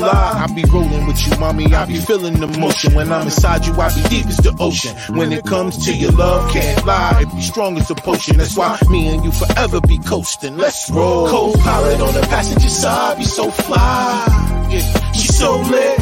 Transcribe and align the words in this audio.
lie. 0.00 0.44
I 0.44 0.52
be 0.52 0.64
rolling 0.64 1.06
with 1.06 1.26
you, 1.26 1.38
mommy. 1.38 1.72
I 1.74 1.84
be 1.84 1.98
feeling 1.98 2.40
the 2.40 2.46
motion. 2.46 2.94
When 2.94 3.12
I'm 3.12 3.22
inside 3.22 3.66
you, 3.66 3.74
I 3.74 3.94
be 3.94 4.02
deep 4.08 4.26
as 4.26 4.38
the 4.38 4.56
ocean. 4.58 4.96
When 5.16 5.32
it 5.32 5.44
comes 5.44 5.84
to 5.86 5.94
your 5.94 6.12
love, 6.12 6.50
can't 6.52 6.84
lie. 6.86 7.22
It 7.22 7.34
be 7.34 7.42
strong 7.42 7.76
as 7.78 7.90
a 7.90 7.94
potion. 7.94 8.36
That's 8.38 8.56
why 8.56 8.78
me 8.88 9.08
and 9.08 9.24
you 9.24 9.32
forever 9.32 9.80
be 9.80 9.98
coasting. 9.98 10.56
Let's 10.56 10.90
roll. 10.90 11.28
Co-pilot 11.28 12.00
on 12.00 12.14
the 12.14 12.22
passenger 12.22 12.68
side, 12.68 13.18
be 13.18 13.24
so 13.24 13.50
fly. 13.50 14.68
Yeah, 14.70 15.12
she 15.12 15.26
so 15.26 15.56
lit, 15.60 15.98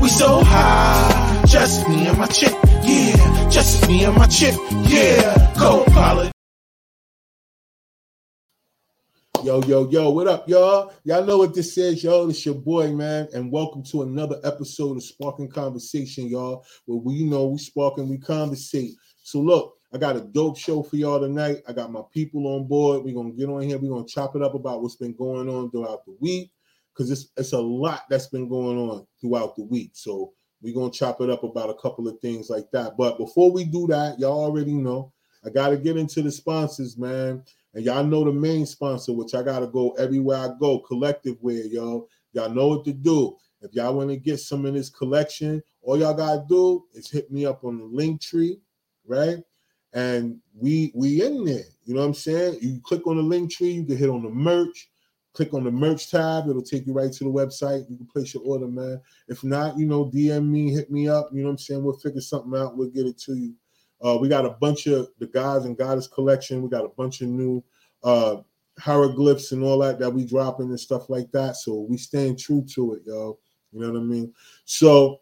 we 0.00 0.08
so 0.08 0.42
high. 0.44 1.42
Just 1.46 1.88
me 1.88 2.06
and 2.06 2.18
my 2.18 2.26
chick, 2.26 2.54
yeah. 2.82 3.48
Just 3.50 3.88
me 3.88 4.04
and 4.04 4.16
my 4.16 4.26
chick, 4.26 4.54
yeah. 4.84 5.52
Co-pilot. 5.56 6.32
Yo, 9.42 9.60
yo, 9.62 9.90
yo, 9.90 10.08
what 10.08 10.28
up, 10.28 10.48
y'all? 10.48 10.92
Y'all 11.02 11.24
know 11.24 11.36
what 11.36 11.52
this 11.52 11.76
is, 11.76 12.04
yo. 12.04 12.28
It's 12.28 12.46
your 12.46 12.54
boy, 12.54 12.92
man, 12.92 13.26
and 13.34 13.50
welcome 13.50 13.82
to 13.86 14.02
another 14.02 14.38
episode 14.44 14.96
of 14.96 15.02
Spark-N-Conversation, 15.02 16.28
y'all. 16.28 16.64
Where 16.84 16.98
we, 16.98 17.24
know, 17.24 17.48
we 17.48 17.58
spark 17.58 17.98
and 17.98 18.08
we 18.08 18.18
conversate. 18.18 18.92
So, 19.24 19.40
look, 19.40 19.74
I 19.92 19.98
got 19.98 20.14
a 20.14 20.20
dope 20.20 20.56
show 20.56 20.84
for 20.84 20.94
y'all 20.94 21.18
tonight. 21.18 21.56
I 21.66 21.72
got 21.72 21.90
my 21.90 22.02
people 22.12 22.46
on 22.54 22.68
board. 22.68 23.02
We're 23.02 23.16
gonna 23.16 23.32
get 23.32 23.48
on 23.48 23.62
here. 23.62 23.78
We're 23.78 23.90
gonna 23.90 24.06
chop 24.06 24.36
it 24.36 24.42
up 24.42 24.54
about 24.54 24.80
what's 24.80 24.94
been 24.94 25.14
going 25.14 25.48
on 25.48 25.72
throughout 25.72 26.04
the 26.04 26.16
week 26.20 26.52
because 26.94 27.10
it's 27.10 27.30
it's 27.36 27.52
a 27.52 27.60
lot 27.60 28.02
that's 28.08 28.28
been 28.28 28.48
going 28.48 28.78
on 28.78 29.04
throughout 29.20 29.56
the 29.56 29.64
week. 29.64 29.90
So 29.94 30.34
we're 30.60 30.74
gonna 30.74 30.92
chop 30.92 31.20
it 31.20 31.30
up 31.30 31.42
about 31.42 31.68
a 31.68 31.74
couple 31.82 32.06
of 32.06 32.20
things 32.20 32.48
like 32.48 32.70
that. 32.70 32.96
But 32.96 33.18
before 33.18 33.50
we 33.50 33.64
do 33.64 33.88
that, 33.88 34.20
y'all 34.20 34.44
already 34.44 34.74
know 34.74 35.12
I 35.44 35.50
gotta 35.50 35.76
get 35.76 35.96
into 35.96 36.22
the 36.22 36.30
sponsors, 36.30 36.96
man. 36.96 37.42
And 37.74 37.84
y'all 37.84 38.04
know 38.04 38.24
the 38.24 38.32
main 38.32 38.66
sponsor, 38.66 39.12
which 39.12 39.34
I 39.34 39.42
gotta 39.42 39.66
go 39.66 39.92
everywhere 39.92 40.38
I 40.38 40.50
go, 40.58 40.78
collective 40.80 41.36
wear, 41.40 41.64
y'all. 41.66 42.08
Y'all 42.32 42.50
know 42.50 42.68
what 42.68 42.84
to 42.84 42.92
do. 42.92 43.36
If 43.60 43.74
y'all 43.74 43.94
want 43.94 44.10
to 44.10 44.16
get 44.16 44.40
some 44.40 44.66
in 44.66 44.74
this 44.74 44.90
collection, 44.90 45.62
all 45.82 45.98
y'all 45.98 46.14
gotta 46.14 46.44
do 46.48 46.84
is 46.94 47.10
hit 47.10 47.30
me 47.30 47.46
up 47.46 47.64
on 47.64 47.78
the 47.78 47.84
Linktree, 47.84 48.58
right? 49.06 49.38
And 49.92 50.38
we 50.54 50.92
we 50.94 51.22
in 51.24 51.44
there. 51.44 51.64
You 51.84 51.94
know 51.94 52.00
what 52.00 52.06
I'm 52.06 52.14
saying? 52.14 52.58
You 52.60 52.80
click 52.82 53.06
on 53.06 53.16
the 53.16 53.22
Linktree, 53.22 53.74
you 53.74 53.84
can 53.84 53.96
hit 53.96 54.08
on 54.08 54.22
the 54.22 54.30
merch, 54.30 54.90
click 55.32 55.54
on 55.54 55.64
the 55.64 55.70
merch 55.70 56.10
tab, 56.10 56.48
it'll 56.48 56.62
take 56.62 56.86
you 56.86 56.92
right 56.92 57.12
to 57.12 57.24
the 57.24 57.30
website. 57.30 57.88
You 57.88 57.96
can 57.96 58.06
place 58.06 58.34
your 58.34 58.42
order, 58.44 58.68
man. 58.68 59.00
If 59.28 59.44
not, 59.44 59.78
you 59.78 59.86
know, 59.86 60.06
DM 60.06 60.48
me, 60.48 60.72
hit 60.72 60.90
me 60.90 61.08
up. 61.08 61.30
You 61.32 61.42
know 61.42 61.48
what 61.48 61.52
I'm 61.52 61.58
saying? 61.58 61.82
We'll 61.82 61.98
figure 61.98 62.20
something 62.20 62.58
out, 62.58 62.76
we'll 62.76 62.90
get 62.90 63.06
it 63.06 63.18
to 63.20 63.34
you. 63.34 63.54
Uh, 64.04 64.18
we 64.20 64.28
got 64.28 64.44
a 64.44 64.50
bunch 64.50 64.86
of 64.86 65.08
the 65.18 65.26
guys 65.26 65.64
and 65.64 65.78
goddess 65.78 66.08
collection. 66.08 66.62
We 66.62 66.68
got 66.68 66.84
a 66.84 66.90
bunch 66.90 67.20
of 67.20 67.28
new 67.28 67.62
uh, 68.02 68.36
hieroglyphs 68.78 69.52
and 69.52 69.62
all 69.62 69.78
that 69.78 69.98
that 69.98 70.10
we 70.10 70.24
dropping 70.24 70.68
and 70.68 70.80
stuff 70.80 71.08
like 71.08 71.30
that. 71.32 71.56
So 71.56 71.86
we 71.88 71.96
staying 71.96 72.36
true 72.36 72.64
to 72.74 72.94
it, 72.94 73.02
yo. 73.06 73.38
You 73.72 73.80
know 73.80 73.92
what 73.92 74.00
I 74.00 74.02
mean? 74.02 74.32
So 74.64 75.20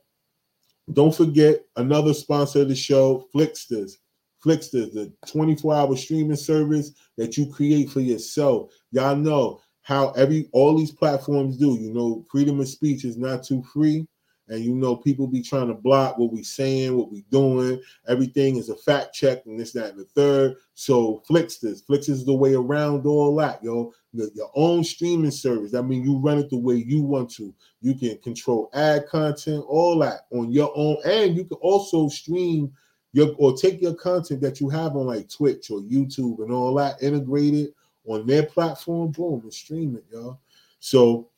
don't 0.92 1.14
forget 1.14 1.60
another 1.76 2.14
sponsor 2.14 2.62
of 2.62 2.68
the 2.68 2.74
show, 2.74 3.28
Flixsters. 3.34 3.98
Flixsters, 4.44 4.94
the 4.94 5.12
24-hour 5.26 5.94
streaming 5.96 6.34
service 6.36 6.92
that 7.18 7.36
you 7.36 7.46
create 7.52 7.90
for 7.90 8.00
yourself. 8.00 8.72
Y'all 8.90 9.14
know 9.14 9.60
how 9.82 10.10
every 10.12 10.48
all 10.52 10.76
these 10.76 10.90
platforms 10.90 11.58
do. 11.58 11.76
You 11.78 11.92
know, 11.92 12.24
freedom 12.30 12.58
of 12.60 12.68
speech 12.68 13.04
is 13.04 13.18
not 13.18 13.42
too 13.42 13.62
free 13.62 14.06
and 14.50 14.64
you 14.64 14.74
know 14.74 14.96
people 14.96 15.26
be 15.26 15.40
trying 15.40 15.68
to 15.68 15.74
block 15.74 16.18
what 16.18 16.32
we 16.32 16.42
saying, 16.42 16.96
what 16.96 17.10
we 17.10 17.22
doing. 17.30 17.80
Everything 18.08 18.56
is 18.56 18.68
a 18.68 18.76
fact 18.76 19.14
check 19.14 19.46
and 19.46 19.58
this, 19.58 19.72
that, 19.72 19.92
and 19.92 20.00
the 20.00 20.04
third. 20.04 20.56
So 20.74 21.22
Flixsters, 21.28 21.86
Flix 21.86 22.08
is 22.08 22.26
the 22.26 22.34
way 22.34 22.54
around 22.54 23.06
all 23.06 23.34
that, 23.36 23.62
yo. 23.62 23.92
Your, 24.12 24.28
your 24.34 24.50
own 24.56 24.82
streaming 24.82 25.30
service. 25.30 25.72
I 25.74 25.82
mean, 25.82 26.02
you 26.04 26.18
run 26.18 26.38
it 26.38 26.50
the 26.50 26.58
way 26.58 26.74
you 26.74 27.00
want 27.00 27.30
to. 27.36 27.54
You 27.80 27.94
can 27.94 28.18
control 28.18 28.68
ad 28.74 29.06
content, 29.06 29.64
all 29.68 30.00
that 30.00 30.26
on 30.32 30.50
your 30.50 30.72
own, 30.74 30.96
and 31.04 31.36
you 31.36 31.44
can 31.44 31.58
also 31.58 32.08
stream 32.08 32.72
your 33.12 33.34
or 33.38 33.56
take 33.56 33.80
your 33.80 33.94
content 33.94 34.40
that 34.40 34.60
you 34.60 34.68
have 34.68 34.96
on 34.96 35.06
like 35.06 35.28
Twitch 35.28 35.70
or 35.70 35.80
YouTube 35.80 36.42
and 36.42 36.52
all 36.52 36.74
that, 36.74 37.02
integrate 37.02 37.54
it 37.54 37.74
on 38.06 38.26
their 38.26 38.44
platform, 38.44 39.12
boom, 39.12 39.40
and 39.42 39.54
stream 39.54 39.96
it, 39.96 40.04
y'all. 40.12 40.40
So 40.80 41.29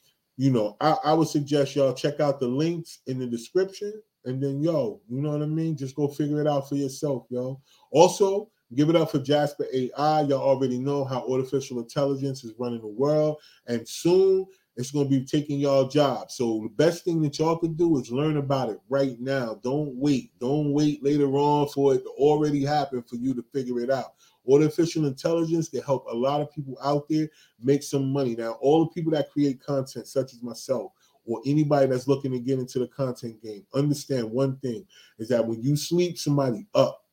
you 0.43 0.51
know, 0.51 0.77
I, 0.81 0.97
I 1.05 1.13
would 1.13 1.29
suggest 1.29 1.77
y'all 1.77 1.95
check 1.95 2.19
out 2.19 2.41
the 2.41 2.49
links 2.49 2.99
in 3.07 3.21
the 3.21 3.29
description. 3.29 3.93
And 4.25 4.43
then, 4.43 4.61
yo, 4.61 5.01
you 5.09 5.23
know 5.23 5.31
what 5.31 5.43
I 5.43 5.47
mean? 5.47 5.77
Just 5.77 5.95
go 5.95 6.09
figure 6.09 6.41
it 6.41 6.49
out 6.49 6.69
for 6.69 6.75
yourself, 6.75 7.27
yo. 7.31 7.61
Also, 7.93 8.51
give 8.75 8.91
it 8.91 8.97
up 8.97 9.13
for 9.13 9.21
Jasper 9.21 9.67
AI. 9.73 10.23
Y'all 10.23 10.41
already 10.41 10.81
know 10.81 11.05
how 11.05 11.25
artificial 11.31 11.79
intelligence 11.79 12.43
is 12.43 12.55
running 12.59 12.81
the 12.81 12.89
world. 12.89 13.37
And 13.69 13.89
soon 13.89 14.47
it's 14.75 14.91
going 14.91 15.09
to 15.09 15.11
be 15.11 15.25
taking 15.25 15.61
y'all 15.61 15.87
jobs. 15.87 16.35
So 16.35 16.63
the 16.65 16.71
best 16.71 17.05
thing 17.05 17.23
that 17.23 17.39
y'all 17.39 17.59
can 17.59 17.75
do 17.75 17.97
is 18.01 18.11
learn 18.11 18.39
about 18.39 18.69
it 18.69 18.81
right 18.89 19.21
now. 19.21 19.61
Don't 19.63 19.95
wait. 19.95 20.33
Don't 20.41 20.73
wait 20.73 21.05
later 21.05 21.29
on 21.37 21.69
for 21.69 21.95
it 21.95 22.03
to 22.03 22.11
already 22.17 22.65
happen 22.65 23.05
for 23.05 23.15
you 23.15 23.33
to 23.35 23.45
figure 23.55 23.79
it 23.79 23.91
out. 23.91 24.15
Artificial 24.51 25.07
intelligence 25.07 25.69
can 25.69 25.83
help 25.83 26.07
a 26.07 26.15
lot 26.15 26.41
of 26.41 26.53
people 26.53 26.77
out 26.83 27.09
there 27.09 27.29
make 27.63 27.83
some 27.83 28.13
money. 28.13 28.35
Now, 28.35 28.53
all 28.61 28.85
the 28.85 28.91
people 28.91 29.13
that 29.13 29.31
create 29.31 29.65
content, 29.65 30.07
such 30.07 30.33
as 30.33 30.43
myself, 30.43 30.93
or 31.25 31.41
anybody 31.47 31.87
that's 31.87 32.09
looking 32.09 32.33
to 32.33 32.41
get 32.41 32.59
into 32.59 32.81
the 32.81 32.89
content 32.89 33.41
game, 33.43 33.65
understand 33.75 34.31
one 34.31 34.57
thing 34.57 34.85
is 35.19 35.29
that 35.29 35.47
when 35.47 35.63
you 35.63 35.77
sleep 35.77 36.19
somebody 36.19 36.67
up, 36.75 37.05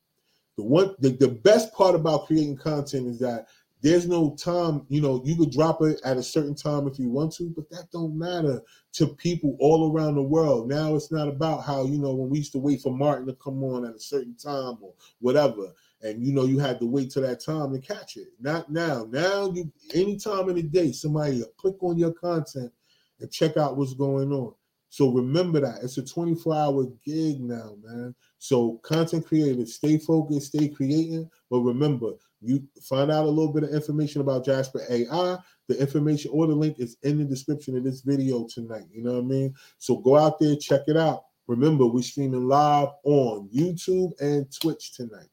the 0.56 0.64
one 0.64 0.94
the, 0.98 1.10
the 1.10 1.28
best 1.28 1.72
part 1.72 1.94
about 1.94 2.26
creating 2.26 2.56
content 2.56 3.06
is 3.06 3.18
that 3.20 3.46
there's 3.82 4.06
no 4.06 4.34
time, 4.34 4.84
you 4.88 5.00
know, 5.00 5.22
you 5.24 5.36
could 5.36 5.50
drop 5.50 5.80
it 5.82 6.00
at 6.04 6.18
a 6.18 6.22
certain 6.22 6.54
time 6.54 6.86
if 6.86 6.98
you 6.98 7.08
want 7.08 7.32
to, 7.32 7.50
but 7.56 7.70
that 7.70 7.90
don't 7.90 8.18
matter 8.18 8.60
to 8.92 9.06
people 9.06 9.56
all 9.58 9.90
around 9.90 10.16
the 10.16 10.22
world. 10.22 10.68
Now 10.68 10.94
it's 10.96 11.10
not 11.10 11.28
about 11.28 11.64
how, 11.64 11.84
you 11.84 11.98
know, 11.98 12.12
when 12.14 12.28
we 12.28 12.38
used 12.38 12.52
to 12.52 12.58
wait 12.58 12.82
for 12.82 12.94
Martin 12.94 13.26
to 13.26 13.34
come 13.34 13.62
on 13.64 13.86
at 13.86 13.94
a 13.94 14.00
certain 14.00 14.34
time 14.34 14.76
or 14.82 14.92
whatever 15.20 15.72
and 16.02 16.24
you 16.24 16.32
know 16.32 16.44
you 16.44 16.58
had 16.58 16.78
to 16.80 16.86
wait 16.86 17.10
till 17.10 17.22
that 17.22 17.44
time 17.44 17.72
to 17.72 17.78
catch 17.78 18.16
it. 18.16 18.28
Not 18.40 18.70
now. 18.70 19.06
Now 19.10 19.50
you 19.52 19.70
any 19.94 20.16
time 20.16 20.48
in 20.48 20.56
the 20.56 20.62
day, 20.62 20.92
somebody 20.92 21.42
click 21.56 21.76
on 21.82 21.98
your 21.98 22.12
content 22.12 22.72
and 23.20 23.30
check 23.30 23.56
out 23.56 23.76
what's 23.76 23.94
going 23.94 24.32
on. 24.32 24.54
So 24.92 25.10
remember 25.10 25.60
that 25.60 25.84
it's 25.84 25.98
a 25.98 26.02
24-hour 26.02 26.86
gig 27.04 27.40
now, 27.40 27.76
man. 27.82 28.14
So 28.38 28.80
content 28.82 29.24
creators, 29.24 29.74
stay 29.74 29.98
focused, 29.98 30.48
stay 30.48 30.68
creating, 30.68 31.30
but 31.48 31.60
remember, 31.60 32.12
you 32.40 32.66
find 32.82 33.10
out 33.10 33.26
a 33.26 33.28
little 33.28 33.52
bit 33.52 33.64
of 33.64 33.70
information 33.70 34.20
about 34.20 34.44
Jasper 34.44 34.80
AI. 34.90 35.36
The 35.68 35.78
information 35.78 36.32
or 36.34 36.48
the 36.48 36.54
link 36.54 36.80
is 36.80 36.96
in 37.02 37.18
the 37.18 37.24
description 37.24 37.76
of 37.76 37.84
this 37.84 38.00
video 38.00 38.46
tonight. 38.52 38.86
You 38.90 39.04
know 39.04 39.12
what 39.12 39.24
I 39.24 39.26
mean? 39.26 39.54
So 39.78 39.98
go 39.98 40.16
out 40.16 40.40
there, 40.40 40.56
check 40.56 40.82
it 40.88 40.96
out. 40.96 41.22
Remember, 41.46 41.86
we're 41.86 42.02
streaming 42.02 42.48
live 42.48 42.88
on 43.04 43.48
YouTube 43.54 44.12
and 44.20 44.46
Twitch 44.60 44.94
tonight. 44.94 45.28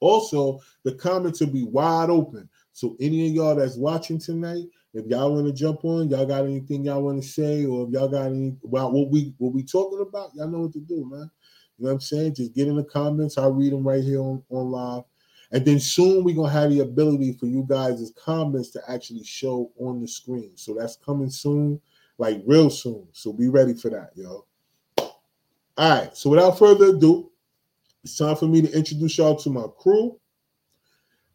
Also, 0.00 0.60
the 0.84 0.94
comments 0.94 1.40
will 1.40 1.48
be 1.48 1.64
wide 1.64 2.10
open. 2.10 2.48
So 2.72 2.96
any 3.00 3.26
of 3.26 3.34
y'all 3.34 3.56
that's 3.56 3.76
watching 3.76 4.18
tonight, 4.18 4.64
if 4.94 5.06
y'all 5.06 5.34
want 5.34 5.46
to 5.46 5.52
jump 5.52 5.84
on, 5.84 6.08
y'all 6.08 6.26
got 6.26 6.44
anything 6.44 6.84
y'all 6.84 7.02
want 7.02 7.22
to 7.22 7.28
say, 7.28 7.64
or 7.64 7.86
if 7.86 7.92
y'all 7.92 8.08
got 8.08 8.26
any 8.26 8.56
about 8.64 8.92
what 8.92 9.10
we 9.10 9.34
what 9.38 9.52
we 9.52 9.62
talking 9.62 10.00
about, 10.00 10.30
y'all 10.34 10.48
know 10.48 10.60
what 10.60 10.72
to 10.72 10.80
do, 10.80 11.08
man. 11.10 11.30
You 11.78 11.84
know 11.84 11.90
what 11.90 11.92
I'm 11.92 12.00
saying? 12.00 12.34
Just 12.34 12.54
get 12.54 12.68
in 12.68 12.76
the 12.76 12.84
comments. 12.84 13.38
I'll 13.38 13.52
read 13.52 13.72
them 13.72 13.86
right 13.86 14.02
here 14.02 14.20
on, 14.20 14.42
on 14.50 14.70
live. 14.70 15.04
And 15.50 15.64
then 15.64 15.80
soon 15.80 16.24
we're 16.24 16.36
gonna 16.36 16.50
have 16.50 16.70
the 16.70 16.80
ability 16.80 17.32
for 17.32 17.46
you 17.46 17.64
guys' 17.68 18.12
comments 18.16 18.70
to 18.70 18.82
actually 18.88 19.24
show 19.24 19.70
on 19.80 20.00
the 20.00 20.08
screen. 20.08 20.52
So 20.56 20.74
that's 20.74 20.96
coming 20.96 21.30
soon, 21.30 21.80
like 22.18 22.42
real 22.46 22.70
soon. 22.70 23.06
So 23.12 23.32
be 23.32 23.48
ready 23.48 23.74
for 23.74 23.90
that, 23.90 24.10
yo. 24.14 24.44
All 24.98 25.10
right. 25.78 26.16
So 26.16 26.30
without 26.30 26.58
further 26.58 26.86
ado, 26.86 27.30
it's 28.08 28.16
time 28.16 28.36
for 28.36 28.46
me 28.46 28.62
to 28.62 28.72
introduce 28.72 29.18
y'all 29.18 29.36
to 29.36 29.50
my 29.50 29.66
crew 29.78 30.18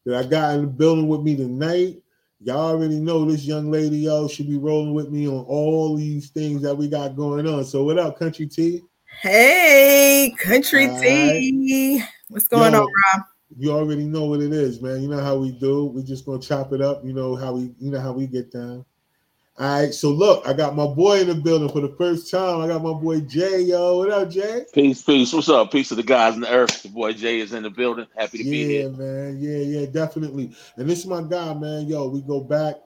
that 0.08 0.25
I 0.25 0.28
got 0.28 0.56
in 0.56 0.62
the 0.62 0.68
building 0.68 1.08
with 1.08 1.22
me 1.22 1.36
tonight. 1.36 2.02
Y'all 2.42 2.72
already 2.72 3.00
know 3.00 3.25
this 3.25 3.46
young 3.46 3.70
lady, 3.70 3.98
y'all 4.00 4.28
should 4.28 4.50
be 4.50 4.58
rolling 4.58 4.96
with 4.96 5.12
me 5.12 5.28
on 5.28 5.46
all 5.46 5.96
these 5.96 6.31
things 6.31 6.64
that 6.64 6.75
we 6.75 6.88
got 6.88 7.16
going 7.16 7.48
on. 7.48 7.64
So, 7.64 7.84
what 7.84 8.00
up, 8.00 8.18
Country 8.18 8.48
T? 8.48 8.81
Hey, 9.22 10.34
Country 10.40 10.90
all 10.90 11.00
T. 11.00 12.00
Right. 12.00 12.10
What's 12.30 12.48
going 12.48 12.74
Yo, 12.74 12.81
on, 12.81 12.88
Rob? 13.14 13.25
You 13.56 13.72
already 13.72 14.06
know 14.06 14.25
what 14.25 14.42
it 14.42 14.52
is, 14.52 14.81
man. 14.81 15.04
You 15.04 15.10
know 15.10 15.22
how 15.22 15.38
we 15.38 15.52
do. 15.52 15.86
We're 15.86 16.04
just 16.04 16.25
gonna 16.25 16.42
chop 16.42 16.74
it 16.74 16.81
up. 16.81 17.06
You 17.06 17.14
know 17.14 17.36
how 17.36 17.54
we, 17.54 17.72
you 17.78 17.92
know 17.92 18.00
how 18.00 18.14
we 18.14 18.25
get 18.25 18.52
down. 18.52 18.84
All 19.59 19.81
right, 19.81 19.94
so 19.94 20.09
look, 20.09 20.47
I 20.47 20.53
got 20.53 20.75
my 20.75 20.88
boy 20.88 21.19
in 21.19 21.27
the 21.27 21.35
building 21.35 21.69
for 21.69 21.79
the 21.79 21.95
first 21.95 22.31
time. 22.31 22.61
I 22.61 22.67
got 22.67 22.81
my 22.81 22.94
boy 22.94 23.19
Jay, 23.21 23.61
yo. 23.61 24.00
What 24.00 24.09
up, 24.09 24.31
Jay? 24.31 24.65
Peace, 24.73 25.03
peace. 25.03 25.31
What's 25.31 25.47
up? 25.47 25.71
Peace 25.71 25.89
to 25.89 25.95
the 25.95 26.01
guys 26.01 26.33
in 26.33 26.41
the 26.41 26.51
earth. 26.51 26.81
The 26.81 26.89
boy 26.89 27.13
Jay 27.13 27.39
is 27.39 27.53
in 27.53 27.61
the 27.61 27.69
building. 27.69 28.07
Happy 28.17 28.39
to 28.39 28.44
yeah, 28.44 28.51
be 28.51 28.65
here. 28.65 28.81
Yeah, 28.81 28.97
man. 28.97 29.38
Yeah, 29.39 29.57
yeah, 29.57 29.85
definitely. 29.85 30.55
And 30.77 30.89
this 30.89 31.00
is 31.01 31.05
my 31.05 31.21
guy, 31.21 31.53
man. 31.53 31.85
Yo, 31.85 32.07
we 32.07 32.23
go 32.23 32.39
back. 32.39 32.77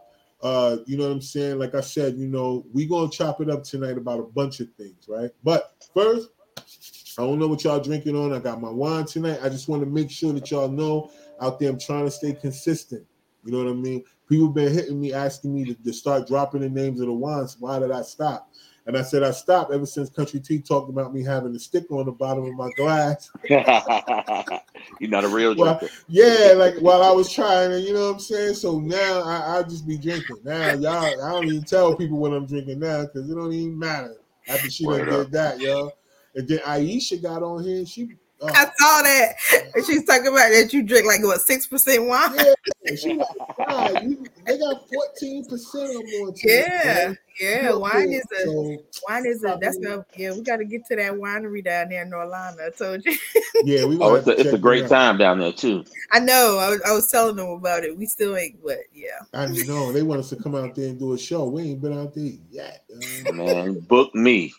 Uh, 0.42 0.80
you 0.86 0.98
know 0.98 1.06
what 1.06 1.14
I'm 1.14 1.22
saying? 1.22 1.58
Like 1.58 1.74
I 1.74 1.80
said, 1.80 2.18
you 2.18 2.28
know, 2.28 2.66
we 2.74 2.86
gonna 2.86 3.10
chop 3.10 3.40
it 3.40 3.50
up 3.50 3.64
tonight 3.64 3.98
about 3.98 4.20
a 4.20 4.24
bunch 4.24 4.60
of 4.60 4.68
things, 4.74 5.06
right? 5.08 5.32
But 5.46 5.74
first, 5.94 6.28
I 7.18 7.22
don't 7.22 7.40
know 7.40 7.48
what 7.48 7.64
y'all 7.64 7.80
drinking 7.80 8.18
on. 8.18 8.34
I 8.34 8.40
got 8.40 8.60
my 8.60 8.70
wine 8.70 9.06
tonight. 9.06 9.40
I 9.42 9.48
just 9.48 9.70
want 9.70 9.84
to 9.84 9.90
make 9.90 10.12
sure 10.12 10.34
that 10.34 10.52
y'all 10.52 10.68
know 10.68 11.12
out 11.40 11.62
there, 11.62 11.70
I'm 11.70 11.80
trying 11.80 12.04
to 12.04 12.12
stay 12.12 12.34
consistent. 12.34 13.06
You 13.46 13.54
know 13.54 13.64
what 13.64 13.72
I 13.72 13.74
mean? 13.74 14.04
People 14.28 14.50
been 14.50 14.74
hitting 14.74 15.00
me 15.00 15.14
asking 15.14 15.54
me 15.54 15.66
to, 15.66 15.74
to, 15.74 15.94
start 15.94 16.28
dropping 16.28 16.62
the 16.62 16.70
names 16.70 17.00
of 17.00 17.08
the 17.08 17.14
wines. 17.14 17.56
Why 17.60 17.80
did 17.80 17.92
I 17.92 18.02
stop? 18.02 18.52
And 18.86 18.98
I 18.98 19.02
said 19.02 19.24
I 19.24 19.32
stopped 19.32 19.74
ever 19.74 19.86
since 19.86 20.10
Country 20.10 20.40
T 20.40 20.60
talked 20.60 20.90
about 20.90 21.14
me 21.14 21.24
having 21.24 21.54
a 21.56 21.60
sticker 21.60 21.96
on 21.96 22.06
the 22.06 22.12
bottom 22.12 22.46
of 22.46 22.54
my 22.54 22.70
glass. 22.78 23.30
You're 23.50 25.10
not 25.10 25.26
a 25.26 25.28
real 25.28 25.56
Well, 25.56 25.78
drinker. 25.78 25.94
Yeah, 26.08 26.54
like 26.56 26.76
while 26.78 27.04
I 27.04 27.12
was 27.12 27.32
trying 27.32 27.72
you 27.84 27.94
know 27.94 28.08
what 28.08 28.14
I'm 28.14 28.20
saying? 28.20 28.56
So 28.56 28.80
now 28.80 29.24
I, 29.24 29.60
I 29.60 29.64
just 29.64 29.86
be 29.86 29.98
drinking. 29.98 30.38
Now 30.44 30.74
y'all, 30.74 31.22
I 31.22 31.32
don't 31.32 31.48
even 31.48 31.64
tell 31.64 31.96
people 31.96 32.18
what 32.18 32.34
I'm 32.34 32.46
drinking 32.46 32.80
now 32.80 33.04
because 33.06 33.30
it 33.30 33.36
don't 33.36 33.52
even 33.52 33.78
matter. 33.78 34.16
After 34.48 34.70
she 34.70 34.86
done 34.86 35.06
did 35.06 35.32
that, 35.32 35.60
yo. 35.60 35.92
And 36.36 36.48
then 36.48 36.60
Aisha 36.60 37.22
got 37.22 37.44
on 37.44 37.64
here 37.64 37.80
and 37.80 37.88
she 37.88 38.10
uh, 38.42 38.48
I 38.54 38.64
saw 38.66 39.02
that. 39.02 39.34
And 39.76 39.86
she's 39.86 40.04
talking 40.06 40.28
about 40.28 40.50
that 40.50 40.70
you 40.74 40.84
drink 40.84 41.06
like 41.08 41.24
what 41.24 41.42
six 41.42 41.68
percent 41.68 42.06
wine. 42.08 42.32
yeah, 42.36 42.96
she 42.96 43.16
like, 43.16 44.04
you, 44.04 44.26
they 44.46 44.58
got 44.58 44.88
14% 44.88 45.76
or 45.76 46.04
more. 46.20 46.32
to 46.34 46.48
it, 46.48 46.68
Yeah, 46.68 47.14
yeah. 47.40 47.74
Wine 47.74 48.12
is 48.12 48.24
a 48.40 48.44
So, 48.44 48.78
wine 49.08 49.26
is 49.26 49.44
a 49.44 49.58
that's 49.60 49.78
a 49.86 50.06
yeah. 50.16 50.34
We 50.34 50.42
got 50.42 50.58
to 50.58 50.66
get 50.66 50.86
to 50.88 50.96
that 50.98 51.14
winery 51.14 51.64
down 51.64 51.90
there 51.90 52.04
in 52.04 52.10
North 52.10 52.32
Carolina. 52.32 52.58
I 52.68 52.70
told 52.78 53.06
you. 53.06 53.18
yeah, 53.64 53.86
we 53.86 53.96
Oh, 53.96 54.00
gonna 54.00 54.16
it's 54.16 54.28
a, 54.28 54.32
have 54.32 54.38
to 54.38 54.44
it's 54.46 54.54
a 54.54 54.58
great 54.58 54.84
it 54.84 54.86
out. 54.86 54.90
time 54.90 55.18
down 55.18 55.40
there 55.40 55.52
too. 55.52 55.84
I 56.12 56.20
know. 56.20 56.58
I 56.60 56.70
was, 56.70 56.82
I 56.88 56.92
was 56.94 57.10
telling 57.12 57.36
them 57.36 57.50
about 57.50 57.84
it. 57.84 57.98
We 57.98 58.06
still 58.06 58.36
ain't, 58.38 58.64
but 58.64 58.78
yeah. 58.94 59.20
I 59.34 59.48
know 59.48 59.92
they 59.92 60.04
want 60.04 60.20
us 60.20 60.30
to 60.30 60.36
come 60.36 60.56
out 60.56 60.76
there 60.76 60.90
and 60.90 61.00
do 61.00 61.14
a 61.14 61.18
show. 61.18 61.48
We 61.48 61.64
ain't 61.64 61.82
been 61.82 61.98
out 61.98 62.14
there 62.14 62.32
yet. 62.50 62.84
Man, 63.34 63.80
book 63.82 64.14
me. 64.16 64.54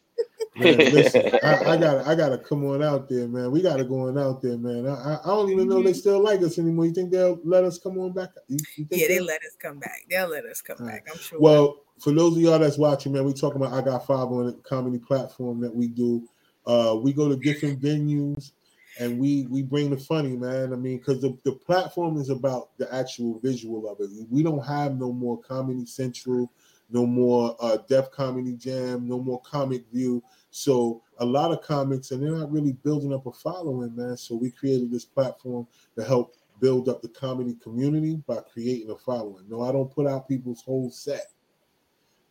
Man, 0.56 0.79
listen, 0.93 1.31
I, 1.43 1.75
I 1.75 1.76
gotta, 1.76 2.02
I 2.06 2.14
gotta 2.14 2.38
come 2.38 2.64
on 2.67 2.82
out 2.82 3.08
there, 3.08 3.29
man. 3.29 3.50
We 3.50 3.62
gotta 3.62 3.85
go 3.85 4.08
on 4.08 4.19
out 4.19 4.43
there, 4.43 4.56
man. 4.56 4.87
I, 4.87 4.94
I, 4.94 5.20
I 5.23 5.26
don't 5.26 5.50
even 5.50 5.69
know 5.69 5.82
they 5.82 5.93
still 5.93 6.20
like 6.20 6.43
us 6.43 6.58
anymore. 6.58 6.87
You 6.87 6.93
think 6.93 7.11
they'll 7.12 7.38
let 7.44 7.64
us 7.64 7.79
come 7.79 7.99
on 7.99 8.12
back? 8.12 8.31
You, 8.49 8.58
you 8.76 8.85
think 8.85 9.00
Yeah, 9.00 9.08
they 9.08 9.14
they'll- 9.14 9.25
let 9.25 9.43
us 9.43 9.56
come 9.61 9.79
back. 9.79 10.02
They'll 10.11 10.29
let 10.29 10.44
us 10.46 10.61
come 10.61 10.76
All 10.81 10.87
back. 10.87 11.06
I'm 11.12 11.19
sure. 11.20 11.40
Well, 11.40 11.82
for 12.00 12.12
those 12.12 12.37
of 12.37 12.43
y'all 12.43 12.58
that's 12.58 12.79
watching, 12.79 13.12
man, 13.12 13.25
we 13.25 13.32
talking 13.35 13.61
about 13.62 13.73
I 13.73 13.82
got 13.82 14.06
five 14.06 14.29
on 14.29 14.49
a 14.49 14.52
comedy 14.69 14.99
platform 14.99 15.61
that 15.61 15.75
we 15.75 15.88
do. 15.88 16.29
Uh, 16.67 16.96
we 17.00 17.12
go 17.12 17.29
to 17.29 17.37
different 17.37 17.81
venues 17.81 18.52
and 19.00 19.19
we 19.19 19.46
we 19.49 19.62
bring 19.62 19.91
the 19.91 19.96
funny, 19.96 20.37
man. 20.37 20.73
I 20.73 20.76
mean, 20.76 20.99
because 20.99 21.20
the, 21.20 21.37
the 21.44 21.52
platform 21.52 22.17
is 22.19 22.31
about 22.31 22.76
the 22.79 22.93
actual 22.93 23.38
visual 23.41 23.88
of 23.88 24.00
it. 24.00 24.11
We 24.31 24.43
don't 24.43 24.64
have 24.67 24.99
no 24.99 25.12
more 25.12 25.38
Comedy 25.38 25.87
Central, 25.87 26.50
no 26.90 27.06
more 27.06 27.56
uh 27.61 27.79
Def 27.88 28.11
Comedy 28.11 28.55
Jam, 28.55 29.06
no 29.06 29.20
more 29.20 29.40
Comic 29.43 29.85
View. 29.93 30.23
So 30.50 31.02
a 31.19 31.25
lot 31.25 31.52
of 31.52 31.62
comics 31.62 32.11
and 32.11 32.23
they're 32.23 32.35
not 32.35 32.50
really 32.50 32.73
building 32.73 33.12
up 33.12 33.26
a 33.26 33.32
following, 33.32 33.94
man. 33.94 34.17
So 34.17 34.35
we 34.35 34.50
created 34.50 34.90
this 34.90 35.05
platform 35.05 35.67
to 35.96 36.05
help 36.05 36.35
build 36.61 36.88
up 36.88 37.02
the 37.02 37.08
comedy 37.08 37.55
community 37.62 38.23
by 38.26 38.38
creating 38.52 38.90
a 38.90 38.96
following. 38.96 39.49
No, 39.49 39.62
I 39.62 39.73
don't 39.73 39.93
put 39.93 40.06
out 40.06 40.29
people's 40.29 40.62
whole 40.62 40.90
set, 40.90 41.26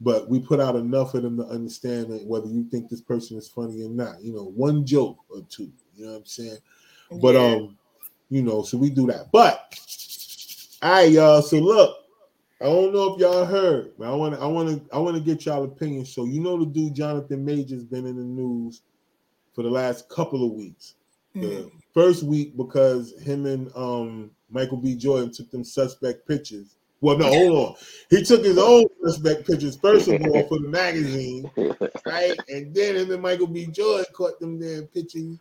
but 0.01 0.29
we 0.29 0.39
put 0.39 0.59
out 0.59 0.75
enough 0.75 1.13
of 1.13 1.23
them 1.23 1.37
to 1.37 1.45
understand 1.45 2.11
that 2.11 2.25
whether 2.25 2.47
you 2.47 2.65
think 2.69 2.89
this 2.89 3.01
person 3.01 3.37
is 3.37 3.47
funny 3.47 3.83
or 3.83 3.89
not. 3.89 4.21
You 4.21 4.33
know, 4.33 4.45
one 4.45 4.85
joke 4.85 5.17
or 5.29 5.41
two. 5.49 5.71
You 5.95 6.05
know 6.05 6.11
what 6.13 6.17
I'm 6.19 6.25
saying? 6.25 6.57
But 7.21 7.35
Yeah. 7.35 7.41
um, 7.55 7.77
you 8.29 8.41
know, 8.41 8.63
so 8.63 8.77
we 8.77 8.89
do 8.89 9.07
that. 9.07 9.31
But 9.31 9.79
all 10.81 10.91
right, 10.91 11.11
y'all. 11.11 11.41
So 11.41 11.57
look, 11.57 11.95
I 12.59 12.65
don't 12.65 12.93
know 12.93 13.13
if 13.13 13.19
y'all 13.19 13.45
heard, 13.45 13.91
but 13.99 14.07
I 14.07 14.15
want 14.15 14.33
to, 14.35 14.41
I 14.41 14.47
want 14.47 14.69
to, 14.69 14.95
I 14.95 14.97
want 14.97 15.15
to 15.15 15.21
get 15.21 15.45
y'all 15.45 15.63
opinion. 15.63 16.05
So 16.05 16.25
you 16.25 16.39
know, 16.41 16.57
the 16.57 16.65
dude 16.65 16.95
Jonathan 16.95 17.45
Majors 17.45 17.83
been 17.83 18.05
in 18.07 18.15
the 18.17 18.23
news 18.23 18.81
for 19.53 19.63
the 19.63 19.69
last 19.69 20.09
couple 20.09 20.43
of 20.45 20.53
weeks. 20.53 20.95
The 21.35 21.47
Mhm. 21.47 21.71
first 21.93 22.23
week 22.23 22.57
because 22.57 23.13
him 23.21 23.45
and 23.45 23.71
um 23.75 24.31
Michael 24.49 24.77
B. 24.77 24.95
Jordan 24.95 25.31
took 25.31 25.51
them 25.51 25.63
suspect 25.63 26.27
pictures. 26.27 26.75
Well, 27.01 27.17
no, 27.17 27.27
hold 27.27 27.67
on. 27.69 27.75
He 28.09 28.23
took 28.23 28.43
his 28.43 28.57
own 28.57 28.85
suspect 29.03 29.45
pictures 29.45 29.77
first 29.77 30.07
of 30.07 30.19
all 30.19 30.47
for 30.47 30.57
the 30.59 30.67
magazine, 30.67 31.51
right? 32.07 32.39
And 32.49 32.73
then 32.73 32.95
him 32.95 33.11
and 33.11 33.21
Michael 33.21 33.45
B. 33.47 33.67
Jordan 33.67 34.05
caught 34.13 34.39
them 34.39 34.59
there 34.59 34.81
pictures. 34.83 35.37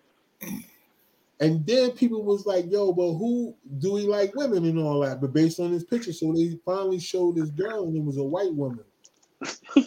And 1.40 1.66
then 1.66 1.90
people 1.90 2.22
was 2.24 2.46
like, 2.46 2.70
"Yo, 2.70 2.92
but 2.92 3.12
who 3.14 3.54
do 3.78 3.96
he 3.96 4.06
like 4.06 4.34
women 4.34 4.64
and 4.64 4.78
all 4.78 5.00
that?" 5.00 5.20
But 5.20 5.34
based 5.34 5.60
on 5.60 5.70
his 5.70 5.84
picture, 5.84 6.12
so 6.12 6.32
they 6.32 6.58
finally 6.64 6.98
showed 6.98 7.36
this 7.36 7.50
girl, 7.50 7.84
and 7.84 7.96
it 7.96 8.02
was 8.02 8.16
a 8.16 8.24
white 8.24 8.54
woman. 8.54 8.84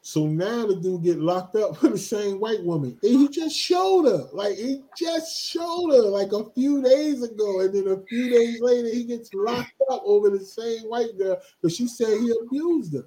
so 0.00 0.26
now 0.26 0.66
the 0.66 0.76
dude 0.76 1.02
get 1.02 1.18
locked 1.18 1.56
up 1.56 1.76
for 1.76 1.90
the 1.90 1.98
same 1.98 2.40
white 2.40 2.64
woman, 2.64 2.98
and 3.02 3.20
he 3.20 3.28
just 3.28 3.54
showed 3.54 4.06
her, 4.06 4.28
like 4.32 4.56
he 4.56 4.82
just 4.96 5.38
showed 5.38 5.90
her, 5.92 6.08
like 6.08 6.32
a 6.32 6.50
few 6.52 6.82
days 6.82 7.22
ago, 7.22 7.60
and 7.60 7.74
then 7.74 7.88
a 7.88 8.00
few 8.06 8.30
days 8.30 8.62
later 8.62 8.88
he 8.88 9.04
gets 9.04 9.34
locked 9.34 9.74
up 9.90 10.00
over 10.06 10.30
the 10.30 10.40
same 10.40 10.84
white 10.84 11.18
girl 11.18 11.38
because 11.60 11.76
she 11.76 11.86
said 11.86 12.18
he 12.18 12.34
abused 12.46 12.94
her 12.94 13.06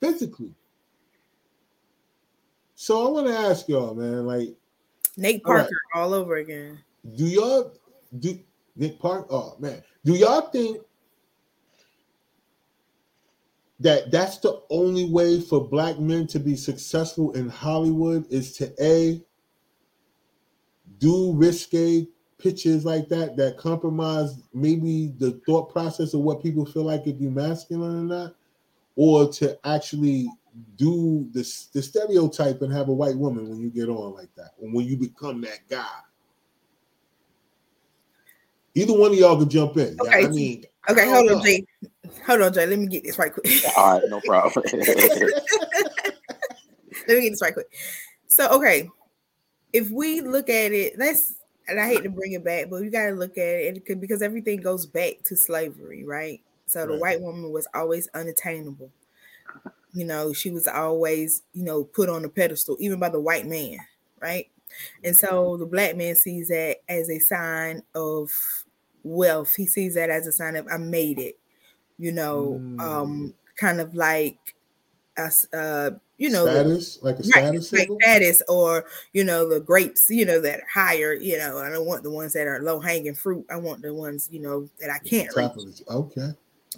physically. 0.00 0.50
So 2.74 3.06
I 3.06 3.10
want 3.10 3.28
to 3.28 3.38
ask 3.38 3.68
y'all, 3.68 3.94
man, 3.94 4.26
like. 4.26 4.57
Nate 5.18 5.42
All 5.44 5.54
right. 5.54 5.62
Parker 5.62 5.80
all 5.94 6.14
over 6.14 6.36
again. 6.36 6.78
Do 7.16 7.26
y'all 7.26 7.74
do 8.20 8.38
Nick 8.76 9.00
Park? 9.00 9.26
Oh 9.30 9.56
man, 9.58 9.82
do 10.04 10.14
y'all 10.14 10.42
think 10.42 10.78
that 13.80 14.10
that's 14.10 14.38
the 14.38 14.62
only 14.70 15.10
way 15.10 15.40
for 15.40 15.68
black 15.68 15.98
men 15.98 16.26
to 16.28 16.38
be 16.38 16.54
successful 16.56 17.32
in 17.32 17.48
Hollywood 17.48 18.26
is 18.30 18.52
to 18.58 18.72
a 18.80 19.20
do 20.98 21.32
risque 21.34 22.06
pitches 22.38 22.84
like 22.84 23.08
that 23.08 23.36
that 23.36 23.58
compromise 23.58 24.40
maybe 24.54 25.12
the 25.18 25.32
thought 25.44 25.72
process 25.72 26.14
of 26.14 26.20
what 26.20 26.42
people 26.42 26.64
feel 26.64 26.84
like 26.84 27.06
if 27.06 27.20
you're 27.20 27.32
masculine 27.32 28.12
or 28.12 28.16
not, 28.18 28.34
or 28.94 29.28
to 29.32 29.58
actually 29.66 30.28
do 30.76 31.28
the, 31.32 31.40
the 31.72 31.82
stereotype 31.82 32.62
and 32.62 32.72
have 32.72 32.88
a 32.88 32.92
white 32.92 33.16
woman 33.16 33.48
when 33.48 33.58
you 33.60 33.70
get 33.70 33.88
on 33.88 34.14
like 34.14 34.34
that, 34.36 34.52
and 34.60 34.72
when 34.72 34.86
you 34.86 34.96
become 34.96 35.40
that 35.42 35.60
guy. 35.68 35.86
Either 38.74 38.92
one 38.92 39.12
of 39.12 39.18
y'all 39.18 39.36
can 39.38 39.48
jump 39.48 39.76
in. 39.76 39.96
Yeah, 40.02 40.10
Okay. 40.10 40.24
I 40.26 40.28
mean, 40.28 40.64
Okay, 40.88 41.02
I 41.02 41.04
hold 41.06 41.30
on. 41.30 41.42
Jay. 41.42 41.64
Hold 42.26 42.42
on, 42.42 42.52
Jay. 42.52 42.66
Let 42.66 42.78
me 42.78 42.86
get 42.86 43.02
this 43.04 43.18
right 43.18 43.32
quick. 43.32 43.46
All 43.76 43.94
right, 43.94 44.02
no 44.08 44.20
problem. 44.20 44.64
Let 47.06 47.16
me 47.16 47.22
get 47.22 47.30
this 47.30 47.42
right 47.42 47.52
quick. 47.52 47.66
So, 48.28 48.48
okay, 48.52 48.88
if 49.72 49.90
we 49.90 50.20
look 50.20 50.48
at 50.48 50.72
it, 50.72 50.98
let's, 50.98 51.34
and 51.66 51.80
I 51.80 51.86
hate 51.88 52.02
to 52.04 52.10
bring 52.10 52.32
it 52.32 52.44
back, 52.44 52.70
but 52.70 52.80
we 52.80 52.88
got 52.88 53.06
to 53.06 53.12
look 53.12 53.36
at 53.36 53.46
it 53.46 53.76
it 53.76 53.86
could- 53.86 54.00
because 54.00 54.22
everything 54.22 54.60
goes 54.60 54.86
back 54.86 55.22
to 55.24 55.36
slavery, 55.36 56.04
right? 56.04 56.40
So 56.66 56.86
the 56.86 56.92
Right. 56.92 57.00
white 57.00 57.20
woman 57.20 57.50
was 57.50 57.66
always 57.74 58.08
unattainable. 58.14 58.90
You 59.92 60.04
know, 60.04 60.32
she 60.32 60.50
was 60.50 60.68
always, 60.68 61.42
you 61.52 61.64
know, 61.64 61.84
put 61.84 62.08
on 62.08 62.24
a 62.24 62.28
pedestal, 62.28 62.76
even 62.80 62.98
by 62.98 63.08
the 63.08 63.20
white 63.20 63.46
man, 63.46 63.78
right? 64.20 64.50
And 65.02 65.16
so 65.16 65.56
the 65.56 65.66
black 65.66 65.96
man 65.96 66.14
sees 66.14 66.48
that 66.48 66.78
as 66.88 67.08
a 67.10 67.18
sign 67.18 67.82
of 67.94 68.30
wealth. 69.02 69.54
He 69.54 69.66
sees 69.66 69.94
that 69.94 70.10
as 70.10 70.26
a 70.26 70.32
sign 70.32 70.56
of 70.56 70.66
I 70.70 70.76
made 70.76 71.18
it. 71.18 71.38
You 71.98 72.12
know, 72.12 72.62
um, 72.78 73.34
kind 73.56 73.80
of 73.80 73.94
like 73.94 74.54
us, 75.16 75.46
uh, 75.52 75.90
you 76.16 76.30
know, 76.30 76.44
the- 76.44 76.80
status, 76.80 77.02
like 77.02 77.14
a 77.16 77.22
right, 77.22 77.30
status 77.30 77.72
like 77.72 77.80
symbol. 77.82 77.98
status 78.00 78.42
or 78.48 78.84
you 79.12 79.24
know 79.24 79.48
the 79.48 79.60
grapes 79.60 80.08
you 80.10 80.24
know 80.24 80.40
that 80.40 80.60
are 80.60 80.66
higher 80.72 81.14
you 81.14 81.36
know 81.36 81.58
i 81.58 81.68
don't 81.68 81.86
want 81.86 82.02
the 82.02 82.10
ones 82.10 82.32
that 82.32 82.46
are 82.46 82.62
low 82.62 82.78
hanging 82.78 83.14
fruit 83.14 83.44
i 83.50 83.56
want 83.56 83.82
the 83.82 83.92
ones 83.92 84.28
you 84.30 84.40
know 84.40 84.68
that 84.80 84.90
i 84.90 84.98
can't 84.98 85.34
reach 85.34 85.46
Top 85.46 85.56
of 85.56 85.68
it. 85.68 85.82
Okay. 85.88 86.28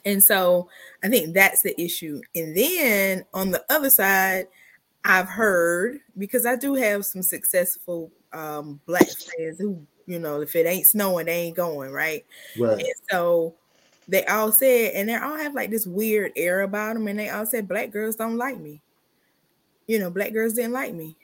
And 0.04 0.22
so 0.22 0.68
i 1.04 1.08
think 1.08 1.34
that's 1.34 1.62
the 1.62 1.78
issue 1.80 2.20
and 2.34 2.56
then 2.56 3.24
on 3.34 3.50
the 3.50 3.64
other 3.70 3.90
side 3.90 4.46
i've 5.04 5.28
heard 5.28 5.98
because 6.18 6.46
i 6.46 6.56
do 6.56 6.74
have 6.74 7.04
some 7.04 7.22
successful 7.22 8.10
um 8.32 8.80
black 8.86 9.08
friends 9.08 9.58
who 9.58 9.80
you 10.06 10.18
know 10.18 10.40
if 10.40 10.54
it 10.54 10.66
ain't 10.66 10.86
snowing 10.86 11.26
they 11.26 11.32
ain't 11.32 11.56
going 11.56 11.90
right 11.90 12.24
Right. 12.58 12.78
and 12.78 12.94
so 13.10 13.54
they 14.10 14.24
all 14.26 14.50
said, 14.50 14.92
and 14.94 15.08
they 15.08 15.14
all 15.14 15.36
have 15.36 15.54
like 15.54 15.70
this 15.70 15.86
weird 15.86 16.32
air 16.34 16.62
about 16.62 16.94
them, 16.94 17.06
and 17.06 17.18
they 17.18 17.28
all 17.30 17.46
said 17.46 17.68
black 17.68 17.92
girls 17.92 18.16
don't 18.16 18.36
like 18.36 18.58
me. 18.58 18.82
You 19.86 20.00
know, 20.00 20.10
black 20.10 20.32
girls 20.32 20.54
didn't 20.54 20.72
like 20.72 20.92
me. 20.92 21.16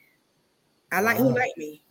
I 0.92 1.00
like 1.00 1.16
who 1.16 1.34
like 1.34 1.56
me. 1.56 1.82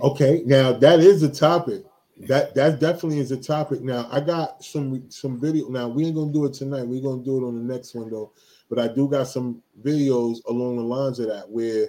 Okay. 0.00 0.42
Now 0.46 0.72
that 0.72 1.00
is 1.00 1.22
a 1.22 1.28
topic. 1.28 1.84
That 2.20 2.54
that 2.54 2.80
definitely 2.80 3.18
is 3.18 3.30
a 3.30 3.36
topic. 3.36 3.82
Now 3.82 4.08
I 4.10 4.20
got 4.20 4.64
some 4.64 5.10
some 5.10 5.38
video. 5.38 5.68
Now 5.68 5.88
we 5.88 6.06
ain't 6.06 6.16
gonna 6.16 6.32
do 6.32 6.46
it 6.46 6.54
tonight. 6.54 6.86
We're 6.86 7.02
gonna 7.02 7.22
do 7.22 7.36
it 7.36 7.46
on 7.46 7.66
the 7.66 7.74
next 7.74 7.94
one 7.94 8.10
though. 8.10 8.32
But 8.70 8.78
I 8.78 8.88
do 8.88 9.06
got 9.08 9.28
some 9.28 9.62
videos 9.82 10.38
along 10.48 10.76
the 10.76 10.82
lines 10.82 11.18
of 11.20 11.28
that 11.28 11.48
where 11.48 11.88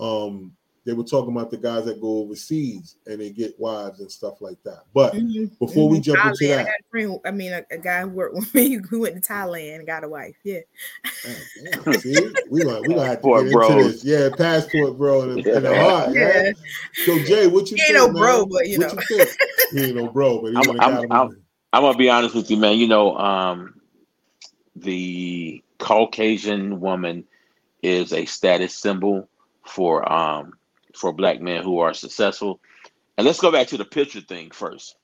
um 0.00 0.52
they 0.88 0.94
were 0.94 1.04
talking 1.04 1.32
about 1.32 1.50
the 1.50 1.56
guys 1.58 1.84
that 1.84 2.00
go 2.00 2.20
overseas 2.20 2.96
and 3.06 3.20
they 3.20 3.28
get 3.28 3.60
wives 3.60 4.00
and 4.00 4.10
stuff 4.10 4.40
like 4.40 4.56
that. 4.62 4.84
But 4.94 5.12
Mhm, 5.12 5.50
before 5.58 5.86
we 5.86 5.98
mhm. 5.98 6.02
jump 6.02 6.24
into 6.24 6.44
Thailand, 6.46 6.52
I 6.52 6.56
that, 6.56 6.64
got 6.64 6.80
a 6.80 6.90
friend, 6.90 7.20
I 7.26 7.30
mean, 7.30 7.52
a, 7.52 7.62
a 7.70 7.76
guy 7.76 8.00
who 8.00 8.08
worked 8.08 8.34
with 8.36 8.54
me 8.54 8.80
who 8.88 9.00
went 9.00 9.22
to 9.22 9.32
Thailand 9.32 9.74
and 9.80 9.86
got 9.86 10.02
a 10.02 10.08
wife. 10.08 10.34
Yeah, 10.44 10.60
Man, 11.84 11.98
see, 11.98 12.30
we 12.48 12.62
gonna 12.62 12.82
we 12.84 12.94
gonna 12.94 13.06
have 13.06 13.20
to 13.20 13.28
Passport 13.28 13.44
get 13.44 13.52
bros. 13.52 13.70
into 13.70 13.92
this. 13.92 14.04
Yeah, 14.04 14.28
passport, 14.34 14.96
bro, 14.96 15.22
in 15.30 15.42
the, 15.42 15.56
in 15.58 15.62
the 15.62 15.76
heart. 15.76 16.14
Yeah. 16.14 16.42
yeah. 16.42 16.52
So 17.04 17.18
Jay, 17.18 17.46
what 17.48 17.70
you 17.70 17.76
He 17.76 17.82
ain't 17.82 17.98
think, 17.98 18.12
no 18.14 18.18
bro, 18.18 18.46
but, 18.46 18.66
you 18.66 18.78
what 18.78 18.94
know. 18.94 19.02
you? 19.10 19.26
He 19.72 19.84
ain't 19.88 19.96
no 19.96 20.08
bro, 20.08 20.40
but 20.40 20.52
he 20.52 20.56
I'm- 20.56 20.68
have 20.68 20.80
I'm- 20.80 21.12
I'm- 21.12 21.42
I'm 21.74 21.82
gonna 21.82 21.98
be 21.98 22.08
honest 22.08 22.34
with 22.34 22.50
you, 22.50 22.56
man. 22.56 22.78
You 22.78 22.88
know, 22.88 23.14
um, 23.18 23.78
the 24.74 25.62
Caucasian 25.78 26.80
woman 26.80 27.24
is 27.82 28.14
a 28.14 28.24
status 28.24 28.72
symbol 28.74 29.28
for 29.66 30.10
um 30.10 30.57
for 30.98 31.12
black 31.12 31.40
men 31.40 31.62
who 31.62 31.78
are 31.80 31.94
successful. 31.94 32.60
And 33.16 33.26
let's 33.26 33.40
go 33.40 33.50
back 33.50 33.68
to 33.68 33.76
the 33.76 33.84
picture 33.84 34.20
thing 34.20 34.50
first. 34.50 34.96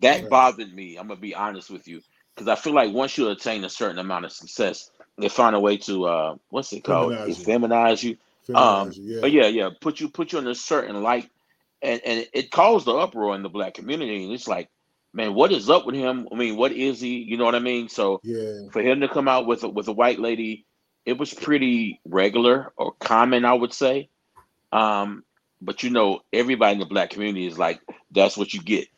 That 0.00 0.22
Right. 0.22 0.30
bothered 0.30 0.72
me. 0.74 0.96
I'm 0.96 1.08
gonna 1.08 1.20
be 1.20 1.34
honest 1.34 1.70
with 1.70 1.88
you 1.88 2.00
because 2.34 2.48
I 2.48 2.54
feel 2.54 2.72
like 2.74 2.92
once 2.92 3.18
you 3.18 3.28
attain 3.28 3.64
a 3.64 3.70
certain 3.70 3.98
amount 3.98 4.24
of 4.24 4.32
success, 4.32 4.90
they 5.18 5.28
find 5.28 5.54
a 5.54 5.60
way 5.60 5.76
to 5.78 6.06
uh 6.06 6.36
what's 6.50 6.72
it 6.72 6.84
called? 6.84 7.12
Feminize 7.12 7.38
you. 7.38 7.44
Feminize 7.44 8.02
you. 8.02 8.16
Um, 8.54 8.90
Feminize 8.90 8.96
you, 8.96 9.14
yeah. 9.14 9.20
But 9.20 9.32
yeah, 9.32 9.46
yeah, 9.48 9.70
put 9.80 10.00
you 10.00 10.08
put 10.08 10.32
you 10.32 10.38
in 10.38 10.46
a 10.46 10.54
certain 10.54 11.02
light, 11.02 11.28
and 11.82 12.00
and 12.04 12.26
it 12.32 12.50
caused 12.50 12.86
the 12.86 12.94
uproar 12.94 13.34
in 13.34 13.42
the 13.42 13.48
black 13.48 13.74
community. 13.74 14.24
And 14.24 14.32
it's 14.32 14.48
like, 14.48 14.70
man, 15.12 15.34
what 15.34 15.52
is 15.52 15.68
up 15.68 15.86
with 15.86 15.96
him? 15.96 16.28
I 16.32 16.36
mean, 16.36 16.56
what 16.56 16.72
is 16.72 17.00
he? 17.00 17.18
You 17.18 17.36
know 17.36 17.44
what 17.44 17.54
I 17.54 17.60
mean? 17.60 17.88
So 17.88 18.20
yeah. 18.22 18.68
for 18.72 18.80
him 18.80 19.00
to 19.00 19.08
come 19.08 19.28
out 19.28 19.46
with 19.46 19.64
a, 19.64 19.68
with 19.68 19.88
a 19.88 19.92
white 19.92 20.18
lady, 20.18 20.64
it 21.04 21.18
was 21.18 21.34
pretty 21.34 22.00
regular 22.04 22.72
or 22.76 22.92
common, 22.92 23.44
I 23.44 23.52
would 23.52 23.72
say. 23.72 24.08
Um, 24.72 25.24
but 25.60 25.82
you 25.82 25.90
know, 25.90 26.20
everybody 26.32 26.74
in 26.74 26.78
the 26.78 26.86
black 26.86 27.10
community 27.10 27.46
is 27.46 27.58
like, 27.58 27.80
that's 28.10 28.36
what 28.36 28.54
you 28.54 28.62
get. 28.62 28.88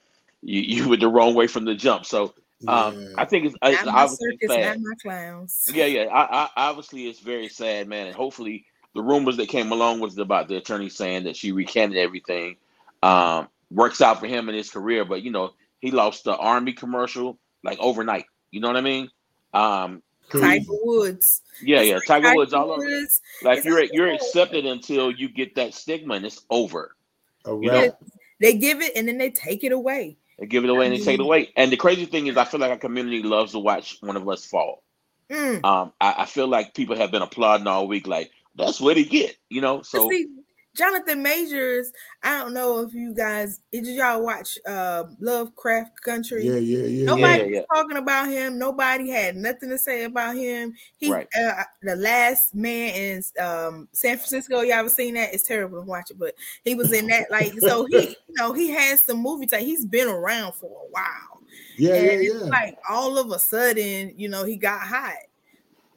You 0.42 0.60
you 0.60 0.88
went 0.88 1.00
the 1.00 1.08
wrong 1.08 1.34
way 1.34 1.46
from 1.46 1.64
the 1.64 1.74
jump. 1.74 2.06
So 2.06 2.34
um, 2.68 3.00
yeah. 3.00 3.08
I 3.18 3.24
think 3.24 3.46
it's, 3.46 3.56
it's 3.62 3.84
Not 3.84 3.94
my 3.94 4.02
obviously 4.02 4.30
circus, 4.32 4.56
sad. 4.56 4.80
not 4.80 4.88
my 4.88 4.94
clowns. 5.02 5.70
Yeah, 5.74 5.86
yeah. 5.86 6.04
I, 6.04 6.44
I, 6.44 6.48
obviously, 6.56 7.08
it's 7.08 7.20
very 7.20 7.48
sad, 7.48 7.88
man. 7.88 8.06
And 8.06 8.16
hopefully, 8.16 8.66
the 8.94 9.02
rumors 9.02 9.36
that 9.38 9.48
came 9.48 9.72
along 9.72 10.00
was 10.00 10.16
about 10.18 10.48
the 10.48 10.56
attorney 10.56 10.88
saying 10.88 11.24
that 11.24 11.36
she 11.36 11.52
recanted 11.52 11.98
everything. 11.98 12.56
Um, 13.02 13.48
works 13.70 14.00
out 14.00 14.20
for 14.20 14.26
him 14.26 14.48
in 14.48 14.54
his 14.54 14.70
career, 14.70 15.04
but 15.04 15.22
you 15.22 15.30
know, 15.30 15.52
he 15.80 15.90
lost 15.90 16.24
the 16.24 16.36
army 16.36 16.72
commercial 16.72 17.38
like 17.64 17.78
overnight. 17.80 18.26
You 18.50 18.60
know 18.60 18.68
what 18.68 18.76
I 18.76 18.82
mean? 18.82 19.10
Um, 19.54 20.02
Crazy. 20.28 20.60
Tiger 20.60 20.78
Woods. 20.82 21.42
yeah, 21.62 21.80
It's 21.80 21.88
yeah. 21.88 21.94
like 21.96 22.04
Tiger 22.06 22.36
Woods 22.36 22.52
all 22.52 22.72
over. 22.72 22.84
Woods. 22.84 23.20
Like 23.42 23.64
you're 23.64 23.82
you're 23.84 24.10
oh. 24.10 24.14
accepted 24.14 24.66
until 24.66 25.10
you 25.10 25.28
get 25.28 25.54
that 25.56 25.74
stigma, 25.74 26.14
and 26.14 26.24
it's 26.24 26.44
over. 26.50 26.96
A 27.44 27.50
you 27.50 27.70
know, 27.70 27.96
They 28.40 28.54
give 28.54 28.80
it 28.80 28.92
and 28.96 29.06
then 29.06 29.18
they 29.18 29.30
take 29.30 29.64
it 29.64 29.72
away. 29.72 30.16
They 30.38 30.46
give 30.46 30.64
it 30.64 30.70
away 30.70 30.86
and 30.86 30.94
they 30.94 31.00
take 31.00 31.20
it 31.20 31.22
away. 31.22 31.50
And 31.56 31.70
the 31.70 31.76
crazy 31.76 32.06
thing 32.06 32.26
is, 32.26 32.36
I 32.36 32.44
feel 32.44 32.60
like 32.60 32.70
our 32.70 32.78
community 32.78 33.22
loves 33.22 33.52
to 33.52 33.58
watch 33.58 33.98
one 34.00 34.16
of 34.16 34.28
us 34.28 34.44
fall. 34.44 34.82
Mm. 35.30 35.64
Um, 35.64 35.92
I, 36.00 36.14
I 36.18 36.26
feel 36.26 36.46
like 36.46 36.74
people 36.74 36.96
have 36.96 37.10
been 37.10 37.22
applauding 37.22 37.66
all 37.66 37.86
week, 37.86 38.06
like 38.06 38.30
that's 38.54 38.80
what 38.80 38.96
he 38.96 39.04
get, 39.04 39.36
you 39.48 39.60
know. 39.60 39.82
So 39.82 40.08
see, 40.08 40.26
Jonathan 40.74 41.22
Majors, 41.22 41.92
I 42.22 42.38
don't 42.38 42.54
know 42.54 42.80
if 42.80 42.94
you 42.94 43.12
guys 43.14 43.60
did 43.72 43.86
y'all 43.86 44.22
watch 44.24 44.58
uh 44.66 45.04
Lovecraft 45.20 46.00
Country? 46.00 46.46
Yeah, 46.46 46.56
yeah, 46.56 46.86
yeah. 46.86 47.04
Nobody 47.04 47.42
yeah, 47.42 47.48
yeah. 47.48 47.58
was 47.58 47.66
talking 47.74 47.96
about 47.98 48.28
him. 48.28 48.58
Nobody 48.58 49.10
had 49.10 49.36
nothing 49.36 49.68
to 49.68 49.76
say 49.78 50.04
about 50.04 50.34
him. 50.34 50.74
He, 50.96 51.12
Right. 51.12 51.28
uh, 51.38 51.64
the 51.82 51.96
last 51.96 52.54
man 52.54 52.94
in 52.94 53.44
um, 53.44 53.88
San 53.92 54.16
Francisco. 54.16 54.60
Y'all 54.62 54.72
ever 54.78 54.88
seen 54.88 55.14
that? 55.14 55.34
It's 55.34 55.42
terrible 55.42 55.80
to 55.80 55.86
watch 55.86 56.10
it, 56.10 56.18
but 56.18 56.34
he 56.64 56.74
was 56.74 56.92
in 56.92 57.06
that. 57.08 57.30
Like, 57.30 57.52
so 57.60 57.84
he, 57.86 58.08
you 58.28 58.34
know, 58.38 58.52
he 58.54 58.70
has 58.70 59.02
some 59.02 59.18
movies 59.18 59.50
time. 59.50 59.60
He's 59.64 59.84
been 59.84 60.08
around 60.08 60.54
for 60.54 60.66
a 60.66 60.90
while, 60.90 61.42
Yeah, 61.76 61.94
and 61.96 62.06
yeah, 62.06 62.12
it's 62.12 62.44
yeah. 62.44 62.50
like 62.50 62.78
all 62.88 63.18
of 63.18 63.30
a 63.30 63.38
sudden, 63.38 64.14
you 64.16 64.28
know, 64.30 64.44
he 64.44 64.56
got 64.56 64.80
hot. 64.80 65.16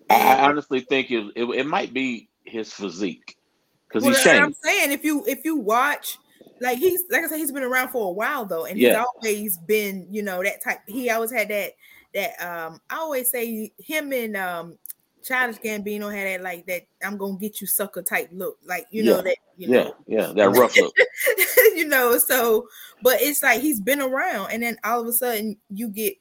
I, 0.10 0.36
I 0.36 0.50
honestly 0.50 0.82
think 0.82 1.12
it, 1.12 1.32
it 1.36 1.46
it 1.46 1.65
might 1.65 1.94
be 1.94 2.29
his 2.44 2.72
physique 2.74 3.38
because 3.87 4.03
Well, 4.03 4.13
he's 4.13 4.23
that's 4.23 4.33
what 4.35 4.43
I'm 4.43 4.53
saying 4.53 4.91
if 4.91 5.03
you 5.03 5.23
if 5.27 5.43
you 5.45 5.55
watch, 5.57 6.17
like 6.61 6.77
he's 6.77 7.03
like 7.09 7.23
I 7.23 7.27
said, 7.27 7.37
he's 7.37 7.51
been 7.51 7.63
around 7.63 7.89
for 7.89 8.07
a 8.09 8.11
while 8.11 8.45
though, 8.45 8.65
and 8.65 8.77
Yeah. 8.79 8.89
he's 8.89 9.05
always 9.15 9.57
been, 9.57 10.07
you 10.09 10.23
know, 10.23 10.43
that 10.43 10.63
type. 10.63 10.79
He 10.87 11.09
always 11.09 11.31
had 11.31 11.49
that 11.49 11.71
that 12.13 12.41
um. 12.41 12.79
I 12.89 12.97
always 12.97 13.29
say 13.29 13.71
him 13.79 14.11
and 14.13 14.35
um, 14.37 14.77
Childish 15.23 15.57
Gambino 15.59 16.13
had 16.13 16.27
that 16.27 16.41
like 16.43 16.65
that. 16.67 16.83
I'm 17.03 17.17
gonna 17.17 17.37
get 17.37 17.61
you 17.61 17.67
sucker 17.67 18.01
type 18.01 18.29
look, 18.31 18.57
like 18.65 18.85
you 18.91 19.03
know 19.03 19.21
that. 19.21 19.37
You 19.57 19.69
Yeah, 19.69 19.83
know, 19.85 19.95
yeah, 20.07 20.33
that 20.35 20.49
rough 20.49 20.75
look. 20.77 20.93
you 21.75 21.87
know. 21.87 22.17
So, 22.17 22.67
but 23.01 23.21
it's 23.21 23.41
like 23.43 23.61
he's 23.61 23.79
been 23.81 24.01
around, 24.01 24.51
and 24.51 24.61
then 24.63 24.77
all 24.83 25.01
of 25.01 25.07
a 25.07 25.13
sudden 25.13 25.57
you 25.69 25.89
get 25.89 26.15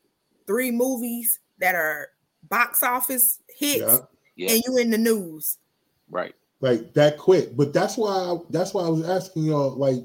three 0.46 0.70
movies 0.70 1.40
that 1.58 1.74
are 1.74 2.08
box 2.48 2.82
office 2.82 3.40
hits, 3.48 3.80
Yeah. 3.80 3.98
Yeah, 4.36 4.52
and 4.52 4.62
you 4.66 4.76
in 4.78 4.90
the 4.90 4.98
news. 4.98 5.58
right. 6.10 6.34
Like 6.64 6.94
that 6.94 7.18
quick. 7.18 7.54
But 7.54 7.74
that's 7.74 7.98
why 7.98 8.38
that's 8.48 8.72
why 8.72 8.84
I 8.84 8.88
was 8.88 9.06
asking 9.06 9.44
y'all, 9.44 9.76
like, 9.76 10.02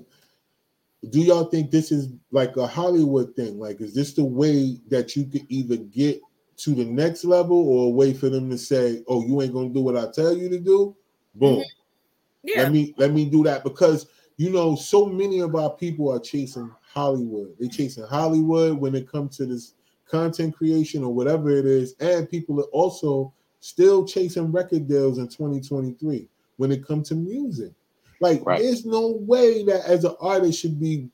do 1.10 1.22
y'all 1.22 1.46
think 1.46 1.72
this 1.72 1.90
is 1.90 2.10
like 2.32 2.58
a 2.58 2.68
Hollywood 2.68 3.34
thing? 3.34 3.58
Like, 3.58 3.80
is 3.80 3.96
this 3.96 4.14
the 4.14 4.26
way 4.26 4.78
that 4.90 5.16
you 5.16 5.26
could 5.26 5.46
either 5.48 5.78
get 5.78 6.20
to 6.58 6.76
the 6.76 6.84
next 6.84 7.24
level 7.24 7.58
or 7.58 7.94
wait 7.94 8.18
for 8.18 8.28
them 8.28 8.50
to 8.50 8.58
say, 8.58 9.02
Oh, 9.08 9.26
you 9.26 9.42
ain't 9.42 9.54
gonna 9.54 9.70
do 9.70 9.80
what 9.80 9.96
I 9.96 10.12
tell 10.12 10.36
you 10.36 10.50
to 10.50 10.60
do? 10.60 10.98
Boom. 11.34 11.60
Mm-hmm. 11.60 11.62
Yeah, 12.44 12.64
Let 12.64 12.72
me 12.74 12.94
let 12.98 13.12
me 13.14 13.30
do 13.30 13.42
that 13.46 13.64
because 13.64 14.08
you 14.36 14.50
know 14.50 14.76
so 14.76 15.06
many 15.06 15.40
of 15.40 15.56
our 15.56 15.70
people 15.70 16.12
are 16.12 16.20
chasing 16.20 16.70
Hollywood. 16.82 17.56
They 17.58 17.70
chasing 17.70 18.04
Hollywood 18.04 18.78
when 18.78 18.96
it 18.96 19.10
comes 19.10 19.38
to 19.38 19.46
this 19.46 19.76
content 20.06 20.58
creation 20.58 21.06
or 21.06 21.14
whatever 21.14 21.52
it 21.52 21.66
is, 21.66 21.96
and 22.02 22.30
people 22.30 22.60
are 22.60 22.72
also 22.74 23.34
still 23.62 24.06
chasing 24.06 24.52
record 24.52 24.90
deals 24.90 25.20
in 25.20 25.30
2023 25.30 26.28
when 26.60 26.74
it 26.74 26.86
comes 26.86 27.08
to 27.08 27.16
music. 27.16 27.72
Like, 28.20 28.46
Right. 28.46 28.62
there's 28.62 28.86
no 28.86 29.12
way 29.22 29.64
that 29.64 29.86
as 29.86 30.04
an 30.04 30.14
artist 30.20 30.60
should 30.60 30.78
be 30.78 31.08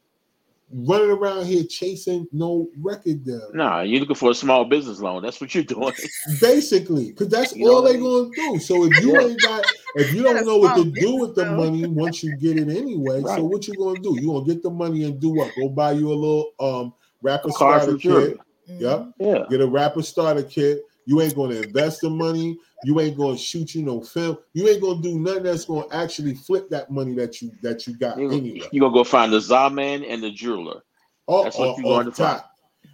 running 0.72 1.12
around 1.12 1.46
here 1.46 1.64
chasing 1.70 2.28
no 2.32 2.68
record 2.82 3.24
deal. 3.24 3.52
Nah, 3.54 3.82
you're 3.82 4.00
looking 4.00 4.16
for 4.16 4.32
a 4.32 4.36
small 4.36 4.66
business 4.66 5.00
loan. 5.00 5.22
That's 5.22 5.40
what 5.40 5.54
you're 5.54 5.64
doing. 5.64 5.94
Basically, 6.42 7.10
because 7.12 7.28
that's 7.28 7.56
You 7.56 7.66
know 7.66 7.76
all 7.76 7.84
what 7.84 7.90
I 7.90 7.94
they're 7.94 8.02
gonna 8.02 8.36
do. 8.36 8.60
So 8.60 8.86
if 8.86 9.00
you 9.00 9.22
ain't 9.22 9.40
got, 9.40 9.66
if 9.94 10.12
you 10.12 10.24
don't 10.24 10.44
know 10.48 10.58
what 10.58 10.76
to 10.78 10.86
do 10.86 11.16
with 11.18 11.36
the 11.36 11.46
though. 11.46 11.56
money 11.56 11.86
once 11.86 12.24
you 12.24 12.32
get 12.32 12.58
it 12.58 12.68
anyway, 12.76 13.22
Right. 13.22 13.38
so 13.38 13.44
what 13.46 13.68
you 13.68 13.76
gonna 13.76 14.02
do? 14.02 14.18
You 14.20 14.28
gonna 14.34 14.46
get 14.46 14.64
the 14.64 14.72
money 14.72 15.04
and 15.04 15.20
do 15.20 15.30
what? 15.30 15.54
Go 15.54 15.70
buy 15.70 15.92
you 15.92 16.12
a 16.12 16.16
little 16.16 16.52
um 16.60 16.94
rapper 17.22 17.52
starter 17.52 17.92
and 17.92 18.02
kit. 18.02 18.12
jewelry. 18.12 18.40
Yep. 18.68 19.12
Yeah, 19.20 19.46
Get 19.52 19.62
a 19.62 19.68
rapper 19.68 20.02
starter 20.02 20.42
kit. 20.42 20.82
You 21.06 21.22
ain't 21.22 21.36
gonna 21.36 21.56
invest 21.56 22.02
the 22.02 22.10
money. 22.10 22.58
You 22.84 23.00
ain't 23.00 23.18
gonna 23.18 23.38
shoot 23.38 23.74
you 23.74 23.84
no 23.84 24.02
film. 24.02 24.38
You 24.54 24.68
ain't 24.68 24.82
gonna 24.82 25.02
do 25.02 25.20
nothing 25.20 25.44
that's 25.44 25.66
gonna 25.66 25.88
actually 25.92 26.36
flip 26.36 26.70
that 26.70 26.92
money 26.92 27.16
that 27.16 27.42
you 27.42 27.52
that 27.62 27.88
you 27.88 27.98
got 27.98 28.20
you 28.20 28.32
anyway. 28.32 28.68
you 28.72 28.80
gonna 28.80 28.94
go 28.94 29.04
find 29.04 29.34
the 29.34 29.42
Zaman 29.42 30.04
and 30.04 30.22
the 30.22 30.32
jeweler. 30.32 30.84
Oh, 31.28 31.44
That's 31.44 31.58
what 31.58 31.70
oh, 31.70 31.78
you 31.78 31.84
going 31.84 32.08
oh, 32.08 32.12
to 32.12 32.16
find. 32.16 32.40
top. 32.40 32.52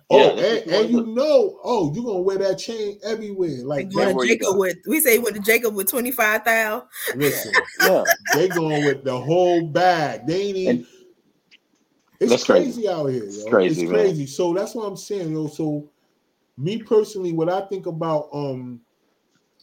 Yeah, 0.10 0.18
Oh, 0.18 0.36
that's 0.36 0.62
and, 0.64 0.72
you 0.72 0.78
and 0.78 0.90
you 0.92 1.16
know, 1.16 1.60
oh, 1.64 1.94
you 1.94 2.04
gonna 2.04 2.22
wear 2.22 2.38
that 2.38 2.58
chain 2.58 3.00
everywhere. 3.04 3.64
Like 3.64 3.92
going 3.92 4.16
that. 4.16 4.22
To 4.22 4.28
Jacob 4.28 4.58
with 4.58 4.78
we 4.88 5.00
say 5.00 5.18
with 5.20 5.34
the 5.36 5.40
Jacob 5.40 5.74
with 5.74 5.90
twenty 5.90 6.12
five 6.12 6.44
thousand. 6.44 6.88
Listen, 7.16 7.54
Yeah, 7.82 8.06
they 8.34 8.50
going 8.50 8.84
with 8.84 9.04
the 9.04 9.18
whole 9.18 9.68
bag. 9.68 10.28
They 10.28 10.42
ain't 10.42 10.58
even. 10.58 10.76
And- 10.78 10.86
It's 12.20 12.32
That's 12.32 12.44
crazy, 12.44 12.84
crazy. 12.84 12.90
out 12.90 13.08
here, 13.08 13.24
yo. 13.24 13.30
It's 13.30 13.50
crazy, 13.50 13.84
man. 13.88 13.94
crazy. 13.94 14.28
So 14.28 14.54
that's 14.54 14.76
what 14.76 14.84
I'm 14.84 14.98
saying, 14.98 15.32
yo. 15.32 15.48
So 15.48 15.90
me 16.58 16.78
personally, 16.84 17.34
what 17.34 17.50
I 17.50 17.62
think 17.62 17.88
about 17.88 18.30
um 18.34 18.82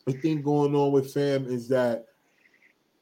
the 0.08 0.18
thing 0.20 0.42
going 0.42 0.74
on 0.74 0.92
with 0.92 1.12
fam 1.12 1.46
is 1.46 1.68
that 1.68 2.06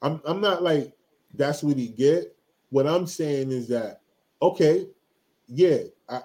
I'm 0.02 0.20
I'm 0.24 0.40
not 0.40 0.62
like 0.62 0.92
that's 1.34 1.62
what 1.62 1.76
he 1.76 1.88
get. 1.88 2.34
What 2.70 2.86
I'm 2.86 3.06
saying 3.06 3.50
is 3.50 3.68
that 3.68 4.00
okay, 4.42 4.86
yeah, 5.48 5.78
I, 6.08 6.20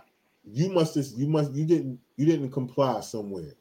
you 0.52 0.70
must 0.70 0.96
have 0.96 1.06
you 1.16 1.28
must 1.28 1.54
you 1.54 1.66
didn't 1.66 2.00
you 2.18 2.26
didn't 2.26 2.52
comply 2.52 3.00
somewhere. 3.02 3.54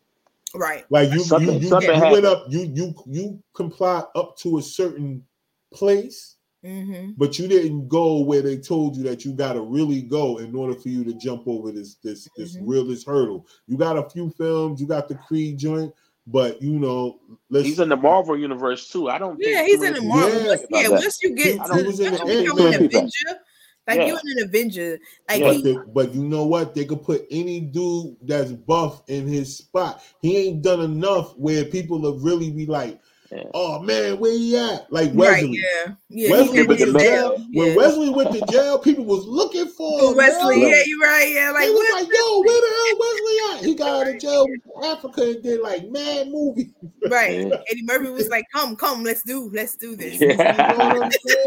Right. 0.55 0.85
Like 0.91 1.11
you 1.11 1.19
you, 1.19 1.25
Something- 1.25 1.63
you, 1.63 1.69
something 1.69 1.95
you 1.95 2.11
went 2.11 2.25
up, 2.27 2.45
you 2.49 2.61
you 2.75 2.95
you 3.07 3.43
complied 3.55 4.05
up 4.15 4.37
to 4.39 4.59
a 4.59 4.63
certain 4.63 5.25
place, 5.73 6.37
Mm-hmm. 6.63 7.13
but 7.17 7.39
you 7.39 7.49
didn't 7.49 7.89
go 7.89 8.19
where 8.19 8.43
they 8.43 8.59
told 8.59 8.95
you 8.95 9.03
that 9.05 9.25
you 9.25 9.33
gotta 9.33 9.63
really 9.63 10.03
go 10.03 10.37
in 10.41 10.55
order 10.55 10.75
for 10.75 10.91
you 10.91 11.05
to 11.05 11.15
jump 11.15 11.45
over 11.47 11.73
this 11.73 11.95
this 12.03 12.29
this 12.37 12.55
Mhm. 12.57 12.63
realest 12.69 13.07
hurdle. 13.07 13.47
You 13.67 13.79
got 13.79 13.97
a 13.97 14.11
few 14.11 14.29
films, 14.29 14.79
you 14.79 14.87
got 14.87 15.09
the 15.09 15.15
Creed 15.15 15.57
joint, 15.57 15.95
but 16.33 16.61
you 16.63 16.79
know, 16.79 17.19
let's 17.51 17.67
he's 17.67 17.81
in 17.81 17.89
the 17.89 17.97
Marvel 17.97 18.39
universe 18.39 18.89
too. 18.89 19.09
I 19.11 19.19
don't. 19.19 19.37
Yeah, 19.41 19.59
think 19.59 19.69
he's 19.69 19.83
in 19.83 19.95
the 19.95 20.03
Marvel. 20.03 20.41
Yeah. 20.43 20.47
Once, 20.49 20.63
yeah, 20.71 20.79
He- 20.81 20.85
about 20.87 20.91
that. 20.97 21.05
once 21.05 21.23
you 21.23 21.35
get 21.35 21.47
he 21.47 21.53
to 21.81 21.85
was 21.87 22.01
in 22.01 22.13
once 22.13 22.25
the 22.25 22.43
you 22.43 22.55
become 22.55 22.67
an 22.67 22.75
Avenger, 22.85 23.41
like 23.89 23.99
Yeah. 23.99 24.07
you 24.07 24.15
an 24.17 24.45
Avenger, 24.45 24.99
like 25.29 25.41
Yeah. 25.41 25.53
he, 25.53 25.73
But, 25.75 25.95
but 25.95 26.15
you 26.15 26.25
know 26.25 26.45
what? 26.47 26.75
They 26.75 26.85
could 26.85 27.03
put 27.03 27.27
any 27.31 27.61
dude 27.61 28.17
that's 28.23 28.53
buff 28.53 29.03
in 29.09 29.27
his 29.27 29.57
spot. 29.57 30.03
He 30.23 30.37
ain't 30.37 30.63
done 30.63 30.81
enough 30.81 31.37
where 31.37 31.65
people 31.65 32.11
have 32.13 32.23
really 32.23 32.51
be 32.51 32.67
like, 32.67 33.01
Yeah. 33.33 33.45
"Oh 33.55 33.79
man, 33.81 34.19
where 34.19 34.33
he 34.33 34.57
at?" 34.57 34.93
Like 34.93 35.09
right, 35.11 35.45
Wesley. 35.45 35.61
yeah, 35.63 35.95
yeah. 36.09 36.31
Wesley 36.31 36.67
went 36.67 36.81
to 36.81 36.87
jail. 36.87 36.99
jail. 36.99 37.31
When 37.53 37.69
Yeah. 37.69 37.77
Wesley 37.77 38.11
went 38.11 38.33
to 38.33 38.53
jail, 38.53 38.79
people 38.79 39.05
was 39.05 39.25
looking 39.27 39.67
for 39.69 40.01
For 40.01 40.11
him. 40.11 40.17
Wesley, 40.17 40.63
yo. 40.63 40.69
yeah, 40.69 40.83
you're 40.87 41.01
right, 41.01 41.33
yeah, 41.33 41.51
like 41.53 41.67
they 41.67 41.71
was 41.71 41.91
like, 41.93 42.09
"Yo, 42.13 42.41
where 42.41 42.61
the 42.61 42.75
hell 42.77 42.99
Wesley 42.99 43.59
at?" 43.59 43.65
He 43.65 43.75
got 43.75 44.07
out 44.09 44.15
of 44.15 44.21
jail 44.21 44.45
in 44.47 44.85
Africa 44.85 45.23
and 45.23 45.43
did 45.43 45.61
like 45.61 45.89
mad 45.91 46.29
movie. 46.29 46.71
Right. 47.09 47.47
Yeah. 47.47 47.57
Eddie 47.71 47.83
Murphy 47.85 48.11
was 48.11 48.29
like, 48.29 48.47
"Come, 48.53 48.77
come, 48.77 49.03
let's 49.05 49.23
do, 49.23 49.51
let's 49.53 49.75
do 49.77 49.95
this." 49.97 50.21
You 50.21 50.37
know 50.37 50.45
what 50.45 51.03
I'm 51.03 51.11
saying? 51.13 51.47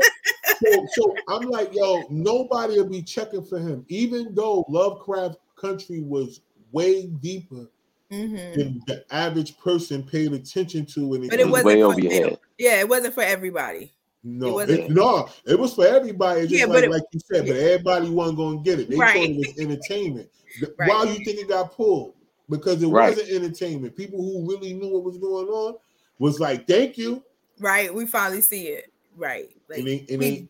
so, 0.62 0.86
so 0.94 1.16
I'm 1.28 1.44
like, 1.50 1.74
yo, 1.74 2.04
nobody 2.10 2.78
will 2.78 2.90
be 2.90 3.02
checking 3.02 3.44
for 3.44 3.60
him, 3.60 3.86
even 3.90 4.34
though 4.34 4.66
Lovecraft 4.70 5.36
Country 5.58 6.02
was 6.02 6.42
way 6.72 7.08
deeper 7.08 7.68
Mhm. 8.14 8.56
than 8.56 8.82
the 8.88 9.06
average 9.12 9.58
person 9.58 10.04
paid 10.04 10.32
attention 10.34 10.86
to 10.88 11.08
when 11.08 11.24
it 11.24 11.30
But 11.32 11.40
it 11.40 11.48
wasn't 11.50 11.66
way 11.68 11.82
for 11.82 11.88
over 11.88 12.00
your 12.00 12.12
head. 12.12 12.40
Yeah, 12.58 12.80
it 12.80 12.88
wasn't 12.90 13.14
for 13.14 13.24
everybody. 13.24 13.92
No, 14.24 14.54
wasn't- 14.54 14.80
it, 14.80 14.90
no, 14.92 15.28
it 15.46 15.60
was 15.60 15.74
for 15.74 15.86
everybody. 15.86 16.42
It's 16.42 16.50
just 16.52 16.60
Yeah, 16.60 16.68
but 16.68 16.76
like, 16.76 16.84
it- 16.86 16.92
like 16.92 17.04
you 17.12 17.20
said, 17.20 17.46
but 17.48 17.58
everybody 17.58 18.10
wasn't 18.10 18.38
going 18.38 18.64
to 18.64 18.70
get 18.70 18.80
it. 18.80 18.90
They 18.90 18.96
Right. 18.96 19.14
thought 19.16 19.30
it 19.30 19.38
was 19.38 19.60
entertainment. 19.60 20.30
Th- 20.60 20.72
Right. 20.78 20.90
Why 20.90 21.04
you 21.06 21.26
think 21.26 21.40
it 21.40 21.50
got 21.50 21.74
pulled? 21.76 22.14
Because 22.50 22.82
it 22.84 22.88
Right. 22.88 23.10
wasn't 23.18 23.32
entertainment. 23.32 23.96
People 23.98 24.22
who 24.22 24.48
really 24.50 24.74
knew 24.74 24.90
what 24.90 25.04
was 25.04 25.18
going 25.18 25.48
on 25.48 25.76
was 26.20 26.40
like, 26.40 26.68
"Thank 26.68 26.98
you," 26.98 27.24
Right. 27.60 27.94
We 27.94 28.06
finally 28.06 28.42
see 28.42 28.68
it. 28.68 28.92
Right. 29.18 29.50
Like, 29.70 29.80
and 29.80 29.88
they, 29.88 30.06
and 30.10 30.20
we- 30.20 30.48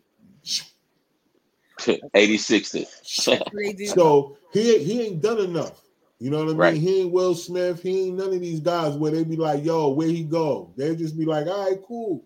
they, 1.85 1.99
86 2.13 2.75
it. 2.75 2.87
so 3.03 4.37
he 4.53 4.77
he 4.83 5.01
ain't 5.01 5.21
done 5.21 5.39
enough. 5.39 5.81
You 6.23 6.29
know 6.29 6.37
what 6.37 6.43
I 6.45 6.47
mean? 6.51 6.57
Right. 6.57 6.77
He 6.77 7.01
ain't 7.01 7.11
Will 7.11 7.35
Smith. 7.35 7.83
He 7.83 8.07
ain't 8.07 8.15
none 8.15 8.33
of 8.33 8.39
these 8.39 8.61
guys 8.61 8.95
where 8.95 9.11
they 9.11 9.25
be 9.25 9.35
like, 9.35 9.65
"Yo, 9.65 9.89
where 9.89 10.07
he 10.07 10.23
go?" 10.23 10.71
They 10.77 10.95
just 10.95 11.19
be 11.19 11.25
like, 11.25 11.47
"All 11.47 11.69
right, 11.69 11.77
cool." 11.85 12.23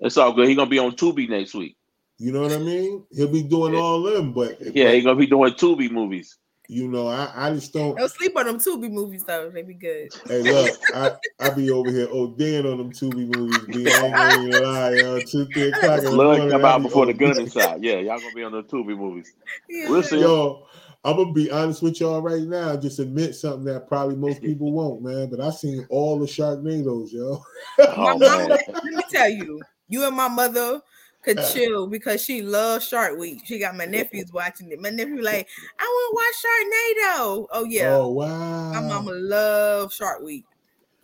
It's 0.00 0.16
all 0.16 0.32
good. 0.32 0.48
He 0.48 0.54
gonna 0.54 0.70
be 0.70 0.78
on 0.78 0.92
Tubi 0.92 1.28
next 1.28 1.52
week. 1.52 1.76
You 2.16 2.32
know 2.32 2.40
what 2.40 2.52
I 2.52 2.58
mean? 2.58 3.04
He'll 3.12 3.28
be 3.28 3.42
doing 3.42 3.74
Yeah. 3.74 3.80
all 3.80 4.00
them, 4.00 4.32
but 4.32 4.58
Yeah, 4.62 4.86
but, 4.86 4.94
he 4.94 5.02
gonna 5.02 5.18
be 5.18 5.26
doing 5.26 5.52
Tubi 5.52 5.90
movies. 5.90 6.38
you 6.70 6.88
know, 6.88 7.06
I, 7.06 7.30
I 7.36 7.52
just 7.52 7.74
don't. 7.74 7.98
Don't 7.98 8.10
sleep 8.10 8.34
on 8.34 8.46
them 8.46 8.58
Tubi 8.58 8.90
movies 8.90 9.24
though. 9.24 9.50
They 9.50 9.60
be 9.60 9.74
good. 9.74 10.08
Hey, 10.26 10.42
look, 10.42 10.80
I, 10.94 11.10
I 11.38 11.50
be 11.50 11.70
over 11.70 11.90
here 11.90 12.06
ODing 12.06 12.72
on 12.72 12.78
them 12.78 12.92
Tubi 12.92 13.28
movies. 13.28 13.66
B. 13.66 13.92
I 13.92 14.06
ain't 14.06 14.16
gonna 14.16 14.42
even 14.42 14.62
lie, 14.62 14.92
yo. 14.94 15.20
Two, 15.30 15.44
three 15.52 15.68
o'clock 15.68 15.98
in 15.98 16.04
the 16.04 16.10
Blood 16.12 16.38
morning, 16.38 16.50
come 16.50 16.64
out 16.64 16.78
be 16.78 16.84
before 16.84 17.04
the 17.04 17.12
gun 17.12 17.38
inside. 17.38 17.84
Yeah, 17.84 17.98
y'all 17.98 18.20
gonna 18.20 18.34
be 18.34 18.42
on 18.42 18.52
the 18.52 18.62
Tubi 18.62 18.96
movies. 18.96 19.34
Yeah. 19.68 19.90
We'll 19.90 20.02
see. 20.02 20.20
Yo, 20.20 20.66
I'm 21.06 21.16
gonna 21.16 21.32
be 21.32 21.52
honest 21.52 21.82
with 21.82 22.00
y'all 22.00 22.20
right 22.20 22.42
now. 22.42 22.76
Just 22.76 22.98
admit 22.98 23.36
something 23.36 23.64
that 23.66 23.86
probably 23.86 24.16
most 24.16 24.40
people 24.42 24.72
won't, 24.72 25.02
man. 25.02 25.30
But 25.30 25.40
I 25.40 25.50
seen 25.50 25.86
all 25.88 26.18
the 26.18 26.26
Sharknadoes, 26.26 27.12
yo. 27.12 27.44
My 27.78 27.84
Oh 27.88 28.18
mom, 28.18 28.18
man. 28.18 28.48
let 28.48 28.84
me 28.84 29.02
tell 29.08 29.30
you, 29.30 29.60
you 29.88 30.04
and 30.04 30.16
my 30.16 30.26
mother 30.26 30.82
could 31.22 31.38
uh. 31.38 31.48
chill 31.52 31.86
because 31.86 32.24
she 32.24 32.42
loves 32.42 32.88
Shark 32.88 33.16
Week. 33.18 33.40
She 33.44 33.60
got 33.60 33.76
my 33.76 33.86
oh. 33.86 33.90
nephews 33.90 34.32
watching 34.32 34.72
it. 34.72 34.80
My 34.80 34.90
nephew 34.90 35.22
like, 35.22 35.48
I 35.78 35.84
want 35.84 36.10
to 36.10 37.14
watch 37.14 37.36
Sharknado. 37.38 37.46
Oh 37.52 37.64
yeah, 37.64 37.94
Oh 37.94 38.08
wow. 38.08 38.72
my 38.72 38.80
mama 38.80 39.12
love 39.12 39.92
Shark 39.92 40.22
Week. 40.22 40.44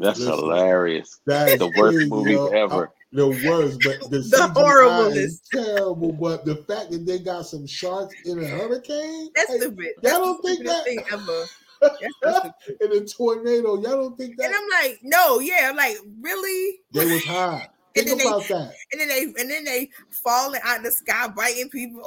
That's 0.00 0.18
Listen. 0.18 0.35
hilarious. 0.35 1.21
That's 1.26 1.59
The 1.59 1.73
worst 1.78 1.97
crazy, 1.97 2.11
movie 2.11 2.32
yo. 2.32 2.49
ever. 2.49 2.90
I- 3.12 3.16
the 3.16 3.28
worst, 3.49 3.81
but 3.85 4.11
the, 4.11 4.19
The 4.31 4.37
CGI 4.37 4.52
horribleness. 4.52 5.16
is 5.16 5.42
terrible. 5.52 6.12
But 6.12 6.45
the 6.45 6.57
fact 6.57 6.90
that 6.90 7.04
they 7.07 7.19
got 7.19 7.47
some 7.47 7.66
sharks 7.66 8.14
in 8.25 8.38
a 8.42 8.47
hurricane, 8.47 9.28
That's 9.35 9.50
hey, 9.52 9.59
stupid. 9.61 9.88
y'all 10.02 10.12
don't 10.21 10.42
think 10.45 10.64
that- 10.66 10.85
thing 10.85 11.02
ever. 11.12 11.45
That's 11.81 11.97
so 12.23 12.52
stupid. 12.62 12.81
in 12.81 13.02
a 13.02 13.07
tornado, 13.07 13.75
y'all 13.75 13.83
don't 13.83 14.16
think 14.16 14.37
that 14.38 14.47
And 14.47 14.54
I'm 14.54 14.69
like, 14.85 15.00
no, 15.02 15.40
yeah, 15.40 15.66
I'm 15.69 15.76
like, 15.76 15.97
really? 16.21 16.78
they 16.92 17.04
was 17.07 17.25
high. 17.25 17.69
And 17.95 18.07
Think 18.07 18.09
then 18.09 18.19
they- 18.19 18.25
about 18.35 18.49
that. 18.49 18.73
And 18.92 19.00
then 19.02 19.09
they 19.09 19.23
and 19.25 19.50
then 19.50 19.64
they 19.64 19.90
falling 20.09 20.61
out 20.64 20.78
of 20.78 20.85
the 20.85 20.90
sky, 20.90 21.28
biting 21.28 21.69
people. 21.69 22.00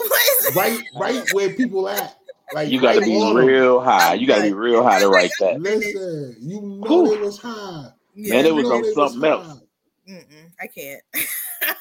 Right, 0.56 0.80
right 1.00 1.24
where 1.34 1.54
people 1.54 1.88
at. 1.88 2.18
Like 2.56 2.72
You 2.72 2.82
gotta 2.82 3.02
be 3.02 3.16
on 3.18 3.38
'em. 3.39 3.46
real 3.46 3.80
high. 3.82 4.15
You 4.15 4.26
gotta 4.26 4.41
be 4.44 4.54
real 4.54 4.82
high 4.82 5.00
to 5.02 5.10
write 5.10 5.30
that. 5.41 5.62
Listen, 5.62 6.38
you 6.39 6.60
know 6.60 6.88
Whew. 7.04 7.15
they 7.15 7.22
was 7.22 7.38
high. 7.38 7.89
yeah, 8.15 8.34
Man, 8.38 8.46
it 8.48 8.56
was 8.56 8.65
on 8.72 8.94
something 8.96 9.30
else. 9.30 9.60
mm-mm, 10.10 10.44
I 10.62 10.68
can't. 10.68 11.02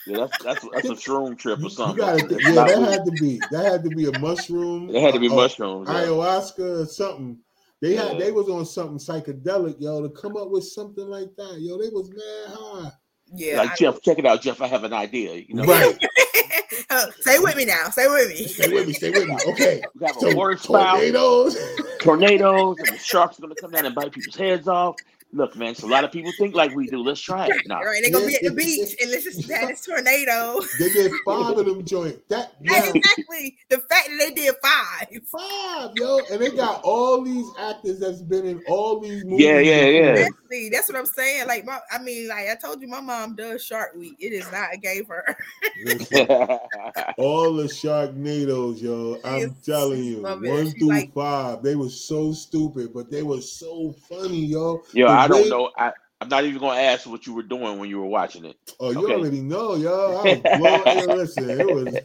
Yeah, 0.06 0.18
that's 0.26 0.42
that's 0.44 0.64
that's 0.72 0.88
a 0.88 0.94
shroom 0.94 1.38
trip 1.38 1.58
You, 1.60 1.66
or 1.66 1.68
you 1.68 1.74
something. 1.74 1.96
gotta, 1.96 2.38
yeah, 2.40 2.64
that 2.66 2.82
had 2.90 3.04
to 3.06 3.10
be 3.12 3.40
that 3.50 3.64
had 3.64 3.82
to 3.84 3.90
be 3.90 4.06
a 4.06 4.18
mushroom. 4.18 4.90
It 4.94 5.00
had 5.02 5.14
to 5.14 5.20
be 5.20 5.28
mushrooms. 5.28 5.88
yeah. 5.90 6.02
ayahuasca 6.04 6.82
or 6.82 6.86
something. 6.86 7.38
They 7.80 7.94
had 7.96 8.12
Yeah. 8.12 8.18
they 8.18 8.30
was 8.32 8.48
on 8.48 8.64
something 8.66 8.98
psychedelic, 8.98 9.76
yo, 9.80 10.02
to 10.02 10.08
come 10.10 10.36
up 10.36 10.50
with 10.50 10.64
something 10.64 11.06
like 11.08 11.34
that. 11.36 11.56
Yo, 11.60 11.78
they 11.78 11.88
was 11.88 12.10
mad 12.10 12.56
high. 12.56 12.90
Yeah. 13.34 13.58
Like 13.58 13.72
I- 13.72 13.76
Jeff, 13.76 14.00
check 14.02 14.18
it 14.18 14.26
out, 14.26 14.42
Jeff. 14.42 14.60
I 14.60 14.66
have 14.66 14.84
an 14.84 14.92
idea. 14.92 15.34
You 15.34 15.54
know, 15.54 15.64
Right. 15.64 15.96
Uh, 16.90 17.06
stay 17.20 17.38
with 17.38 17.56
me 17.56 17.64
now. 17.64 17.88
Stay 17.90 18.06
with 18.08 18.28
me. 18.28 18.46
Stay 18.46 18.72
with 18.72 18.86
me, 18.86 18.92
stay 18.92 19.10
with 19.10 19.26
me. 19.26 19.36
Okay. 19.48 19.82
we 19.98 20.06
have 20.06 20.16
a 20.16 20.20
So 20.20 20.34
water 20.34 20.56
spout, 20.56 20.96
tornadoes. 20.96 21.56
tornadoes, 22.00 22.76
and 22.78 22.88
the 22.88 22.98
sharks 22.98 23.38
are 23.38 23.42
gonna 23.42 23.54
come 23.54 23.70
down 23.70 23.86
and 23.86 23.94
bite 23.94 24.12
people's 24.12 24.36
heads 24.36 24.68
off. 24.68 24.96
Look, 25.34 25.56
man, 25.56 25.74
so 25.74 25.88
a 25.88 25.90
lot 25.90 26.04
of 26.04 26.12
people 26.12 26.30
think 26.38 26.54
like 26.54 26.74
we 26.76 26.86
do. 26.86 27.02
Let's 27.02 27.20
try 27.20 27.46
it. 27.48 27.62
No, 27.66 27.80
Right, 27.80 28.00
they're 28.02 28.12
gonna 28.12 28.26
be 28.26 28.36
at 28.36 28.42
the 28.42 28.52
beach 28.52 28.94
and 29.02 29.10
let's 29.10 29.24
just 29.24 29.50
have 29.50 29.68
this 29.68 29.84
tornado. 29.84 30.60
they 30.78 30.88
did 30.90 31.10
five 31.26 31.58
of 31.58 31.66
them 31.66 31.84
joints. 31.84 32.20
That 32.28 32.54
And 32.60 32.70
yeah, 32.70 32.92
exactly 32.94 33.56
the 33.68 33.78
fact 33.78 34.08
that 34.10 34.16
they 34.18 34.30
did 34.32 34.54
five. 34.62 35.08
five, 35.26 35.90
yo. 35.96 36.20
And 36.30 36.40
they 36.40 36.50
got 36.50 36.82
all 36.84 37.20
these 37.22 37.46
actors 37.58 37.98
that's 37.98 38.22
been 38.22 38.46
in 38.46 38.62
all 38.68 39.00
these 39.00 39.24
movies. 39.24 39.44
Yeah, 39.44 39.58
yeah, 39.58 39.84
yeah. 39.86 40.12
before. 40.12 40.26
Exactly. 40.26 40.68
That's 40.70 40.88
what 40.88 40.98
I'm 40.98 41.06
saying. 41.06 41.48
Like, 41.48 41.64
my, 41.64 41.80
I 41.90 41.98
mean, 42.00 42.28
like 42.28 42.46
I 42.48 42.54
told 42.54 42.80
you, 42.80 42.86
my 42.86 43.00
mom 43.00 43.34
does 43.34 43.64
Shark 43.64 43.96
Week. 43.96 44.14
It 44.20 44.32
is 44.32 44.50
not 44.52 44.68
a 44.72 44.76
game 44.76 45.04
for 45.04 45.24
her. 45.26 45.36
Listen, 45.84 46.26
all 47.18 47.52
the 47.54 47.64
Sharknadoes, 47.64 48.80
yo. 48.80 49.18
I'm 49.24 49.40
Yes, 49.40 49.50
telling 49.66 50.04
you, 50.04 50.22
one 50.22 50.70
through 50.70 50.88
like- 50.88 51.12
five, 51.12 51.62
they 51.64 51.74
were 51.74 51.88
so 51.88 52.32
stupid, 52.32 52.94
but 52.94 53.10
they 53.10 53.24
were 53.24 53.40
so 53.40 53.92
funny, 54.08 54.44
yo. 54.46 54.82
Yo, 54.92 55.08
The 55.08 55.23
I 55.24 55.28
don't 55.28 55.48
know. 55.48 55.70
I, 55.76 55.92
I'm 56.20 56.28
not 56.28 56.44
even 56.44 56.60
gonna 56.60 56.80
ask 56.80 57.06
what 57.08 57.26
you 57.26 57.34
were 57.34 57.42
doing 57.42 57.78
when 57.78 57.88
you 57.88 57.98
were 58.00 58.06
watching 58.06 58.44
it. 58.44 58.56
Oh, 58.80 58.90
you 58.90 58.98
Okay. 58.98 59.14
already 59.14 59.40
know, 59.40 59.74
yo. 59.76 59.90
I 60.16 60.24
was 60.26 60.42
blown. 60.52 61.18
listen, 61.18 61.50
it 61.50 61.70
was. 61.70 61.98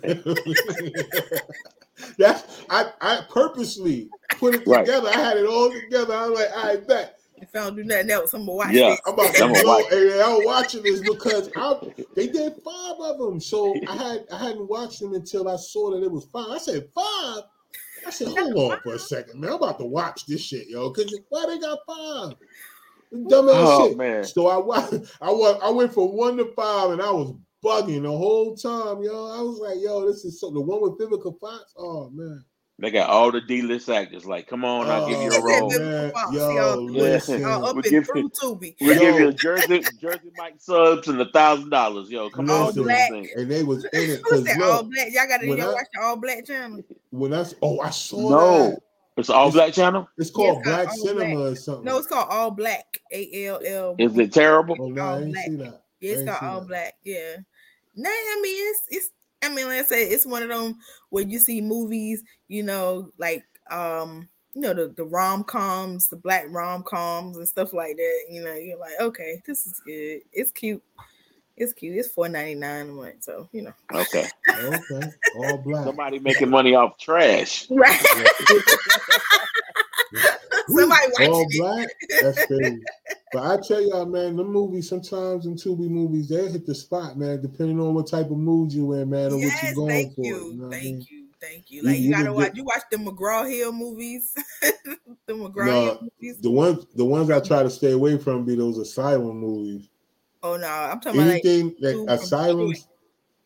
That's 2.18 2.64
I. 2.70 2.92
I 3.02 3.22
purposely 3.30 4.10
put 4.38 4.56
it 4.56 4.66
Right. 4.66 4.86
together. 4.86 5.10
I 5.10 5.14
had 5.20 5.38
it 5.38 5.46
all 5.46 5.72
together. 5.72 6.14
I 6.14 6.28
was 6.30 6.40
like, 6.40 6.50
I 6.56 6.76
bet 6.78 7.16
If 7.42 7.56
I 7.56 7.60
don't 7.60 7.76
do 7.76 7.84
nothing 7.84 8.12
else, 8.12 8.34
I'm 8.34 8.42
gonna 8.42 8.54
watch 8.54 8.74
Yeah. 8.74 8.90
this. 8.92 9.02
I'm 9.06 9.14
about 9.14 9.36
to 9.36 9.44
I'm 9.44 9.50
gonna 9.52 9.62
blow. 9.64 9.78
watch 9.84 9.94
And 9.94 10.22
I 10.22 10.34
was 10.34 10.46
watching 10.46 10.84
this 10.84 11.02
because 11.02 11.50
I, 11.56 11.80
they 12.16 12.28
did 12.28 12.54
five 12.64 12.96
of 13.00 13.20
them. 13.20 13.40
So 13.40 13.82
I 13.88 13.96
had 13.96 14.26
I 14.32 14.38
hadn't 14.38 14.68
watched 14.70 15.00
them 15.02 15.14
until 15.14 15.48
I 15.50 15.56
saw 15.58 15.92
that 15.92 16.04
it 16.04 16.12
was 16.12 16.26
five. 16.26 16.48
I 16.50 16.58
said 16.58 16.88
five. 16.96 17.44
I 18.06 18.12
said, 18.12 18.28
hold 18.30 18.56
on 18.58 18.80
for 18.82 18.96
a 18.96 19.00
second, 19.00 19.42
man. 19.42 19.52
I'm 19.52 19.58
about 19.58 19.78
to 19.80 19.86
watch 19.86 20.26
this 20.26 20.42
shit, 20.42 20.68
yo. 20.70 20.90
Cause 20.92 21.14
why 21.30 21.46
they 21.48 21.60
got 21.60 21.80
five? 21.88 22.34
Dumbass 23.14 23.54
Oh 23.56 23.88
shit. 23.90 23.98
man, 23.98 24.24
So 24.24 24.48
I 24.48 24.58
wa- 24.58 24.88
I 25.22 25.32
wa- 25.32 25.60
I 25.64 25.70
went 25.70 25.94
from 25.94 26.16
one 26.16 26.38
to 26.38 26.46
five, 26.56 26.92
and 26.92 27.02
I 27.02 27.10
was 27.12 27.34
bugging 27.66 28.04
the 28.04 28.10
whole 28.12 28.56
time, 28.56 29.02
yo. 29.04 29.28
I 29.28 29.42
was 29.42 29.60
like, 29.60 29.78
yo, 29.82 30.06
this 30.08 30.24
is 30.26 30.40
so 30.40 30.52
the 30.52 30.62
one 30.62 30.82
with 30.82 31.00
Vivica 31.00 31.34
Fox. 31.40 31.74
Oh 31.76 32.10
man, 32.12 32.44
they 32.78 32.92
got 32.92 33.10
all 33.10 33.32
the 33.32 33.42
D-list 33.42 33.90
actors. 33.90 34.26
Like, 34.28 34.48
come 34.48 34.64
on, 34.64 34.88
I'll 34.88 35.08
give 35.10 35.20
you 35.24 35.32
a 35.32 35.40
Oh, 35.40 35.42
role. 35.42 35.70
man. 35.80 36.12
Fox, 36.12 36.34
Yo, 36.34 36.56
y'all. 36.56 36.86
listen. 36.86 37.44
All 37.46 37.66
up 37.66 37.76
We'll 37.76 37.84
and 37.84 37.92
give 37.92 38.06
through 38.06 38.22
you- 38.22 38.30
Tubi. 38.30 38.76
We'll 38.80 38.94
Yo. 38.96 39.00
give 39.02 39.16
you 39.20 39.28
a 39.30 39.34
Jersey 39.34 39.84
Jersey 40.00 40.30
Mike 40.38 40.56
subs 40.60 41.08
and 41.08 41.20
a 41.20 41.32
thousand 41.32 41.72
dollars. 41.72 42.12
Yo, 42.12 42.30
come 42.30 42.50
on, 42.52 42.74
do 42.76 42.84
Listen. 42.84 42.86
this 42.86 43.10
thing. 43.10 43.42
and 43.42 43.52
they 43.52 43.64
was 43.64 43.86
in 43.86 43.90
it 44.02 44.22
Who's 44.30 44.44
because 44.44 44.44
that? 44.46 44.62
All 44.62 44.84
black. 44.84 45.08
Y'all 45.12 45.28
got 45.28 45.42
to 45.42 45.48
y'all 45.48 45.62
I- 45.62 45.74
watch 45.74 45.88
the 45.94 46.02
all 46.02 46.16
black 46.16 46.46
channel. 46.46 46.84
when 47.10 47.34
I 47.34 47.40
s- 47.40 47.56
oh 47.64 47.80
I 47.80 47.90
saw 47.90 48.30
No, 48.30 48.70
that. 48.70 48.80
It's 49.20 49.30
an 49.30 49.36
all 49.36 49.52
black 49.52 49.74
channel. 49.74 50.10
It's 50.18 50.30
called 50.32 50.60
it's 50.60 50.68
Black 50.68 50.92
Cinema 50.92 51.36
Black. 51.36 51.54
or 51.54 51.56
something. 51.56 51.86
No, 51.86 51.98
it's 51.98 52.08
called 52.08 52.28
all 52.30 52.52
black. 52.52 53.00
A 53.12 53.46
L 53.48 53.60
L. 53.66 53.96
Is 54.00 54.18
it 54.18 54.34
terrible? 54.34 54.76
oh 54.80 54.90
no, 54.90 55.02
All 55.04 55.16
I 55.16 55.20
didn't 55.20 55.58
Black. 55.58 55.72
that. 55.72 55.84
Yeah, 56.02 56.14
it's 56.14 56.30
called 56.40 56.54
all 56.54 56.60
that. 56.62 56.68
black. 56.68 56.94
Yeah. 57.04 57.36
Nah, 57.96 58.10
I 58.10 58.40
mean 58.42 58.56
it's 58.70 58.82
it's 58.90 59.10
I 59.42 59.50
mean, 59.50 59.68
like 59.68 59.80
I 59.80 59.84
said, 59.84 60.00
it's 60.00 60.26
one 60.26 60.44
of 60.44 60.50
them 60.50 60.76
where 61.12 61.24
you 61.24 61.40
see 61.40 61.62
movies, 61.62 62.24
you 62.50 62.62
know, 62.64 63.12
like 63.18 63.46
um, 63.72 64.28
you 64.54 64.62
know, 64.62 64.74
the, 64.74 64.94
the 64.98 65.06
rom 65.06 65.44
coms, 65.44 66.10
the 66.10 66.18
black 66.18 66.46
rom 66.50 66.84
coms 66.84 67.38
and 67.38 67.48
stuff 67.48 67.72
like 67.72 67.96
that. 67.96 68.20
You 68.30 68.44
know, 68.44 68.54
you're 68.54 68.78
like, 68.80 69.00
okay, 69.00 69.42
this 69.46 69.66
is 69.66 69.80
good. 69.86 70.22
It's 70.34 70.52
cute. 70.52 70.84
It's 71.60 71.74
cute. 71.74 71.98
It's 71.98 72.08
four 72.08 72.28
ninety 72.30 72.56
nine 72.56 72.90
a 72.90 72.92
month. 72.94 73.24
So, 73.24 73.48
you 73.52 73.62
know. 73.64 73.74
Okay, 73.94 74.26
Okay, 74.50 75.08
all 75.38 75.58
black. 75.58 75.84
somebody 75.86 76.18
making 76.20 76.50
money 76.50 76.74
off 76.74 76.98
trash. 76.98 77.68
Right. 77.70 78.00
Somebody 80.70 81.06
all 81.28 81.46
watching 81.46 81.48
it. 81.52 81.60
black. 81.60 81.90
That's 82.22 82.46
crazy. 82.46 82.82
But 83.34 83.44
I 83.44 83.58
tell 83.68 83.82
y'all, 83.82 84.06
man, 84.06 84.36
the 84.36 84.44
movies 84.44 84.88
sometimes 84.90 85.46
in 85.46 85.56
Tubi 85.56 85.90
movies 85.90 86.30
they 86.30 86.50
hit 86.50 86.66
the 86.66 86.74
spot, 86.76 87.18
man. 87.18 87.42
Depending 87.42 87.80
on 87.80 87.94
what 87.94 88.08
type 88.08 88.26
of 88.32 88.38
mood 88.38 88.72
you're 88.72 89.02
in, 89.02 89.10
man, 89.10 89.32
or 89.32 89.36
what 89.38 89.64
you're 89.64 89.74
going 89.76 89.90
thank 89.90 90.16
for. 90.16 90.26
you. 90.26 90.36
you 90.52 90.54
know 90.56 90.68
what 90.68 90.76
I 90.76 90.80
thank 90.80 90.96
mean? 90.98 91.06
you. 91.10 91.26
Thank 91.42 91.72
you. 91.72 91.82
You- 91.82 91.88
Like 91.88 91.98
you, 92.00 92.04
you 92.06 92.12
gotta 92.12 92.34
watch 92.34 92.46
get- 92.48 92.58
you 92.58 92.64
watch 92.64 92.82
the 92.92 92.98
McGraw 92.98 93.50
Hill 93.50 93.72
movies. 93.72 94.34
the 94.62 95.34
McGraw 95.34 95.66
No, 95.66 95.82
Hill 95.84 96.00
movies. 96.22 96.38
The 96.42 96.52
ones, 96.52 96.86
the 96.96 97.06
ones 97.06 97.30
I 97.32 97.40
try 97.40 97.64
to 97.64 97.70
stay 97.70 97.92
away 97.92 98.18
from 98.18 98.46
be 98.46 98.56
those 98.56 98.78
asylum 98.78 99.38
movies. 99.40 99.90
Oh 100.42 100.58
no, 100.58 100.68
I'm 100.68 101.00
talking 101.00 101.20
about 101.22 101.34
like 101.34 101.46
Anything 101.46 101.76
dude 101.82 102.08
like 102.08 102.20
asylums. 102.20 102.80
Detroit. 102.80 102.86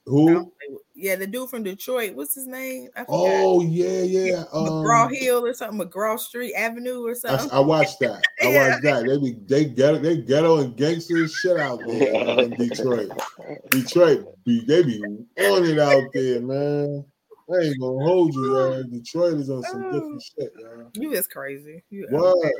Who? 0.06 0.52
Yeah, 0.96 1.16
the 1.16 1.26
dude 1.26 1.50
from 1.50 1.64
Detroit. 1.64 2.14
What's 2.14 2.36
his 2.36 2.46
name? 2.46 2.90
I. 2.96 3.06
Oh 3.08 3.62
yeah, 3.62 4.02
yeah. 4.02 4.44
McGraw 4.54 5.06
Um, 5.06 5.14
Hill 5.14 5.46
or 5.46 5.54
something, 5.54 5.80
McGraw 5.80 6.20
Street 6.20 6.54
Avenue 6.54 7.06
or 7.06 7.16
something. 7.16 7.50
I 7.54 7.60
watched 7.60 8.00
that. 8.02 8.22
I 8.42 8.50
Yeah. 8.50 8.70
watched 8.70 8.84
that. 8.84 9.06
They 9.08 9.18
be 9.18 9.38
they 9.48 9.66
ghetto, 9.66 10.00
they 10.00 10.18
ghetto 10.18 10.58
and 10.60 10.76
gangster 10.76 11.28
shit 11.28 11.58
out 11.58 11.80
there 11.88 12.40
in 12.44 12.52
Detroit. 12.52 13.12
Detroit 13.72 14.26
be 14.46 14.64
they 14.66 14.84
be 14.84 15.02
on 15.04 15.66
it 15.66 15.80
out 15.80 16.04
there, 16.14 16.42
man. 16.42 17.06
I 17.50 17.58
ain't 17.66 17.80
gonna 17.80 18.04
hold 18.04 18.34
you, 18.36 18.54
man. 18.54 18.90
Detroit 18.92 19.36
is 19.36 19.50
on 19.50 19.64
some 19.64 19.84
different 19.84 20.22
shit, 20.22 20.54
man. 20.58 20.88
you 20.94 21.14
is 21.14 21.28
crazy. 21.28 21.84
You 21.90 22.08
What? 22.10 22.54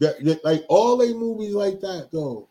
That, 0.00 0.22
that 0.24 0.44
like 0.44 0.64
all 0.68 0.96
they 0.96 1.12
movies 1.14 1.54
like 1.54 1.80
that 1.80 2.08
though. 2.12 2.48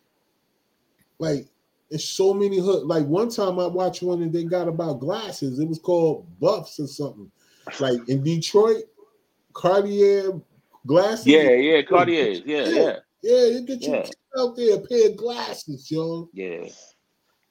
Like 1.21 1.45
it's 1.91 2.03
so 2.03 2.34
many 2.34 2.57
hood. 2.60 2.84
Like 2.88 3.05
one 3.05 3.29
time 3.29 3.60
I 3.60 3.67
watched 3.67 4.01
one 4.01 4.21
and 4.23 4.34
they 4.34 4.43
got 4.43 4.67
about 4.67 4.99
glasses. 4.99 5.60
It 5.60 5.67
was 5.69 5.77
called 5.79 6.25
Buffs 6.39 6.79
or 6.79 6.88
something. 6.88 7.31
Like 7.79 7.99
in 8.10 8.23
Detroit, 8.23 8.86
Cartier 9.53 10.34
glasses. 10.88 11.27
Yeah, 11.27 11.51
yeah, 11.51 11.81
Cartier. 11.84 12.41
Yeah, 12.45 12.67
yeah. 12.67 12.95
Yeah, 13.21 13.45
you 13.45 13.62
get 13.62 13.81
your 13.84 13.97
Yeah. 13.97 14.10
out 14.39 14.55
there 14.55 14.75
a 14.77 14.79
pair 14.79 15.10
of 15.10 15.17
glasses, 15.17 15.91
yo. 15.91 16.27
Yeah. 16.34 16.65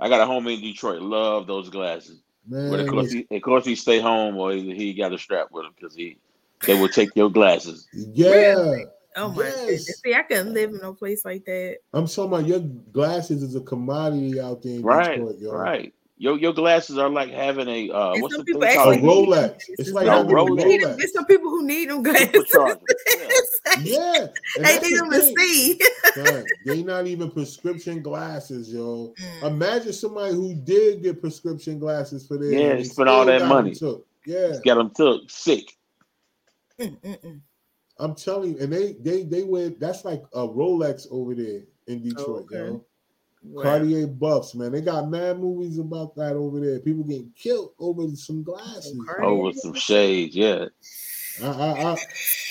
I 0.01 0.09
got 0.09 0.21
a 0.21 0.25
homie 0.25 0.55
in 0.57 0.63
Detroit. 0.63 1.01
Love 1.01 1.47
those 1.47 1.69
glasses. 1.69 2.23
Man, 2.49 2.71
But 2.71 2.81
of 2.81 2.89
course, 2.89 3.13
he, 3.13 3.27
of 3.31 3.43
course, 3.43 3.65
he 3.65 3.77
stay 3.77 4.01
home 4.01 4.37
or 4.37 4.51
he, 4.53 4.75
he 4.75 4.95
got 4.95 5.13
a 5.13 5.19
strap 5.19 5.49
with 5.53 5.67
him 5.67 5.73
because 5.79 5.95
he 5.95 6.17
they 6.67 6.75
will 6.79 6.89
take 6.89 7.11
your 7.15 7.31
glasses. 7.31 7.87
yeah. 7.93 8.31
Really? 8.31 8.85
Oh 9.17 9.29
my 9.31 9.45
Yes. 9.45 9.61
goodness. 9.67 10.01
See, 10.05 10.15
I 10.15 10.23
couldn't 10.23 10.55
live 10.55 10.71
in 10.71 10.79
no 10.79 10.95
place 10.95 11.25
like 11.25 11.45
that. 11.47 11.79
I'm 11.93 12.07
talking 12.07 12.33
about 12.33 12.47
your 12.47 12.61
glasses 12.61 13.43
is 13.43 13.57
a 13.57 13.61
commodity 13.61 14.41
out 14.41 14.63
there 14.63 14.75
in 14.77 14.83
Right, 14.83 15.17
Detroit, 15.17 15.39
yo. 15.39 15.53
right. 15.53 15.93
Your 16.17 16.37
your 16.39 16.53
glasses 16.53 16.99
are 16.99 17.09
like 17.09 17.31
having 17.31 17.67
a 17.67 17.91
uh, 17.91 18.13
And 18.13 18.23
what's 18.23 18.35
some 18.35 18.43
the 18.43 18.45
people 18.45 18.61
thing 18.61 18.77
called? 18.77 18.97
need 18.97 19.03
Rolex. 19.29 19.49
them 19.49 19.57
It's 19.79 19.93
like 19.93 20.07
No, 20.07 20.13
having 20.19 20.31
a 20.31 20.35
Rolex. 20.35 20.57
Need 20.57 20.83
'em. 20.83 20.89
Rolex. 20.91 20.97
There's 20.99 21.13
some 21.13 21.25
people 21.27 21.51
who 21.51 21.67
need 21.67 21.89
them 21.91 22.03
glasses. 22.03 22.45
Yeah. 22.55 23.29
Yeah. 23.85 24.27
They 24.59 24.79
need 24.81 24.93
the 24.93 24.97
them 24.97 25.11
to 25.11 25.23
see. 25.23 25.81
Son, 26.15 26.45
they 26.65 26.83
not 26.83 27.07
even 27.07 27.31
prescription 27.31 28.03
glasses, 28.03 28.73
yo. 28.73 29.15
Mm. 29.43 29.47
Imagine 29.49 29.93
somebody 29.93 30.35
who 30.35 30.55
did 30.55 31.03
get 31.03 31.21
prescription 31.21 31.79
glasses 31.79 32.27
for 32.27 32.37
their 32.37 32.51
Yeah, 32.53 32.75
they 32.75 32.85
spent 32.85 33.09
all 33.09 33.25
that 33.27 33.47
money. 33.47 33.71
them 33.71 33.79
took. 33.79 34.07
Yeah, 34.27 34.59
Got 34.65 34.75
them 34.75 34.91
took 34.95 35.31
sick. 35.31 35.77
Mm, 36.81 37.01
mm, 37.01 37.21
mm. 37.25 37.41
I'm 38.01 38.15
telling 38.15 38.55
you, 38.55 38.61
and 38.61 38.73
they 38.73 38.95
they 39.01 39.23
they 39.23 39.43
wear 39.43 39.71
that's 39.71 40.05
like 40.05 40.23
a 40.33 40.47
Rolex 40.47 41.07
over 41.11 41.35
there 41.35 41.63
in 41.87 41.99
oh, 41.99 42.03
Detroit, 42.03 42.45
Okay. 42.45 42.57
yo. 42.57 42.85
Wow. 43.43 43.63
Cartier 43.63 44.07
buffs, 44.07 44.55
man. 44.55 44.73
They 44.73 44.83
got 44.83 45.09
mad 45.09 45.39
movies 45.39 45.79
about 45.79 46.15
that 46.17 46.37
over 46.37 46.61
there. 46.61 46.79
People 46.79 47.05
getting 47.05 47.33
killed 47.35 47.73
over 47.79 48.07
some 48.15 48.43
glasses. 48.43 48.99
Cartier. 49.07 49.25
Oh, 49.25 49.51
some 49.53 49.75
shades. 49.75 50.37
Yeah. 50.37 50.67
I, 51.43 51.47
I, 51.47 51.93
I, 51.93 51.99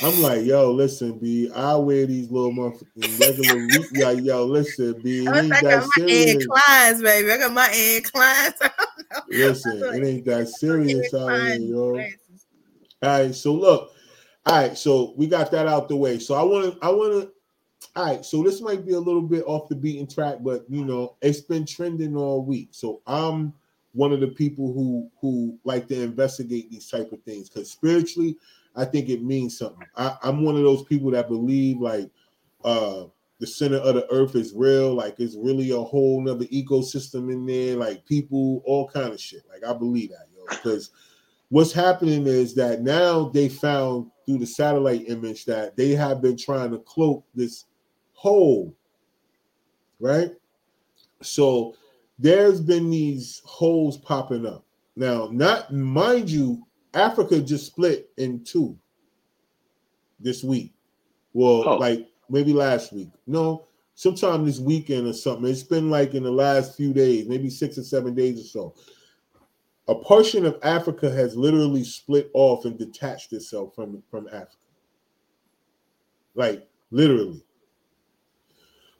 I'm 0.02 0.20
like, 0.20 0.46
yo, 0.46 0.72
listen, 0.72 1.20
B. 1.20 1.52
I 1.54 1.76
wear 1.76 2.06
these 2.08 2.32
little 2.32 2.52
motherfucking 2.52 3.20
regular. 3.20 3.60
re- 3.60 3.88
yeah, 3.92 4.12
yo, 4.12 4.46
listen, 4.46 5.00
B. 5.02 5.28
It 5.28 5.36
ain't 5.36 5.52
I 5.52 5.62
that 5.62 5.62
got 5.62 5.84
my 5.84 6.04
Anne 6.06 6.08
serious. 6.10 6.48
Kleins, 6.48 7.04
baby. 7.04 7.32
I 7.32 7.38
got 7.38 7.54
my 7.54 7.68
Anne 7.68 8.02
Kleins. 8.02 8.72
Listen, 9.30 9.84
it 9.94 10.08
ain't 10.08 10.26
that 10.26 10.48
serious 10.60 11.14
out 11.14 11.30
here, 11.30 11.60
yo. 11.60 12.04
All 13.02 13.10
right, 13.10 13.36
so 13.36 13.54
look, 13.54 13.92
all 14.50 14.56
right, 14.56 14.76
so 14.76 15.14
we 15.16 15.28
got 15.28 15.52
that 15.52 15.68
out 15.68 15.90
the 15.90 15.96
way. 15.96 16.18
So 16.18 16.34
I 16.34 16.42
want 16.42 16.74
to, 16.74 16.86
I 16.86 16.90
want 16.90 17.14
to. 17.14 17.32
All 17.96 18.06
right, 18.06 18.26
so 18.26 18.42
this 18.42 18.62
might 18.62 18.84
be 18.84 18.94
a 18.94 19.00
little 19.00 19.22
bit 19.22 19.44
off 19.46 19.70
the 19.70 19.76
beaten 19.76 20.08
track, 20.08 20.38
but 20.42 20.66
you 20.68 20.84
know, 20.84 21.16
it's 21.22 21.40
been 21.40 21.68
trending 21.68 22.18
all 22.18 22.44
week. 22.44 22.70
So 22.72 23.02
I'm 23.06 23.54
one 23.94 24.12
of 24.12 24.22
the 24.22 24.28
people 24.28 24.74
who 24.74 25.08
who 25.22 25.56
like 25.66 25.88
to 25.90 26.02
investigate 26.02 26.72
these 26.72 26.90
type 26.90 27.12
of 27.12 27.22
things 27.22 27.48
because 27.48 27.70
spiritually, 27.70 28.38
I 28.76 28.86
think 28.86 29.10
it 29.10 29.22
means 29.24 29.56
something. 29.56 29.88
I, 29.96 30.18
I'm 30.24 30.44
one 30.44 30.56
of 30.56 30.64
those 30.64 30.84
people 30.84 31.12
that 31.12 31.28
believe 31.28 31.80
like 31.80 32.10
uh 32.64 33.04
the 33.40 33.48
center 33.48 33.78
of 33.78 33.94
the 33.94 34.12
earth 34.12 34.36
is 34.36 34.54
real, 34.54 34.96
like 34.96 35.20
it's 35.20 35.36
really 35.36 35.70
a 35.70 35.80
whole 35.80 36.22
nother 36.22 36.46
ecosystem 36.46 37.32
in 37.32 37.46
there, 37.46 37.76
like 37.76 38.04
people, 38.06 38.64
all 38.66 38.90
kind 38.90 39.14
of 39.14 39.20
shit. 39.22 39.44
Like 39.48 39.64
I 39.64 39.78
believe 39.78 40.10
that, 40.10 40.26
yo, 40.36 40.44
because 40.50 40.90
what's 41.50 41.72
happening 41.74 42.26
is 42.28 42.56
that 42.56 42.82
now 42.82 43.30
they 43.30 43.50
found 43.50 44.10
through 44.26 44.38
the 44.40 44.46
satellite 44.46 45.10
image 45.10 45.46
that 45.46 45.76
they 45.76 45.90
have 45.90 46.22
been 46.22 46.38
trying 46.38 46.72
to 46.72 46.80
cloak 46.80 47.26
this 47.34 47.66
hole, 48.14 48.76
right? 50.00 50.32
So 51.22 51.76
there's 52.18 52.62
been 52.62 52.90
these 52.90 53.42
holes 53.46 53.98
popping 53.98 54.46
up. 54.46 54.66
Now, 54.96 55.30
not 55.32 55.74
mind 55.74 56.30
you, 56.30 56.66
Africa 56.94 57.40
just 57.42 57.66
split 57.68 58.12
in 58.18 58.44
two 58.44 58.78
this 60.20 60.44
week. 60.44 60.74
Well, 61.34 61.64
Oh. 61.68 61.78
like 61.78 62.08
maybe 62.30 62.54
last 62.54 62.92
week. 62.94 63.10
No, 63.26 63.66
sometime 63.96 64.46
this 64.46 64.60
weekend 64.60 65.08
or 65.08 65.14
something. 65.14 65.50
It's 65.50 65.64
been 65.64 65.90
like 65.90 66.14
in 66.14 66.24
the 66.24 66.32
last 66.32 66.76
few 66.76 66.94
days, 66.94 67.28
maybe 67.28 67.50
six 67.50 67.78
or 67.78 67.84
seven 67.84 68.14
days 68.16 68.40
or 68.40 68.44
so. 68.44 68.76
A 69.90 69.96
portion 69.96 70.46
of 70.46 70.60
Africa 70.62 71.10
has 71.10 71.36
literally 71.36 71.84
split 71.84 72.30
off 72.36 72.66
and 72.66 72.78
detached 72.78 73.34
itself 73.34 73.74
from 73.74 74.04
from 74.12 74.28
Africa. 74.28 74.56
Like 76.36 76.70
literally. 76.92 77.44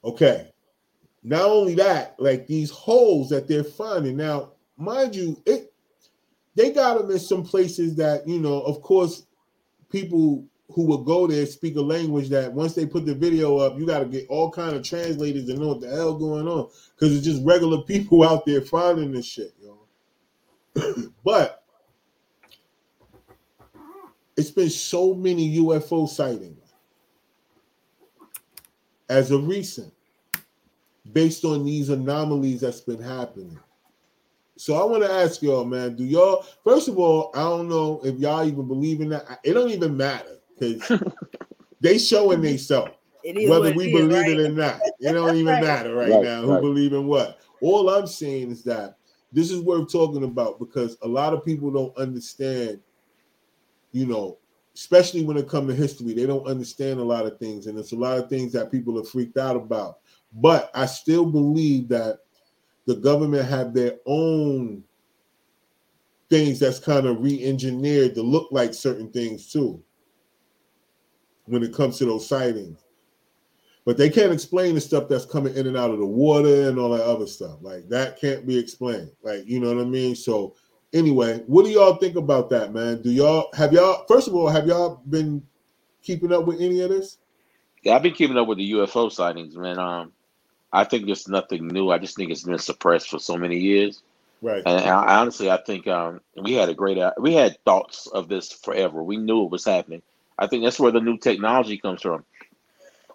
Okay. 0.02 0.50
Not 1.22 1.42
only 1.42 1.76
that, 1.76 2.16
like 2.18 2.48
these 2.48 2.70
holes 2.70 3.28
that 3.28 3.46
they're 3.46 3.62
finding 3.62 4.16
now, 4.16 4.54
mind 4.76 5.14
you, 5.14 5.40
it 5.46 5.72
they 6.56 6.72
got 6.72 6.98
them 6.98 7.10
in 7.12 7.20
some 7.20 7.44
places 7.44 7.94
that 7.94 8.26
you 8.26 8.40
know, 8.40 8.60
of 8.62 8.82
course, 8.82 9.26
people 9.90 10.44
who 10.72 10.86
will 10.86 11.04
go 11.04 11.28
there 11.28 11.46
speak 11.46 11.76
a 11.76 11.80
language 11.80 12.30
that 12.30 12.52
once 12.52 12.74
they 12.74 12.84
put 12.84 13.06
the 13.06 13.14
video 13.14 13.58
up, 13.58 13.78
you 13.78 13.86
got 13.86 14.00
to 14.00 14.06
get 14.06 14.26
all 14.28 14.50
kind 14.50 14.74
of 14.74 14.82
translators 14.82 15.46
to 15.46 15.54
know 15.54 15.68
what 15.68 15.80
the 15.80 15.88
hell 15.88 16.14
going 16.14 16.48
on 16.48 16.68
because 16.96 17.14
it's 17.14 17.24
just 17.24 17.44
regular 17.44 17.80
people 17.86 18.24
out 18.24 18.44
there 18.44 18.60
finding 18.60 19.12
this 19.12 19.26
shit. 19.26 19.54
But 21.30 21.62
it's 24.36 24.50
been 24.50 24.68
so 24.68 25.14
many 25.14 25.58
UFO 25.58 26.08
sightings 26.08 26.74
as 29.08 29.30
of 29.30 29.46
recent, 29.46 29.92
based 31.12 31.44
on 31.44 31.64
these 31.64 31.88
anomalies 31.88 32.62
that's 32.62 32.80
been 32.80 33.00
happening. 33.00 33.58
So 34.56 34.74
I 34.74 34.84
want 34.84 35.04
to 35.04 35.10
ask 35.10 35.40
y'all, 35.40 35.64
man, 35.64 35.94
do 35.94 36.04
y'all 36.04 36.44
first 36.64 36.88
of 36.88 36.98
all, 36.98 37.30
I 37.34 37.42
don't 37.42 37.68
know 37.68 38.00
if 38.04 38.18
y'all 38.18 38.44
even 38.44 38.66
believe 38.66 39.00
in 39.00 39.10
that. 39.10 39.38
It 39.44 39.52
don't 39.52 39.70
even 39.70 39.96
matter 39.96 40.38
because 40.58 40.90
they 41.80 41.98
showing 41.98 42.40
they 42.40 42.56
self, 42.56 42.90
whether 43.46 43.72
we 43.72 43.86
it 43.86 43.94
is, 43.94 44.08
believe 44.08 44.26
right? 44.26 44.38
it 44.38 44.50
or 44.50 44.52
not. 44.52 44.80
It 44.98 45.12
don't 45.12 45.36
even 45.36 45.46
Right. 45.54 45.60
matter 45.60 45.94
right, 45.94 46.10
Right, 46.10 46.22
now 46.22 46.42
who 46.42 46.60
believe 46.60 46.92
in 46.92 47.06
what. 47.06 47.38
All 47.60 47.88
I'm 47.88 48.08
saying 48.08 48.50
is 48.50 48.64
that 48.64 48.96
this 49.32 49.50
is 49.50 49.60
worth 49.60 49.90
talking 49.90 50.24
about 50.24 50.58
because 50.58 50.96
a 51.02 51.08
lot 51.08 51.32
of 51.32 51.44
people 51.44 51.70
don't 51.70 51.96
understand, 51.96 52.80
you 53.92 54.06
know, 54.06 54.38
especially 54.74 55.24
when 55.24 55.36
it 55.36 55.48
comes 55.48 55.68
to 55.68 55.74
history, 55.74 56.12
they 56.12 56.26
don't 56.26 56.46
understand 56.46 57.00
a 57.00 57.04
lot 57.04 57.26
of 57.26 57.38
things, 57.38 57.66
and 57.66 57.78
it's 57.78 57.92
a 57.92 57.96
lot 57.96 58.18
of 58.18 58.28
things 58.28 58.52
that 58.52 58.72
people 58.72 58.98
are 58.98 59.04
freaked 59.04 59.36
out 59.36 59.56
about. 59.56 59.98
But 60.32 60.70
I 60.74 60.86
still 60.86 61.26
believe 61.26 61.88
that 61.88 62.20
the 62.86 62.96
government 62.96 63.48
have 63.48 63.74
their 63.74 63.98
own 64.06 64.82
things 66.28 66.60
that's 66.60 66.78
kind 66.78 67.06
of 67.06 67.22
re-engineered 67.22 68.14
to 68.14 68.22
look 68.22 68.48
like 68.52 68.72
certain 68.72 69.10
things 69.10 69.52
too 69.52 69.82
when 71.46 71.62
it 71.62 71.74
comes 71.74 71.98
to 71.98 72.04
those 72.04 72.26
sightings 72.28 72.78
but 73.84 73.96
they 73.96 74.10
can't 74.10 74.32
explain 74.32 74.74
the 74.74 74.80
stuff 74.80 75.08
that's 75.08 75.24
coming 75.24 75.54
in 75.56 75.66
and 75.66 75.76
out 75.76 75.90
of 75.90 75.98
the 75.98 76.06
water 76.06 76.68
and 76.68 76.78
all 76.78 76.90
that 76.90 77.04
other 77.04 77.26
stuff 77.26 77.58
like 77.60 77.88
that 77.88 78.20
can't 78.20 78.46
be 78.46 78.58
explained 78.58 79.10
like 79.22 79.44
you 79.46 79.60
know 79.60 79.74
what 79.74 79.82
i 79.82 79.86
mean 79.86 80.14
so 80.14 80.54
anyway 80.92 81.42
what 81.46 81.64
do 81.64 81.70
y'all 81.70 81.96
think 81.96 82.16
about 82.16 82.50
that 82.50 82.72
man 82.72 83.00
do 83.02 83.10
y'all 83.10 83.48
have 83.54 83.72
y'all 83.72 84.04
first 84.06 84.28
of 84.28 84.34
all 84.34 84.48
have 84.48 84.66
y'all 84.66 85.02
been 85.08 85.42
keeping 86.02 86.32
up 86.32 86.46
with 86.46 86.60
any 86.60 86.80
of 86.80 86.90
this 86.90 87.18
Yeah, 87.82 87.96
I've 87.96 88.02
been 88.02 88.14
keeping 88.14 88.36
up 88.36 88.46
with 88.46 88.58
the 88.58 88.72
UFO 88.72 89.10
sightings, 89.10 89.56
man. 89.56 89.78
Um, 89.78 90.12
I 90.72 90.84
think 90.84 91.06
there's 91.06 91.28
nothing 91.28 91.66
new. 91.66 91.90
I 91.90 91.98
just 91.98 92.16
think 92.16 92.30
it's 92.30 92.44
been 92.44 92.58
suppressed 92.58 93.08
for 93.08 93.18
so 93.18 93.36
many 93.36 93.58
years. 93.58 94.02
right 94.42 94.62
And 94.66 94.80
I, 94.84 95.20
honestly, 95.20 95.50
I 95.50 95.58
think 95.58 95.86
um, 95.88 96.20
we 96.40 96.52
had 96.52 96.68
a 96.68 96.74
great, 96.74 96.98
we 97.18 97.34
had 97.34 97.62
thoughts 97.64 98.06
of 98.06 98.28
this 98.28 98.52
forever. 98.52 99.02
We 99.02 99.16
knew 99.16 99.44
it 99.44 99.50
was 99.50 99.64
happening. 99.64 100.02
I 100.38 100.46
think 100.46 100.64
that's 100.64 100.80
where 100.80 100.92
the 100.92 101.00
new 101.00 101.18
technology 101.18 101.78
comes 101.78 102.02
from. 102.02 102.24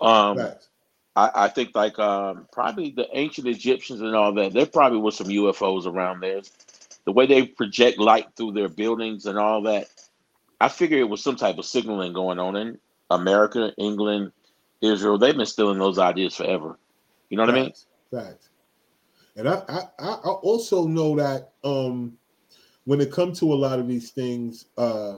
Um, 0.02 0.38
Facts. 0.38 0.70
I, 1.16 1.32
I 1.36 1.48
think 1.48 1.72
like 1.76 1.98
um, 1.98 2.48
probably 2.52 2.92
the 2.92 3.08
ancient 3.14 3.48
Egyptians 3.48 4.02
and 4.02 4.16
all 4.16 4.34
that. 4.34 4.54
There 4.54 4.66
probably 4.66 5.00
was 5.00 5.16
some 5.18 5.28
UFOs 5.28 5.86
around 5.86 6.20
there. 6.22 6.42
The 7.06 7.12
way 7.12 7.26
they 7.26 7.46
project 7.46 8.00
light 8.00 8.28
through 8.36 8.54
their 8.54 8.70
buildings 8.70 9.26
and 9.26 9.38
all 9.38 9.62
that. 9.64 9.88
I 10.60 10.70
figure 10.70 10.98
it 10.98 11.10
was 11.10 11.24
some 11.24 11.36
type 11.36 11.58
of 11.58 11.66
signaling 11.66 12.14
going 12.14 12.40
on 12.40 12.56
in 12.56 12.80
America, 13.10 13.74
England, 13.78 14.32
Israel. 14.82 15.18
They've 15.18 15.36
been 15.36 15.46
stealing 15.46 15.80
those 15.80 16.00
ideas 16.00 16.36
forever. 16.36 16.78
You 17.30 17.38
know 17.38 17.44
what 17.44 17.52
I 17.52 17.54
mean? 17.54 17.66
Facts. 17.66 17.86
Facts. 18.12 18.50
And 19.36 19.50
I, 19.50 19.64
I, 19.68 19.82
I 20.00 20.10
I 20.14 20.32
also 20.32 20.88
know 20.88 21.16
that 21.18 21.52
um, 21.64 22.18
when 22.86 23.02
it 23.02 23.12
comes 23.12 23.40
to 23.40 23.54
a 23.54 23.56
lot 23.56 23.80
of 23.80 23.88
these 23.88 24.12
things, 24.12 24.66
uh, 24.78 25.18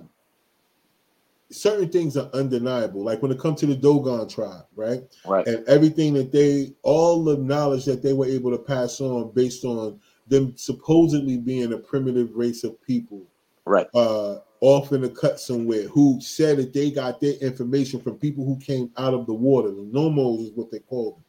certain 1.51 1.89
things 1.89 2.17
are 2.17 2.29
undeniable. 2.33 3.03
Like 3.03 3.21
when 3.21 3.31
it 3.31 3.39
comes 3.39 3.59
to 3.61 3.65
the 3.65 3.75
Dogon 3.75 4.27
tribe, 4.27 4.65
right? 4.75 5.01
Right. 5.25 5.47
And 5.47 5.67
everything 5.67 6.13
that 6.15 6.31
they, 6.31 6.73
all 6.83 7.23
the 7.23 7.37
knowledge 7.37 7.85
that 7.85 8.03
they 8.03 8.13
were 8.13 8.25
able 8.25 8.51
to 8.51 8.57
pass 8.57 8.99
on 8.99 9.31
based 9.31 9.63
on 9.63 9.99
them 10.27 10.53
supposedly 10.57 11.37
being 11.37 11.73
a 11.73 11.77
primitive 11.77 12.35
race 12.35 12.63
of 12.63 12.81
people, 12.81 13.23
Right. 13.65 13.87
uh, 13.93 14.39
off 14.61 14.91
in 14.91 15.01
the 15.01 15.09
cut 15.09 15.39
somewhere 15.39 15.87
who 15.87 16.19
said 16.21 16.57
that 16.57 16.73
they 16.73 16.89
got 16.89 17.19
their 17.21 17.35
information 17.35 17.99
from 18.01 18.15
people 18.17 18.45
who 18.45 18.57
came 18.57 18.89
out 18.97 19.13
of 19.13 19.25
the 19.25 19.33
water. 19.33 19.69
The 19.69 19.83
Nommos 19.83 20.41
is 20.41 20.51
what 20.55 20.71
they 20.71 20.79
called 20.79 21.17
them, 21.17 21.23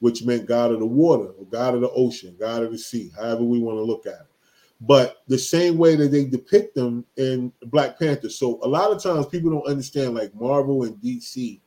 which 0.00 0.22
meant 0.22 0.46
God 0.46 0.70
of 0.72 0.78
the 0.78 0.86
water, 0.86 1.30
or 1.30 1.44
God 1.46 1.74
of 1.74 1.80
the 1.80 1.90
ocean, 1.90 2.36
God 2.38 2.62
of 2.62 2.72
the 2.72 2.78
sea, 2.78 3.10
however 3.16 3.42
we 3.42 3.58
want 3.58 3.78
to 3.78 3.82
look 3.82 4.06
at 4.06 4.12
it. 4.12 4.26
But 4.80 5.16
the 5.26 5.38
same 5.38 5.76
way 5.76 5.96
that 5.96 6.12
they 6.12 6.24
depict 6.24 6.74
them 6.74 7.04
in 7.16 7.52
Black 7.66 7.98
Panther. 7.98 8.28
So 8.28 8.60
a 8.62 8.68
lot 8.68 8.92
of 8.92 9.02
times 9.02 9.26
people 9.26 9.50
don't 9.50 9.66
understand, 9.68 10.14
like 10.14 10.32
Marvel 10.34 10.84
and 10.84 10.94
DC, 10.96 11.60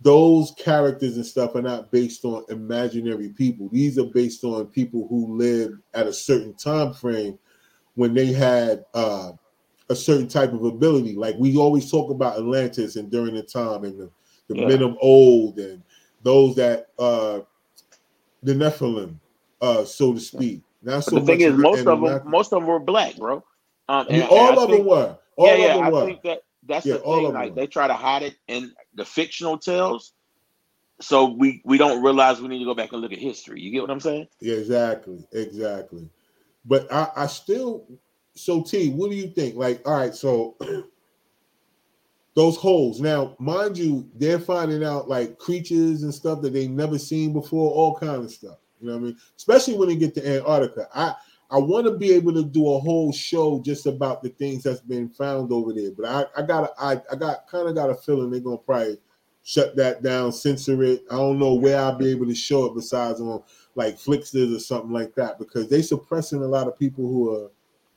those 0.00 0.52
characters 0.58 1.16
and 1.16 1.24
stuff 1.24 1.54
are 1.54 1.62
not 1.62 1.92
based 1.92 2.24
on 2.24 2.44
imaginary 2.48 3.28
people. 3.30 3.68
These 3.72 3.98
are 3.98 4.04
based 4.06 4.42
on 4.44 4.66
people 4.66 5.06
who 5.08 5.36
lived 5.38 5.80
at 5.94 6.06
a 6.08 6.12
certain 6.12 6.54
time 6.54 6.92
frame 6.92 7.38
when 7.94 8.12
they 8.14 8.26
had 8.32 8.84
uh, 8.94 9.32
a 9.88 9.94
certain 9.94 10.28
type 10.28 10.52
of 10.52 10.64
ability. 10.64 11.14
Like 11.14 11.36
we 11.38 11.56
always 11.56 11.90
talk 11.90 12.10
about 12.10 12.36
Atlantis 12.36 12.96
and 12.96 13.10
during 13.10 13.34
the 13.34 13.42
time 13.42 13.84
and 13.84 13.98
the, 13.98 14.10
the 14.48 14.56
Yeah. 14.56 14.66
men 14.66 14.82
of 14.82 14.96
old 15.00 15.58
and 15.58 15.82
those 16.22 16.56
that 16.56 16.88
uh 16.98 17.40
the 18.42 18.54
Nephilim, 18.54 19.14
uh, 19.62 19.84
so 19.84 20.12
to 20.12 20.20
speak. 20.20 20.58
Not 20.58 20.73
But 20.84 21.00
so 21.02 21.18
the 21.18 21.26
thing 21.26 21.40
is, 21.40 21.54
most 21.54 21.86
of 21.86 22.00
them, 22.00 22.22
most 22.30 22.52
of 22.52 22.60
them 22.60 22.68
were 22.68 22.78
black, 22.80 23.16
bro. 23.16 23.44
Um, 23.88 24.06
and- 24.08 24.22
and 24.22 24.30
all 24.30 24.58
I 24.58 24.62
of 24.62 24.70
them 24.70 24.84
were. 24.86 25.18
All 25.36 25.46
yeah, 25.46 25.52
of 25.54 25.58
yeah. 25.60 25.74
them 25.74 25.84
I 25.84 25.90
were. 25.90 26.06
think 26.06 26.22
that 26.22 26.40
that's 26.66 26.86
Yeah, 26.86 26.94
the 26.94 27.00
thing. 27.00 27.32
Like 27.32 27.54
they 27.54 27.66
try 27.66 27.86
to 27.88 27.94
hide 27.94 28.22
it 28.22 28.36
in 28.48 28.72
the 28.94 29.04
fictional 29.04 29.58
tales, 29.58 30.12
so 31.00 31.26
we 31.26 31.60
we 31.64 31.76
don't 31.78 32.02
realize 32.02 32.40
we 32.40 32.48
need 32.48 32.60
to 32.60 32.64
go 32.64 32.74
back 32.74 32.92
and 32.92 33.00
look 33.02 33.12
at 33.12 33.18
history. 33.18 33.60
You 33.60 33.70
get 33.70 33.82
what 33.82 33.90
I'm 33.90 34.00
saying? 34.00 34.28
Yeah, 34.40 34.54
exactly, 34.56 35.26
exactly. 35.32 36.08
But 36.64 36.90
I, 36.92 37.08
I 37.16 37.26
still 37.26 37.86
so 38.36 38.62
T, 38.62 38.90
what 38.90 39.10
do 39.10 39.16
you 39.16 39.28
think? 39.28 39.54
Like, 39.56 39.86
all 39.86 39.94
right, 39.96 40.14
so 40.14 40.56
those 42.34 42.56
holes. 42.56 43.00
Now, 43.00 43.36
mind 43.38 43.78
you, 43.78 44.08
they're 44.14 44.38
finding 44.40 44.84
out 44.84 45.08
like 45.08 45.38
creatures 45.38 46.02
and 46.02 46.12
stuff 46.14 46.40
that 46.42 46.52
they've 46.52 46.70
never 46.70 46.98
seen 46.98 47.32
before, 47.32 47.70
all 47.70 47.96
kind 47.98 48.24
of 48.24 48.30
stuff. 48.30 48.58
You 48.84 48.90
know 48.90 48.96
what 48.96 49.02
I 49.02 49.06
mean? 49.06 49.18
Especially 49.36 49.76
when 49.76 49.88
they 49.88 49.96
get 49.96 50.14
to 50.14 50.36
Antarctica. 50.36 50.88
I 50.94 51.14
I 51.50 51.58
want 51.58 51.86
to 51.86 51.96
be 51.96 52.12
able 52.12 52.32
to 52.34 52.44
do 52.44 52.68
a 52.70 52.78
whole 52.78 53.12
show 53.12 53.60
just 53.60 53.86
about 53.86 54.22
the 54.22 54.30
things 54.30 54.62
that's 54.62 54.80
been 54.80 55.08
found 55.08 55.52
over 55.52 55.72
there. 55.72 55.90
But 55.96 56.06
I, 56.06 56.42
I 56.42 56.46
got 56.46 56.70
I, 56.78 57.00
I 57.10 57.16
got 57.16 57.46
kind 57.46 57.68
of 57.68 57.74
got 57.74 57.90
a 57.90 57.94
feeling 57.94 58.30
they're 58.30 58.40
gonna 58.40 58.58
probably 58.58 58.98
shut 59.42 59.76
that 59.76 60.02
down, 60.02 60.32
censor 60.32 60.82
it. 60.82 61.04
I 61.10 61.16
don't 61.16 61.38
know 61.38 61.54
where 61.54 61.78
I'll 61.78 61.96
be 61.96 62.10
able 62.10 62.26
to 62.26 62.34
show 62.34 62.66
it 62.66 62.74
besides 62.74 63.20
on 63.20 63.42
like 63.74 63.98
Flixsters 63.98 64.54
or 64.54 64.60
something 64.60 64.92
like 64.92 65.14
that 65.14 65.38
because 65.38 65.68
they 65.68 65.82
suppressing 65.82 66.42
a 66.42 66.46
lot 66.46 66.68
of 66.68 66.78
people 66.78 67.06
who 67.06 67.34
are 67.34 67.50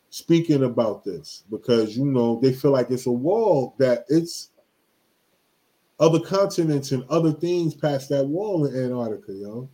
speaking 0.10 0.64
about 0.64 1.04
this 1.04 1.44
because 1.50 1.98
you 1.98 2.06
know 2.06 2.40
they 2.42 2.54
feel 2.54 2.72
like 2.72 2.90
it's 2.92 3.08
a 3.08 3.12
wall 3.12 3.76
that 3.78 4.06
it's 4.08 4.52
other 6.00 6.20
continents 6.20 6.92
and 6.92 7.04
other 7.10 7.32
things 7.32 7.74
past 7.74 8.10
that 8.10 8.26
wall 8.26 8.66
in 8.66 8.76
Antarctica, 8.86 9.34
yo. 9.34 9.70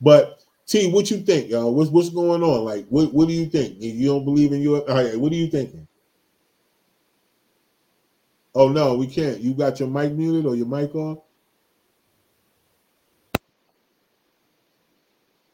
But 0.00 0.42
T, 0.66 0.90
what 0.90 1.10
you 1.10 1.18
think, 1.18 1.50
yo? 1.50 1.68
What's 1.68 1.90
what's 1.90 2.10
going 2.10 2.42
on? 2.42 2.64
Like, 2.64 2.86
what 2.88 3.12
what 3.12 3.28
do 3.28 3.34
you 3.34 3.46
think? 3.46 3.76
You 3.80 4.08
don't 4.08 4.24
believe 4.24 4.52
in 4.52 4.62
your? 4.62 4.84
Right, 4.86 5.18
what 5.18 5.32
are 5.32 5.36
you 5.36 5.48
thinking? 5.48 5.86
Oh 8.54 8.68
no, 8.68 8.94
we 8.96 9.06
can't. 9.06 9.40
You 9.40 9.54
got 9.54 9.78
your 9.78 9.88
mic 9.88 10.12
muted 10.12 10.46
or 10.46 10.56
your 10.56 10.66
mic 10.66 10.94
off? 10.94 11.18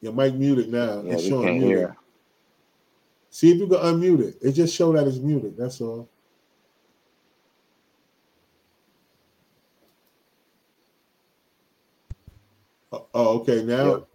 Your 0.01 0.13
mic 0.13 0.35
muted 0.35 0.69
now. 0.69 1.01
Yeah, 1.01 1.13
it's 1.13 1.27
showing 1.27 1.59
muted. 1.59 1.77
hear. 1.77 1.97
See 3.29 3.51
if 3.51 3.57
you 3.57 3.67
can 3.67 3.77
unmute 3.77 4.21
it. 4.21 4.37
It 4.41 4.53
just 4.53 4.75
showed 4.75 4.95
that 4.95 5.07
it's 5.07 5.17
muted. 5.17 5.57
That's 5.57 5.81
all. 5.81 6.09
Oh, 12.91 13.05
oh, 13.13 13.39
okay. 13.39 13.63
Now 13.63 14.07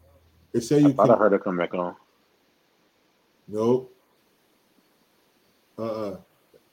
It 0.54 0.62
say 0.62 0.78
I 0.78 0.80
you 0.80 0.92
thought 0.92 1.10
I 1.10 1.16
heard 1.16 1.32
her 1.32 1.38
come 1.38 1.56
back 1.56 1.74
on. 1.74 1.94
Nope. 3.48 3.92
Uh 5.78 5.82
uh 5.82 6.16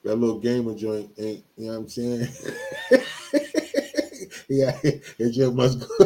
That 0.03 0.15
little 0.15 0.39
gamer 0.39 0.75
joint 0.75 1.11
ain't, 1.17 1.43
you 1.57 1.67
know 1.67 1.73
what 1.73 1.79
I'm 1.79 1.89
saying? 1.89 2.27
yeah, 4.49 4.77
it 4.83 5.31
just 5.31 5.53
must 5.53 5.79
go. 5.79 5.87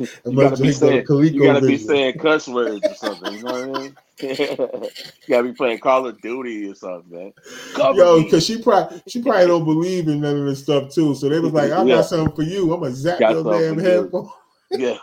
it 0.00 0.10
You 0.26 0.38
gotta 0.38 0.56
be 0.56 0.68
just 0.68 0.80
go 0.80 0.90
to 0.90 1.04
saying, 1.04 1.34
you 1.34 1.42
gotta 1.42 1.66
be 1.66 1.78
saying 1.78 2.18
cuss 2.18 2.48
words 2.48 2.90
or 2.90 2.94
something. 2.94 3.32
You 3.32 3.40
know 3.40 3.50
what 3.50 3.60
I 3.60 3.82
mean? 3.82 3.96
you 4.20 4.90
gotta 5.28 5.42
be 5.44 5.52
playing 5.52 5.78
Call 5.78 6.06
of 6.06 6.20
Duty 6.22 6.70
or 6.70 6.74
something, 6.74 7.10
man. 7.10 7.32
Cover 7.74 7.98
Yo, 7.98 8.22
because 8.22 8.44
she 8.46 8.62
probably 8.62 9.02
she 9.08 9.22
probably 9.22 9.46
don't 9.46 9.64
believe 9.64 10.08
in 10.08 10.20
none 10.20 10.38
of 10.38 10.46
this 10.46 10.62
stuff 10.62 10.92
too. 10.94 11.14
So 11.14 11.28
they 11.28 11.40
was 11.40 11.52
like, 11.52 11.70
I 11.72 11.82
Yeah. 11.84 11.96
got 11.96 12.06
something 12.06 12.34
for 12.34 12.42
you. 12.42 12.72
I'm 12.72 12.80
gonna 12.80 12.94
zap 12.94 13.18
Got 13.20 13.32
your 13.32 13.44
damn 13.44 13.78
headphone. 13.78 14.30
Yeah, 14.70 14.98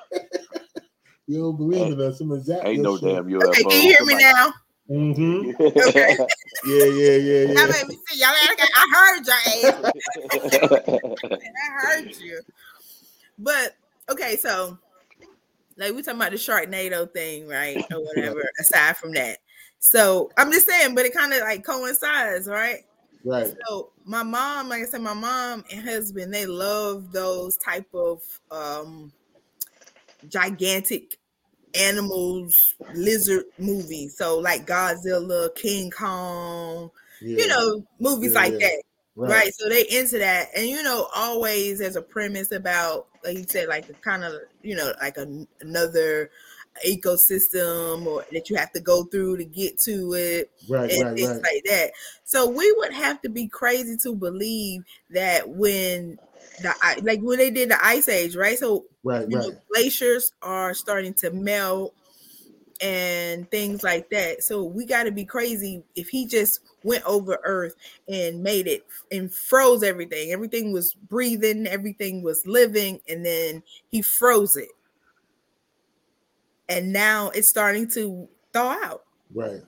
You 1.31 1.43
don't 1.43 1.55
believe 1.55 1.93
in 1.93 2.01
us. 2.01 2.19
I'm 2.19 2.27
gonna 2.27 2.67
ain't 2.67 2.81
no 2.81 2.97
shit. 2.97 3.05
damn 3.05 3.23
UFO. 3.23 3.47
Okay, 3.47 3.63
can 3.63 3.71
you 3.71 3.95
hear 3.97 4.05
me 4.05 4.15
now? 4.15 4.53
Mm-hmm. 4.89 5.79
Okay. 5.87 6.17
Yeah, 6.63 6.83
yeah, 6.83 7.15
yeah, 7.15 7.39
Y'all 7.39 7.55
yeah. 7.55 7.65
made 7.65 7.87
me 7.87 7.97
see. 8.05 8.19
Y'all 8.19 8.29
like, 8.29 8.59
I 8.75 8.85
heard 8.93 9.25
your 9.25 9.73
ass. 9.73 9.91
I 11.57 11.71
heard 11.81 12.15
you. 12.19 12.39
But 13.39 13.77
okay, 14.09 14.35
so 14.35 14.77
like 15.77 15.95
we 15.95 16.03
talking 16.03 16.19
about 16.19 16.31
the 16.31 16.37
Sharknado 16.37 17.11
thing, 17.11 17.47
right? 17.47 17.77
Or 17.91 18.03
whatever. 18.03 18.43
aside 18.59 18.97
from 18.97 19.13
that. 19.13 19.39
So 19.79 20.29
I'm 20.37 20.51
just 20.51 20.67
saying, 20.67 20.93
but 20.93 21.05
it 21.05 21.15
kind 21.15 21.33
of 21.33 21.39
like 21.39 21.65
coincides, 21.65 22.47
right? 22.47 22.85
Right. 23.23 23.51
So 23.67 23.91
my 24.03 24.21
mom, 24.21 24.69
like 24.69 24.83
I 24.83 24.85
said, 24.85 25.01
my 25.01 25.15
mom 25.15 25.63
and 25.71 25.83
husband, 25.83 26.31
they 26.31 26.45
love 26.45 27.11
those 27.11 27.57
type 27.57 27.87
of 27.95 28.21
um 28.51 29.11
gigantic 30.29 31.17
animals, 31.75 32.75
lizard 32.93 33.45
movies. 33.57 34.15
So 34.17 34.37
like 34.39 34.67
Godzilla, 34.67 35.53
King 35.55 35.91
Kong, 35.91 36.91
Yeah. 37.21 37.37
you 37.37 37.47
know, 37.47 37.85
movies 37.99 38.33
Yeah, 38.33 38.39
like 38.39 38.59
that. 38.59 38.83
Right. 39.15 39.53
So 39.53 39.69
they 39.69 39.85
into 39.89 40.17
that. 40.19 40.49
And 40.55 40.67
you 40.67 40.81
know, 40.83 41.07
always 41.15 41.79
there's 41.79 41.95
a 41.95 42.01
premise 42.01 42.51
about, 42.51 43.07
like 43.23 43.37
you 43.37 43.45
said, 43.47 43.67
like 43.67 43.89
a 43.89 43.93
kind 43.93 44.23
of, 44.23 44.33
you 44.63 44.75
know, 44.75 44.93
like 45.01 45.17
a, 45.17 45.45
another 45.61 46.31
ecosystem 46.87 48.05
or 48.05 48.25
that 48.31 48.49
you 48.49 48.55
have 48.55 48.71
to 48.71 48.79
go 48.79 49.03
through 49.05 49.37
to 49.37 49.43
get 49.43 49.77
to 49.79 50.13
it 50.13 50.49
Right, 50.69 50.89
and 50.91 51.03
right, 51.03 51.15
things 51.17 51.29
right. 51.29 51.43
like 51.43 51.63
that. 51.65 51.91
So 52.23 52.49
we 52.49 52.71
would 52.77 52.93
have 52.93 53.21
to 53.23 53.29
be 53.29 53.47
crazy 53.47 53.97
to 54.03 54.15
believe 54.15 54.83
that 55.09 55.47
when 55.47 56.17
the 56.61 56.73
like 57.03 57.19
when 57.21 57.37
they 57.37 57.49
did 57.49 57.69
the 57.69 57.85
ice 57.85 58.09
age, 58.09 58.35
right? 58.35 58.57
So 58.57 58.85
Right, 59.03 59.21
right. 59.21 59.29
know, 59.29 59.51
glaciers 59.73 60.31
are 60.41 60.73
starting 60.73 61.13
to 61.15 61.31
melt 61.31 61.95
and 62.81 63.49
things 63.49 63.83
like 63.83 64.09
that. 64.09 64.43
So 64.43 64.63
we 64.63 64.85
got 64.85 65.03
to 65.03 65.11
be 65.11 65.25
crazy 65.25 65.83
if 65.95 66.09
he 66.09 66.27
just 66.27 66.61
went 66.83 67.03
over 67.05 67.39
Earth 67.43 67.75
and 68.07 68.43
made 68.43 68.67
it 68.67 68.85
and 69.11 69.33
froze 69.33 69.83
everything. 69.83 70.31
Everything 70.31 70.71
was 70.71 70.93
breathing, 70.93 71.67
everything 71.67 72.21
was 72.23 72.45
living, 72.45 72.99
and 73.07 73.25
then 73.25 73.63
he 73.89 74.01
froze 74.01 74.55
it. 74.55 74.69
And 76.69 76.93
now 76.93 77.29
it's 77.29 77.49
starting 77.49 77.89
to 77.91 78.27
thaw 78.53 78.77
out. 78.83 79.03
Right. 79.33 79.61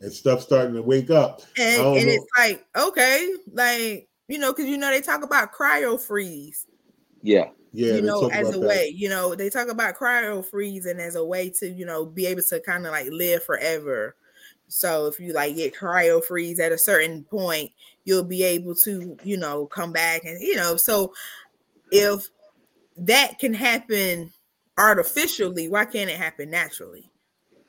And 0.00 0.12
stuff 0.12 0.42
starting 0.42 0.74
to 0.74 0.82
wake 0.82 1.10
up. 1.10 1.42
And 1.56 1.82
and 1.82 2.08
it's 2.08 2.26
like, 2.36 2.64
okay, 2.76 3.34
like 3.52 4.08
you 4.32 4.38
know, 4.38 4.50
because 4.50 4.66
you 4.66 4.78
know 4.78 4.90
they 4.90 5.02
talk 5.02 5.22
about 5.22 5.52
cryo 5.52 6.00
freeze. 6.00 6.66
yeah, 7.22 7.50
Yeah, 7.74 7.96
you 7.96 8.02
know, 8.02 8.28
as 8.28 8.50
a 8.50 8.58
that. 8.58 8.66
way, 8.66 8.92
you 8.96 9.10
know, 9.10 9.34
they 9.34 9.50
talk 9.50 9.68
about 9.68 9.94
cryo 9.94 10.42
freezing 10.42 10.98
as 10.98 11.16
a 11.16 11.24
way 11.24 11.50
to, 11.50 11.68
you 11.68 11.84
know, 11.84 12.06
be 12.06 12.24
able 12.24 12.40
to 12.44 12.58
kind 12.60 12.86
of 12.86 12.92
like 12.92 13.08
live 13.10 13.44
forever. 13.44 14.16
So 14.68 15.06
if 15.06 15.20
you 15.20 15.34
like 15.34 15.56
get 15.56 15.74
cryo 15.74 16.24
freeze 16.24 16.60
at 16.60 16.72
a 16.72 16.78
certain 16.78 17.24
point, 17.24 17.72
you'll 18.04 18.24
be 18.24 18.42
able 18.42 18.74
to, 18.84 19.18
you 19.22 19.36
know, 19.36 19.66
come 19.66 19.92
back 19.92 20.24
and 20.24 20.40
you 20.40 20.56
know, 20.56 20.76
so 20.76 21.12
if 21.90 22.30
that 22.96 23.38
can 23.38 23.52
happen 23.52 24.32
artificially, 24.78 25.68
why 25.68 25.84
can't 25.84 26.08
it 26.08 26.16
happen 26.16 26.48
naturally? 26.48 27.10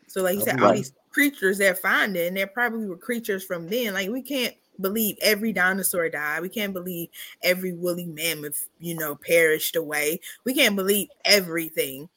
So 0.08 0.23
like 0.23 0.36
you 0.36 0.41
said, 0.41 0.62
all 0.62 0.71
these 0.71 0.93
creatures 1.12 1.58
they're 1.58 1.76
finding, 1.76 2.36
they're 2.36 2.47
probably 2.47 2.88
were 2.88 2.95
creatures 2.95 3.43
from 3.43 3.67
then. 3.67 3.93
Like 3.93 4.10
we 4.10 4.21
can't 4.21 4.56
believe 4.79 5.17
every 5.21 5.53
dinosaur 5.53 6.09
died. 6.09 6.41
We 6.41 6.49
can't 6.49 6.73
believe 6.73 7.09
every 7.41 7.73
woolly 7.73 8.05
mammoth, 8.05 8.67
you 8.79 8.95
know, 8.95 9.15
perished 9.15 9.75
away. 9.75 10.19
We 10.45 10.53
can't 10.53 10.75
believe 10.75 11.09
everything, 11.25 12.09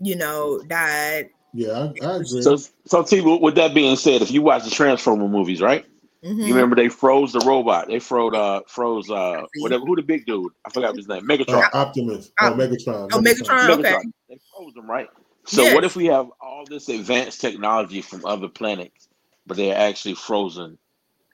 you 0.00 0.16
know, 0.16 0.60
died. 0.68 1.30
Yeah, 1.54 1.90
I, 2.02 2.06
I 2.06 2.16
agree. 2.16 2.42
So, 2.42 2.56
so 2.84 3.02
T, 3.02 3.20
with 3.20 3.40
with 3.40 3.54
that 3.56 3.74
being 3.74 3.96
said, 3.96 4.22
if 4.22 4.30
you 4.30 4.42
watch 4.42 4.64
the 4.64 4.70
Transformer 4.70 5.28
movies, 5.28 5.60
right? 5.60 5.84
Mhm. 6.24 6.46
You 6.46 6.54
remember 6.54 6.74
they 6.76 6.88
froze 6.88 7.32
the 7.32 7.40
robot. 7.40 7.86
They 7.86 8.00
froze, 8.00 8.34
uh, 8.34 8.60
froze, 8.66 9.08
uh, 9.08 9.42
whatever. 9.60 9.84
Who 9.86 9.96
the 9.96 10.02
big 10.02 10.26
dude? 10.26 10.52
I 10.66 10.70
forgot 10.70 10.96
his 10.96 11.06
name. 11.06 11.22
Megatron. 11.22 11.62
Uh, 11.62 11.68
Optimus. 11.72 12.32
Oh, 12.40 12.50
Megatron. 12.52 13.08
Oh, 13.12 13.20
Megatron. 13.20 13.70
okay. 13.78 13.82
Megatron. 13.92 14.02
They 14.28 14.38
froze 14.52 14.74
them, 14.74 14.90
right? 14.90 15.08
So 15.44 15.62
Yes. 15.62 15.74
what 15.74 15.84
if 15.84 15.96
we 15.96 16.06
have 16.06 16.28
all 16.40 16.64
this 16.68 16.88
advanced 16.88 17.40
technology 17.40 18.02
from 18.02 18.26
other 18.26 18.48
planets, 18.48 19.08
but 19.46 19.56
they're 19.56 19.76
actually 19.76 20.14
frozen 20.14 20.76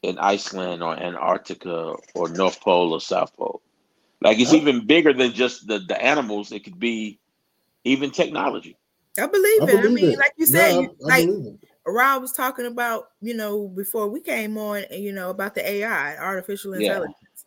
in 0.04 0.18
Iceland 0.18 0.82
or 0.82 0.94
Antarctica 0.98 1.94
or 2.14 2.28
North 2.28 2.60
Pole 2.60 2.92
or 2.92 3.00
South 3.00 3.34
Pole. 3.36 3.60
Like 4.20 4.38
it's 4.38 4.52
even 4.54 4.86
bigger 4.86 5.12
than 5.12 5.32
just 5.32 5.66
the, 5.66 5.80
the 5.80 6.02
animals. 6.02 6.52
It 6.52 6.64
could 6.64 6.78
be 6.78 7.18
even 7.84 8.10
technology. 8.10 8.76
I 9.18 9.26
believe 9.26 9.62
it. 9.62 9.62
I 9.62 9.82
believe 9.82 9.94
mean, 9.94 10.10
it. 10.12 10.18
like 10.18 10.32
you 10.36 10.46
No, 10.46 10.58
said, 10.58 10.74
I- 10.74 10.78
I 10.78 10.86
like 11.00 11.26
believe. 11.26 11.58
Rob 11.86 12.22
was 12.22 12.32
talking 12.32 12.66
about, 12.66 13.10
you 13.20 13.34
know, 13.34 13.68
before 13.68 14.08
we 14.08 14.20
came 14.20 14.56
on, 14.56 14.84
you 14.90 15.12
know, 15.12 15.30
about 15.30 15.54
the 15.54 15.68
AI, 15.68 16.16
artificial 16.16 16.74
Yeah. 16.74 16.80
intelligence. 16.92 17.44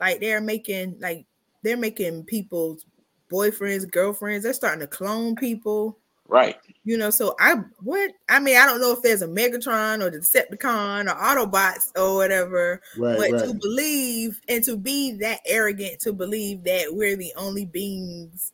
Like 0.00 0.20
they're 0.20 0.40
making, 0.40 0.96
like 1.00 1.26
they're 1.62 1.76
making 1.76 2.24
people's 2.24 2.86
boyfriends, 3.30 3.90
girlfriends. 3.90 4.44
They're 4.44 4.52
starting 4.54 4.80
to 4.80 4.86
clone 4.86 5.36
people. 5.36 5.98
Right. 6.26 6.56
You 6.84 6.96
know, 6.96 7.10
so 7.10 7.34
I 7.38 7.56
what 7.80 8.12
I 8.28 8.40
mean, 8.40 8.56
I 8.56 8.66
don't 8.66 8.80
know 8.80 8.92
if 8.92 9.02
there's 9.02 9.22
a 9.22 9.28
Megatron 9.28 10.02
or 10.02 10.10
Decepticon 10.10 11.10
or 11.10 11.14
Autobots 11.16 11.90
or 11.96 12.16
whatever, 12.16 12.80
Right, 12.96 13.30
but 13.30 13.46
to 13.46 13.54
believe 13.54 14.40
and 14.48 14.64
to 14.64 14.76
be 14.76 15.12
that 15.18 15.40
arrogant 15.46 16.00
to 16.00 16.12
believe 16.12 16.64
that 16.64 16.88
we're 16.90 17.16
the 17.16 17.32
only 17.36 17.66
beings, 17.66 18.52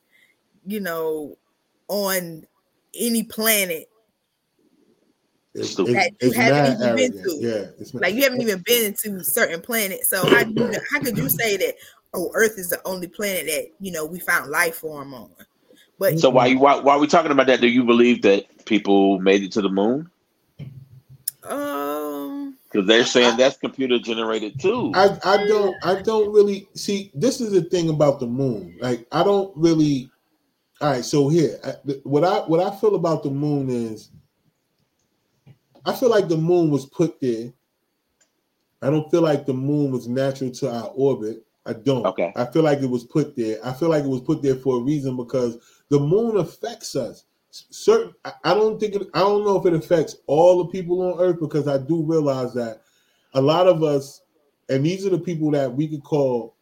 you 0.67 0.81
know, 0.81 1.39
on 1.89 2.45
any 2.95 3.23
planet 3.23 3.89
It's, 5.55 5.71
Stupid. 5.71 5.97
it's, 5.97 5.97
That 5.97 6.13
you 6.23 6.29
it's 6.29 6.37
haven't 6.37 6.81
mad 6.81 6.99
even 6.99 7.13
been 7.13 7.23
to. 7.25 7.37
Yeah, 7.41 7.71
it's 7.81 7.95
like 7.95 8.15
you 8.15 8.23
haven't 8.23 8.43
even 8.43 8.63
been 8.67 8.95
to 9.03 9.25
certain 9.25 9.61
planets. 9.61 10.11
So 10.11 10.27
how 10.29 10.43
do 10.45 10.53
you 10.53 10.73
how 10.91 11.01
could 11.01 11.17
you 11.17 11.29
say 11.29 11.57
that 11.57 11.75
oh 12.15 12.31
Earth 12.35 12.59
is 12.59 12.69
the 12.71 12.81
only 12.85 13.07
planet 13.09 13.47
that 13.47 13.69
you 13.81 13.93
know 13.93 14.05
we 14.05 14.19
found 14.19 14.51
life 14.51 14.77
form 14.77 15.15
on? 15.15 15.31
But 16.01 16.19
So 16.19 16.31
why 16.31 16.47
you 16.47 16.59
why, 16.59 16.81
why 16.81 16.95
are 16.95 16.99
we 16.99 17.07
talking 17.07 17.31
about 17.31 17.47
that? 17.49 17.61
Do 17.61 17.69
you 17.69 17.85
believe 17.85 18.23
that 18.23 18.65
people 18.65 19.21
made 19.21 19.43
it 19.43 19.53
to 19.53 19.61
the 19.61 19.69
moon? 19.69 20.11
um 21.45 22.57
Because 22.73 22.89
they're 22.89 23.05
saying 23.05 23.37
that's 23.37 23.59
computer 23.59 23.99
generated 23.99 24.59
too. 24.59 24.93
I, 24.95 25.19
I 25.23 25.47
don't 25.47 25.77
I 25.85 26.01
don't 26.01 26.33
really 26.33 26.67
see 26.75 27.11
this 27.15 27.43
is 27.43 27.53
the 27.53 27.63
thing 27.63 27.91
about 27.91 28.19
the 28.19 28.27
moon. 28.27 28.79
Like 28.81 29.07
I 29.13 29.23
don't 29.23 29.55
really 29.55 30.11
all 30.81 30.91
right, 30.91 31.05
so 31.05 31.29
here 31.29 31.59
I, 31.63 31.75
what 32.05 32.25
I 32.25 32.39
what 32.49 32.61
I 32.61 32.75
feel 32.75 32.95
about 32.95 33.23
the 33.23 33.31
moon 33.31 33.69
is 33.69 34.11
I 35.85 35.93
feel 35.93 36.09
like 36.09 36.29
the 36.29 36.39
moon 36.39 36.71
was 36.71 36.87
put 36.87 37.21
there. 37.21 37.53
I 38.81 38.89
don't 38.89 39.11
feel 39.11 39.21
like 39.21 39.45
the 39.45 39.53
moon 39.53 39.93
was 39.93 40.09
natural 40.09 40.51
to 40.51 40.73
our 40.73 40.91
orbit. 40.95 41.45
I 41.67 41.75
don't. 41.75 42.07
Okay. 42.07 42.33
I 42.37 42.47
feel 42.47 42.63
like 42.63 42.79
it 42.81 42.89
was 42.89 43.05
put 43.05 43.37
there. 43.37 43.59
I 43.63 43.75
feel 43.75 43.91
like 43.91 44.05
it 44.05 44.09
was 44.09 44.23
put 44.23 44.41
there 44.43 44.57
for 44.57 44.79
a 44.79 44.83
reason 44.83 45.15
because 45.19 45.59
the 45.91 45.99
moon 46.01 46.39
affects 46.39 46.97
us. 46.97 47.25
Certain, 47.51 48.15
I- 48.25 48.55
don't 48.55 48.79
think 48.81 48.95
it. 48.95 49.09
I 49.13 49.21
don't 49.21 49.45
know 49.45 49.57
if 49.59 49.67
it 49.67 49.75
affects 49.75 50.17
all 50.27 50.59
the 50.59 50.71
people 50.71 51.03
on 51.03 51.21
Earth 51.21 51.41
because 51.41 51.69
I 51.69 51.79
do 51.79 52.03
realize 52.03 52.55
that 52.55 52.83
a 53.35 53.41
lot 53.43 53.67
of 53.67 53.83
us, 53.83 54.23
and 54.69 54.87
these 54.87 55.05
are 55.05 55.11
the 55.11 55.19
people 55.19 55.51
that 55.53 55.75
we 55.75 55.89
could 55.89 56.05
call 56.05 56.55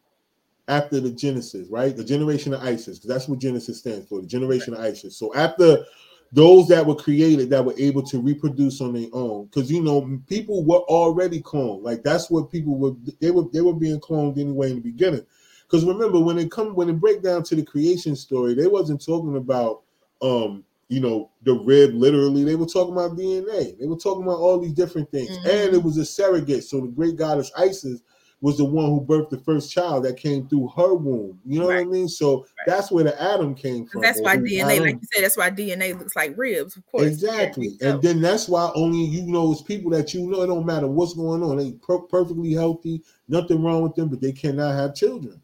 after 0.67 0.99
the 0.99 1.11
Genesis, 1.11 1.67
right? 1.69 1.95
The 1.95 2.03
generation 2.03 2.53
of 2.53 2.61
Isis, 2.61 2.97
because 2.99 3.09
that's 3.09 3.27
what 3.27 3.39
Genesis 3.39 3.79
stands 3.79 4.07
for, 4.07 4.21
the 4.21 4.27
generation 4.27 4.73
of 4.73 4.79
Isis. 4.79 5.17
So 5.17 5.33
after 5.35 5.83
those 6.31 6.67
that 6.67 6.85
were 6.85 6.95
created 6.95 7.49
that 7.49 7.65
were 7.65 7.73
able 7.77 8.03
to 8.03 8.19
reproduce 8.19 8.81
on 8.81 8.93
their 8.93 9.09
own, 9.13 9.45
because 9.45 9.71
you 9.71 9.81
know 9.81 10.19
people 10.27 10.63
were 10.63 10.81
already 10.81 11.41
cloned. 11.41 11.83
Like 11.83 12.03
that's 12.03 12.29
what 12.29 12.51
people 12.51 12.77
were. 12.77 12.93
They 13.19 13.31
were 13.31 13.45
they 13.51 13.61
were 13.61 13.73
being 13.73 13.99
cloned 13.99 14.39
anyway 14.39 14.69
in 14.71 14.75
the 14.77 14.81
beginning. 14.81 15.25
Because 15.69 15.85
remember 15.85 16.19
when 16.19 16.39
it 16.39 16.49
come 16.49 16.73
when 16.73 16.89
it 16.89 16.99
break 16.99 17.21
down 17.21 17.43
to 17.43 17.55
the 17.55 17.63
creation 17.63 18.15
story, 18.15 18.55
they 18.55 18.67
wasn't 18.67 19.05
talking 19.05 19.37
about 19.37 19.83
um 20.21 20.63
you 20.87 20.99
know 20.99 21.29
the 21.43 21.53
rib 21.53 21.93
literally. 21.93 22.43
They 22.43 22.55
were 22.55 22.65
talking 22.65 22.93
about 22.93 23.15
DNA. 23.15 23.77
They 23.79 23.85
were 23.85 23.95
talking 23.95 24.23
about 24.23 24.39
all 24.39 24.59
these 24.59 24.73
different 24.73 25.11
things, 25.11 25.37
Mhm. 25.37 25.45
and 25.65 25.75
it 25.75 25.83
was 25.83 25.97
a 25.97 26.05
surrogate. 26.05 26.63
So 26.63 26.81
the 26.81 26.87
great 26.87 27.15
goddess 27.17 27.51
Isis 27.55 28.01
was 28.41 28.57
the 28.57 28.65
one 28.65 28.85
who 28.85 29.01
birthed 29.01 29.29
the 29.29 29.37
first 29.37 29.69
child 29.69 30.05
that 30.05 30.15
came 30.15 30.47
through 30.47 30.69
her 30.69 30.93
womb. 30.93 31.39
You 31.45 31.59
know 31.59 31.65
what 31.67 31.75
I 31.75 31.83
mean? 31.83 32.07
So 32.07 32.45
that's 32.65 32.89
where 32.89 33.03
the 33.03 33.21
Adam 33.21 33.53
came 33.53 33.85
from. 33.85 34.01
that's 34.01 34.21
why 34.21 34.37
DNA, 34.37 34.61
Adam- 34.75 34.83
like 34.85 34.95
you 34.95 35.07
said, 35.13 35.23
that's 35.25 35.35
why 35.37 35.49
DNA 35.49 35.93
looks 35.93 36.15
like 36.15 36.37
ribs, 36.37 36.77
of 36.77 36.85
course. 36.87 37.05
Exactly. 37.05 37.77
Yeah, 37.81 37.89
And 37.93 38.01
then 38.01 38.21
that's 38.21 38.47
why 38.47 38.71
only 38.75 39.03
you 39.03 39.23
know 39.23 39.51
it's 39.51 39.61
people 39.61 39.91
that 39.91 40.13
you 40.13 40.25
know 40.25 40.41
it 40.41 40.47
don't 40.47 40.65
matter 40.65 40.87
what's 40.87 41.13
going 41.13 41.43
on. 41.43 41.57
They 41.57 41.73
per- 41.73 41.99
perfectly 41.99 42.53
healthy, 42.53 43.03
nothing 43.27 43.61
wrong 43.61 43.83
with 43.83 43.95
them, 43.95 44.07
but 44.09 44.21
they 44.21 44.31
cannot 44.31 44.73
have 44.73 44.95
children. 44.95 45.41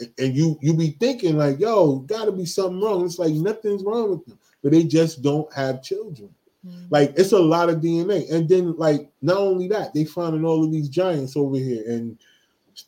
And- 0.00 0.10
And 0.18 0.36
you 0.36 0.58
you 0.60 0.74
be 0.74 0.90
thinking 1.00 1.36
like, 1.38 1.60
yo, 1.60 1.96
gotta 2.00 2.32
be 2.32 2.46
something 2.46 2.80
wrong. 2.80 3.04
It's 3.04 3.18
like 3.18 3.32
nothing's 3.34 3.82
wrong 3.84 4.10
with 4.10 4.26
them, 4.26 4.38
but 4.62 4.72
they 4.72 4.82
just 4.84 5.22
don't 5.22 5.50
have 5.52 5.82
children. 5.82 6.30
Mhm. 6.66 6.86
Like 6.90 7.12
it's 7.16 7.32
a 7.32 7.38
lot 7.38 7.68
of 7.68 7.80
DNA. 7.80 8.28
And 8.30 8.48
then 8.48 8.74
like 8.76 9.08
not 9.22 9.36
only 9.38 9.68
that, 9.68 9.94
they 9.94 10.04
finding 10.04 10.44
all 10.44 10.64
of 10.64 10.72
these 10.72 10.88
giants 10.88 11.36
over 11.36 11.56
here, 11.56 11.84
and 11.88 12.18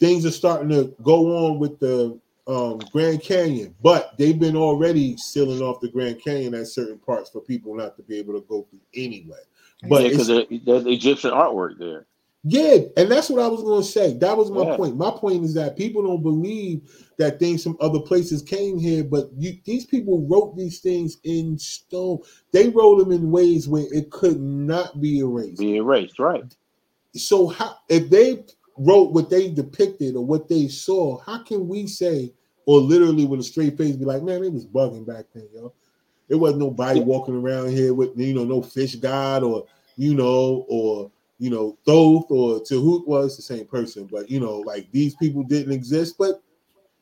things 0.00 0.26
are 0.26 0.30
starting 0.32 0.68
to 0.70 0.94
go 1.02 1.46
on 1.46 1.58
with 1.58 1.78
the 1.78 2.18
um, 2.48 2.78
Grand 2.92 3.20
Canyon, 3.22 3.74
but 3.82 4.16
they've 4.18 4.38
been 4.38 4.56
already 4.56 5.16
sealing 5.16 5.60
off 5.62 5.80
the 5.80 5.88
Grand 5.88 6.20
Canyon 6.22 6.54
at 6.54 6.68
certain 6.68 6.98
parts 6.98 7.28
for 7.30 7.40
people 7.40 7.74
not 7.74 7.96
to 7.96 8.02
be 8.04 8.18
able 8.18 8.34
to 8.34 8.46
go 8.48 8.64
through 8.70 8.78
anyway. 8.94 9.38
But 9.88 10.02
yeah, 10.02 10.08
it's, 10.10 10.28
because 10.28 10.64
there's 10.64 10.86
Egyptian 10.86 11.32
artwork 11.32 11.76
there. 11.78 12.06
Yeah, 12.48 12.78
and 12.96 13.10
that's 13.10 13.28
what 13.28 13.42
I 13.42 13.48
was 13.48 13.62
going 13.62 13.82
to 13.82 13.88
say. 13.88 14.12
That 14.18 14.36
was 14.36 14.52
my 14.52 14.64
Yeah. 14.64 14.76
point. 14.76 14.96
My 14.96 15.10
point 15.10 15.44
is 15.44 15.54
that 15.54 15.76
people 15.76 16.02
don't 16.02 16.22
believe 16.22 16.82
that 17.18 17.40
things 17.40 17.62
from 17.64 17.76
other 17.80 17.98
places 18.00 18.40
came 18.42 18.78
here, 18.78 19.02
but 19.02 19.30
you, 19.36 19.58
these 19.64 19.84
people 19.84 20.24
wrote 20.28 20.56
these 20.56 20.78
things 20.78 21.18
in 21.24 21.58
stone. 21.58 22.20
They 22.52 22.68
wrote 22.68 22.98
them 23.00 23.10
in 23.10 23.32
ways 23.32 23.68
where 23.68 23.86
it 23.92 24.10
could 24.10 24.40
not 24.40 25.00
be 25.00 25.18
erased. 25.18 25.58
Be 25.58 25.76
erased, 25.76 26.20
right? 26.20 26.44
so 27.14 27.48
how 27.48 27.76
if 27.88 28.10
they 28.10 28.44
wrote 28.78 29.12
what 29.12 29.30
they 29.30 29.50
depicted 29.50 30.16
or 30.16 30.24
what 30.24 30.48
they 30.48 30.68
saw, 30.68 31.18
how 31.20 31.42
can 31.42 31.66
we 31.66 31.86
say 31.86 32.32
or 32.66 32.78
literally 32.80 33.24
with 33.24 33.40
a 33.40 33.44
straight 33.44 33.76
face 33.78 33.96
be 33.96 34.04
like, 34.04 34.22
man, 34.22 34.44
it 34.44 34.52
was 34.52 34.66
bugging 34.66 35.06
back 35.06 35.24
then, 35.34 35.48
yo. 35.52 35.72
There 36.28 36.38
wasn't 36.38 36.60
nobody 36.60 37.00
Yeah. 37.00 37.06
walking 37.06 37.36
around 37.36 37.70
here 37.70 37.94
with 37.94 38.18
you 38.18 38.34
know 38.34 38.44
no 38.44 38.62
fish 38.62 38.96
god 38.96 39.42
or 39.42 39.66
you 39.96 40.14
know 40.14 40.64
or 40.68 41.10
you 41.38 41.50
know 41.50 41.78
Thoth 41.86 42.30
or 42.30 42.60
Tehuti 42.60 43.06
was 43.06 43.36
the 43.36 43.42
same 43.42 43.66
person, 43.66 44.08
but 44.10 44.30
you 44.30 44.40
know 44.40 44.58
like 44.60 44.90
these 44.92 45.14
people 45.14 45.42
didn't 45.42 45.72
exist. 45.72 46.16
But 46.18 46.42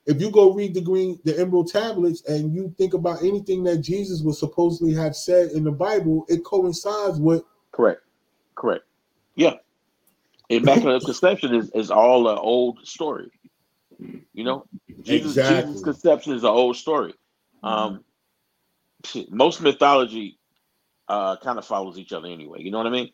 if 0.07 0.21
you 0.21 0.31
go 0.31 0.53
read 0.53 0.75
the 0.75 0.81
green 0.81 1.19
the 1.25 1.39
emerald 1.39 1.71
tablets 1.71 2.25
and 2.27 2.55
you 2.55 2.75
think 2.77 2.95
about 2.95 3.23
anything 3.23 3.65
that 3.65 3.79
Jesus 3.79 4.23
was 4.23 4.39
supposedly 4.39 4.93
have 4.95 5.17
said 5.17 5.53
in 5.53 5.65
the 5.65 5.73
Bible, 5.73 6.27
it 6.29 6.45
coincides 6.45 7.19
with 7.19 7.43
Correct. 7.73 8.03
Correct. 8.55 8.85
Yeah. 9.35 9.55
Immaculate 10.49 11.03
Conception 11.05 11.55
is, 11.55 11.71
is 11.71 11.91
all 11.91 12.29
an 12.29 12.39
old 12.39 12.87
story. 12.87 13.31
You 14.33 14.45
know, 14.45 14.67
Jesus, 15.03 15.37
Exactly. 15.37 15.73
Jesus' 15.73 15.85
conception 15.85 16.33
is 16.35 16.43
an 16.43 16.51
old 16.51 16.77
story. 16.77 17.15
Um, 17.63 18.05
most 19.31 19.61
mythology 19.61 20.39
uh, 21.09 21.37
kind 21.37 21.59
of 21.59 21.65
follows 21.65 21.99
each 21.99 22.13
other 22.13 22.29
anyway. 22.29 22.61
You 22.61 22.71
know 22.71 22.79
what 22.79 22.87
I 22.87 22.91
mean? 22.91 23.11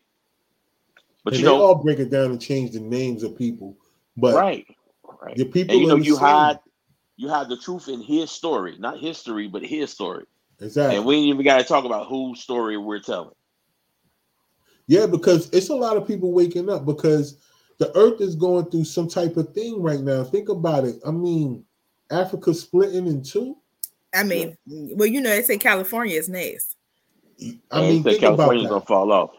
But 1.23 1.33
and 1.33 1.41
you 1.41 1.47
they 1.49 1.51
know, 1.51 1.61
all 1.63 1.75
break 1.75 1.99
it 1.99 2.09
down 2.09 2.31
and 2.31 2.41
change 2.41 2.71
the 2.71 2.79
names 2.79 3.23
of 3.23 3.37
people. 3.37 3.77
But 4.17 4.35
right, 4.35 4.65
right. 5.21 5.35
the 5.35 5.45
people 5.45 5.73
And 5.75 5.81
you 5.81 5.87
know, 5.87 5.95
you 5.95 6.15
same. 6.15 6.23
hide 6.23 6.59
you 7.17 7.29
hide 7.29 7.49
the 7.49 7.57
truth 7.57 7.87
in 7.87 8.01
his 8.01 8.31
story, 8.31 8.77
not 8.79 8.99
history, 8.99 9.47
but 9.47 9.63
his 9.63 9.91
story. 9.91 10.25
exactly. 10.59 10.97
And 10.97 11.05
we 11.05 11.15
ain't 11.17 11.27
even 11.27 11.43
got 11.45 11.57
to 11.59 11.63
talk 11.63 11.85
about 11.85 12.07
whose 12.07 12.41
story 12.41 12.77
we're 12.77 12.99
telling. 12.99 13.35
yeah, 14.87 15.05
because 15.05 15.49
it's 15.51 15.69
a 15.69 15.75
lot 15.75 15.97
of 15.97 16.07
people 16.07 16.31
waking 16.31 16.69
up 16.69 16.85
because 16.85 17.37
the 17.77 17.95
earth 17.97 18.21
is 18.21 18.35
going 18.35 18.65
through 18.71 18.85
some 18.85 19.07
type 19.07 19.37
of 19.37 19.53
thing 19.53 19.81
right 19.81 20.01
now. 20.01 20.23
Think 20.23 20.49
about 20.49 20.85
it. 20.85 20.95
I 21.05 21.11
mean, 21.11 21.63
Africa 22.09 22.53
splitting 22.53 23.05
in 23.07 23.23
two. 23.23 23.57
I 24.13 24.23
mean, 24.23 24.57
well, 24.67 25.07
you 25.07 25.21
know, 25.21 25.29
they 25.29 25.41
say 25.43 25.57
California 25.57 26.17
is 26.17 26.27
next. 26.27 26.75
I 27.71 27.81
mean, 27.81 28.03
say 28.03 28.11
think 28.11 28.21
California's 28.21 28.67
gonna 28.69 28.81
fall 28.81 29.11
off. 29.11 29.31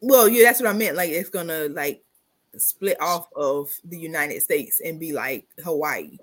Well, 0.00 0.28
yeah, 0.28 0.44
that's 0.44 0.60
what 0.60 0.70
I 0.70 0.72
meant. 0.72 0.96
Like 0.96 1.10
it's 1.10 1.28
gonna 1.30 1.68
like 1.68 2.02
split 2.56 3.00
off 3.00 3.28
of 3.36 3.70
the 3.84 3.98
United 3.98 4.42
States 4.42 4.80
and 4.84 4.98
be 4.98 5.12
like 5.12 5.46
Hawaii. 5.62 6.18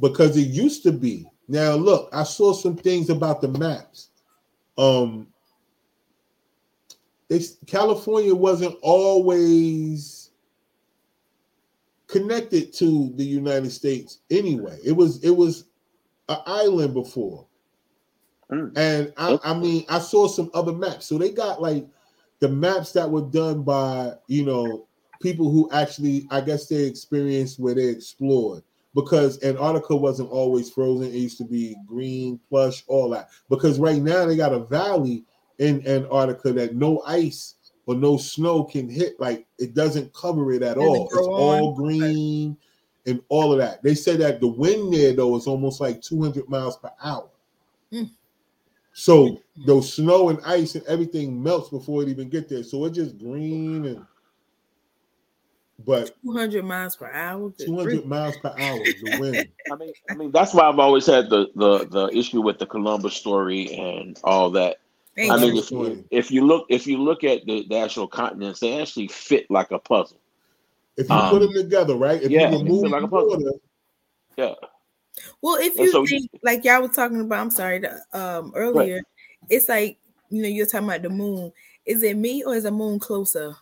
because 0.00 0.36
it 0.36 0.48
used 0.48 0.82
to 0.84 0.92
be. 0.92 1.26
Now 1.48 1.74
look, 1.74 2.08
I 2.12 2.22
saw 2.24 2.52
some 2.52 2.76
things 2.76 3.10
about 3.10 3.40
the 3.40 3.48
maps. 3.48 4.08
Um 4.78 5.28
they, 7.28 7.40
California 7.66 8.34
wasn't 8.34 8.76
always 8.82 10.30
connected 12.06 12.74
to 12.74 13.10
the 13.16 13.24
United 13.24 13.70
States 13.70 14.18
anyway. 14.30 14.78
It 14.84 14.92
was 14.92 15.22
it 15.24 15.30
was 15.30 15.64
an 16.28 16.38
island 16.46 16.94
before. 16.94 17.46
Mm. 18.50 18.72
And 18.76 19.12
I, 19.16 19.38
I 19.42 19.54
mean, 19.54 19.84
I 19.88 19.98
saw 19.98 20.28
some 20.28 20.50
other 20.52 20.72
maps. 20.72 21.06
So 21.06 21.16
they 21.16 21.30
got 21.30 21.62
like 21.62 21.86
the 22.42 22.48
maps 22.48 22.90
that 22.90 23.08
were 23.08 23.22
done 23.22 23.62
by, 23.62 24.14
you 24.26 24.44
know, 24.44 24.88
people 25.22 25.48
who 25.48 25.70
actually, 25.70 26.26
I 26.28 26.40
guess 26.40 26.66
they 26.66 26.82
experienced 26.82 27.60
where 27.60 27.76
they 27.76 27.84
explored 27.84 28.64
because 28.96 29.40
Antarctica 29.44 29.94
wasn't 29.94 30.28
always 30.28 30.68
frozen. 30.68 31.06
It 31.06 31.18
used 31.18 31.38
to 31.38 31.44
be 31.44 31.76
green, 31.86 32.40
plush, 32.48 32.82
all 32.88 33.10
that. 33.10 33.28
Because 33.48 33.78
right 33.78 34.02
now 34.02 34.26
they 34.26 34.34
got 34.34 34.52
a 34.52 34.58
valley 34.58 35.22
in 35.58 35.86
Antarctica 35.86 36.52
that 36.54 36.74
no 36.74 37.00
ice 37.06 37.54
or 37.86 37.94
no 37.94 38.16
snow 38.16 38.64
can 38.64 38.90
hit. 38.90 39.20
Like 39.20 39.46
it 39.60 39.72
doesn't 39.72 40.12
cover 40.12 40.50
it 40.50 40.64
at 40.64 40.74
Doesn't 40.74 40.82
all. 40.82 41.04
It's 41.04 41.14
grow 41.14 41.32
all 41.32 41.74
green 41.76 42.56
and 43.06 43.22
all 43.28 43.52
of 43.52 43.58
that. 43.60 43.84
They 43.84 43.94
said 43.94 44.18
that 44.18 44.40
the 44.40 44.48
wind 44.48 44.92
there 44.92 45.12
though 45.12 45.36
is 45.36 45.46
almost 45.46 45.80
like 45.80 46.02
200 46.02 46.48
miles 46.48 46.76
per 46.76 46.90
hour. 47.00 47.30
Mm. 47.92 48.10
So 48.94 49.40
those 49.66 49.92
snow 49.94 50.28
and 50.28 50.38
ice 50.44 50.74
and 50.74 50.84
everything 50.86 51.42
melts 51.42 51.70
before 51.70 52.02
it 52.02 52.08
even 52.08 52.28
get 52.28 52.48
there. 52.48 52.62
So 52.62 52.84
it's 52.84 52.96
just 52.96 53.18
green 53.18 53.86
and 53.86 54.06
but 55.84 56.14
200 56.22 56.64
miles 56.64 56.96
per 56.96 57.10
hour. 57.10 57.50
200 57.58 58.04
miles 58.06 58.36
per 58.36 58.54
hour 58.56 58.84
the 59.00 59.08
wind. 59.18 59.48
I 59.70 59.76
mean, 59.76 59.92
I 60.10 60.14
mean 60.14 60.30
that's 60.30 60.54
why 60.54 60.68
I've 60.68 60.78
always 60.78 61.06
had 61.06 61.30
the 61.30 61.48
the 61.56 61.86
the 61.86 62.08
issue 62.16 62.42
with 62.42 62.58
the 62.58 62.66
Columbus 62.66 63.14
story 63.14 63.72
and 63.74 64.18
all 64.24 64.50
that. 64.50 64.78
Thank 65.16 65.32
I 65.32 65.36
mean, 65.36 65.56
if 65.56 65.70
you, 65.70 66.04
if 66.10 66.30
you 66.30 66.46
look 66.46 66.66
if 66.70 66.86
you 66.86 66.98
look 66.98 67.22
at 67.24 67.44
the, 67.44 67.66
the 67.68 67.76
actual 67.78 68.08
continents, 68.08 68.60
they 68.60 68.80
actually 68.80 69.08
fit 69.08 69.50
like 69.50 69.70
a 69.70 69.78
puzzle. 69.78 70.18
If 70.96 71.08
you 71.08 71.16
Um, 71.16 71.30
put 71.30 71.40
them 71.40 71.52
together, 71.54 71.96
right? 71.96 72.22
If 72.22 72.30
yeah, 72.30 72.50
you 72.50 72.58
remove 72.58 72.90
like 72.90 73.02
a 73.02 73.08
puzzle. 73.08 73.28
water, 73.28 73.52
Yeah, 74.36 74.54
Well, 75.42 75.56
if 75.60 75.76
you 75.78 75.90
so- 75.90 76.04
think 76.06 76.30
like 76.42 76.64
y'all 76.64 76.82
was 76.82 76.96
talking 76.96 77.20
about, 77.20 77.40
I'm 77.40 77.50
sorry, 77.50 77.82
um, 78.12 78.52
earlier, 78.54 79.02
it's 79.50 79.68
like 79.68 79.98
you 80.30 80.42
know 80.42 80.48
you're 80.48 80.66
talking 80.66 80.88
about 80.88 81.02
the 81.02 81.10
moon. 81.10 81.52
Is 81.86 82.02
it 82.02 82.16
me 82.16 82.44
or 82.44 82.54
is 82.54 82.62
the 82.64 82.70
moon 82.70 82.98
closer? 82.98 83.54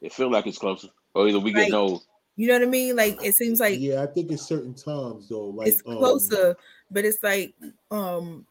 it 0.00 0.12
feel 0.12 0.30
like 0.30 0.46
it's 0.46 0.58
closer, 0.58 0.88
or 1.14 1.28
either 1.28 1.40
we 1.40 1.52
get 1.52 1.62
Right. 1.62 1.70
no. 1.72 2.00
You 2.36 2.46
know 2.46 2.54
what 2.54 2.62
I 2.62 2.66
mean? 2.70 2.94
Like 2.94 3.18
it 3.24 3.34
seems 3.34 3.58
like 3.58 3.80
yeah, 3.80 4.02
I 4.02 4.06
think 4.06 4.30
it's 4.30 4.46
certain 4.46 4.74
times 4.74 5.28
though. 5.28 5.46
Like 5.46 5.66
it's 5.68 5.82
um, 5.86 5.96
closer, 5.96 6.56
but 6.90 7.04
it's 7.04 7.20
like 7.22 7.52
um, 7.90 8.46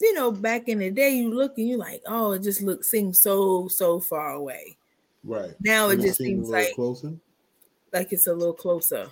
you 0.00 0.14
know, 0.14 0.30
back 0.32 0.68
in 0.68 0.78
the 0.78 0.90
day, 0.90 1.10
you 1.10 1.34
look 1.34 1.58
and 1.58 1.68
you 1.68 1.76
like, 1.76 2.00
oh, 2.06 2.32
it 2.32 2.42
just 2.42 2.62
looks 2.62 2.90
seems 2.90 3.20
so 3.20 3.68
so 3.68 4.00
far 4.00 4.30
away. 4.32 4.78
right. 5.24 5.54
Now 5.60 5.90
it 5.90 5.94
And 5.94 6.02
just 6.02 6.18
seems 6.18 6.48
a 6.48 6.52
little 6.52 6.64
like 6.66 6.74
closer. 6.74 7.12
like 7.92 8.12
it's 8.14 8.28
a 8.28 8.32
little 8.32 8.54
closer. 8.54 9.08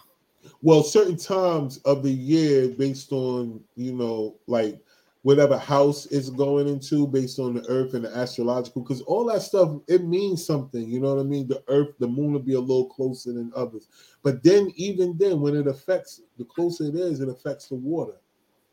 Well, 0.63 0.83
certain 0.83 1.17
times 1.17 1.79
of 1.79 2.03
the 2.03 2.13
year, 2.13 2.69
based 2.69 3.13
on 3.13 3.61
you 3.77 3.93
know, 3.93 4.37
like 4.47 4.81
whatever 5.23 5.59
house 5.59 6.07
it's 6.07 6.31
going 6.31 6.69
into, 6.69 7.05
based 7.07 7.41
on 7.41 7.55
the 7.55 7.69
Earth 7.69 7.95
and 7.95 8.05
the 8.05 8.17
astrological, 8.17 8.83
because 8.83 9.03
all 9.03 9.25
that 9.25 9.43
stuff 9.43 9.81
it 9.89 10.05
means 10.05 10.47
something. 10.47 10.89
You 10.89 11.01
know 11.01 11.15
what 11.15 11.21
I 11.21 11.25
mean? 11.25 11.49
The 11.49 11.63
Earth, 11.69 11.95
the 11.99 12.07
Moon 12.07 12.33
will 12.33 12.41
be 12.41 12.55
a 12.55 12.61
little 12.61 12.87
closer 12.87 13.33
than 13.33 13.53
others, 13.57 13.89
but 14.23 14.43
then 14.43 14.71
even 14.77 15.17
then, 15.19 15.41
when 15.41 15.57
it 15.57 15.67
affects, 15.67 16.21
the 16.39 16.45
closer 16.45 16.85
it 16.85 16.95
is, 16.95 17.21
it 17.21 17.29
affects 17.29 17.69
the 17.69 17.75
water. 17.75 18.21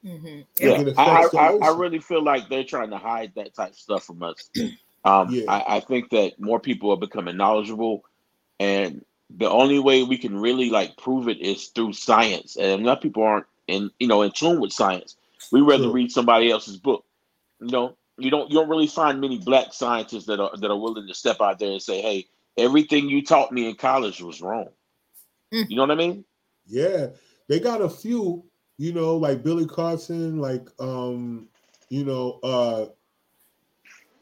hmm 0.04 0.42
Yeah, 0.60 0.82
it 0.82 0.94
I, 0.98 1.28
the 1.32 1.40
I, 1.40 1.58
I 1.70 1.70
really 1.76 2.00
feel 2.00 2.24
like 2.24 2.50
they're 2.50 2.64
trying 2.64 2.92
to 2.92 2.98
hide 2.98 3.32
that 3.36 3.56
type 3.56 3.72
of 3.72 3.78
stuff 3.78 4.04
from 4.04 4.22
us. 4.22 4.50
Um, 5.06 5.30
Yeah. 5.32 5.52
I, 5.52 5.78
I 5.78 5.80
think 5.80 6.12
that 6.12 6.40
more 6.40 6.60
people 6.60 6.92
are 6.92 6.98
becoming 6.98 7.36
knowledgeable, 7.36 8.04
and 8.60 9.04
the 9.38 9.50
only 9.50 9.80
way 9.80 10.04
we 10.04 10.18
can 10.18 10.40
really 10.40 10.70
like 10.70 10.98
prove 10.98 11.28
it 11.28 11.40
is 11.40 11.68
through 11.68 11.94
science. 11.94 12.56
And 12.56 12.82
enough 12.82 13.02
people 13.02 13.24
aren't 13.24 13.46
in 13.68 13.90
you 14.00 14.08
know 14.08 14.22
in 14.22 14.32
tune 14.32 14.60
with 14.60 14.72
science. 14.72 15.16
We 15.52 15.62
rather 15.62 15.86
True. 15.86 15.94
read 15.94 16.12
somebody 16.12 16.50
else's 16.50 16.78
book. 16.78 17.06
You 17.60 17.72
know, 17.72 17.98
you 18.18 18.30
don't 18.30 18.50
you 18.50 18.56
don't 18.58 18.70
really 18.70 18.88
find 18.88 19.20
many 19.20 19.40
black 19.40 19.74
scientists 19.74 20.26
that 20.26 20.40
are 20.40 20.56
that 20.58 20.72
are 20.72 20.80
willing 20.80 21.08
to 21.08 21.14
step 21.14 21.38
out 21.42 21.60
there 21.60 21.72
and 21.72 21.82
say, 21.82 22.02
"Hey, 22.02 22.28
everything 22.58 23.10
you 23.10 23.24
taught 23.24 23.52
me 23.52 23.68
in 23.70 23.76
college 23.76 24.22
was 24.22 24.42
wrong." 24.42 24.70
Mm. 25.54 25.70
You 25.70 25.76
know 25.76 25.84
what 25.84 25.92
I 25.92 25.96
mean? 25.96 26.26
Yeah, 26.66 27.08
they 27.48 27.60
got 27.60 27.82
a 27.82 27.90
few, 27.90 28.44
you 28.78 28.94
know, 28.94 29.18
like 29.18 29.44
Billy 29.44 29.66
Carson, 29.66 30.40
like 30.40 30.68
um, 30.80 31.48
you 31.90 32.06
know, 32.06 32.40
uh 32.44 32.86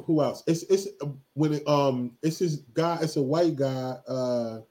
who 0.04 0.22
else? 0.22 0.44
It's 0.48 0.64
it's 0.64 0.88
when 1.34 1.54
it 1.54 1.68
um 1.68 2.12
it's 2.24 2.40
this 2.40 2.56
guy, 2.74 3.00
it's 3.02 3.18
a 3.18 3.22
white 3.22 3.56
guy. 3.56 3.98
Uh 4.08 4.62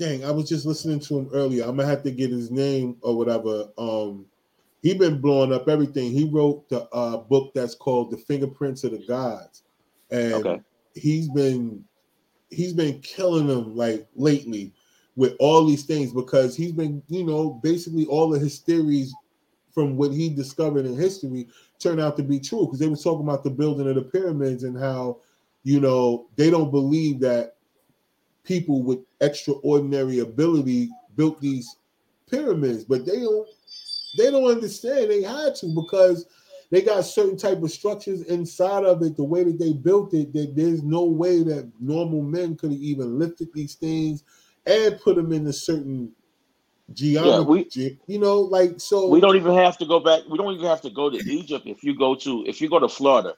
dang, 0.00 0.24
I 0.24 0.30
was 0.32 0.48
just 0.48 0.66
listening 0.66 0.98
to 1.00 1.18
him 1.18 1.30
earlier. 1.32 1.62
I'm 1.64 1.76
gonna 1.76 1.86
have 1.86 2.02
to 2.04 2.10
get 2.10 2.30
his 2.30 2.50
name 2.50 2.96
or 3.02 3.16
whatever. 3.16 3.68
Um 3.78 4.26
he 4.82 4.94
been 4.94 5.20
blowing 5.20 5.52
up 5.52 5.68
everything. 5.68 6.10
He 6.10 6.24
wrote 6.24 6.68
the 6.70 6.88
uh 6.94 7.18
book 7.18 7.52
that's 7.54 7.74
called 7.74 8.10
The 8.10 8.16
Fingerprints 8.16 8.82
of 8.84 8.92
the 8.92 8.98
Gods. 9.06 9.62
And 10.10 10.46
Okay. 10.46 10.60
he's 10.94 11.28
been 11.28 11.84
he's 12.50 12.72
been 12.72 13.00
killing 13.00 13.46
them 13.46 13.76
like 13.76 14.08
lately 14.16 14.72
with 15.16 15.34
all 15.38 15.66
these 15.66 15.84
things 15.84 16.12
because 16.12 16.56
he's 16.56 16.72
been, 16.72 17.02
you 17.08 17.24
know, 17.24 17.50
basically 17.62 18.06
all 18.06 18.34
of 18.34 18.40
his 18.40 18.58
theories 18.60 19.16
from 19.72 19.96
what 19.96 20.12
he 20.12 20.30
discovered 20.30 20.86
in 20.86 20.96
history 20.96 21.46
turned 21.78 22.00
out 22.00 22.16
to 22.16 22.22
be 22.22 22.40
true 22.40 22.66
because 22.66 22.78
they 22.80 22.88
were 22.88 22.96
talking 22.96 23.26
about 23.26 23.44
the 23.44 23.50
building 23.50 23.88
of 23.88 23.96
the 23.96 24.02
pyramids 24.02 24.64
and 24.64 24.78
how, 24.78 25.18
you 25.62 25.80
know, 25.80 26.28
they 26.36 26.50
don't 26.50 26.70
believe 26.70 27.20
that 27.20 27.56
people 28.50 28.82
with 28.82 28.98
extraordinary 29.20 30.18
ability 30.18 30.90
built 31.14 31.40
these 31.40 31.76
pyramids, 32.28 32.82
but 32.82 33.06
they 33.06 33.20
don't 33.20 33.48
they 34.18 34.28
don't 34.28 34.50
understand 34.50 35.08
they 35.08 35.22
had 35.22 35.54
to 35.54 35.66
because 35.66 36.26
they 36.72 36.82
got 36.82 37.02
certain 37.02 37.36
type 37.36 37.62
of 37.62 37.70
structures 37.70 38.22
inside 38.22 38.84
of 38.84 39.02
it 39.02 39.16
the 39.16 39.22
way 39.22 39.44
that 39.44 39.60
they 39.60 39.72
built 39.72 40.12
it 40.14 40.32
that 40.32 40.56
there's 40.56 40.82
no 40.82 41.04
way 41.04 41.44
that 41.44 41.70
normal 41.78 42.22
men 42.22 42.56
could 42.56 42.72
have 42.72 42.80
even 42.80 43.20
lifted 43.20 43.46
these 43.54 43.76
things 43.76 44.24
and 44.66 45.00
put 45.00 45.14
them 45.14 45.32
in 45.32 45.46
a 45.46 45.52
certain 45.52 46.10
geometry 46.92 48.00
you 48.08 48.18
know 48.18 48.40
like 48.40 48.80
so 48.80 49.06
we 49.06 49.20
don't 49.20 49.36
even 49.36 49.54
have 49.54 49.78
to 49.78 49.86
go 49.86 50.00
back. 50.00 50.22
We 50.28 50.36
don't 50.36 50.54
even 50.54 50.66
have 50.66 50.80
to 50.80 50.90
go 50.90 51.08
to 51.08 51.18
Egypt. 51.18 51.68
If 51.68 51.84
you 51.84 51.96
go 51.96 52.16
to 52.16 52.44
if 52.48 52.60
you 52.60 52.68
go 52.68 52.80
to 52.80 52.88
Florida, 52.88 53.36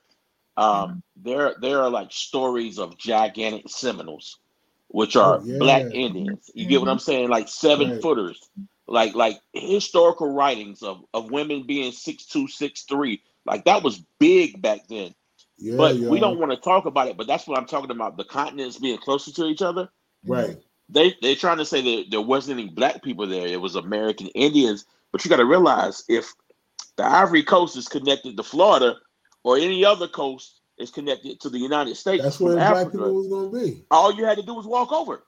um, 0.57 1.03
there 1.17 1.55
there 1.61 1.83
are 1.83 1.91
like 1.91 2.11
stories 2.13 2.79
of 2.79 2.97
gigantic 2.97 3.69
Seminoles, 3.69 4.39
which 4.93 5.17
are 5.17 5.39
Oh, 5.39 5.43
yeah. 5.45 5.59
black 5.59 5.83
Indians. 5.93 6.51
You 6.55 6.67
get 6.67 6.81
what 6.81 6.89
I'm 6.89 6.97
mm-hmm. 6.97 7.03
saying? 7.03 7.29
Like 7.29 7.49
seven 7.49 7.93
Right. 7.93 8.03
footers, 8.03 8.41
like 8.87 9.15
like 9.15 9.41
historical 9.53 10.33
writings 10.33 10.83
of 10.83 11.05
of 11.15 11.31
women 11.31 11.67
being 11.67 11.93
six 11.93 12.27
two 12.27 12.49
six 12.49 12.83
three. 12.83 13.23
Like 13.45 13.65
that 13.65 13.83
was 13.83 14.03
big 14.19 14.63
back 14.63 14.87
then. 14.89 15.15
yeah, 15.59 15.77
but 15.77 15.97
yo, 15.97 16.11
we 16.11 16.21
don't 16.21 16.39
want 16.39 16.53
to 16.53 16.57
talk 16.59 16.87
about 16.87 17.09
it. 17.09 17.17
But 17.17 17.27
that's 17.27 17.47
what 17.47 17.59
I'm 17.59 17.67
talking 17.67 17.91
about. 17.91 18.17
The 18.17 18.25
continents 18.25 18.79
being 18.79 18.99
closer 18.99 19.33
to 19.33 19.47
each 19.47 19.63
other 19.63 19.89
right 20.25 20.57
they 20.89 21.15
they're 21.23 21.35
trying 21.35 21.59
to 21.59 21.65
say 21.65 21.81
that 21.81 22.11
there 22.11 22.21
wasn't 22.21 22.59
any 22.61 22.69
black 22.69 23.03
people 23.03 23.27
there. 23.27 23.47
It 23.47 23.61
was 23.61 23.77
American 23.77 24.29
Indians. 24.29 24.85
But 25.11 25.25
you 25.25 25.29
got 25.29 25.37
to 25.37 25.45
realize 25.45 26.05
if 26.09 26.33
the 26.97 27.05
Ivory 27.05 27.43
Coast 27.43 27.77
is 27.77 27.89
connected 27.89 28.37
to 28.37 28.43
Florida 28.43 28.97
or 29.45 29.57
any 29.57 29.85
other 29.85 30.09
coast 30.09 30.61
is 30.83 30.91
connected 30.91 31.41
to 31.41 31.49
the 31.49 31.59
United 31.59 31.97
States 31.97 32.23
that's 32.23 32.37
from 32.37 32.47
where 32.47 32.55
the 32.57 32.61
black 32.61 32.87
Africa, 32.87 32.99
people 32.99 33.15
was 33.15 33.29
gonna 33.29 33.51
be 33.51 33.85
all 33.91 34.13
you 34.13 34.25
had 34.25 34.39
to 34.39 34.43
do 34.45 34.55
was 34.55 34.67
walk 34.67 34.93
over. 34.93 35.23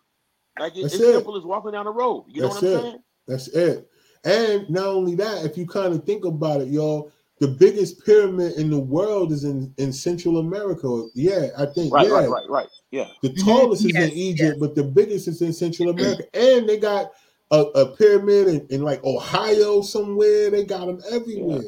Like 0.59 0.77
it, 0.77 0.83
That's 0.83 0.95
it's 0.95 1.05
it. 1.05 1.13
simple 1.15 1.37
as 1.37 1.45
walking 1.45 1.73
down 1.73 1.85
the 1.87 1.91
road. 1.93 2.27
You 2.29 2.43
That's 2.43 2.63
know 2.63 2.71
what. 2.71 2.77
I'm 2.77 2.85
saying? 2.85 3.03
That's 3.27 3.49
it. 3.49 3.89
And 4.25 4.71
not 4.71 4.87
only 4.87 5.15
that, 5.17 5.45
if 5.45 5.57
you 5.59 5.67
kind 5.67 5.93
of 5.95 6.05
think 6.05 6.25
about 6.25 6.61
it, 6.61 6.69
y'all, 6.69 7.13
the 7.41 7.49
biggest 7.49 8.05
pyramid 8.05 8.53
in 8.55 8.71
the 8.71 8.79
world 8.79 9.33
is 9.33 9.45
in, 9.45 9.75
in 9.79 9.93
Central 9.93 10.39
America. 10.39 11.09
Yeah, 11.15 11.49
I 11.59 11.67
think. 11.67 11.93
Right, 11.93 12.07
yeah. 12.07 12.15
right, 12.15 12.29
right, 12.31 12.49
right. 12.49 12.69
Yeah. 12.91 13.09
The 13.23 13.31
Mhm. 13.31 13.45
tallest 13.45 13.85
is 13.85 13.95
Yes, 13.95 14.11
in 14.11 14.17
Egypt, 14.17 14.61
but 14.61 14.75
the 14.75 14.85
biggest 14.85 15.29
is 15.29 15.43
in 15.43 15.53
Central 15.53 15.91
America. 15.91 16.25
And 16.33 16.69
they 16.69 16.79
got 16.79 17.13
a, 17.51 17.61
a 17.61 17.97
pyramid 17.97 18.49
in, 18.49 18.67
in 18.71 18.83
like 18.83 19.05
Ohio 19.05 19.83
somewhere. 19.83 20.51
They 20.51 20.65
got 20.65 20.87
them 20.87 21.03
everywhere. 21.11 21.65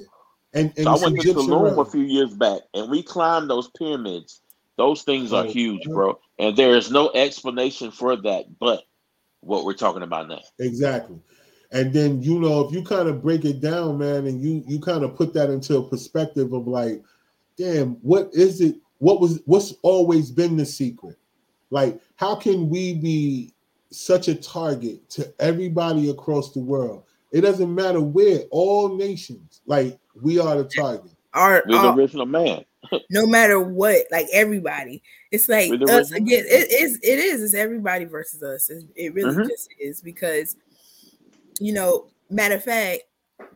And, 0.56 0.72
and 0.76 0.84
So 0.84 0.90
I 0.90 0.96
went 0.96 1.20
to 1.20 1.34
Tulum 1.34 1.78
a 1.78 1.90
few 1.90 2.00
years 2.00 2.32
back, 2.32 2.62
and 2.72 2.90
we 2.90 3.02
climbed 3.02 3.50
those 3.50 3.68
pyramids. 3.78 4.40
Those 4.78 5.02
things 5.02 5.32
are 5.32 5.44
Oh, 5.44 5.48
huge, 5.48 5.84
bro. 5.84 6.18
And 6.38 6.56
there 6.56 6.74
is 6.74 6.90
no 6.90 7.10
explanation 7.14 7.90
for 7.90 8.16
that, 8.16 8.58
but 8.58 8.84
what 9.40 9.64
we're 9.64 9.74
talking 9.74 10.02
about 10.02 10.28
now. 10.28 10.40
Exactly. 10.58 11.18
And 11.72 11.92
then 11.92 12.22
you 12.22 12.40
know, 12.40 12.66
if 12.66 12.72
you 12.72 12.82
kind 12.82 13.08
of 13.08 13.22
break 13.22 13.44
it 13.44 13.60
down, 13.60 13.98
man, 13.98 14.26
and 14.26 14.40
you 14.40 14.64
you 14.66 14.80
kind 14.80 15.04
of 15.04 15.14
put 15.14 15.34
that 15.34 15.50
into 15.50 15.76
a 15.76 15.88
perspective 15.88 16.52
of 16.52 16.66
like, 16.66 17.02
damn, 17.58 17.90
what 17.96 18.30
is 18.32 18.60
it? 18.60 18.76
What 18.98 19.20
was 19.20 19.40
what's 19.44 19.74
always 19.82 20.30
been 20.30 20.56
the 20.56 20.64
secret? 20.64 21.16
Like, 21.70 22.00
how 22.16 22.34
can 22.34 22.70
we 22.70 22.94
be 22.94 23.52
such 23.90 24.28
a 24.28 24.34
target 24.34 25.08
to 25.10 25.34
everybody 25.38 26.08
across 26.08 26.52
the 26.52 26.60
world? 26.60 27.04
It 27.32 27.42
doesn't 27.42 27.74
matter 27.74 28.00
where, 28.00 28.40
all 28.50 28.96
nations, 28.96 29.60
like 29.66 29.98
we 30.22 30.38
are 30.38 30.56
the 30.56 30.64
target. 30.64 31.10
Our, 31.34 31.62
We're 31.68 31.82
the 31.82 31.92
original 31.92 32.26
man. 32.26 32.64
no 33.10 33.26
matter 33.26 33.60
what, 33.60 34.06
like 34.10 34.26
everybody, 34.32 35.02
it's 35.30 35.48
like 35.48 35.70
us 35.72 35.80
original 36.12 36.16
again. 36.16 36.44
man. 36.44 36.52
It 36.52 36.72
is. 36.72 36.98
It 37.02 37.18
is. 37.18 37.42
It's 37.42 37.54
everybody 37.54 38.04
versus 38.04 38.42
us. 38.42 38.70
It, 38.70 38.84
it 38.94 39.14
really 39.14 39.34
Mhm. 39.34 39.48
just 39.48 39.68
is 39.78 40.00
because, 40.00 40.56
you 41.60 41.72
know, 41.72 42.06
matter 42.30 42.54
of 42.54 42.64
fact, 42.64 43.02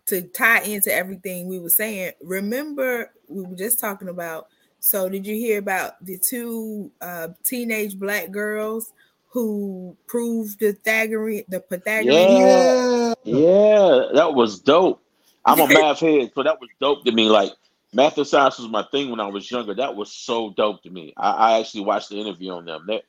to 0.07 0.23
tie 0.23 0.61
into 0.63 0.93
everything 0.93 1.49
we 1.49 1.59
were 1.59 1.71
saying. 1.71 2.13
Remember, 2.23 3.13
we 3.29 3.43
were 3.43 3.57
just 3.57 3.79
talking 3.81 4.09
about. 4.09 4.49
So, 4.81 5.09
did 5.09 5.27
you 5.27 5.35
hear 5.37 5.59
about 5.59 6.05
the 6.05 6.19
two 6.19 6.91
uh, 7.01 7.29
teenage 7.45 7.99
black 7.99 8.31
girls 8.31 8.93
who 9.29 9.97
proved 10.07 10.59
the 10.59 10.73
Pythagorean, 10.73 11.45
the 11.49 11.61
Pythagorean? 11.61 12.37
Yeah. 12.41 13.15
Yeah, 13.25 14.07
that 14.15 14.35
was 14.35 14.59
dope. 14.61 15.03
I'm 15.45 15.61
a 15.61 15.67
math 15.73 16.01
head, 16.01 16.31
so 16.35 16.43
that 16.43 16.61
was 16.61 16.69
dope 16.81 17.05
to 17.05 17.13
me. 17.13 17.29
Like 17.29 17.53
Math 17.93 18.19
and 18.19 18.27
science 18.27 18.59
was 18.59 18.69
my 18.69 18.85
thing 18.93 19.11
when 19.11 19.21
I 19.21 19.27
was 19.27 19.51
younger. 19.51 19.75
That 19.75 19.97
was 19.97 20.13
so 20.13 20.51
dope 20.57 20.83
to 20.85 20.91
me. 20.91 21.13
I, 21.17 21.31
I 21.31 21.59
actually 21.61 21.85
watched 21.85 22.09
the 22.11 22.21
interview 22.21 22.53
on 22.53 22.65
them. 22.65 22.85
They're 22.87 23.01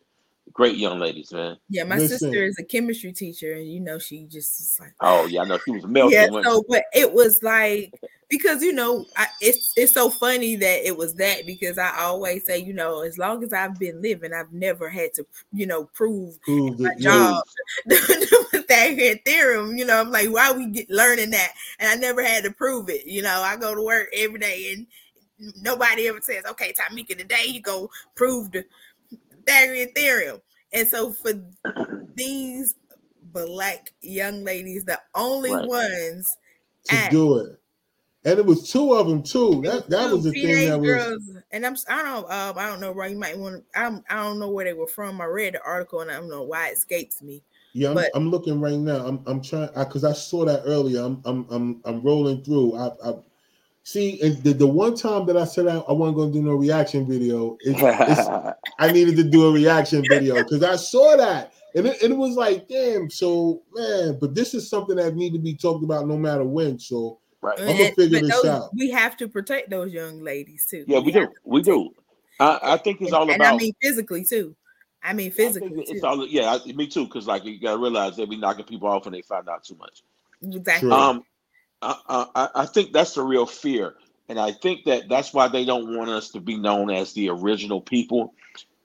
great 0.53 0.75
young 0.77 0.99
ladies, 0.99 1.32
man. 1.32 1.57
Yeah, 1.69 1.84
my 1.84 1.97
Listen. 1.97 2.17
sister 2.17 2.43
is 2.43 2.57
a 2.59 2.63
chemistry 2.63 3.13
teacher, 3.13 3.53
and 3.53 3.71
you 3.71 3.79
know 3.79 3.99
she 3.99 4.23
just 4.25 4.59
is 4.59 4.77
like 4.79 4.93
Oh 5.01 5.25
yeah, 5.27 5.41
I 5.41 5.45
know 5.45 5.59
she 5.63 5.71
was 5.71 5.86
melting. 5.88 6.17
yeah. 6.17 6.29
when- 6.29 6.43
So, 6.43 6.63
but 6.67 6.86
it 6.93 7.13
was 7.13 7.41
like 7.43 7.93
because 8.32 8.63
you 8.63 8.71
know 8.73 9.05
I, 9.15 9.27
it's 9.41 9.73
it's 9.75 9.93
so 9.93 10.09
funny 10.09 10.55
that 10.55 10.88
it 10.88 10.97
was 10.97 11.13
that 11.15 11.45
because 11.45 11.77
I 11.77 11.95
always 11.99 12.45
say 12.45 12.57
you 12.57 12.73
know 12.73 13.01
as 13.01 13.17
long 13.19 13.43
as 13.43 13.53
I've 13.53 13.77
been 13.77 14.01
living, 14.01 14.34
I've 14.34 14.51
never 14.51 14.89
had 14.89 15.13
to 15.15 15.25
you 15.51 15.67
know 15.67 15.84
prove 15.93 16.39
Prove 16.43 16.79
my 16.79 16.89
that, 16.89 16.99
yeah. 16.99 17.11
job 17.11 17.43
with 18.53 18.67
that 18.67 18.91
here 18.91 19.19
theorem. 19.25 19.75
You 19.77 19.86
know, 19.86 19.99
I'm 19.99 20.09
like, 20.11 20.29
why 20.29 20.51
we 20.51 20.67
get 20.67 20.89
learning 20.89 21.32
that? 21.32 21.51
And 21.79 21.89
I 21.89 21.95
never 21.95 22.23
had 22.23 22.43
to 22.45 22.51
prove 22.51 22.89
it. 22.89 23.05
You 23.05 23.21
know, 23.21 23.41
I 23.43 23.57
go 23.57 23.75
to 23.75 23.84
work 23.84 24.07
every 24.15 24.39
day 24.39 24.73
and 24.73 24.88
nobody 25.61 26.07
ever 26.07 26.21
says, 26.21 26.45
okay, 26.49 26.73
Tamika, 26.73 27.17
today 27.17 27.45
you 27.47 27.61
go 27.61 27.89
prove 28.15 28.51
the 28.51 28.63
Pythagorean 29.45 29.91
theorem. 29.93 30.41
And 30.73 30.88
so 30.88 31.11
for 31.11 31.34
these 32.15 32.75
black 33.34 33.91
young 34.01 34.43
ladies, 34.43 34.86
the 34.86 34.99
only 35.15 35.51
Right. 35.51 35.65
ones 35.67 36.38
to 36.86 36.95
act. 36.95 37.11
do 37.11 37.38
it. 37.39 37.61
And 38.24 38.38
it 38.38 38.45
was 38.45 38.69
two 38.69 38.93
of 38.93 39.07
them 39.07 39.24
too. 39.24 39.61
That 39.63 39.89
that 39.89 40.11
was 40.11 40.26
the 40.26 40.32
thing 40.32 40.69
that 40.69 40.80
was 40.80 40.88
girls, 40.88 41.30
and 41.51 41.65
I'm 41.65 41.76
I 41.89 42.03
don't 42.03 42.32
um, 42.32 42.57
I 42.57 42.67
don't 42.67 42.80
know 42.80 42.91
right. 42.91 43.09
You 43.11 43.17
might 43.17 43.38
want. 43.38 43.63
I'm 43.76 44.03
I 44.09 44.17
don't 44.17 44.39
know 44.39 44.49
where 44.49 44.65
they 44.65 44.74
were 44.74 44.86
from. 44.88 45.19
I 45.19 45.26
read 45.26 45.55
the 45.55 45.63
article 45.63 46.01
and 46.01 46.11
I 46.11 46.17
don't 46.17 46.30
know 46.30 46.43
why 46.43 46.69
it 46.69 46.74
escapes 46.74 47.24
me. 47.24 47.41
yeah. 47.74 47.89
I'm, 47.89 47.95
but- 47.95 48.11
I'm 48.13 48.30
looking 48.30 48.61
right 48.61 48.78
now. 48.78 49.07
I'm 49.07 49.24
I'm 49.26 49.41
trying 49.41 49.69
because 49.76 50.03
I, 50.03 50.13
saw 50.13 50.45
that 50.45 50.61
earlier. 50.65 51.01
I'm 51.01 51.22
I'm 51.26 51.47
I'm 51.49 51.82
I'm 51.84 52.03
rolling 52.03 52.43
through. 52.43 52.76
I, 52.76 52.91
I 53.03 53.15
see. 53.84 54.22
And 54.22 54.38
the, 54.43 54.53
the 54.53 54.67
one 54.67 54.95
time 54.95 55.26
that 55.26 55.38
I 55.38 55.45
said 55.45 55.67
I, 55.67 55.78
I 55.78 55.91
wasn't 55.91 56.17
going 56.17 56.32
to 56.32 56.39
do 56.39 56.45
no 56.45 56.53
reaction 56.53 57.07
video, 57.07 57.57
it, 57.61 57.76
it's, 57.80 58.55
I 58.78 58.91
needed 58.91 59.15
to 59.15 59.24
do 59.24 59.47
a 59.47 59.51
reaction 59.51 60.03
video 60.07 60.36
because 60.36 60.63
I 60.63 60.76
saw 60.76 61.15
that. 61.17 61.53
And 61.74 61.88
it, 61.88 62.03
it 62.03 62.15
was 62.15 62.36
like, 62.36 62.67
damn, 62.67 63.09
so 63.09 63.63
man, 63.74 64.17
but 64.19 64.36
this 64.36 64.53
is 64.53 64.69
something 64.69 64.97
that 64.97 65.15
need 65.15 65.34
to 65.34 65.39
be 65.39 65.55
talked 65.55 65.84
about 65.84 66.07
no 66.07 66.17
matter 66.17 66.43
when. 66.43 66.78
So 66.78 67.17
right. 67.41 67.59
I'ma 67.59 67.71
figure 67.73 67.93
but 67.95 68.09
this 68.09 68.29
those- 68.31 68.45
out. 68.45 68.69
We 68.75 68.89
have 68.91 69.17
to 69.17 69.27
protect 69.27 69.69
those 69.69 69.91
young 69.93 70.21
ladies 70.23 70.65
too. 70.69 70.85
Yeah, 70.87 70.99
we 70.99 71.11
do. 71.11 71.27
We 71.43 71.61
do. 71.61 71.89
I, 72.39 72.59
I 72.63 72.77
think 72.77 73.01
it's 73.01 73.09
And, 73.11 73.15
all 73.15 73.23
and 73.31 73.35
about. 73.41 73.53
I 73.53 73.57
mean 73.57 73.73
physically 73.81 74.23
too. 74.25 74.55
I 75.03 75.13
mean 75.13 75.31
physically 75.31 75.69
think 75.69 75.89
it's 75.89 76.01
too. 76.01 76.07
all. 76.07 76.25
Yeah, 76.27 76.57
I, 76.65 76.71
me 76.73 76.87
too. 76.87 77.05
Because 77.05 77.27
like 77.27 77.43
you 77.45 77.59
gotta 77.59 77.77
realize 77.77 78.15
they 78.17 78.25
be 78.25 78.37
knocking 78.37 78.65
people 78.65 78.87
off 78.87 79.05
when 79.05 79.13
they 79.13 79.21
find 79.21 79.47
out 79.49 79.63
too 79.63 79.75
much. 79.75 80.03
exactly. 80.41 80.89
True. 80.89 80.93
Um, 80.97 81.23
I, 81.81 82.27
I, 82.35 82.49
I 82.55 82.65
think 82.67 82.93
that's 82.93 83.15
the 83.15 83.23
real 83.23 83.47
fear, 83.47 83.95
and 84.29 84.39
I 84.39 84.51
think 84.51 84.85
that 84.85 85.09
that's 85.09 85.33
why 85.33 85.47
they 85.47 85.65
don't 85.65 85.97
want 85.97 86.11
us 86.11 86.29
to 86.31 86.39
be 86.39 86.55
known 86.55 86.91
as 86.91 87.13
the 87.13 87.29
original 87.29 87.81
people. 87.81 88.33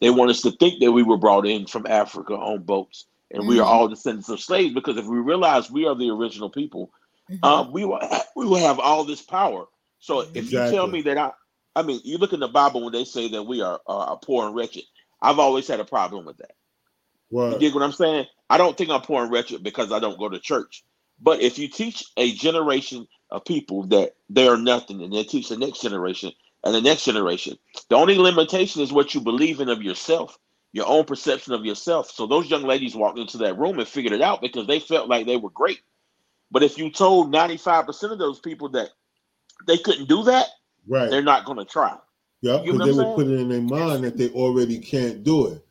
They 0.00 0.08
want 0.10 0.30
us 0.30 0.40
to 0.42 0.50
think 0.52 0.80
that 0.80 0.92
we 0.92 1.02
were 1.02 1.18
brought 1.18 1.46
in 1.46 1.66
from 1.66 1.86
Africa 1.86 2.34
on 2.34 2.62
boats, 2.62 3.06
and 3.30 3.46
we 3.46 3.58
are 3.60 3.64
Mhm. 3.66 3.70
all 3.70 3.88
descendants 3.88 4.28
of 4.30 4.40
slaves. 4.40 4.72
Because 4.74 4.96
if 4.96 5.04
we 5.06 5.18
realize 5.18 5.70
we 5.70 5.86
are 5.86 5.94
the 5.94 6.08
original 6.10 6.48
people, 6.48 6.90
Mhm. 7.30 7.44
um, 7.44 7.72
we 7.72 7.84
will 7.84 8.00
we 8.36 8.46
will 8.46 8.56
have 8.58 8.78
all 8.78 9.04
this 9.04 9.22
power. 9.22 9.66
So 9.98 10.26
if 10.34 10.52
you 10.52 10.60
tell 10.62 10.86
me 10.86 11.02
that 11.02 11.18
I, 11.18 11.32
I 11.74 11.82
mean, 11.82 12.00
you 12.04 12.18
look 12.18 12.32
in 12.32 12.40
the 12.40 12.48
Bible 12.48 12.82
when 12.82 12.92
they 12.92 13.04
say 13.04 13.28
that 13.28 13.42
we 13.42 13.62
are 13.62 13.80
uh, 13.86 14.16
poor 14.16 14.46
and 14.46 14.54
wretched. 14.54 14.84
I've 15.20 15.38
always 15.38 15.66
had 15.66 15.80
a 15.80 15.84
problem 15.84 16.26
with 16.26 16.38
that. 16.38 16.52
You 17.46 17.52
well, 17.52 17.58
get 17.58 17.74
what 17.74 17.82
I'm 17.82 17.92
saying? 17.92 18.26
I 18.50 18.58
don't 18.58 18.76
think 18.76 18.90
I'm 18.90 19.02
poor 19.02 19.22
and 19.22 19.32
wretched 19.32 19.62
because 19.62 19.92
I 19.92 19.98
don't 19.98 20.18
go 20.18 20.28
to 20.28 20.38
church. 20.38 20.84
But 21.20 21.40
if 21.40 21.58
you 21.58 21.68
teach 21.68 22.04
a 22.16 22.32
generation 22.32 23.06
of 23.30 23.44
people 23.44 23.84
that 23.88 24.14
they 24.30 24.48
are 24.48 24.56
nothing, 24.56 25.02
and 25.02 25.12
they 25.12 25.24
teach 25.24 25.48
the 25.48 25.56
next 25.56 25.82
generation 25.82 26.32
and 26.64 26.74
the 26.74 26.80
next 26.80 27.04
generation, 27.04 27.58
the 27.88 27.96
only 27.96 28.16
limitation 28.18 28.82
is 28.82 28.92
what 28.92 29.14
you 29.14 29.20
believe 29.20 29.60
in 29.60 29.68
of 29.68 29.82
yourself, 29.82 30.38
your 30.72 30.86
own 30.86 31.04
perception 31.04 31.54
of 31.54 31.64
yourself. 31.64 32.10
So 32.10 32.26
those 32.26 32.50
young 32.50 32.64
ladies 32.64 32.96
walked 32.96 33.18
into 33.18 33.38
that 33.38 33.58
room 33.58 33.78
and 33.78 33.88
figured 33.88 34.12
it 34.12 34.22
out 34.22 34.40
because 34.40 34.66
they 34.66 34.80
felt 34.80 35.08
like 35.08 35.26
they 35.26 35.36
were 35.36 35.50
great. 35.50 35.80
But 36.50 36.62
if 36.62 36.78
you 36.78 36.90
told 36.90 37.32
95% 37.32 38.12
of 38.12 38.18
those 38.18 38.40
people 38.40 38.68
that 38.70 38.90
they 39.66 39.78
couldn't 39.78 40.08
do 40.08 40.22
that, 40.24 40.46
right. 40.86 41.10
they're 41.10 41.22
not 41.22 41.44
going 41.44 41.58
to 41.58 41.64
try. 41.64 41.96
Yeah, 42.42 42.62
You 42.62 42.72
because 42.72 42.86
they 42.86 42.92
what 42.92 43.08
would 43.08 43.14
put 43.16 43.26
it 43.26 43.40
in 43.40 43.48
their 43.48 43.60
mind 43.60 44.04
that 44.04 44.16
they 44.16 44.30
already 44.30 44.78
can't 44.78 45.22
do 45.24 45.48
it. 45.48 45.62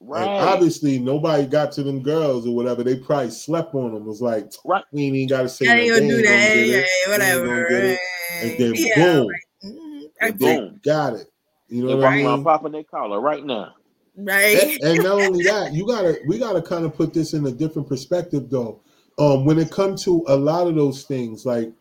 Right. 0.00 0.28
And 0.28 0.48
obviously, 0.48 0.98
nobody 0.98 1.46
got 1.46 1.72
to 1.72 1.82
them 1.82 2.02
girls 2.02 2.46
or 2.46 2.54
whatever. 2.54 2.82
They 2.82 2.96
probably 2.96 3.30
slept 3.30 3.74
on 3.74 3.94
them. 3.94 4.02
It 4.02 4.08
was 4.08 4.20
like, 4.20 4.52
Right. 4.64 4.84
we 4.92 5.04
ain't 5.04 5.16
even 5.16 5.28
got 5.28 5.42
to 5.42 5.48
say 5.48 5.68
I 5.68 5.74
ain't 5.78 5.88
nothing. 5.88 6.08
gonna 6.08 6.16
do 6.16 6.22
They 6.22 6.28
that. 6.28 6.38
ain't 6.40 6.54
Yeah, 6.54 6.62
gonna 6.64 6.74
get 6.74 6.84
it. 6.84 7.10
whatever. 7.10 7.46
gonna 7.46 7.68
get 7.68 7.84
it. 7.84 8.00
And 8.42 8.58
then 8.58 8.74
Yeah, 8.76 8.94
boom, 8.96 9.28
Mhm. 9.64 10.10
And 10.20 10.38
they 10.38 10.56
boom. 10.56 10.80
got 10.84 11.14
it. 11.14 11.32
You 11.68 11.82
know 11.82 11.88
They're 11.88 11.96
what 11.96 12.04
I 12.04 12.08
walking 12.10 12.26
around 12.26 12.36
mean? 12.36 12.44
popping 12.44 12.72
their 12.72 12.84
collar 12.84 13.20
right 13.20 13.44
now. 13.44 13.74
Right. 14.16 14.56
And, 14.56 14.82
and 14.82 15.02
not 15.02 15.18
only 15.18 15.42
that, 15.44 15.72
you 15.72 15.86
gotta 15.86 16.18
we 16.26 16.38
gotta 16.38 16.62
kind 16.62 16.84
of 16.84 16.94
put 16.94 17.12
this 17.14 17.32
in 17.34 17.46
a 17.46 17.50
different 17.50 17.88
perspective 17.88 18.48
though. 18.50 18.80
Um, 19.18 19.44
when 19.44 19.58
it 19.58 19.70
comes 19.70 20.04
to 20.04 20.24
a 20.28 20.36
lot 20.36 20.66
of 20.66 20.74
those 20.74 21.04
things, 21.04 21.46
like 21.46 21.72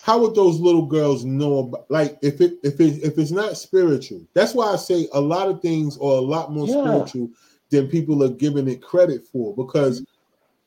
how 0.00 0.20
would 0.20 0.34
those 0.34 0.60
little 0.60 0.86
girls 0.86 1.24
know 1.24 1.58
about 1.60 1.90
like 1.90 2.18
if 2.22 2.40
it 2.40 2.54
if 2.62 2.80
it 2.80 3.02
if 3.02 3.18
it's 3.18 3.30
not 3.32 3.56
spiritual, 3.56 4.26
that's 4.34 4.54
why 4.54 4.72
I 4.72 4.76
say 4.76 5.08
a 5.12 5.20
lot 5.20 5.48
of 5.48 5.60
things 5.62 5.96
are 5.98 6.18
a 6.18 6.20
lot 6.20 6.52
more 6.52 6.68
Yeah. 6.68 6.78
spiritual 6.80 7.30
than 7.70 7.88
people 7.88 8.22
are 8.22 8.28
giving 8.30 8.68
it 8.68 8.82
credit 8.82 9.26
for 9.26 9.54
because 9.56 10.04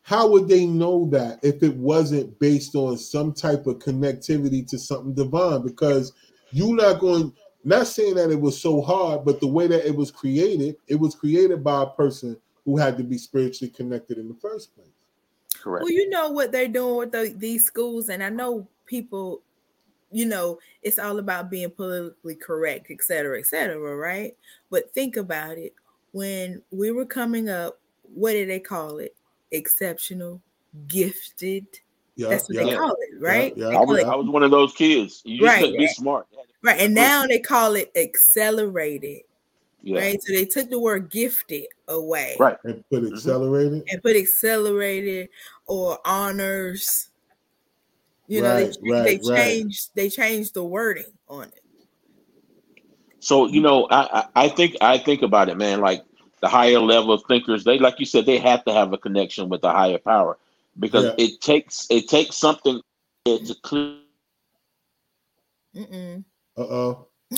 how 0.04 0.30
would 0.30 0.48
they 0.48 0.66
know 0.68 1.08
that 1.12 1.40
if 1.44 1.64
it 1.64 1.76
wasn't 1.78 2.40
based 2.40 2.76
on 2.76 2.98
some 2.98 3.34
type 3.34 3.68
of 3.68 3.80
connectivity 3.80 4.68
to 4.68 4.78
something 4.78 5.16
divine? 5.16 5.64
Because 5.64 6.14
you're 6.52 6.76
not 6.76 7.00
going, 7.00 7.34
not 7.64 7.88
saying 7.88 8.16
that 8.16 8.32
it 8.32 8.40
was 8.40 8.62
so 8.62 8.82
hard, 8.82 9.26
but 9.26 9.40
the 9.40 9.48
way 9.48 9.68
that 9.68 9.88
it 9.88 9.96
was 9.96 10.12
created, 10.12 10.76
it 10.88 10.96
was 10.96 11.16
created 11.16 11.64
by 11.64 11.84
a 11.84 11.88
person 11.88 12.38
who 12.66 12.78
had 12.78 12.98
to 12.98 13.04
be 13.04 13.18
spiritually 13.18 13.72
connected 13.76 14.20
in 14.20 14.28
the 14.28 14.36
first 14.36 14.76
place. 14.76 14.95
Correct. 15.66 15.84
Well, 15.84 15.92
you 15.92 16.08
know 16.12 16.30
what 16.30 16.52
they're 16.52 16.68
doing 16.68 16.96
with 16.96 17.12
the, 17.12 17.34
these 17.36 17.66
schools, 17.66 18.10
and 18.10 18.22
I 18.22 18.30
know 18.30 18.68
people, 18.86 19.42
you 20.12 20.28
know, 20.28 20.60
it's 20.84 21.00
all 21.00 21.18
about 21.18 21.50
being 21.50 21.72
politically 21.72 22.36
correct, 22.36 22.92
et 22.92 23.02
cetera, 23.02 23.40
et 23.40 23.48
cetera, 23.48 23.96
right? 23.96 24.36
But 24.70 24.94
think 24.94 25.18
about 25.18 25.58
it. 25.58 25.74
When 26.12 26.62
we 26.70 26.92
were 26.92 27.04
coming 27.08 27.50
up, 27.50 27.80
what 28.14 28.34
did 28.34 28.48
they 28.48 28.60
call 28.60 29.00
it? 29.00 29.16
Exceptional, 29.50 30.40
gifted. 30.88 31.66
Yeah, 32.16 32.28
That's 32.30 32.48
what 32.48 32.58
yeah, 32.58 32.64
they 32.66 32.76
call 32.76 32.92
it, 33.00 33.20
right? 33.20 33.58
yeah, 33.58 33.70
They 33.70 33.76
I 33.76 33.80
was, 33.80 33.98
it- 33.98 34.06
I 34.06 34.16
was 34.16 34.28
one 34.28 34.44
of 34.44 34.52
those 34.52 34.72
kids. 34.74 35.24
You 35.26 35.40
just 35.40 35.48
Right. 35.48 35.62
couldn't 35.62 35.80
be 35.80 35.88
smart. 35.88 36.28
right. 36.62 36.80
And 36.80 36.94
now 36.94 37.26
they 37.26 37.40
call 37.40 37.74
it 37.74 37.92
accelerated, 37.96 39.22
Yeah. 39.86 40.00
right? 40.00 40.22
So 40.22 40.34
they 40.34 40.46
took 40.46 40.70
the 40.72 40.80
word 40.80 41.12
gifted 41.12 41.68
away. 41.88 42.36
Right. 42.40 42.58
and 42.64 42.84
put 42.90 43.04
Mhm. 43.04 43.14
accelerated. 43.14 43.84
and 43.88 44.02
put 44.02 44.16
accelerated 44.16 45.30
or 45.68 46.00
honors. 46.04 47.10
You 48.28 48.42
know, 48.42 48.56
they, 48.56 48.74
right, 48.90 49.04
they 49.04 49.30
right. 49.30 49.38
changed 49.38 49.92
they 49.94 50.10
changed 50.10 50.56
the 50.56 50.64
wording 50.64 51.14
on 51.30 51.50
it. 51.50 51.62
So 53.20 53.46
you 53.46 53.62
know, 53.62 53.88
I, 53.92 54.22
I 54.36 54.46
I 54.46 54.50
think 54.50 54.76
I 54.82 54.98
think 54.98 55.22
about 55.22 55.50
it, 55.50 55.58
man. 55.58 55.82
Like 55.82 56.04
the 56.42 56.48
higher 56.48 56.80
level 56.80 57.16
thinkers, 57.20 57.64
they 57.64 57.78
like 57.78 58.00
you 58.00 58.08
said, 58.08 58.26
they 58.26 58.40
have 58.40 58.66
to 58.66 58.74
have 58.74 58.92
a 58.92 58.98
connection 58.98 59.50
with 59.50 59.62
the 59.62 59.72
higher 59.72 60.00
power 60.00 60.40
because 60.80 61.06
Yeah. 61.06 61.26
it 61.26 61.42
takes 61.42 61.86
it 61.92 62.10
takes 62.10 62.36
something 62.38 62.82
to 63.26 63.56
clear. 63.62 63.98
Uh 65.78 66.22
oh. 66.58 67.08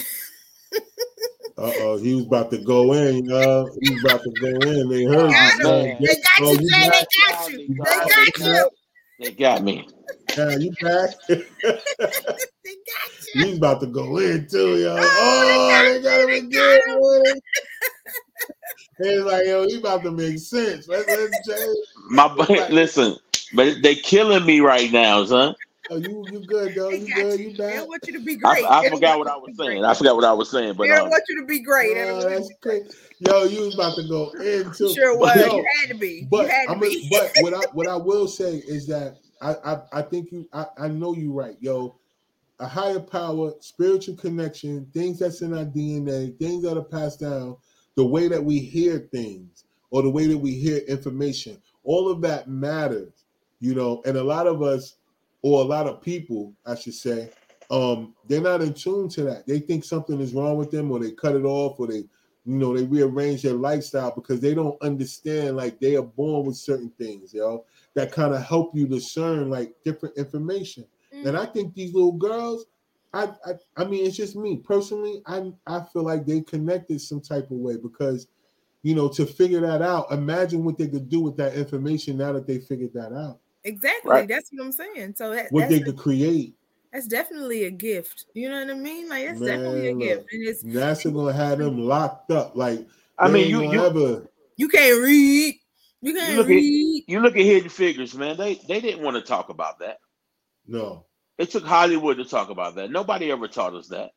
Uh 1.60 1.72
oh, 1.80 1.98
he 1.98 2.14
was 2.14 2.26
about 2.26 2.52
to 2.52 2.60
go 2.60 2.94
in, 2.94 3.26
y'all. 3.26 3.76
He 3.82 3.90
was 3.90 4.04
about 4.04 4.22
to 4.24 4.32
go 4.40 4.48
in. 4.70 4.90
They 4.90 5.06
heard 5.06 5.32
Got 5.32 5.58
you. 5.58 5.68
him. 5.68 5.98
They 6.00 6.16
got 6.16 6.42
Oh, 6.42 6.52
you, 6.54 6.60
you 6.62 6.70
Jay. 6.70 6.90
They 6.90 7.08
got 7.32 7.50
you. 7.50 7.68
They 7.68 8.02
got 8.06 8.38
you. 8.38 8.70
They 9.20 9.32
got 9.32 9.64
me. 9.64 9.88
Yeah, 10.38 10.58
you 10.58 10.72
back? 10.82 11.10
They 11.30 12.76
got 12.76 13.10
you. 13.34 13.46
He's 13.46 13.58
about 13.58 13.80
to 13.82 13.88
go 13.88 14.18
in 14.18 14.48
too, 14.48 14.78
y'all. 14.78 14.98
Oh, 15.00 15.82
they 15.84 16.02
got 16.04 16.30
him 16.30 16.46
again. 16.46 16.80
boy. 17.00 17.22
It's 19.00 19.26
like, 19.26 19.46
yo, 19.48 19.66
he 19.68 19.80
about 19.80 20.04
to 20.04 20.12
make 20.12 20.38
sense. 20.38 20.88
Let's 20.88 21.08
let's 21.08 21.76
My 22.10 22.28
boy, 22.28 22.68
listen, 22.70 23.16
but 23.54 23.82
they 23.82 23.96
killing 23.96 24.46
me 24.46 24.60
right 24.60 24.92
now, 24.92 25.26
son. 25.26 25.56
Oh, 25.90 25.98
you 25.98 26.28
you 26.32 26.42
good 26.42 26.76
though? 26.76 26.92
You 26.92 27.08
got 27.08 27.16
good? 27.16 27.40
you. 27.40 27.46
You 27.46 27.52
They 27.52 27.58
back? 27.58 27.76
don't 27.76 27.88
want 27.88 28.08
you 28.08 28.14
to 28.14 28.20
be 28.20 28.36
great. 28.38 28.66
I 28.66 28.80
They 28.82 28.90
don't 28.90 28.96
forgot 28.96 29.18
what 29.20 29.28
I 29.30 29.38
was 29.38 29.52
saying. 29.58 29.72
great. 29.72 29.86
I 29.86 29.94
forgot 29.94 30.16
what 30.16 30.26
I 30.26 30.34
was 30.34 30.50
saying, 30.52 30.74
but 30.76 30.90
They 30.90 30.96
don't 30.96 31.06
um, 31.06 31.12
want 31.12 31.24
you 31.30 31.42
to 31.42 31.48
be 31.48 31.60
great. 31.62 31.96
They 31.96 32.06
don't 32.06 32.18
want 32.18 32.30
that's 32.30 32.50
you- 32.50 32.56
crazy. 32.62 32.90
Yo, 33.20 33.44
you 33.46 33.62
was 33.62 33.76
about 33.76 33.96
to 33.96 34.04
go 34.08 34.32
into. 34.34 34.94
Sure 34.96 35.18
But 35.20 35.36
was. 35.36 35.36
yo, 35.36 35.58
you 35.58 35.66
had 35.82 35.90
to 35.90 35.96
be. 35.96 36.28
You 36.30 36.30
But 36.30 36.48
had 36.48 36.66
to 36.68 36.74
I'm 36.74 36.80
be. 36.80 37.08
but 37.10 37.32
what 37.38 37.54
I 37.54 37.62
what 37.74 37.88
I 37.88 37.96
will 37.98 38.28
say 38.28 38.58
is 38.58 38.88
that 38.88 39.18
I 39.42 39.56
I, 39.66 39.78
I 39.94 40.02
think 40.04 40.32
you 40.32 40.48
I, 40.54 40.66
I 40.78 40.88
know 40.90 41.14
you 41.16 41.34
right, 41.34 41.58
yo. 41.62 41.96
A 42.60 42.68
higher 42.68 43.00
power, 43.02 43.52
spiritual 43.60 44.16
connection, 44.16 44.88
things 44.94 45.20
that's 45.20 45.42
in 45.42 45.54
our 45.54 45.66
DNA, 45.66 46.38
things 46.40 46.64
that 46.64 46.78
are 46.78 46.84
passed 46.86 47.20
down, 47.20 47.58
the 47.98 48.06
way 48.06 48.30
that 48.30 48.44
we 48.44 48.60
hear 48.60 49.10
things 49.12 49.66
or 49.92 50.02
the 50.02 50.10
way 50.10 50.28
that 50.28 50.38
we 50.38 50.54
hear 50.56 50.78
information, 50.88 51.62
all 51.84 52.10
of 52.10 52.22
that 52.22 52.48
matters, 52.50 53.26
you 53.60 53.76
know. 53.76 54.02
And 54.06 54.18
a 54.18 54.24
lot 54.24 54.48
of 54.48 54.64
us, 54.64 54.96
or 55.42 55.62
a 55.62 55.66
lot 55.66 55.88
of 55.88 56.02
people, 56.02 56.54
I 56.66 56.76
should 56.76 56.96
say, 56.96 57.30
um, 57.70 58.16
they're 58.28 58.42
not 58.42 58.62
in 58.62 58.74
tune 58.74 59.10
to 59.10 59.24
that. 59.24 59.46
They 59.46 59.60
think 59.60 59.84
something 59.84 60.20
is 60.22 60.34
wrong 60.34 60.58
with 60.58 60.72
them, 60.72 60.92
or 60.92 61.00
they 61.00 61.12
cut 61.12 61.36
it 61.36 61.44
off, 61.44 61.80
or 61.80 61.88
they, 61.88 62.04
you 62.46 62.56
know, 62.56 62.76
they 62.76 62.86
rearrange 62.86 63.42
their 63.42 63.54
lifestyle 63.54 64.12
because 64.16 64.40
they 64.40 64.54
don't 64.54 64.82
understand. 64.82 65.58
Like 65.58 65.80
they 65.80 65.96
are 65.96 66.04
born 66.04 66.46
with 66.46 66.56
certain 66.56 66.92
things, 66.98 67.34
yo, 67.34 67.66
that 67.94 68.12
kind 68.12 68.34
of 68.34 68.42
help 68.42 68.72
you 68.74 68.88
discern 68.88 69.50
like 69.50 69.74
different 69.84 70.18
information. 70.18 70.86
Mm-hmm. 71.14 71.28
And 71.28 71.38
I 71.38 71.46
think 71.46 71.74
these 71.74 71.94
little 71.94 72.14
girls, 72.14 72.66
I, 73.14 73.30
I, 73.46 73.54
I 73.76 73.86
mean, 73.86 74.06
it's 74.06 74.16
just 74.16 74.36
me 74.36 74.58
personally. 74.58 75.22
I, 75.26 75.52
I 75.66 75.82
feel 75.92 76.04
like 76.04 76.26
they 76.26 76.42
connected 76.42 77.02
some 77.02 77.22
type 77.22 77.52
of 77.52 77.58
way 77.58 77.76
because, 77.78 78.28
you 78.84 78.96
know, 78.96 79.10
to 79.10 79.26
figure 79.26 79.62
that 79.62 79.82
out. 79.82 80.12
Imagine 80.12 80.64
what 80.64 80.78
they 80.78 80.88
could 80.88 81.10
do 81.10 81.20
with 81.20 81.36
that 81.38 81.56
information 81.56 82.18
now 82.18 82.32
that 82.34 82.48
they 82.48 82.60
figured 82.60 82.94
that 82.94 83.14
out. 83.14 83.40
Exactly. 83.68 84.10
Right. 84.10 84.28
That's 84.28 84.50
what 84.52 84.66
I'm 84.66 84.72
saying. 84.72 85.16
So 85.16 85.34
that, 85.34 85.52
what 85.52 85.70
they 85.70 85.82
could 85.82 85.98
create 85.98 86.56
that's 86.92 87.08
definitely 87.08 87.66
a 87.66 87.72
gift. 87.72 88.26
You 88.34 88.50
know 88.50 88.60
what 88.60 88.72
I 88.72 88.74
mean? 88.74 89.10
Like 89.10 89.26
it's 89.26 89.40
Man, 89.40 89.50
definitely 89.50 89.90
a 89.90 89.94
look, 89.94 90.00
gift. 90.00 90.26
And 90.32 90.48
it's 90.48 90.64
NASA 90.64 91.14
gonna 91.14 91.34
have 91.34 91.60
them 91.60 91.78
locked 91.88 92.32
up. 92.32 92.56
Like 92.56 92.88
I 93.20 93.28
mean, 93.28 93.50
you 93.50 93.72
you, 93.72 93.86
ever... 93.86 94.28
you 94.56 94.68
can't 94.70 95.04
read. 95.04 95.56
You 96.02 96.14
can't 96.14 96.32
you 96.32 96.38
look 96.38 96.48
read. 96.48 97.04
At, 97.04 97.10
you 97.10 97.20
look 97.20 97.36
at 97.36 97.46
Hidden 97.46 97.70
Figures, 97.70 98.16
man. 98.16 98.38
They 98.38 98.56
they 98.68 98.80
didn't 98.80 99.04
want 99.04 99.16
to 99.16 99.22
talk 99.22 99.50
about 99.50 99.80
that. 99.80 99.98
No. 100.66 101.06
It 101.38 101.52
took 101.52 101.66
Hollywood 101.66 102.18
to 102.18 102.26
talk 102.26 102.50
about 102.50 102.76
that. 102.76 102.90
Nobody 102.90 103.32
ever 103.32 103.48
taught 103.48 103.76
us 103.76 103.88
that. 103.90 104.12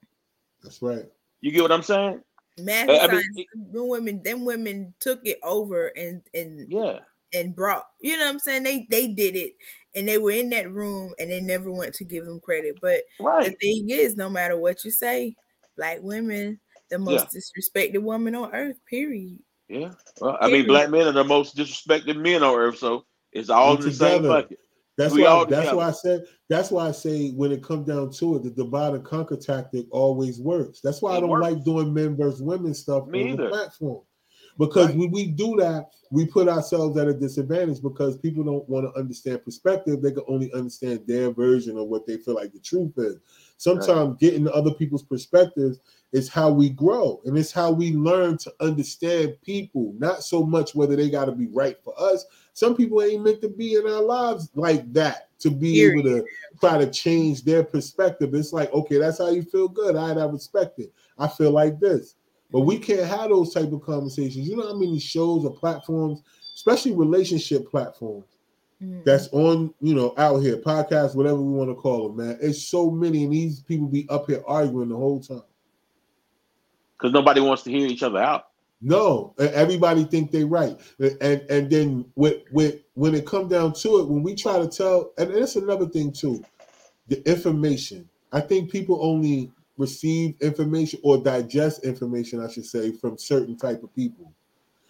That's 0.63 0.81
right. 0.81 1.05
You 1.43 1.53
get 1.53 1.63
what 1.63 1.73
I'm 1.73 1.83
saying? 1.83 2.23
Math 2.59 2.89
uh, 2.89 2.99
I 3.03 3.07
mean, 3.09 3.47
them 3.73 3.89
women, 3.89 4.23
them 4.23 4.45
women 4.45 4.95
took 5.01 5.21
it 5.25 5.39
over 5.43 5.89
and 5.89 6.23
and 6.35 6.71
yeah 6.71 7.01
and 7.33 7.55
brought. 7.55 7.85
You 8.01 8.17
know 8.17 8.25
what 8.25 8.35
I'm 8.35 8.39
saying? 8.39 8.63
They 8.63 8.87
they 8.91 9.09
did 9.09 9.37
it 9.37 9.55
and 9.95 10.07
they 10.07 10.19
were 10.19 10.31
in 10.31 10.51
that 10.51 10.71
room 10.71 11.13
and 11.19 11.31
they 11.31 11.41
never 11.41 11.71
went 11.71 11.95
to 11.95 12.05
give 12.05 12.25
them 12.25 12.41
credit. 12.41 12.79
But 12.81 13.03
right. 13.19 13.47
the 13.47 13.53
thing 13.53 13.91
is, 13.91 14.17
no 14.17 14.29
matter 14.29 14.57
what 14.57 14.85
you 14.85 14.91
say, 14.91 15.35
black 15.77 15.99
women, 16.01 16.61
the 16.91 16.99
most 16.99 17.29
yeah. 17.33 17.41
disrespected 17.41 18.03
woman 18.03 18.35
on 18.35 18.55
earth, 18.55 18.77
period. 18.89 19.39
Yeah. 19.69 19.93
Well, 20.21 20.37
I 20.41 20.49
mean, 20.49 20.67
black 20.67 20.91
men 20.91 21.07
are 21.07 21.13
the 21.13 21.25
most 21.25 21.57
disrespected 21.57 22.17
men 22.17 22.43
on 22.43 22.55
earth, 22.55 22.79
so 22.79 23.05
it's 23.33 23.51
all 23.51 23.77
in 23.77 23.83
the 23.83 23.93
same 23.93 24.23
bucket. 24.23 24.59
That's 24.99 25.15
we 25.15 25.23
why. 25.23 25.45
That's 25.49 25.73
why 25.73 25.89
I 25.89 25.93
said. 25.93 26.25
That's 26.49 26.71
why 26.71 26.89
I 26.89 26.91
say 26.91 27.31
when 27.31 27.53
it 27.53 27.63
comes 27.63 27.87
down 27.87 28.13
to 28.15 28.37
it, 28.37 28.43
the 28.43 28.51
divide 28.51 28.95
and 28.95 29.05
conquer 29.05 29.37
tactic 29.37 29.87
always 29.93 30.41
works. 30.41 30.81
That's 30.83 31.01
why 31.01 31.15
it 31.15 31.19
I 31.19 31.21
don't 31.21 31.31
works. 31.31 31.43
like 31.45 31.65
doing 31.65 31.95
men 31.95 32.17
versus 32.17 32.43
women 32.43 32.75
stuff 32.75 33.07
Me 33.07 33.23
on 33.23 33.29
either. 33.29 33.45
the 33.45 33.49
platform 33.51 34.03
because 34.61 34.89
right. 34.89 34.97
when 34.97 35.11
we 35.11 35.27
do 35.27 35.57
that, 35.57 35.89
we 36.11 36.27
put 36.27 36.47
ourselves 36.47 36.99
at 36.99 37.09
a 37.09 37.15
disadvantage 37.15 37.81
because 37.81 38.19
people 38.19 38.45
don't 38.45 38.69
want 38.69 38.85
to 38.85 38.99
understand 38.99 39.43
perspective. 39.43 40.03
They 40.03 40.13
can 40.13 40.25
only 40.29 40.53
understand 40.53 41.01
their 41.07 41.31
version 41.31 41.79
of 41.79 41.87
what 41.87 42.07
they 42.07 42.19
feel 42.19 42.35
like 42.35 42.53
the 42.53 42.59
truth 42.59 42.93
is. 42.99 43.17
Sometimes 43.57 44.11
right. 44.11 44.19
getting 44.19 44.47
other 44.49 44.75
people's 44.75 45.03
perspectives 45.03 45.81
is 46.13 46.29
how 46.29 46.51
we 46.51 46.69
grow 46.69 47.23
and 47.25 47.39
it's 47.39 47.53
how 47.53 47.71
we 47.71 47.93
learn 47.93 48.37
to 48.39 48.53
understand 48.61 49.39
people, 49.43 49.95
not 49.97 50.23
so 50.23 50.43
much 50.43 50.75
whether 50.75 50.95
they 50.95 51.09
got 51.09 51.25
to 51.25 51.33
be 51.33 51.47
right 51.47 51.79
for 51.83 51.95
us. 51.99 52.27
Some 52.53 52.77
people 52.77 53.03
ain't 53.03 53.25
meant 53.25 53.41
to 53.41 53.49
be 53.49 53.77
in 53.77 53.87
our 53.87 54.03
lives 54.03 54.51
like 54.55 54.93
that 54.93 55.31
to 55.39 55.51
be 55.51 55.83
able 55.83 56.03
to 56.03 56.23
try 56.61 56.77
to 56.77 56.91
change 56.91 57.45
their 57.45 57.65
perspective. 57.65 58.35
It's 58.35 58.53
like, 58.53 58.71
okay, 58.75 58.99
that's 58.99 59.17
how 59.17 59.31
you 59.31 59.43
feel 59.43 59.69
good. 59.69 59.97
I 59.97 60.09
have 60.09 60.33
respect 60.33 60.81
it. 60.81 60.93
I 61.17 61.29
feel 61.29 61.51
like 61.51 61.81
this. 61.81 62.17
But 62.53 62.61
we 62.61 62.79
can't 62.79 63.07
have 63.07 63.31
those 63.31 63.55
type 63.55 63.73
of 63.73 63.83
conversations. 63.83 64.49
You 64.49 64.57
know 64.57 64.67
how 64.67 64.77
many 64.77 64.99
shows 64.99 65.45
or 65.45 65.53
platforms, 65.53 66.23
especially 66.55 66.93
relationship 66.93 67.71
platforms, 67.71 68.25
mm-hmm. 68.83 69.01
that's 69.05 69.29
on, 69.29 69.73
you 69.81 69.95
know, 69.95 70.15
out 70.19 70.39
here, 70.39 70.57
podcasts, 70.57 71.15
whatever 71.15 71.41
we 71.41 71.53
want 71.53 71.71
to 71.71 71.75
call 71.75 72.09
them, 72.09 72.17
man. 72.27 72.39
It's 72.41 72.63
so 72.63 72.91
many, 72.91 73.25
and 73.25 73.33
these 73.33 73.61
people 73.61 73.87
be 73.87 74.09
up 74.09 74.27
here 74.27 74.43
arguing 74.47 74.89
the 74.89 74.97
whole 74.97 75.21
time. 75.21 75.43
Because 76.99 77.13
nobody 77.13 77.41
wants 77.41 77.63
to 77.63 77.71
hear 77.71 77.87
each 77.87 78.03
other 78.03 78.19
out. 78.19 78.49
No, 78.83 79.35
everybody 79.39 80.05
think 80.05 80.31
they 80.31 80.43
right, 80.43 80.75
and 80.99 81.43
and 81.51 81.69
then 81.69 82.07
with 82.15 82.45
with 82.51 82.81
when 82.95 83.15
it 83.15 83.27
come 83.27 83.47
down 83.47 83.75
to 83.75 83.99
it, 83.99 84.09
when 84.09 84.23
we 84.23 84.35
try 84.35 84.59
to 84.59 84.67
tell, 84.67 85.13
and 85.19 85.35
that's 85.35 85.57
another 85.57 85.87
thing 85.87 86.13
too, 86.13 86.43
the 87.09 87.23
information. 87.31 88.09
I 88.33 88.41
think 88.41 88.71
people 88.71 88.99
only 89.03 89.53
receive 89.81 90.35
information 90.41 91.01
or 91.03 91.19
digest 91.19 91.85
information, 91.85 92.45
I 92.45 92.51
should 92.51 92.67
say, 92.67 92.93
from 92.93 93.19
certain 93.19 93.57
type 93.57 93.83
of 93.83 93.95
people. 93.95 94.33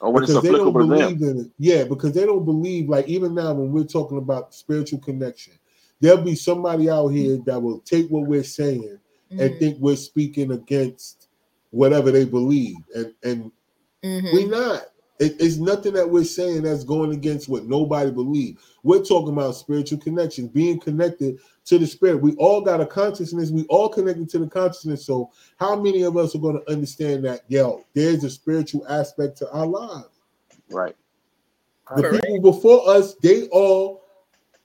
Or 0.01 0.13
when 0.13 0.23
because 0.23 0.37
it's 0.37 0.47
applicable 0.47 0.89
they 0.89 0.97
don't 0.97 0.99
believe 0.99 1.21
them. 1.21 1.29
in 1.31 1.45
it. 1.45 1.51
Yeah, 1.59 1.85
because 1.85 2.13
they 2.13 2.27
don't 2.27 2.45
believe, 2.45 2.89
like 2.89 3.07
even 3.09 3.35
now 3.35 3.55
when 3.55 3.71
we're 3.71 3.85
talking 3.85 4.19
about 4.19 4.55
spiritual 4.55 4.99
connection, 4.99 5.55
there'll 6.01 6.23
be 6.23 6.35
somebody 6.35 6.91
out 6.91 7.09
here 7.09 7.39
that 7.47 7.61
will 7.61 7.81
take 7.81 8.09
what 8.09 8.27
we're 8.27 8.43
saying 8.43 8.99
mm-hmm. 9.31 9.41
and 9.41 9.59
think 9.59 9.79
we're 9.79 9.97
speaking 9.97 10.53
against 10.53 11.29
whatever 11.71 12.11
they 12.11 12.25
believe. 12.25 12.77
And 12.95 13.15
and 13.23 13.53
mm-hmm. 14.03 14.29
we're 14.33 14.49
not. 14.49 14.83
It, 15.21 15.37
it's 15.39 15.59
nothing 15.59 15.93
that 15.93 16.09
we're 16.09 16.25
saying 16.25 16.63
that's 16.63 16.83
going 16.83 17.13
against 17.13 17.49
what 17.49 17.67
nobody 17.67 18.11
believes. 18.11 18.63
We're 18.83 19.05
talking 19.05 19.35
about 19.35 19.55
spiritual 19.55 19.99
connections, 19.99 20.49
being 20.49 20.81
connected 20.81 21.39
to 21.67 21.79
the 21.79 21.87
spirit. 21.87 22.23
We 22.23 22.35
all 22.37 22.63
got 22.63 22.81
a 22.81 22.87
consciousness. 22.87 23.51
We 23.51 23.67
all 23.67 23.91
connected 23.91 24.31
to 24.31 24.39
the 24.39 24.47
consciousness. 24.49 25.05
So, 25.05 25.31
how 25.59 25.77
many 25.77 26.03
of 26.03 26.17
us 26.17 26.35
are 26.35 26.39
going 26.39 26.59
to 26.59 26.73
understand 26.73 27.27
that? 27.27 27.43
Yo, 27.49 27.85
there's 27.93 28.25
a 28.25 28.31
spiritual 28.31 28.89
aspect 28.89 29.37
to 29.39 29.53
our 29.53 29.67
lives. 29.67 30.09
Right. 30.71 30.97
The 31.95 32.03
Correct. 32.03 32.25
people 32.25 32.53
before 32.53 32.89
us, 32.89 33.15
they 33.17 33.47
all 33.49 34.07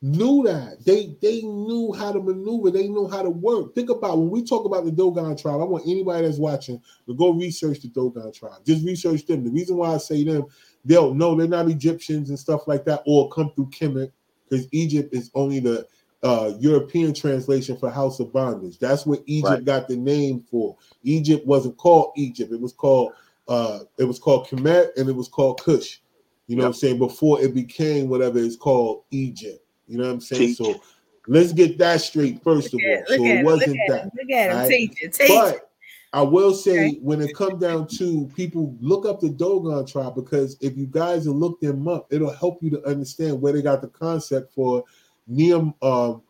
knew 0.01 0.43
that. 0.43 0.85
They 0.85 1.15
they 1.21 1.41
knew 1.41 1.93
how 1.93 2.11
to 2.11 2.19
maneuver. 2.19 2.71
They 2.71 2.87
knew 2.87 3.07
how 3.07 3.21
to 3.21 3.29
work. 3.29 3.73
Think 3.75 3.89
about 3.89 4.17
when 4.17 4.29
we 4.29 4.43
talk 4.43 4.65
about 4.65 4.85
the 4.85 4.91
Dogon 4.91 5.35
tribe. 5.35 5.61
I 5.61 5.63
want 5.63 5.87
anybody 5.87 6.25
that's 6.25 6.37
watching 6.37 6.81
to 7.07 7.15
go 7.15 7.31
research 7.31 7.81
the 7.81 7.87
Dogon 7.89 8.31
tribe. 8.31 8.65
Just 8.65 8.85
research 8.85 9.25
them. 9.25 9.43
The 9.43 9.51
reason 9.51 9.77
why 9.77 9.93
I 9.93 9.97
say 9.97 10.23
them, 10.23 10.45
they'll 10.83 11.13
know 11.13 11.35
they're 11.35 11.47
not 11.47 11.69
Egyptians 11.69 12.29
and 12.29 12.39
stuff 12.39 12.67
like 12.67 12.85
that, 12.85 13.03
or 13.05 13.29
come 13.29 13.51
through 13.55 13.71
Kemet, 13.71 14.11
because 14.49 14.67
Egypt 14.71 15.13
is 15.13 15.31
only 15.33 15.59
the 15.59 15.87
uh, 16.23 16.53
European 16.59 17.13
translation 17.13 17.77
for 17.77 17.89
house 17.89 18.19
of 18.19 18.33
bondage. 18.33 18.79
That's 18.79 19.05
what 19.05 19.21
Egypt 19.25 19.49
right. 19.49 19.65
got 19.65 19.87
the 19.87 19.95
name 19.95 20.39
for. 20.39 20.75
Egypt 21.03 21.45
wasn't 21.45 21.77
called 21.77 22.13
Egypt. 22.15 22.51
It 22.51 22.59
was 22.59 22.73
called 22.73 23.13
uh, 23.47 23.79
it 23.97 24.05
was 24.05 24.19
called 24.19 24.47
Kemet 24.47 24.89
and 24.97 25.07
it 25.07 25.15
was 25.15 25.27
called 25.27 25.61
Kush. 25.61 25.99
You 26.47 26.55
know 26.55 26.63
yep. 26.63 26.69
what 26.69 26.75
I'm 26.75 26.79
saying? 26.79 26.97
Before 26.99 27.41
it 27.41 27.53
became 27.53 28.09
whatever 28.09 28.39
it's 28.39 28.55
called 28.55 29.03
Egypt. 29.11 29.64
You 29.87 29.97
know 29.97 30.05
what 30.05 30.13
I'm 30.13 30.21
saying? 30.21 30.41
Teach. 30.41 30.57
So 30.57 30.81
let's 31.27 31.53
get 31.53 31.77
that 31.77 32.01
straight 32.01 32.43
first 32.43 32.73
look 32.73 32.81
of 32.83 32.89
all. 32.89 33.03
so 33.07 33.23
it, 33.23 33.43
wasn't 33.45 33.69
look 33.69 33.77
that. 33.89 34.11
Look 34.15 34.31
at 34.31 34.51
him, 34.51 34.57
right? 34.57 34.69
teach 34.69 35.03
it, 35.03 35.13
teach 35.13 35.27
but 35.27 35.71
I 36.13 36.21
will 36.21 36.53
say 36.53 36.87
okay. 36.87 36.99
when 37.01 37.21
it 37.21 37.35
comes 37.35 37.61
down 37.61 37.87
to 37.97 38.31
people 38.35 38.75
look 38.79 39.05
up 39.05 39.19
the 39.19 39.29
Dogon 39.29 39.85
tribe 39.85 40.15
because 40.15 40.57
if 40.61 40.77
you 40.77 40.85
guys 40.85 41.27
will 41.27 41.35
look 41.35 41.59
them 41.59 41.87
up, 41.87 42.07
it'll 42.09 42.33
help 42.33 42.63
you 42.63 42.69
to 42.71 42.85
understand 42.87 43.41
where 43.41 43.53
they 43.53 43.61
got 43.61 43.81
the 43.81 43.89
concept 43.89 44.53
for 44.53 44.83
Neum 45.29 45.73
um 45.81 46.21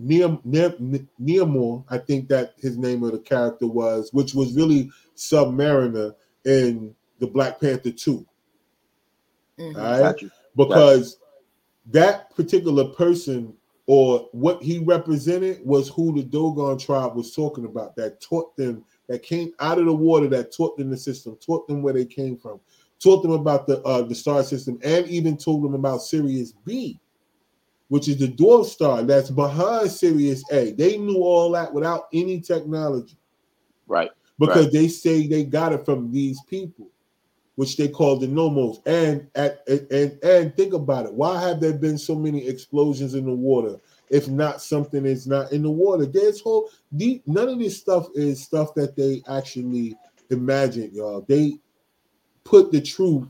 Neum 0.00 0.40
Neumor, 1.20 1.84
I 1.88 1.98
think 1.98 2.28
that 2.28 2.54
his 2.58 2.78
name 2.78 3.02
of 3.02 3.12
the 3.12 3.18
character 3.18 3.66
was, 3.66 4.12
which 4.12 4.32
was 4.32 4.54
really 4.54 4.90
Submariner 5.16 6.14
in 6.44 6.94
the 7.18 7.26
Black 7.26 7.60
Panther 7.60 7.90
2. 7.90 8.26
Mm-hmm. 9.58 9.78
All 9.78 10.00
right. 10.00 10.16
Because 10.56 11.18
that 11.88 12.34
particular 12.34 12.84
person 12.84 13.54
or 13.86 14.28
what 14.32 14.62
he 14.62 14.78
represented 14.80 15.64
was 15.64 15.88
who 15.88 16.14
the 16.14 16.22
Dogon 16.22 16.78
tribe 16.78 17.16
was 17.16 17.34
talking 17.34 17.64
about 17.64 17.96
that 17.96 18.20
taught 18.20 18.54
them 18.56 18.84
that 19.08 19.22
came 19.22 19.52
out 19.60 19.78
of 19.78 19.86
the 19.86 19.92
water 19.92 20.28
that 20.28 20.52
taught 20.52 20.76
them 20.76 20.90
the 20.90 20.96
system 20.96 21.36
taught 21.36 21.66
them 21.66 21.82
where 21.82 21.94
they 21.94 22.04
came 22.04 22.36
from 22.36 22.60
taught 23.00 23.22
them 23.22 23.32
about 23.32 23.66
the 23.66 23.80
uh, 23.82 24.02
the 24.02 24.14
star 24.14 24.42
system 24.42 24.78
and 24.82 25.06
even 25.06 25.36
told 25.36 25.64
them 25.64 25.74
about 25.74 26.02
Sirius 26.02 26.52
B 26.52 27.00
which 27.88 28.08
is 28.08 28.18
the 28.18 28.28
dwarf 28.28 28.66
star 28.66 29.02
that's 29.02 29.30
behind 29.30 29.90
Sirius 29.90 30.44
A. 30.52 30.72
They 30.72 30.98
knew 30.98 31.22
all 31.22 31.50
that 31.52 31.72
without 31.72 32.08
any 32.12 32.38
technology. 32.38 33.16
Right 33.86 34.10
because 34.38 34.64
right. 34.64 34.72
they 34.72 34.88
say 34.88 35.26
they 35.26 35.44
got 35.44 35.72
it 35.72 35.84
from 35.84 36.10
these 36.12 36.40
people 36.44 36.88
which 37.58 37.76
they 37.76 37.88
call 37.88 38.16
the 38.16 38.28
Nommos. 38.28 38.80
And 38.86 39.26
at 39.34 39.66
and 39.66 40.16
and 40.22 40.56
think 40.56 40.74
about 40.74 41.06
it. 41.06 41.12
Why 41.12 41.42
have 41.42 41.58
there 41.58 41.72
been 41.72 41.98
so 41.98 42.14
many 42.14 42.46
explosions 42.46 43.14
in 43.14 43.24
the 43.24 43.32
water? 43.32 43.80
If 44.10 44.28
not 44.28 44.62
something 44.62 45.04
is 45.04 45.26
not 45.26 45.50
in 45.50 45.64
the 45.64 45.70
water, 45.70 46.06
there's 46.06 46.40
whole 46.40 46.70
deep. 46.96 47.26
None 47.26 47.48
of 47.48 47.58
this 47.58 47.76
stuff 47.76 48.06
is 48.14 48.40
stuff 48.40 48.74
that 48.76 48.94
they 48.94 49.24
actually 49.28 49.96
imagine, 50.30 50.92
y'all. 50.94 51.24
They 51.28 51.58
put 52.44 52.70
the 52.70 52.80
truth 52.80 53.26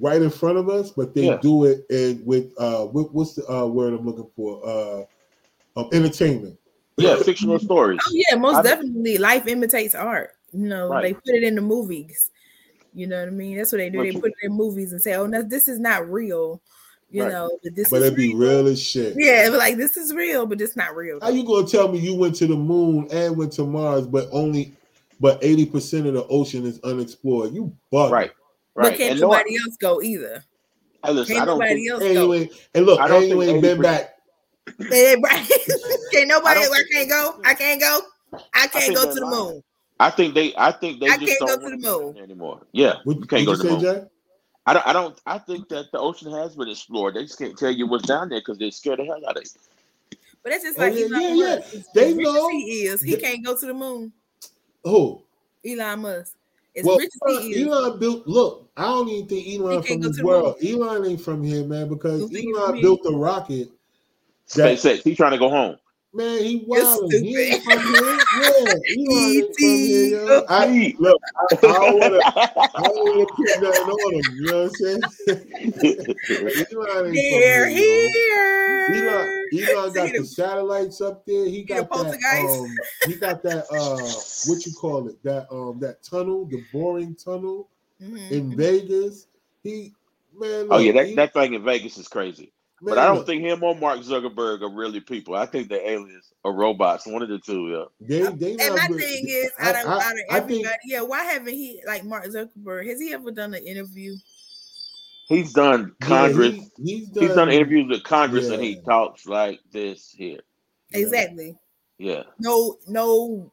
right 0.00 0.20
in 0.20 0.28
front 0.28 0.58
of 0.58 0.68
us, 0.68 0.90
but 0.90 1.14
they 1.14 1.28
yeah. 1.28 1.38
do 1.38 1.64
it 1.64 1.86
and 1.88 2.26
with 2.26 2.52
uh, 2.58 2.84
what, 2.84 3.14
what's 3.14 3.36
the 3.36 3.50
uh, 3.50 3.64
word 3.64 3.94
I'm 3.94 4.04
looking 4.04 4.28
for? 4.36 4.60
Uh, 4.68 5.80
um, 5.80 5.88
entertainment. 5.94 6.58
Yeah, 6.98 7.16
fictional 7.16 7.58
stories. 7.58 8.00
Oh 8.06 8.12
yeah, 8.12 8.36
most 8.36 8.56
I, 8.56 8.62
definitely. 8.64 9.16
Life 9.16 9.46
imitates 9.46 9.94
art. 9.94 10.32
You 10.52 10.68
know, 10.68 10.90
right. 10.90 11.02
they 11.02 11.12
put 11.14 11.34
it 11.36 11.42
in 11.42 11.54
the 11.54 11.62
movies. 11.62 12.30
You 12.96 13.06
know 13.06 13.18
what 13.20 13.28
I 13.28 13.30
mean? 13.30 13.58
That's 13.58 13.72
what 13.72 13.78
they 13.78 13.90
do. 13.90 14.02
They 14.02 14.12
put 14.18 14.30
it 14.30 14.36
in 14.46 14.52
movies 14.52 14.92
and 14.92 15.02
say, 15.02 15.14
"Oh, 15.16 15.26
no, 15.26 15.42
this 15.42 15.68
is 15.68 15.78
not 15.78 16.10
real." 16.10 16.62
You 17.10 17.24
Right. 17.24 17.32
know, 17.32 17.58
that 17.62 17.76
this 17.76 17.90
but 17.90 17.98
is 18.00 18.06
it'd 18.06 18.16
be 18.16 18.34
real 18.34 18.66
as 18.66 18.82
shit. 18.82 19.14
Yeah, 19.18 19.50
but 19.50 19.58
like 19.58 19.76
this 19.76 19.98
is 19.98 20.14
real, 20.14 20.46
but 20.46 20.60
it's 20.62 20.76
not 20.76 20.96
real. 20.96 21.18
How 21.20 21.28
you 21.28 21.44
gonna 21.44 21.66
tell 21.66 21.88
me 21.92 21.98
you 21.98 22.14
went 22.14 22.34
to 22.36 22.46
the 22.46 22.56
moon 22.56 23.06
and 23.12 23.36
went 23.36 23.52
to 23.52 23.64
Mars, 23.64 24.06
but 24.06 24.28
only 24.32 24.72
but 25.20 25.38
eighty 25.44 25.66
percent 25.66 26.06
of 26.06 26.14
the 26.14 26.26
ocean 26.28 26.64
is 26.64 26.80
unexplored? 26.84 27.52
You 27.52 27.70
bug. 27.92 28.12
Right. 28.12 28.32
but 28.74 28.84
Right. 28.84 28.96
can't 28.98 29.10
And 29.12 29.20
no, 29.20 29.28
nobody 29.28 29.56
else 29.56 29.76
go 29.76 30.00
either. 30.00 30.42
I, 31.02 31.10
listen, 31.10 31.36
I 31.36 31.38
Can't 31.40 31.46
don't 31.48 31.58
nobody 31.58 31.74
think, 31.74 31.90
else 31.90 32.02
And 32.02 32.14
go. 32.14 32.22
you 32.24 32.34
ain't, 32.34 32.52
and 32.74 32.86
look, 32.86 33.00
I 33.00 33.08
don't 33.08 33.22
and 33.24 33.30
you 33.30 33.40
think 33.42 33.52
ain't 33.52 33.62
been 33.62 33.78
80% 33.78 33.82
back. 33.82 34.16
Right. 35.22 35.48
can't 36.12 36.28
nobody. 36.28 36.60
I 36.60 36.64
I, 36.64 36.82
can't 36.92 37.08
go. 37.08 37.40
I 37.44 37.54
can't 37.54 37.80
go. 37.80 38.00
I 38.54 38.66
can't 38.66 38.72
think 38.72 38.96
go 38.96 39.08
to 39.08 39.14
the 39.14 39.26
lying. 39.26 39.44
moon. 39.44 39.62
I 39.98 40.10
think 40.10 40.34
they 40.34 40.54
I 40.56 40.72
think 40.72 41.00
they 41.00 41.06
I 41.08 41.16
just 41.16 41.38
can't 41.38 41.40
don't 41.48 41.60
go 41.62 41.70
to 41.70 41.76
the 41.76 42.00
moon. 42.14 42.18
anymore. 42.18 42.60
Yeah. 42.72 42.96
What, 43.04 43.18
you 43.18 43.24
can't 43.26 43.40
you 43.42 43.46
go 43.46 43.56
to 43.56 43.62
the 43.62 43.70
moon. 43.70 43.80
Jay? 43.80 44.04
I 44.66 44.74
don't 44.74 44.86
I 44.86 44.92
don't 44.92 45.20
I 45.26 45.38
think 45.38 45.68
that 45.70 45.86
the 45.92 45.98
ocean 45.98 46.30
has 46.32 46.54
been 46.56 46.68
explored. 46.68 47.14
They 47.14 47.22
just 47.22 47.38
can't 47.38 47.56
tell 47.56 47.70
you 47.70 47.86
what's 47.86 48.06
down 48.06 48.28
there 48.28 48.40
because 48.40 48.58
they're 48.58 48.70
scared 48.70 48.98
the 48.98 49.04
hell 49.04 49.20
out 49.28 49.36
of 49.36 49.42
it. 49.42 49.52
But 50.42 50.50
that's 50.52 50.64
just 50.64 50.78
Oh, 50.78 50.82
like 50.82 50.94
yeah, 50.94 51.06
Elon 51.06 51.22
yeah, 51.22 51.28
yeah. 51.46 51.56
Musk. 51.56 51.74
As 51.74 51.86
They 51.94 52.12
rich 52.14 52.24
know. 52.24 52.46
as 52.48 52.52
he 52.52 52.82
is, 52.86 53.02
he 53.02 53.14
They- 53.14 53.20
can't 53.20 53.44
go 53.44 53.56
to 53.58 53.66
the 53.66 53.74
moon. 53.74 54.12
Who? 54.84 55.22
Elon 55.66 56.00
Musk. 56.00 56.34
As 56.76 56.84
Well, 56.84 56.98
rich 56.98 57.10
as 57.28 57.38
he 57.42 57.54
uh, 57.54 57.58
is, 57.58 57.66
Elon 57.66 57.98
built. 57.98 58.26
Look, 58.26 58.70
I 58.76 58.82
don't 58.84 59.08
even 59.08 59.28
think 59.28 59.48
Elon 59.60 59.82
from 59.82 60.00
go 60.00 60.08
this 60.08 60.18
the 60.18 60.24
world. 60.24 60.56
Elon 60.62 61.06
ain't 61.06 61.20
from 61.22 61.42
here, 61.42 61.64
man. 61.64 61.88
Because 61.88 62.20
You 62.20 62.28
think 62.28 62.44
he 62.44 62.52
Elon 62.54 62.80
built 62.82 63.02
the 63.02 63.14
rocket. 63.16 63.70
SpaceX, 64.48 65.02
he's 65.02 65.16
trying 65.16 65.32
to 65.32 65.38
go 65.38 65.48
home. 65.48 65.76
Man, 66.14 66.38
he 66.42 66.64
You're 66.70 66.82
wild. 66.84 67.12
He 67.12 67.36
ain't 67.38 67.62
from 67.64 67.86
here. 67.86 68.26
Yeah, 68.30 68.48
Elon 68.48 69.36
ain't 69.36 69.54
from 69.58 69.78
here, 69.86 70.06
yo. 70.06 70.44
I, 70.48 70.68
E.T. 70.68 70.96
look, 70.98 71.20
I, 71.36 71.54
I 71.54 71.58
don't 71.58 71.98
want 71.98 72.14
to. 72.14 72.22
I 72.74 72.80
don't 72.80 73.06
want 73.06 73.28
to 73.28 73.34
put 73.36 73.56
nothing 73.60 73.88
on 73.90 74.14
him. 74.14 74.36
You 74.38 74.46
know 74.46 74.62
what 74.62 74.64
I'm 74.64 74.70
saying? 74.70 75.10
Elon 76.72 77.06
ain't 77.06 77.30
they're 77.30 77.66
from 77.66 77.68
here. 77.68 77.68
yo. 77.68 78.10
here. 78.12 79.08
Elon, 79.08 79.28
Elon 79.52 79.92
got 79.94 80.16
the 80.16 80.24
satellites 80.24 81.00
up 81.00 81.26
there. 81.26 81.46
He 81.46 81.64
got 81.64 81.90
that. 81.90 82.18
Um, 82.32 82.76
he 83.04 83.14
got 83.14 83.42
that. 83.42 83.66
Uh, 83.70 84.20
what 84.44 84.64
you 84.64 84.72
call 84.72 85.08
it? 85.08 85.22
That 85.22 85.46
um, 85.52 85.78
that 85.80 86.02
tunnel, 86.02 86.46
the 86.46 86.58
boring 86.72 87.14
tunnel 87.14 87.68
Mhm. 88.02 88.30
in 88.30 88.56
Vegas. 88.56 89.26
He 89.62 89.92
man. 90.34 90.68
oh 90.70 90.78
yeah, 90.78 90.92
that, 90.92 91.06
he- 91.08 91.14
that 91.16 91.32
thing 91.34 91.54
in 91.54 91.64
Vegas 91.64 91.98
is 91.98 92.08
crazy. 92.08 92.52
Man, 92.82 92.94
But 92.94 92.98
I 92.98 93.06
don't 93.06 93.26
think 93.26 93.42
him 93.42 93.62
or 93.62 93.74
Mark 93.74 94.00
Zuckerberg 94.00 94.62
are 94.62 94.68
really 94.74 95.00
people. 95.00 95.34
I 95.34 95.46
think 95.46 95.68
they're 95.68 95.86
aliens 95.88 96.32
or 96.44 96.54
robots. 96.54 97.06
One 97.06 97.22
of 97.22 97.28
the 97.28 97.38
two, 97.38 97.68
yeah. 98.00 98.28
they 98.30 98.54
they 98.54 98.64
And 98.64 98.74
my 98.76 98.86
good. 98.88 99.00
thing 99.00 99.24
is, 99.28 99.50
I- 99.58 99.70
out 99.70 99.76
of, 99.84 99.90
I- 99.90 99.94
out 99.94 100.12
of 100.12 100.18
I 100.30 100.40
think- 100.40 100.66
yeah, 100.84 101.00
why 101.02 101.22
haven't 101.24 101.54
he 101.54 101.80
like 101.86 102.04
Mark 102.04 102.26
Zuckerberg? 102.26 102.86
Has 102.88 103.00
he 103.00 103.12
ever 103.12 103.30
done 103.30 103.54
an 103.54 103.66
interview? 103.66 104.14
He's 105.28 105.52
done 105.52 105.92
yeah, 106.02 106.06
Congress. 106.06 106.54
he- 106.54 106.70
he's 106.84 107.08
he's 107.18 107.34
done 107.34 107.50
interviews 107.50 107.88
with 107.88 108.04
Congress 108.04 108.48
and 108.48 108.62
he 108.62 108.76
talks 108.82 109.26
like 109.26 109.60
this 109.72 110.14
here. 110.16 110.40
Exactly. 110.92 111.56
Yeah. 111.98 112.22
No, 112.38 112.78
no 112.86 113.52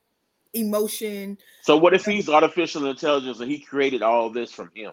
emotion. 0.53 1.37
So 1.63 1.77
what 1.77 1.93
if 1.95 2.05
he's 2.05 2.29
artificial 2.29 2.85
intelligence 2.85 3.39
and 3.39 3.49
he 3.49 3.57
created 3.59 4.03
all 4.03 4.29
this 4.29 4.51
from 4.51 4.69
him? 4.75 4.91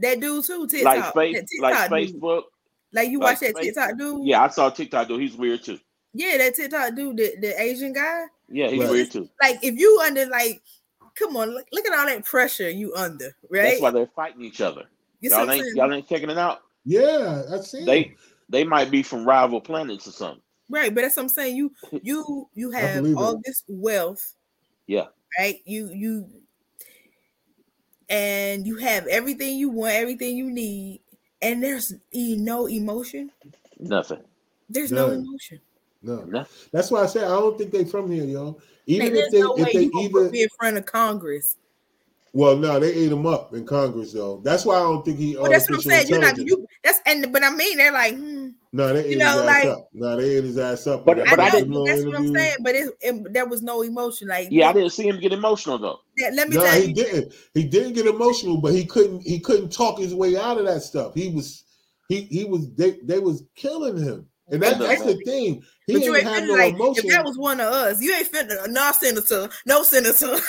That 0.00 0.18
dude 0.20 0.44
too, 0.44 0.66
TikTok. 0.66 1.14
Like 1.14 1.14
face, 1.14 1.34
that 1.36 1.62
like 1.62 1.74
TikTok 1.74 1.90
dude. 1.98 2.20
Facebook. 2.20 2.42
Like 2.96 3.10
you 3.10 3.20
like 3.20 3.32
watch 3.34 3.40
that 3.40 3.54
face- 3.56 3.66
TikTok 3.66 3.98
dude? 3.98 4.26
Yeah, 4.26 4.42
I 4.42 4.48
saw 4.48 4.70
TikTok 4.70 5.06
dude. 5.08 5.20
He's 5.20 5.36
weird 5.36 5.62
too. 5.62 5.78
Yeah, 6.14 6.38
that 6.38 6.54
TikTok 6.54 6.94
dude, 6.96 7.18
the, 7.18 7.34
the 7.40 7.60
Asian 7.60 7.92
guy. 7.92 8.24
Yeah, 8.48 8.68
he's 8.68 8.80
Right. 8.80 8.90
weird 8.90 9.10
too. 9.10 9.28
Like 9.42 9.58
if 9.62 9.74
you 9.78 10.00
under 10.02 10.26
like, 10.26 10.62
come 11.14 11.36
on, 11.36 11.50
look, 11.50 11.66
look 11.72 11.86
at 11.86 11.98
all 11.98 12.06
that 12.06 12.24
pressure 12.24 12.70
you 12.70 12.94
under, 12.94 13.36
right? 13.50 13.62
That's 13.64 13.80
why 13.82 13.90
they're 13.90 14.06
fighting 14.16 14.42
each 14.42 14.62
other. 14.62 14.84
You 15.20 15.30
y'all 15.30 15.50
ain't 15.50 15.62
saying? 15.62 15.76
y'all 15.76 15.92
ain't 15.92 16.08
checking 16.08 16.30
it 16.30 16.38
out. 16.38 16.62
Yeah, 16.86 17.42
I 17.52 17.60
see. 17.60 17.84
They 17.84 18.14
they 18.48 18.64
might 18.64 18.90
be 18.90 19.02
from 19.02 19.26
rival 19.26 19.60
planets 19.60 20.06
or 20.08 20.12
something. 20.12 20.40
Right, 20.70 20.94
but 20.94 21.02
that's 21.02 21.16
what 21.16 21.24
I'm 21.24 21.28
saying. 21.28 21.54
You 21.56 21.72
you 22.02 22.48
you 22.54 22.70
have 22.70 23.04
all 23.16 23.34
it. 23.34 23.42
this 23.44 23.62
wealth. 23.68 24.34
Yeah. 24.86 25.06
Right? 25.38 25.60
You 25.66 25.90
you 25.92 26.30
and 28.08 28.66
you 28.66 28.76
have 28.76 29.06
everything 29.06 29.56
you 29.56 29.68
want, 29.68 29.94
everything 29.94 30.36
you 30.36 30.50
need, 30.50 31.00
and 31.42 31.62
there's 31.62 31.92
e- 32.12 32.36
no 32.36 32.66
emotion. 32.66 33.30
Nothing. 33.78 34.22
There's 34.68 34.90
no 34.92 35.08
None. 35.08 35.20
emotion. 35.20 35.60
no, 36.02 36.16
Nothing. 36.24 36.68
that's 36.72 36.90
why 36.90 37.02
I 37.02 37.06
said 37.06 37.24
I 37.24 37.28
don't 37.28 37.56
think 37.58 37.70
they 37.72 37.84
from 37.84 38.10
here, 38.10 38.24
y'all. 38.24 38.60
Even 38.86 39.14
Like, 39.14 39.24
if 39.24 39.30
they 39.32 39.40
no 39.40 39.54
if 39.56 39.72
they 39.72 39.80
you 39.82 39.90
gonna 39.92 40.04
even 40.04 40.22
put 40.24 40.32
me 40.32 40.42
in 40.42 40.48
front 40.58 40.76
of 40.76 40.86
Congress. 40.86 41.56
well, 42.32 42.56
no, 42.56 42.78
they 42.80 42.92
ate 42.92 43.12
him 43.12 43.26
up 43.26 43.54
in 43.54 43.64
Congress 43.66 44.12
though. 44.12 44.40
That's 44.44 44.64
why 44.64 44.76
I 44.76 44.80
don't 44.80 45.04
think 45.04 45.18
he. 45.18 45.36
Well, 45.36 45.50
that's 45.50 45.68
what 45.68 45.76
I'm 45.76 45.82
saying. 45.82 46.08
You're 46.08 46.18
not 46.20 46.38
intelligence. 46.38 46.60
you. 46.60 46.66
That's 46.84 47.00
and 47.06 47.32
but 47.32 47.44
I 47.44 47.50
mean 47.50 47.76
they're 47.78 47.92
like, 47.92 48.14
hmm. 48.14 48.48
No, 48.72 48.92
they 48.92 49.04
ate 49.04 49.10
you 49.12 49.16
know, 49.18 49.40
his 49.42 49.48
ass 49.48 49.66
up. 49.66 49.88
No, 49.94 50.16
they 50.16 50.36
ate 50.36 50.44
his 50.44 50.58
ass 50.58 50.86
up. 50.86 51.04
But- 51.06 51.16
but 51.18 51.28
I 51.28 51.32
I 51.32 51.50
got 51.50 51.68
know 51.68 51.80
him 51.80 51.84
that's 51.86 52.00
on 52.02 52.06
what 52.08 52.16
I'm 52.18 52.34
saying. 52.34 52.56
But 52.60 52.74
it, 52.74 52.90
it 53.00 53.32
there 53.32 53.46
was 53.46 53.62
no 53.62 53.82
emotion. 53.82 54.28
Like 54.28 54.48
Yeah, 54.50 54.68
I 54.68 54.72
didn't 54.72 54.90
see 54.90 55.08
him 55.08 55.18
get 55.20 55.32
emotional 55.32 55.78
though. 55.78 56.00
Let, 56.18 56.34
let 56.34 56.48
me 56.48 56.56
No, 56.56 56.62
tell 56.62 56.80
he 56.80 56.88
you. 56.88 56.94
didn't. 56.94 57.34
He 57.54 57.64
didn't 57.64 57.94
get 57.94 58.06
emotional, 58.06 58.60
but 58.60 58.72
he 58.72 58.84
couldn't. 58.86 59.22
He 59.22 59.40
couldn't 59.40 59.70
talk 59.72 59.98
his 59.98 60.14
way 60.14 60.36
out 60.36 60.58
of 60.58 60.66
that 60.66 60.82
stuff. 60.82 61.14
He 61.14 61.28
was. 61.30 61.64
He 62.08 62.22
he 62.22 62.44
was. 62.44 62.72
They 62.74 62.98
they 63.02 63.18
was 63.18 63.44
killing 63.56 63.96
him, 63.96 64.26
and 64.50 64.62
that, 64.62 64.78
that's 64.78 65.02
the 65.04 65.16
thing. 65.24 65.62
He 65.86 65.94
But 65.94 66.02
you 66.02 66.14
ain't 66.16 66.26
have 66.26 66.44
no 66.44 66.54
like 66.54 66.74
emotion. 66.74 67.04
if 67.06 67.12
that 67.12 67.24
was 67.24 67.36
one 67.38 67.60
of 67.60 67.66
us, 67.72 68.00
you 68.00 68.14
ain't 68.14 68.30
finna 68.30 68.68
no 68.68 68.92
senator, 68.92 69.48
no 69.66 69.82
senator. 69.82 70.36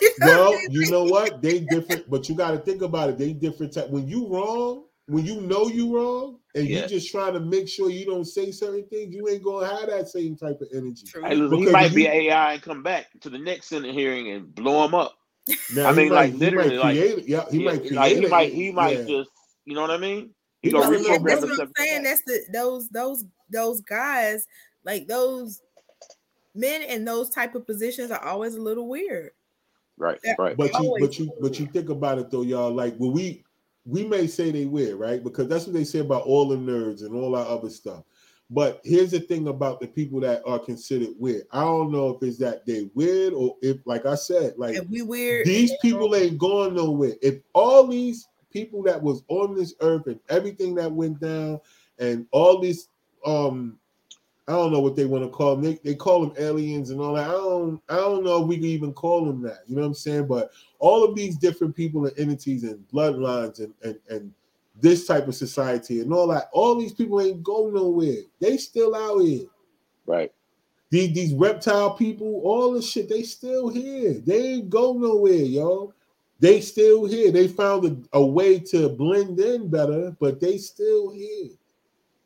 You 0.00 0.10
know 0.20 0.26
well, 0.26 0.48
I 0.54 0.56
mean? 0.56 0.70
you 0.70 0.90
know 0.90 1.04
what? 1.04 1.42
They 1.42 1.60
different, 1.60 2.08
but 2.10 2.28
you 2.28 2.34
got 2.36 2.52
to 2.52 2.58
think 2.58 2.82
about 2.82 3.10
it. 3.10 3.18
They 3.18 3.32
different. 3.32 3.72
Type. 3.74 3.90
When 3.90 4.06
you 4.06 4.28
wrong, 4.28 4.84
when 5.06 5.24
you 5.24 5.40
know 5.40 5.66
you 5.68 5.96
wrong, 5.96 6.38
and 6.54 6.66
Yeah. 6.66 6.82
you 6.82 6.88
just 6.88 7.10
trying 7.10 7.34
to 7.34 7.40
make 7.40 7.68
sure 7.68 7.90
you 7.90 8.04
don't 8.06 8.24
say 8.24 8.50
certain 8.50 8.86
things, 8.88 9.14
you 9.14 9.28
ain't 9.28 9.42
gonna 9.42 9.66
have 9.66 9.88
that 9.88 10.08
same 10.08 10.36
type 10.36 10.60
of 10.60 10.68
energy. 10.72 11.06
True. 11.06 11.22
Hey, 11.22 11.34
listen, 11.34 11.58
he 11.58 11.64
Because 11.66 11.72
might 11.72 11.94
be 11.94 12.02
you- 12.02 12.08
AI 12.08 12.54
and 12.54 12.62
come 12.62 12.82
back 12.82 13.06
to 13.20 13.30
the 13.30 13.38
next 13.38 13.66
Senate 13.68 13.94
hearing 13.94 14.30
and 14.32 14.54
blow 14.54 14.84
him 14.84 14.94
up. 14.94 15.14
Now, 15.74 15.88
I 15.88 15.92
mean, 15.92 16.08
might- 16.08 16.14
like, 16.14 16.32
he 16.32 16.38
literally, 16.38 16.76
might 16.76 16.82
like- 16.82 16.96
create 16.98 17.18
it. 17.18 17.28
Yeah, 17.28 17.44
he 17.50 17.58
Yeah, 17.58 17.64
might 17.64 17.78
create 17.80 17.92
like 17.94 18.16
he 18.16 18.24
it. 18.24 18.30
might 18.30 18.52
he 18.52 18.72
might 18.72 18.98
Yeah. 18.98 19.04
just 19.04 19.30
you 19.64 19.74
know 19.74 19.82
what 19.82 19.90
I 19.90 19.98
mean? 19.98 20.34
He 20.62 20.68
He 20.68 20.72
gonna 20.72 20.90
might 20.90 21.00
Yeah, 21.02 21.16
reprogram 21.18 21.24
that's 21.28 21.40
what 21.42 21.42
I'm 21.44 21.48
himself. 21.50 21.68
saying. 21.78 22.02
That's 22.02 22.22
the 22.26 22.40
those 22.52 22.88
those 22.88 23.24
those 23.50 23.80
guys 23.82 24.46
like 24.84 25.06
those 25.06 25.60
men 26.54 26.82
in 26.82 27.04
those 27.04 27.30
type 27.30 27.54
of 27.54 27.66
positions 27.66 28.10
are 28.10 28.24
always 28.24 28.54
a 28.56 28.60
little 28.60 28.88
weird. 28.88 29.30
Right, 29.96 30.18
Yeah. 30.24 30.34
right. 30.38 30.56
But 30.56 30.72
you, 30.74 30.96
but 31.00 31.18
you, 31.18 31.32
but 31.40 31.58
you 31.60 31.66
think 31.66 31.88
about 31.88 32.18
it 32.18 32.30
though, 32.30 32.42
y'all. 32.42 32.72
Like, 32.72 32.96
when 32.98 33.12
we 33.12 33.44
we 33.88 34.04
may 34.04 34.26
say 34.26 34.50
they 34.50 34.66
weird, 34.66 34.98
right? 34.98 35.24
Because 35.24 35.48
that's 35.48 35.66
what 35.66 35.72
they 35.74 35.84
say 35.84 36.00
about 36.00 36.24
all 36.24 36.46
the 36.48 36.56
nerds 36.56 37.02
and 37.02 37.14
all 37.14 37.32
that 37.32 37.46
other 37.46 37.70
stuff. 37.70 38.04
But 38.50 38.80
here's 38.84 39.10
the 39.10 39.20
thing 39.20 39.48
about 39.48 39.80
the 39.80 39.86
people 39.86 40.20
that 40.20 40.42
are 40.46 40.58
considered 40.58 41.14
weird. 41.18 41.44
I 41.52 41.60
don't 41.60 41.90
know 41.90 42.10
if 42.10 42.22
it's 42.22 42.38
that 42.38 42.66
they 42.66 42.90
weird 42.94 43.32
or 43.32 43.56
if, 43.62 43.78
like 43.86 44.06
I 44.06 44.14
said, 44.14 44.54
like 44.56 44.74
If 44.74 44.88
we 44.88 45.02
weird, 45.02 45.46
these 45.46 45.72
people 45.80 46.14
ain't 46.14 46.38
going 46.38 46.74
nowhere. 46.74 47.14
If 47.22 47.40
all 47.54 47.86
these 47.86 48.28
people 48.50 48.82
that 48.84 49.02
was 49.02 49.22
on 49.28 49.54
this 49.54 49.74
earth 49.80 50.06
and 50.06 50.20
everything 50.28 50.74
that 50.76 50.92
went 50.92 51.20
down 51.20 51.60
and 51.98 52.26
all 52.30 52.60
these 52.60 52.88
um 53.26 53.78
I 54.46 54.52
don't 54.52 54.72
know 54.72 54.80
what 54.80 54.96
they 54.96 55.04
want 55.04 55.24
to 55.24 55.30
call 55.30 55.56
them. 55.56 55.64
They, 55.64 55.78
they 55.84 55.94
call 55.94 56.26
them 56.26 56.34
aliens 56.38 56.88
and 56.88 57.02
all 57.02 57.14
that. 57.14 57.28
I 57.28 57.32
don't 57.32 57.82
I 57.90 57.96
don't 57.96 58.24
know 58.24 58.42
if 58.42 58.48
we 58.48 58.56
can 58.56 58.64
even 58.64 58.94
call 58.94 59.26
them 59.26 59.42
that. 59.42 59.58
You 59.66 59.76
know 59.76 59.82
what 59.82 59.88
I'm 59.88 59.94
saying? 59.94 60.26
But 60.26 60.50
all 60.78 61.04
of 61.04 61.14
these 61.14 61.36
different 61.36 61.74
people 61.74 62.06
and 62.06 62.18
entities 62.18 62.64
and 62.64 62.84
bloodlines 62.92 63.58
and 63.60 63.74
and, 63.82 63.98
and 64.08 64.32
this 64.80 65.06
type 65.06 65.26
of 65.26 65.34
society 65.34 66.00
and 66.00 66.12
all 66.12 66.28
that, 66.28 66.48
all 66.52 66.78
these 66.78 66.92
people 66.92 67.20
ain't 67.20 67.42
go 67.42 67.68
nowhere. 67.68 68.22
They 68.40 68.56
still 68.56 68.94
out 68.94 69.18
here. 69.18 69.46
Right. 70.06 70.32
These 70.90 71.14
these 71.14 71.34
reptile 71.34 71.94
people, 71.94 72.40
all 72.44 72.72
this 72.72 72.88
shit, 72.88 73.08
they 73.08 73.22
still 73.22 73.68
here. 73.68 74.14
They 74.14 74.54
ain't 74.54 74.70
go 74.70 74.92
nowhere, 74.92 75.32
yo. 75.32 75.92
They 76.40 76.60
still 76.60 77.04
here. 77.04 77.32
They 77.32 77.48
found 77.48 77.84
a, 77.84 78.18
a 78.18 78.24
way 78.24 78.60
to 78.60 78.88
blend 78.88 79.40
in 79.40 79.68
better, 79.68 80.16
but 80.20 80.40
they 80.40 80.56
still 80.58 81.10
here. 81.10 81.50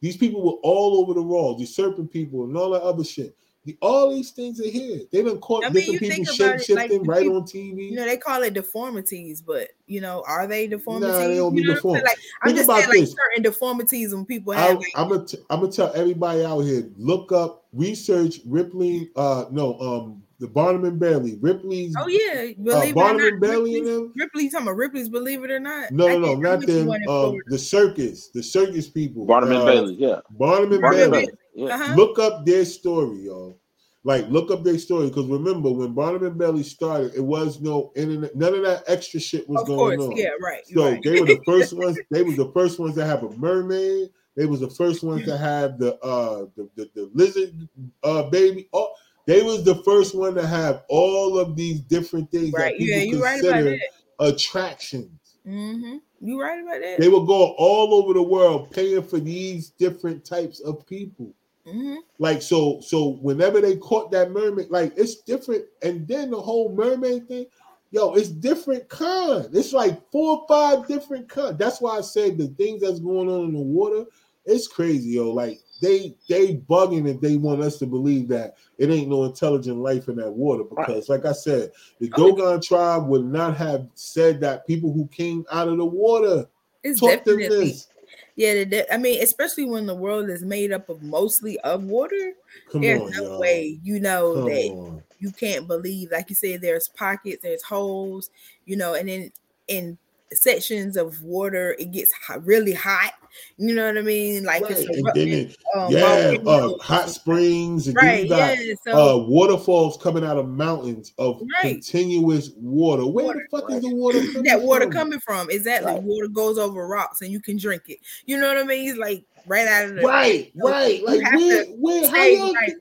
These 0.01 0.17
people 0.17 0.43
were 0.43 0.59
all 0.63 1.01
over 1.01 1.15
the 1.15 1.23
world, 1.23 1.59
the 1.59 1.65
serpent 1.65 2.13
people 2.13 2.45
and 2.45 2.57
all 2.57 2.71
that 2.71 2.83
other 2.83 3.05
shit. 3.05 3.35
The- 3.65 3.79
all 3.81 4.11
these 4.13 4.33
things 4.33 4.61
are 4.61 4.69
here. 4.69 5.01
They've 5.13 5.25
been 5.25 5.39
caught 5.39 5.65
I 5.65 5.69
mean, 5.69 5.93
different 5.93 6.01
people 6.01 6.15
think 6.17 6.29
shape 6.29 6.41
about 6.41 6.55
it, 6.69 6.75
like, 6.75 6.91
shifting 6.91 7.05
right 7.07 7.23
people- 7.23 7.37
on 7.37 7.45
TV. 7.45 7.91
you 7.91 7.97
know, 7.97 8.05
they 8.05 8.17
call 8.17 8.43
it 8.43 8.55
deformities, 8.55 9.41
but 9.41 9.69
you 9.87 10.01
know, 10.01 10.25
are 10.27 10.47
they 10.49 10.67
deformities? 10.67 11.17
they 11.17 11.37
don't 11.37 11.55
be 11.55 11.61
You 11.63 11.69
know 11.69 11.73
what 11.75 11.77
I'm 11.77 11.77
deformed. 11.77 12.03
Like 12.05 12.19
I'm 12.43 12.47
Think 12.49 12.57
just 12.59 12.69
about 12.69 12.77
saying, 12.79 12.89
like 12.91 13.01
this. 13.01 13.11
certain 13.15 13.43
deformities 13.45 14.15
when 14.15 14.25
people 14.27 14.53
I, 14.55 14.57
have. 14.57 14.77
Like, 14.79 14.87
I'm 14.97 15.09
gonna 15.11 15.25
t- 15.27 15.39
I'm 15.51 15.61
gonna 15.61 15.73
tell 15.73 15.93
everybody 15.95 16.45
out 16.45 16.61
here 16.61 16.89
look 16.97 17.31
up 17.31 17.65
research 17.73 18.41
Ripley 18.47 19.11
uh 19.17 19.45
no 19.51 19.79
um 19.79 20.23
the 20.41 20.49
Barnum 20.49 20.85
and 20.85 20.99
Bailey 20.99 21.39
Ripley's 21.41 21.95
oh 21.97 22.09
yeah, 22.09 22.51
uh, 22.51 22.63
believe 22.65 22.83
it 22.83 22.91
or 22.91 22.95
Barnum 22.95 23.17
not, 23.19 23.27
and 23.29 23.41
Bailey 23.41 23.77
and 23.79 23.87
Ripley's, 23.87 23.87
them 23.87 24.13
Ripley 24.17 24.51
talking 24.51 24.67
about 24.67 24.77
Ripley's. 24.77 25.09
Believe 25.09 25.45
it 25.45 25.51
or 25.53 25.61
not, 25.61 25.93
no 25.93 26.09
I 26.09 26.13
no 26.15 26.19
no 26.19 26.35
not 26.35 26.59
went 26.59 26.67
them 26.67 26.87
one 26.89 27.09
um 27.09 27.39
the 27.47 27.59
circus 27.59 28.27
the 28.35 28.43
circus 28.43 28.89
people 28.89 29.25
Barnum 29.25 29.53
and 29.53 29.61
uh, 29.63 29.67
Bailey, 29.67 29.95
yeah. 29.95 30.19
Barnum 30.33 30.73
and 30.73 30.81
Barnum 30.83 30.99
Bailey 31.13 31.27
Bailey. 31.27 31.39
Yeah. 31.55 31.75
Uh-huh. 31.75 31.95
look 31.97 32.19
up 32.19 32.47
their 32.47 32.65
story 32.65 33.19
y'all 33.27 33.59
like 34.05 34.27
look 34.29 34.51
up 34.51 34.65
their 34.65 34.79
story 34.79 35.09
because 35.09 35.27
remember 35.27 35.71
when 35.71 35.93
Barnum 35.95 36.25
and 36.25 36.39
Bailey 36.39 36.63
started 36.63 37.15
it 37.15 37.21
was 37.23 37.61
no 37.61 37.93
internet 37.95 38.35
none 38.35 38.55
of 38.55 38.63
that 38.65 38.85
extra 38.87 39.21
shit 39.21 39.49
was 39.49 39.61
Of 39.63 39.67
going 39.69 39.99
course, 39.99 40.11
on 40.11 40.17
yeah, 40.17 40.31
right. 40.43 40.67
So 40.67 40.91
right. 40.91 41.01
they 41.05 41.21
were 41.21 41.27
the 41.27 41.41
first 41.47 41.73
ones. 41.75 41.99
They 42.11 42.23
was 42.23 42.37
the 42.37 42.51
first 42.53 42.79
ones 42.81 42.95
that 42.97 43.07
have 43.07 43.23
a 43.23 43.31
mermaid. 43.37 44.09
They 44.35 44.47
was 44.47 44.61
the 44.61 44.71
first 44.71 45.05
ones 45.05 45.25
to 45.27 45.37
have 45.37 45.79
the 45.79 45.97
uh 46.03 46.47
the, 46.57 46.69
the, 46.75 46.91
the 46.95 47.11
lizard 47.15 47.69
uh 48.03 48.25
baby. 48.31 48.69
Oh, 48.73 48.93
they 49.27 49.43
was 49.43 49.63
the 49.63 49.77
first 49.85 50.15
one 50.17 50.35
to 50.35 50.47
have 50.47 50.83
all 50.89 51.39
of 51.39 51.55
these 51.55 51.81
different 51.83 52.31
things 52.33 52.53
Right. 52.55 52.73
that 52.73 52.79
people 52.79 52.97
Yeah, 52.97 53.03
you 53.05 53.23
right 53.23 53.41
consider 53.41 53.71
that. 53.71 53.81
attractions. 54.19 55.37
Mm-hmm. 55.47 55.97
You 56.27 56.41
right 56.41 56.61
about 56.63 56.81
that. 56.81 56.99
They 56.99 57.09
would 57.09 57.27
go 57.27 57.55
all 57.59 57.95
over 57.95 58.15
the 58.15 58.23
world 58.23 58.71
paying 58.71 59.03
for 59.03 59.21
these 59.21 59.71
different 59.71 60.25
types 60.25 60.61
of 60.61 60.87
people. 60.87 61.35
Mm-hmm. 61.67 61.97
Like 62.19 62.43
so, 62.43 62.81
so 62.81 63.19
whenever 63.23 63.61
they 63.61 63.77
caught 63.77 64.11
that 64.13 64.31
mermaid, 64.31 64.71
like 64.71 64.93
it's 64.97 65.17
different. 65.17 65.65
And 65.83 66.07
then 66.07 66.31
the 66.31 66.41
whole 66.41 66.75
mermaid 66.75 67.29
thing, 67.29 67.47
yo, 67.91 68.15
it's 68.15 68.29
different 68.29 68.89
kind. 68.89 69.49
It's 69.53 69.73
like 69.73 70.01
four 70.11 70.39
or 70.39 70.47
five 70.49 70.89
different 70.89 71.29
kind. 71.29 71.59
That's 71.59 71.81
why 71.81 71.99
I 71.99 72.01
said 72.01 72.39
the 72.39 72.49
things 72.49 72.83
that's 72.83 73.01
going 73.01 73.29
on 73.29 73.47
in 73.47 73.53
the 73.53 73.61
water, 73.61 74.05
it's 74.45 74.67
crazy, 74.67 75.11
yo. 75.11 75.31
Like 75.31 75.61
they 75.81 76.17
they 76.29 76.57
bugging 76.57 77.09
if 77.09 77.21
they 77.21 77.37
want 77.37 77.61
us 77.61 77.79
to 77.79 77.87
believe 77.87 78.29
that 78.29 78.55
it 78.79 78.91
ain't 78.91 79.09
no 79.09 79.25
intelligent 79.25 79.77
life 79.79 80.09
in 80.09 80.17
that 80.17 80.31
water. 80.31 80.65
Because, 80.65 81.09
like 81.09 81.27
I 81.27 81.33
said, 81.33 81.73
the 82.01 82.07
yeah. 82.07 82.17
Dogon 82.17 82.61
tribe 82.61 83.07
would 83.09 83.25
not 83.25 83.57
have 83.57 83.89
said 83.95 84.41
that 84.41 84.67
people 84.67 84.93
who 84.93 85.07
came 85.09 85.45
out 85.53 85.69
of 85.69 85.77
the 85.77 85.85
water 85.85 86.47
It's 86.83 87.01
taught 87.01 87.25
them 87.25 87.39
definitely 87.39 87.71
this. 87.71 87.89
Yeah. 88.37 88.65
I 88.91 88.97
mean, 88.97 89.23
especially 89.23 89.65
when 89.65 89.87
the 89.87 89.95
world 89.95 90.31
is 90.31 90.43
made 90.43 90.73
up 90.73 90.89
of 90.89 91.03
mostly 91.03 91.59
of 91.61 91.85
water. 91.85 92.33
Come 92.71 92.81
there's 92.83 93.01
on, 93.01 93.11
no 93.11 93.23
y'all. 93.25 93.41
way 93.41 93.79
you 93.83 94.01
know 94.01 94.35
Come 94.35 94.45
that 94.47 94.69
on. 94.71 95.03
you 95.19 95.31
can't 95.31 95.67
believe 95.67 96.11
like 96.11 96.29
you 96.29 96.35
said 96.35 96.61
there's 96.61 96.89
pockets 96.89 97.43
there's 97.43 97.63
holes 97.63 98.31
you 98.67 98.77
know 98.77 98.95
and 98.95 99.09
then 99.09 99.33
in 99.69 99.97
sections 100.35 100.97
of 100.97 101.23
water 101.23 101.75
it 101.79 101.91
gets 101.93 102.13
hot, 102.13 102.45
really 102.45 102.73
hot 102.73 103.13
you 103.57 103.75
know 103.75 103.87
what 103.87 103.97
i 103.97 104.03
mean 104.03 104.45
like 104.45 104.63
Right, 104.63 104.73
it's 104.73 104.81
and 104.97 105.07
then 105.15 105.29
it- 105.29 105.57
um, 105.75 105.91
Yeah, 105.91 106.35
uh, 106.47 106.77
hot 106.79 107.09
springs, 107.09 107.87
and 107.89 107.97
right 107.97 108.29
got 108.29 108.59
yeah 108.59 108.75
so 108.85 108.93
uh, 108.93 109.27
waterfalls 109.27 109.97
coming 110.03 110.23
out 110.25 110.37
of 110.37 110.49
mountains 110.49 111.13
of 111.19 111.41
Right. 111.63 111.77
continuous 111.77 112.51
water. 112.57 113.07
Where 113.07 113.25
Water, 113.27 113.47
the 113.51 113.59
fuck 113.61 113.71
is 113.71 113.81
the 113.83 113.95
water 113.95 114.21
coming 114.27 114.43
that 114.45 114.61
water 114.61 114.85
from? 114.85 114.93
coming 114.93 115.21
from 115.21 115.51
exactly 115.51 115.93
Right. 115.93 116.03
water 116.03 116.29
goes 116.29 116.59
over 116.59 116.87
rocks 116.87 117.23
and 117.23 117.31
you 117.33 117.41
can 117.41 117.57
drink 117.57 117.85
it 117.89 117.99
you 118.27 118.39
know 118.39 118.49
what 118.49 118.59
i 118.59 118.65
mean 118.65 118.91
it's 118.91 118.99
like 118.99 119.25
right 119.47 119.67
out 119.67 119.87
of 119.87 119.95
the 119.95 120.03
Right, 120.03 120.53
So 120.61 120.69
right. 120.69 121.03
Like 121.03 121.23
where, 121.35 121.65
where, 121.67 122.09
how 122.09 122.17
right. 122.17 122.75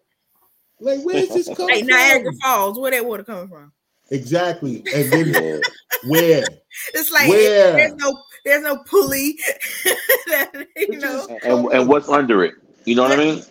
like 0.81 0.99
where's 1.03 1.29
this 1.29 1.47
coming 1.47 1.67
like 1.69 1.79
from? 1.79 1.87
niagara 1.87 2.31
falls 2.43 2.77
where 2.77 2.91
that 2.91 3.05
water 3.05 3.23
coming 3.23 3.47
from 3.47 3.71
Exactly, 4.11 4.83
and 4.93 5.11
then 5.11 5.33
where? 6.05 6.43
it's 6.93 7.11
like 7.11 7.29
Where? 7.29 7.77
there's 7.77 7.95
no 7.95 8.23
there's 8.45 8.63
no 8.63 8.77
pulley 8.83 9.37
that, 10.27 10.67
you 10.75 10.99
know 10.99 11.27
And, 11.43 11.65
and 11.71 11.87
what's 11.87 12.09
under 12.09 12.43
it? 12.43 12.55
You 12.85 12.95
know 12.95 13.03
what 13.03 13.11
I 13.13 13.17
mean? 13.17 13.43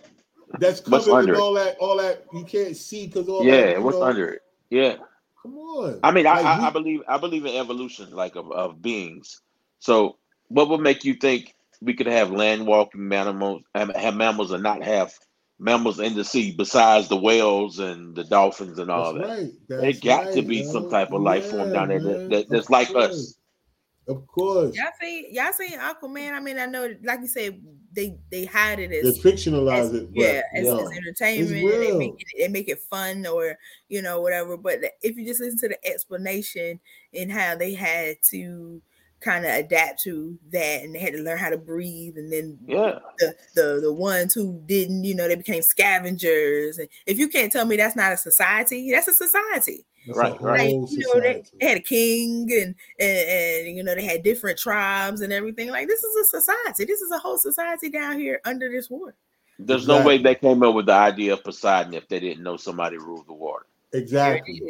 That's 0.59 0.81
What's 0.87 1.07
covered 1.07 1.15
under 1.15 1.33
with 1.33 1.41
it? 1.41 1.43
all 1.43 1.55
that, 1.55 1.77
all 1.79 1.97
that 1.99 2.25
you 2.35 2.45
can't 2.45 2.77
see 2.77 3.07
because 3.07 3.29
all 3.29 3.45
Yeah, 3.45 3.79
you 3.79 3.85
what's 3.85 3.97
know, 3.97 4.03
under 4.03 4.29
it? 4.29 4.43
Yeah. 4.71 4.97
Come 5.43 5.57
on. 5.57 6.01
I 6.03 6.11
mean, 6.11 6.27
I, 6.27 6.35
Like, 6.35 6.45
I, 6.45 6.59
we- 6.59 6.67
I 6.69 6.71
believe 6.71 7.01
I 7.09 7.19
believe 7.19 7.47
in 7.47 7.55
evolution, 7.57 8.11
like 8.11 8.37
of, 8.37 8.51
of 8.53 8.83
beings. 8.83 9.41
So, 9.79 10.17
what 10.49 10.69
would 10.69 10.81
make 10.81 11.05
you 11.05 11.15
think 11.15 11.55
we 11.81 11.95
could 11.95 12.07
have 12.09 12.31
land 12.31 12.67
walking 12.67 13.09
mammals, 13.09 13.63
have, 13.75 13.95
have 13.97 14.15
mammals, 14.17 14.51
and 14.53 14.63
not 14.63 14.83
have 14.83 15.13
mammals 15.61 16.01
in 16.01 16.15
the 16.15 16.25
sea 16.25 16.53
besides 16.57 17.09
the 17.09 17.17
whales 17.17 17.79
and 17.79 18.17
the 18.17 18.25
dolphins 18.25 18.79
and 18.79 18.91
all 18.91 19.13
That's 19.15 19.27
that? 19.29 19.37
right. 19.39 19.53
There 19.69 19.81
That's 19.83 20.01
got 20.01 20.33
to 20.33 20.43
be 20.43 20.57
yo. 20.59 20.73
some 20.73 20.91
type 20.91 21.13
of 21.13 21.21
life 21.23 21.51
form 21.51 21.69
Yeah, 21.69 21.75
down 21.75 21.89
there 21.89 22.01
that, 22.01 22.31
that, 22.31 22.49
that's 22.49 22.67
Of 22.67 22.71
like 22.71 22.89
course. 22.93 23.11
us. 23.13 23.37
Of 24.09 24.27
course. 24.27 24.75
Y'all 24.75 24.87
seen 25.01 25.27
y'all 25.33 25.53
seen 25.53 25.79
Aquaman? 25.79 26.33
I 26.33 26.41
mean, 26.41 26.59
I 26.59 26.67
know, 26.67 26.93
like 27.05 27.21
you 27.21 27.29
said, 27.29 27.63
they 27.93 28.19
they 28.31 28.45
hide 28.45 28.81
it 28.81 28.91
as 28.91 29.03
They 29.03 29.09
as, 29.31 29.35
fictionalize 29.35 29.79
as- 29.81 29.95
it. 29.95 30.15
But, 30.15 30.21
yeah, 30.23 30.43
as, 30.55 30.67
yo, 30.67 30.79
as 30.79 30.91
entertainment. 30.97 31.51
They 31.51 31.65
real. 31.65 31.99
make, 31.99 32.15
it, 32.19 32.27
they 32.39 32.49
make 32.49 32.69
it 32.69 32.81
fun 32.81 33.25
or 33.27 33.57
you 33.89 34.03
know 34.03 34.21
whatever. 34.21 34.57
But 34.57 34.81
if 35.03 35.17
you 35.17 35.25
just 35.27 35.41
listen 35.41 35.59
to 35.61 35.69
the 35.69 35.87
explanation 35.87 36.81
and 37.15 37.31
how 37.31 37.55
they 37.57 37.75
had 37.75 38.17
to 38.31 38.83
kind 39.21 39.45
of 39.45 39.53
adapt 39.53 40.03
to 40.03 40.39
that 40.53 40.83
and 40.83 40.95
they 40.95 40.99
had 40.99 41.13
to 41.13 41.23
learn 41.23 41.39
how 41.39 41.51
to 41.51 41.59
breathe 41.59 42.17
and 42.17 42.33
then 42.33 42.59
Yeah. 42.67 42.99
the, 43.19 43.35
the 43.55 43.81
the 43.83 43.93
ones 43.93 44.33
who 44.35 44.61
didn't 44.67 45.05
you 45.05 45.15
know 45.15 45.29
they 45.29 45.35
became 45.37 45.63
scavengers 45.63 46.79
and 46.79 46.89
if 47.07 47.19
you 47.19 47.29
can't 47.29 47.53
tell 47.53 47.65
me 47.67 47.77
that's 47.77 47.97
not 47.97 48.13
a 48.13 48.17
society 48.17 48.91
that's 48.91 49.09
a 49.09 49.13
society 49.13 49.85
it's 50.07 50.17
Right, 50.17 50.41
a 50.41 50.43
right. 50.43 50.59
like 50.81 50.91
you 50.91 50.99
know 51.01 51.21
they, 51.21 51.43
society. 51.43 51.51
they 51.61 51.67
had 51.69 51.77
a 51.79 51.81
king 51.83 52.49
and, 52.53 52.75
and 52.99 53.29
and 53.69 53.77
you 53.77 53.83
know 53.83 53.95
they 53.95 54.05
had 54.05 54.23
different 54.23 54.59
tribes 54.59 55.21
and 55.21 55.33
everything 55.33 55.71
like 55.71 55.87
this 55.89 56.03
is 56.03 56.17
a 56.17 56.25
society 56.41 56.85
this 56.87 57.01
is 57.03 57.11
a 57.11 57.19
whole 57.19 57.39
society 57.39 57.91
down 57.91 58.19
here 58.19 58.41
under 58.47 58.69
this 58.71 58.89
water 58.89 59.15
There's 59.59 59.87
no 59.87 60.03
way 60.03 60.17
they 60.17 60.35
came 60.35 60.63
up 60.63 60.75
with 60.75 60.87
the 60.87 60.95
idea 60.95 61.35
of 61.35 61.45
Poseidon 61.45 61.93
if 61.95 62.09
they 62.09 62.19
didn't 62.21 62.43
know 62.43 62.57
somebody 62.57 62.97
ruled 62.97 63.27
the 63.27 63.35
water. 63.35 63.67
Exactly. 63.93 64.63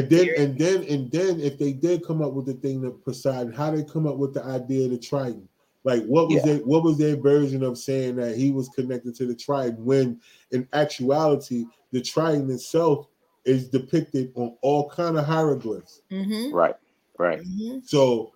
There 0.00 0.22
it 0.22 0.28
is 0.28 0.40
And 0.40 0.58
then 0.58 0.76
and 0.82 0.82
then 0.82 0.82
and 0.92 1.10
then 1.12 1.40
if 1.40 1.58
they 1.58 1.72
did 1.72 2.04
come 2.04 2.22
up 2.22 2.32
with 2.32 2.46
the 2.46 2.54
thing 2.54 2.84
of 2.84 3.02
Poseidon, 3.04 3.52
how 3.52 3.70
they 3.70 3.84
come 3.84 4.06
up 4.06 4.16
with 4.16 4.34
the 4.34 4.44
idea 4.44 4.86
of 4.86 4.90
the 4.92 4.98
Triton? 4.98 5.48
Like 5.84 6.04
what 6.06 6.28
was 6.28 6.36
Yeah. 6.36 6.54
their 6.54 6.58
what 6.66 6.82
was 6.82 6.98
their 6.98 7.16
version 7.16 7.62
of 7.62 7.76
saying 7.78 8.16
that 8.16 8.36
he 8.36 8.50
was 8.50 8.68
connected 8.70 9.14
to 9.16 9.26
the 9.26 9.34
Triton 9.34 9.84
when 9.84 10.20
in 10.50 10.66
actuality 10.72 11.66
the 11.92 12.00
Triton 12.00 12.50
itself 12.50 13.06
is 13.44 13.68
depicted 13.68 14.32
on 14.36 14.56
all 14.62 14.88
kind 14.88 15.18
of 15.18 15.26
hieroglyphs. 15.26 16.00
mm-hmm, 16.10 16.54
Right. 16.54 16.74
Right. 17.18 17.40
mm-hmm. 17.42 17.80
So 17.84 18.32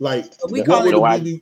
like 0.00 0.36
But 0.42 0.50
we 0.50 0.62
call 0.64 0.84
it- 0.86 0.90
No 0.92 1.04
it 1.06 1.08
idea. 1.08 1.38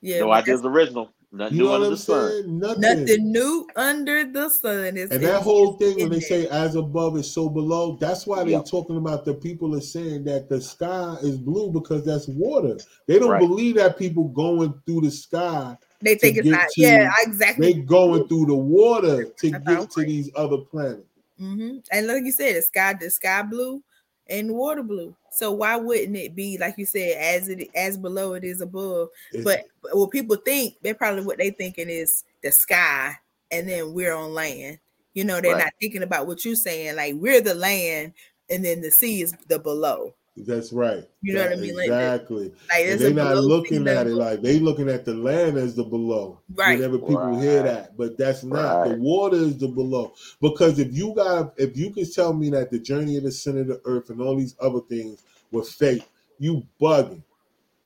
yeah 0.00 0.20
no 0.20 0.28
but 0.28 0.42
idea 0.42 0.54
is 0.54 0.64
original. 0.64 1.10
Nothing 1.32 1.58
you 1.58 1.62
new 1.62 1.68
know 1.68 1.74
under 1.74 1.80
what 1.80 1.86
I'm 1.86 1.90
the 1.92 1.96
sun. 1.96 2.30
saying? 2.32 2.58
Nothing. 2.58 2.80
nothing 2.80 3.32
new 3.32 3.66
under 3.76 4.24
the 4.24 4.48
sun 4.48 4.96
is 4.96 5.10
And 5.10 5.22
that 5.22 5.42
whole 5.42 5.74
thing 5.74 5.98
when 6.00 6.10
they 6.10 6.18
there. 6.18 6.28
say 6.28 6.48
as 6.48 6.74
above 6.74 7.16
is 7.16 7.30
so 7.30 7.48
below, 7.48 7.96
that's 8.00 8.26
why 8.26 8.38
they're 8.42 8.52
Yep. 8.52 8.66
talking 8.66 8.96
about 8.96 9.24
the 9.24 9.34
people 9.34 9.76
are 9.76 9.80
saying 9.80 10.24
that 10.24 10.48
the 10.48 10.60
sky 10.60 11.16
is 11.22 11.38
blue 11.38 11.70
because 11.70 12.04
that's 12.04 12.26
water. 12.26 12.78
They 13.06 13.18
don't 13.20 13.30
Right. 13.30 13.40
believe 13.40 13.76
that 13.76 13.96
people 13.96 14.24
going 14.28 14.74
through 14.86 15.02
the 15.02 15.10
sky, 15.10 15.76
they 16.00 16.16
think 16.16 16.38
it's 16.38 16.48
not 16.48 16.68
to- 16.70 16.82
yeah 16.82 17.12
exactly 17.20 17.74
they 17.74 17.80
going 17.80 18.26
through 18.26 18.46
the 18.46 18.54
water 18.56 19.24
to 19.26 19.50
That's 19.50 19.66
get 19.66 19.90
to 19.90 20.00
right. 20.00 20.08
these 20.08 20.30
other 20.34 20.58
planets. 20.58 21.04
hmm 21.38 21.78
And 21.92 22.06
like 22.08 22.24
you 22.24 22.32
said, 22.32 22.56
the 22.56 22.62
sky, 22.62 22.94
the 22.98 23.08
sky 23.10 23.42
blue 23.42 23.82
and 24.30 24.54
water 24.54 24.82
blue. 24.82 25.14
So 25.32 25.52
why 25.52 25.76
wouldn't 25.76 26.16
it 26.16 26.34
be 26.34 26.56
like 26.58 26.76
you 26.78 26.86
said, 26.86 27.16
as 27.18 27.48
it 27.48 27.68
as 27.74 27.98
below 27.98 28.34
it 28.34 28.44
is 28.44 28.60
above? 28.60 29.08
It's- 29.32 29.44
But 29.44 29.64
what 29.94 30.10
people 30.10 30.36
think, 30.36 30.76
they're 30.82 30.94
probably 30.94 31.24
what 31.24 31.38
they 31.38 31.50
thinking 31.50 31.88
is 31.90 32.24
the 32.42 32.50
sky, 32.52 33.14
and 33.50 33.68
then 33.68 33.92
we're 33.92 34.14
on 34.14 34.32
land. 34.34 34.78
You 35.14 35.24
know, 35.24 35.40
they're 35.40 35.54
Right. 35.54 35.64
not 35.64 35.72
thinking 35.80 36.02
about 36.04 36.26
what 36.26 36.44
you're 36.44 36.54
saying. 36.54 36.96
Like 36.96 37.14
we're 37.16 37.40
the 37.40 37.54
land, 37.54 38.12
and 38.48 38.64
then 38.64 38.80
the 38.80 38.90
sea 38.90 39.22
is 39.22 39.34
the 39.48 39.58
below. 39.58 40.14
That's 40.46 40.72
right. 40.72 41.04
You 41.22 41.34
know 41.34 41.42
what 41.44 41.52
I 41.52 41.56
mean? 41.56 41.76
Like 41.76 41.88
that- 41.90 42.14
Exactly. 42.20 42.44
Like 42.70 42.86
And 42.86 43.00
they're 43.00 43.10
not 43.14 43.36
looking 43.38 43.86
at 43.88 44.06
it 44.06 44.14
like 44.14 44.42
they 44.42 44.58
looking 44.58 44.88
at 44.88 45.04
the 45.04 45.14
land 45.14 45.56
as 45.56 45.74
the 45.74 45.84
below. 45.84 46.40
Right. 46.54 46.78
Whenever 46.78 46.98
people 46.98 47.38
hear 47.40 47.62
that, 47.62 47.96
but 47.96 48.16
that's 48.18 48.42
not 48.44 48.88
the 48.88 48.96
water 48.96 49.36
is 49.36 49.58
the 49.58 49.68
below. 49.68 50.12
Because 50.40 50.78
if 50.78 50.92
you 50.92 51.14
got 51.14 51.52
if 51.56 51.76
you 51.76 51.90
could 51.90 52.12
tell 52.12 52.32
me 52.32 52.50
that 52.50 52.70
the 52.70 52.78
journey 52.78 53.16
of 53.16 53.24
the 53.24 53.32
center 53.32 53.60
of 53.60 53.68
the 53.68 53.80
earth 53.84 54.10
and 54.10 54.20
all 54.20 54.36
these 54.36 54.56
other 54.60 54.80
things 54.80 55.22
were 55.52 55.64
fake, 55.64 56.04
you 56.38 56.62
bugging. 56.80 57.22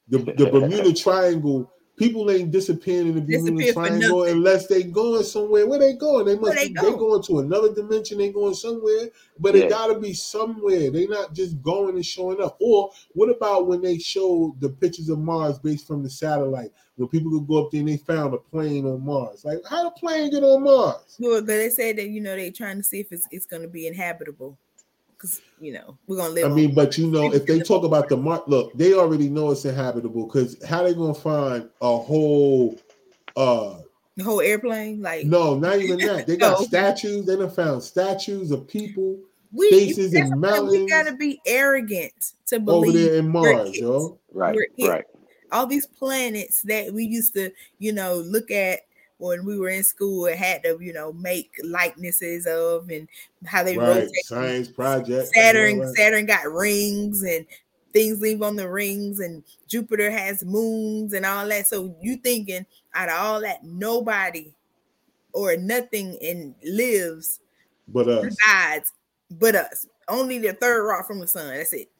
The 0.08 0.18
the 0.18 0.46
Bermuda 0.50 0.92
Triangle. 0.94 1.70
People 1.96 2.28
ain't 2.30 2.50
disappearing 2.50 3.08
in 3.08 3.14
the 3.14 3.20
Bermuda 3.20 3.72
Triangle 3.72 4.24
unless 4.24 4.66
they 4.66 4.82
going 4.82 5.22
somewhere. 5.22 5.66
Where 5.66 5.78
they 5.78 5.92
going? 5.92 6.26
They 6.26 6.34
Where 6.34 6.52
must 6.52 6.56
they 6.56 6.68
be, 6.68 6.74
go? 6.74 6.90
they 6.90 6.98
going 6.98 7.22
to 7.22 7.38
another 7.38 7.72
dimension. 7.72 8.18
They 8.18 8.32
going 8.32 8.54
somewhere, 8.54 9.10
but 9.38 9.54
Yeah. 9.54 9.64
it 9.64 9.70
got 9.70 9.86
to 9.88 10.00
be 10.00 10.12
somewhere. 10.12 10.90
They 10.90 11.06
not 11.06 11.34
just 11.34 11.62
going 11.62 11.94
and 11.94 12.04
showing 12.04 12.42
up. 12.42 12.56
Or 12.60 12.90
what 13.12 13.28
about 13.30 13.68
when 13.68 13.80
they 13.80 13.98
showed 13.98 14.56
the 14.60 14.70
pictures 14.70 15.08
of 15.08 15.20
Mars 15.20 15.58
based 15.60 15.86
from 15.86 16.02
the 16.02 16.10
satellite? 16.10 16.72
When 16.96 17.08
people 17.08 17.30
could 17.30 17.46
go 17.46 17.64
up 17.64 17.70
there 17.70 17.80
and 17.80 17.88
they 17.88 17.96
found 17.96 18.34
a 18.34 18.38
plane 18.38 18.86
on 18.86 19.04
Mars. 19.04 19.44
Like 19.44 19.58
how 19.68 19.84
the 19.84 19.90
plane 19.92 20.30
get 20.30 20.42
on 20.42 20.64
Mars? 20.64 21.16
Well, 21.20 21.40
but 21.40 21.46
they 21.46 21.70
say 21.70 21.92
that 21.92 22.08
you 22.08 22.20
know 22.20 22.34
they're 22.34 22.50
trying 22.50 22.76
to 22.78 22.82
see 22.84 23.00
if 23.00 23.12
it's 23.12 23.26
it's 23.30 23.46
going 23.46 23.62
to 23.62 23.68
be 23.68 23.86
inhabitable, 23.86 24.58
because 25.16 25.40
you 25.60 25.72
know 25.72 25.96
we're 26.06 26.16
gonna 26.16 26.34
live. 26.34 26.44
I 26.44 26.48
on- 26.50 26.54
mean, 26.56 26.74
but 26.74 26.98
you 26.98 27.06
know, 27.08 27.32
if 27.32 27.46
they 27.46 27.60
talk 27.60 27.84
about 27.84 28.08
the 28.08 28.16
Mars, 28.16 28.42
look, 28.46 28.72
they 28.74 28.94
already 28.94 29.28
know 29.28 29.50
it's 29.50 29.64
inhabitable. 29.64 30.26
Because 30.26 30.62
how 30.64 30.82
they 30.82 30.94
gonna 30.94 31.14
find 31.14 31.68
a 31.80 31.96
whole? 31.96 32.78
uh 33.36 33.78
the 34.16 34.22
whole 34.22 34.40
airplane, 34.40 35.02
like 35.02 35.26
No, 35.26 35.58
not 35.58 35.80
even 35.80 35.98
that. 35.98 36.26
They 36.26 36.36
got 36.36 36.58
No. 36.60 36.64
statues. 36.66 37.26
They 37.26 37.34
done 37.36 37.50
found 37.50 37.82
statues 37.82 38.52
of 38.52 38.68
people 38.68 39.18
we 39.52 39.68
spaces 39.68 40.14
and 40.14 40.40
what 40.40 40.54
I'm 40.54 40.66
We 40.66 40.78
mountains 40.78 40.90
gotta 40.90 41.16
be 41.16 41.40
arrogant 41.46 42.32
to 42.46 42.56
over 42.56 42.64
believe 42.64 43.10
there 43.10 43.14
in 43.16 43.32
we're 43.32 43.54
Mars, 43.54 43.76
yo. 43.76 44.18
Right. 44.32 44.56
We're. 44.78 44.88
Right. 44.90 45.04
all 45.52 45.66
these 45.66 45.86
planets 45.86 46.62
that 46.62 46.92
we 46.92 47.04
used 47.04 47.34
to, 47.34 47.50
you 47.78 47.92
know, 47.92 48.16
look 48.16 48.50
at 48.50 48.80
when 49.18 49.44
we 49.44 49.58
were 49.58 49.68
in 49.68 49.84
school 49.84 50.26
and 50.26 50.36
had 50.36 50.62
to, 50.64 50.78
you 50.80 50.92
know, 50.92 51.12
make 51.12 51.52
likenesses 51.62 52.46
of 52.46 52.88
and 52.90 53.08
how 53.44 53.62
they 53.62 53.76
Right, 53.76 54.02
rotate. 54.02 54.24
science 54.24 54.68
project. 54.68 55.28
Saturn. 55.34 55.94
Saturn 55.94 56.26
got 56.26 56.50
rings 56.50 57.22
and 57.22 57.46
things 57.92 58.20
leave 58.20 58.42
on 58.42 58.56
the 58.56 58.68
rings 58.68 59.20
and 59.20 59.44
Jupiter 59.68 60.10
has 60.10 60.44
moons 60.44 61.12
and 61.12 61.24
all 61.24 61.46
that. 61.48 61.66
So 61.66 61.96
you 62.02 62.16
thinking 62.16 62.66
out 62.94 63.08
of 63.08 63.14
all 63.16 63.40
that, 63.42 63.62
nobody 63.64 64.52
or 65.32 65.56
nothing 65.56 66.14
in 66.14 66.54
lives 66.64 67.40
but 67.88 68.08
us. 68.08 68.24
besides 68.24 68.92
but 69.30 69.54
us. 69.54 69.86
Only 70.08 70.38
the 70.38 70.52
third 70.52 70.84
rock 70.86 71.06
from 71.06 71.20
the 71.20 71.26
sun. 71.26 71.48
That's 71.48 71.72
it. 71.72 71.90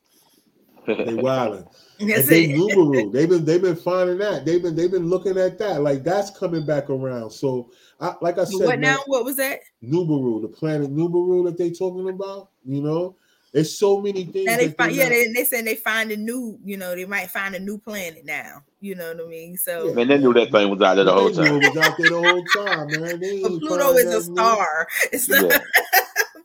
They 0.86 1.14
wilding. 1.14 1.66
That's 1.98 2.20
and 2.20 2.28
they 2.28 2.44
it. 2.44 2.56
Nubaru. 2.56 3.12
They've 3.12 3.28
been 3.28 3.44
they've 3.44 3.62
been 3.62 3.76
finding 3.76 4.18
that. 4.18 4.44
They've 4.44 4.62
been 4.62 4.76
they've 4.76 4.90
been 4.90 5.08
looking 5.08 5.38
at 5.38 5.58
that. 5.58 5.82
Like 5.82 6.02
that's 6.02 6.30
coming 6.30 6.66
back 6.66 6.90
around. 6.90 7.30
So 7.30 7.70
I 8.00 8.14
like 8.20 8.38
I 8.38 8.44
said, 8.44 8.66
what 8.66 8.80
man, 8.80 8.80
now? 8.80 8.98
What 9.06 9.24
was 9.24 9.36
that? 9.36 9.60
Nubaru, 9.82 10.42
the 10.42 10.48
planet 10.48 10.90
Nubaru 10.90 11.44
that 11.44 11.58
they 11.58 11.70
talking 11.70 12.08
about, 12.08 12.50
you 12.64 12.82
know, 12.82 13.16
there's 13.54 13.78
so 13.78 14.00
many 14.00 14.24
things. 14.24 14.46
Now 14.46 14.56
they 14.56 14.66
that 14.66 14.76
find, 14.76 14.96
yeah, 14.96 15.08
they, 15.08 15.28
they 15.32 15.44
saying 15.44 15.64
they 15.64 15.76
find 15.76 16.10
a 16.10 16.16
new, 16.16 16.58
you 16.64 16.76
know, 16.76 16.96
they 16.96 17.04
might 17.04 17.30
find 17.30 17.54
a 17.54 17.60
new 17.60 17.78
planet 17.78 18.24
now. 18.24 18.64
You 18.80 18.96
know 18.96 19.14
what 19.14 19.24
I 19.24 19.28
mean? 19.28 19.56
So, 19.56 19.88
Yeah. 19.88 19.94
Man, 19.94 20.08
they 20.08 20.18
knew 20.18 20.34
that 20.34 20.50
thing 20.50 20.68
was 20.68 20.82
out 20.82 20.96
there 20.96 21.04
the 21.04 21.12
whole 21.12 21.30
time. 21.30 21.62
it 21.62 21.74
was 21.74 21.86
out 21.86 21.96
there 21.96 22.10
the 22.10 22.20
whole 22.20 22.66
time, 22.66 23.00
man. 23.00 23.20
They 23.20 23.42
but 23.42 23.60
Pluto 23.60 23.92
is 23.92 24.04
a 24.06 24.10
nothing 24.10 24.34
new. 24.34 24.42
star. 24.42 24.88
It's 25.12 25.28
not 25.28 25.44
Yeah. 25.44 25.58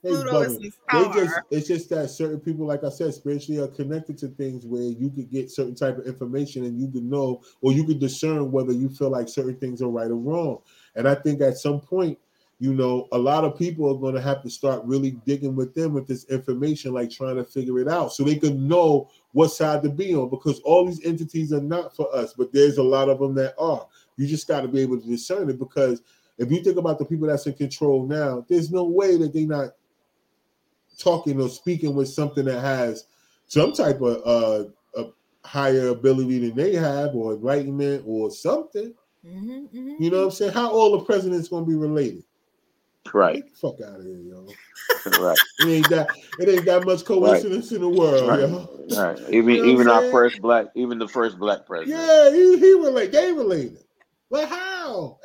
They 0.04 0.10
Pluto 0.10 0.42
is 0.42 0.58
bugging. 0.58 0.74
a 0.90 1.14
They 1.14 1.20
just 1.20 1.40
it's 1.52 1.68
just 1.68 1.90
that 1.90 2.10
certain 2.10 2.40
people, 2.40 2.66
like 2.66 2.84
I 2.84 2.90
said, 2.90 3.14
spiritually 3.14 3.62
are 3.62 3.68
connected 3.68 4.18
to 4.20 4.28
things 4.30 4.66
where 4.66 4.82
you 4.82 5.10
could 5.10 5.30
get 5.30 5.52
certain 5.52 5.76
type 5.76 5.98
of 5.98 6.08
information 6.08 6.66
and 6.66 6.80
you 6.80 6.88
could 6.88 7.04
know 7.04 7.42
or 7.62 7.72
you 7.72 7.84
could 7.84 8.00
discern 8.00 8.52
whether 8.52 8.72
you 8.72 8.90
feel 8.90 9.10
like 9.10 9.28
certain 9.28 9.58
things 9.58 9.82
are 9.82 9.90
right 9.90 10.10
or 10.10 10.16
wrong. 10.16 10.60
And 10.96 11.08
I 11.08 11.16
think 11.16 11.42
at 11.42 11.58
some 11.58 11.82
point, 11.82 12.18
you 12.60 12.74
know, 12.74 13.08
a 13.14 13.18
lot 13.18 13.46
of 13.46 13.58
people 13.58 13.90
are 13.90 14.00
going 14.00 14.16
to 14.16 14.22
have 14.22 14.44
to 14.44 14.50
start 14.50 14.84
really 14.84 15.12
digging 15.26 15.56
with 15.56 15.74
them 15.74 15.94
with 15.94 16.08
this 16.08 16.26
information, 16.26 16.94
like 16.94 17.10
trying 17.10 17.38
to 17.38 17.46
figure 17.46 17.80
it 17.80 17.88
out 17.88 18.12
so 18.12 18.24
they 18.24 18.36
can 18.36 18.68
know 18.68 19.10
what 19.32 19.50
side 19.50 19.82
to 19.84 19.90
be 19.90 20.14
on 20.14 20.30
because 20.30 20.60
all 20.62 20.86
these 20.86 21.06
entities 21.06 21.54
are 21.54 21.62
not 21.62 21.96
for 21.96 22.14
us, 22.14 22.34
but 22.34 22.52
there's 22.52 22.78
a 22.78 22.84
lot 22.84 23.08
of 23.08 23.20
them 23.20 23.34
that 23.36 23.56
are. 23.58 23.88
You 24.18 24.28
just 24.28 24.48
got 24.48 24.62
to 24.62 24.68
be 24.68 24.82
able 24.82 25.00
to 25.00 25.08
discern 25.08 25.50
it 25.50 25.58
because 25.58 26.02
if 26.38 26.52
you 26.52 26.62
think 26.62 26.78
about 26.78 27.00
the 27.00 27.06
people 27.06 27.28
that's 27.28 27.48
in 27.48 27.54
control 27.54 28.06
now, 28.06 28.46
there's 28.50 28.72
no 28.72 28.84
way 28.84 29.16
that 29.18 29.34
they're 29.34 29.48
not 29.48 29.70
talking 31.00 31.42
or 31.42 31.50
speaking 31.50 31.96
with 31.96 32.10
something 32.10 32.46
that 32.46 32.62
has 32.62 33.06
some 33.48 33.74
type 33.74 34.02
of 34.02 34.22
uh, 34.26 34.70
a 35.00 35.48
higher 35.48 35.88
ability 35.90 36.40
than 36.50 36.56
they 36.56 36.76
have, 36.76 37.16
or 37.16 37.34
enlightenment, 37.34 38.04
or 38.06 38.30
something. 38.32 38.94
Mhm, 39.26 39.70
mhm. 39.74 40.00
You 40.00 40.10
know 40.12 40.20
what 40.20 40.24
I'm 40.26 40.32
saying? 40.32 40.54
How 40.54 40.72
all 40.72 40.98
the 40.98 41.06
presidents 41.06 41.50
gonna 41.50 41.66
be 41.66 41.76
related? 41.76 42.24
Right, 43.14 43.36
Get 43.44 43.50
the 43.52 43.58
fuck 43.58 43.82
out 43.82 44.00
of 44.00 44.06
here, 44.06 44.18
yo. 44.18 44.48
right, 45.20 45.40
It 45.60 45.68
ain't 45.68 45.90
that. 45.90 46.12
It 46.38 46.50
ain't 46.50 46.66
that 46.66 46.86
much 46.86 47.06
coincidence 47.06 47.72
in 47.72 47.82
the 47.82 47.90
world, 47.90 48.30
right, 48.30 48.40
yo. 48.40 48.70
right. 48.96 49.20
Even 49.30 49.56
You 49.56 49.62
know 49.62 49.68
even 49.70 49.88
our 49.90 50.02
saying? 50.02 50.12
first 50.12 50.42
black, 50.42 50.68
even 50.76 51.00
the 51.00 51.08
first 51.08 51.40
black 51.40 51.66
president. 51.66 52.00
Yeah, 52.00 52.32
he, 52.32 52.58
he 52.60 52.74
relate. 52.74 53.12
They 53.12 53.32
related. 53.32 53.84
But 54.30 54.48
how? 54.48 54.69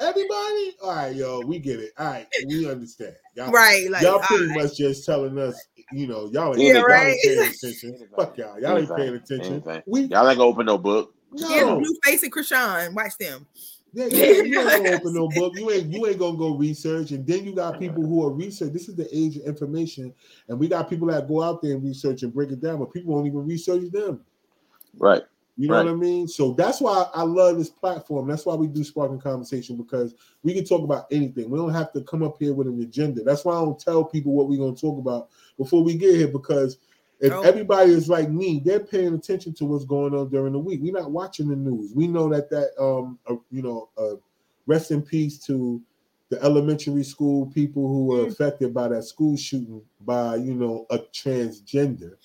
Everybody? 0.00 0.76
All 0.82 0.94
right, 0.94 1.14
yo, 1.14 1.40
we 1.40 1.58
get 1.58 1.80
it. 1.80 1.92
All 1.98 2.06
right, 2.06 2.26
we 2.46 2.68
understand. 2.70 3.14
Y'all, 3.34 3.50
Right, 3.52 3.90
like 3.90 4.02
y'all 4.02 4.18
pretty 4.20 4.44
alright. 4.50 4.64
much 4.64 4.76
just 4.76 5.04
telling 5.06 5.38
us, 5.38 5.60
you 5.92 6.06
know, 6.06 6.28
y'all 6.32 6.54
ain't, 6.54 6.62
Yeah, 6.62 6.74
y'all 6.74 6.82
right. 6.84 7.06
ain't 7.08 7.22
paying 7.22 7.38
attention. 7.54 8.08
Fuck 8.16 8.38
y'all. 8.38 8.60
Y'all 8.60 8.78
ain't 8.78 8.94
paying 8.96 9.14
attention. 9.14 9.62
We 9.86 10.02
Y'all 10.02 10.28
ain't 10.28 10.38
gonna 10.38 10.42
open 10.50 10.66
no 10.66 10.78
book. 10.78 11.14
Yeah, 11.34 11.60
no. 11.62 11.78
Blue 11.80 11.94
Face 12.04 12.22
and 12.22 12.32
Chrisean, 12.32 12.94
watch 12.94 13.16
them. 13.18 13.46
Yeah, 13.92 14.06
you, 14.10 14.22
ain't- 14.22 14.46
you 14.48 14.60
ain't 14.60 14.84
gonna 14.84 14.96
open 14.96 15.14
no 15.14 15.28
book. 15.28 15.52
You 15.56 15.70
ain't 15.70 15.86
you 15.92 16.06
ain't 16.06 16.18
gonna 16.18 16.36
go 16.36 16.56
research, 16.56 17.12
and 17.12 17.26
then 17.26 17.44
you 17.44 17.54
got 17.54 17.78
people 17.78 18.04
who 18.04 18.24
are 18.26 18.30
research. 18.30 18.72
This 18.72 18.88
is 18.88 18.96
the 18.96 19.08
age 19.16 19.36
of 19.36 19.42
information, 19.44 20.12
and 20.48 20.58
we 20.58 20.68
got 20.68 20.90
people 20.90 21.08
that 21.08 21.26
go 21.28 21.42
out 21.42 21.62
there 21.62 21.72
and 21.74 21.84
research 21.84 22.22
and 22.22 22.32
break 22.34 22.50
it 22.50 22.60
down, 22.60 22.78
but 22.80 22.92
people 22.92 23.14
won't 23.14 23.26
even 23.26 23.46
research 23.46 23.90
them. 23.92 24.20
Right. 24.98 25.22
You 25.56 25.68
know 25.68 25.74
Right. 25.76 25.84
what 25.84 25.92
I 25.92 25.94
mean? 25.94 26.26
So 26.26 26.52
that's 26.52 26.80
why 26.80 27.06
I 27.14 27.22
love 27.22 27.56
this 27.58 27.70
platform. 27.70 28.26
That's 28.26 28.44
why 28.44 28.56
we 28.56 28.66
do 28.66 28.82
Spark-N-Conversation 28.82 29.76
because 29.76 30.14
we 30.42 30.52
can 30.52 30.64
talk 30.64 30.82
about 30.82 31.06
anything. 31.12 31.48
We 31.48 31.58
don't 31.58 31.72
have 31.72 31.92
to 31.92 32.00
come 32.02 32.22
up 32.24 32.36
here 32.40 32.52
with 32.54 32.66
an 32.66 32.80
agenda. 32.82 33.22
That's 33.22 33.44
why 33.44 33.54
I 33.56 33.60
don't 33.64 33.78
tell 33.78 34.04
people 34.04 34.32
what 34.32 34.48
we're 34.48 34.58
gonna 34.58 34.74
talk 34.76 34.98
about 34.98 35.28
before 35.56 35.84
we 35.84 35.94
get 35.94 36.16
here 36.16 36.28
because 36.28 36.78
if 37.20 37.32
Oh. 37.32 37.42
everybody 37.42 37.92
is 37.92 38.08
like 38.08 38.28
me, 38.30 38.60
they're 38.64 38.80
paying 38.80 39.14
attention 39.14 39.52
to 39.54 39.64
what's 39.64 39.84
going 39.84 40.12
on 40.12 40.28
during 40.28 40.52
the 40.54 40.58
week. 40.58 40.80
We're 40.82 40.92
not 40.92 41.12
watching 41.12 41.46
the 41.48 41.56
news. 41.56 41.92
We 41.94 42.08
know 42.08 42.28
that 42.30 42.50
that 42.50 42.70
um 42.82 43.18
uh, 43.28 43.36
you 43.52 43.62
know 43.62 43.88
uh, 43.96 44.16
rest 44.66 44.90
in 44.90 45.02
peace 45.02 45.38
to 45.46 45.80
the 46.30 46.42
elementary 46.42 47.04
school 47.04 47.46
people 47.46 47.86
who 47.86 48.06
were 48.06 48.24
Mm. 48.24 48.32
affected 48.32 48.74
by 48.74 48.88
that 48.88 49.04
school 49.04 49.36
shooting 49.36 49.82
by 50.00 50.34
you 50.36 50.54
know 50.54 50.86
a 50.90 50.98
transgender 50.98 52.16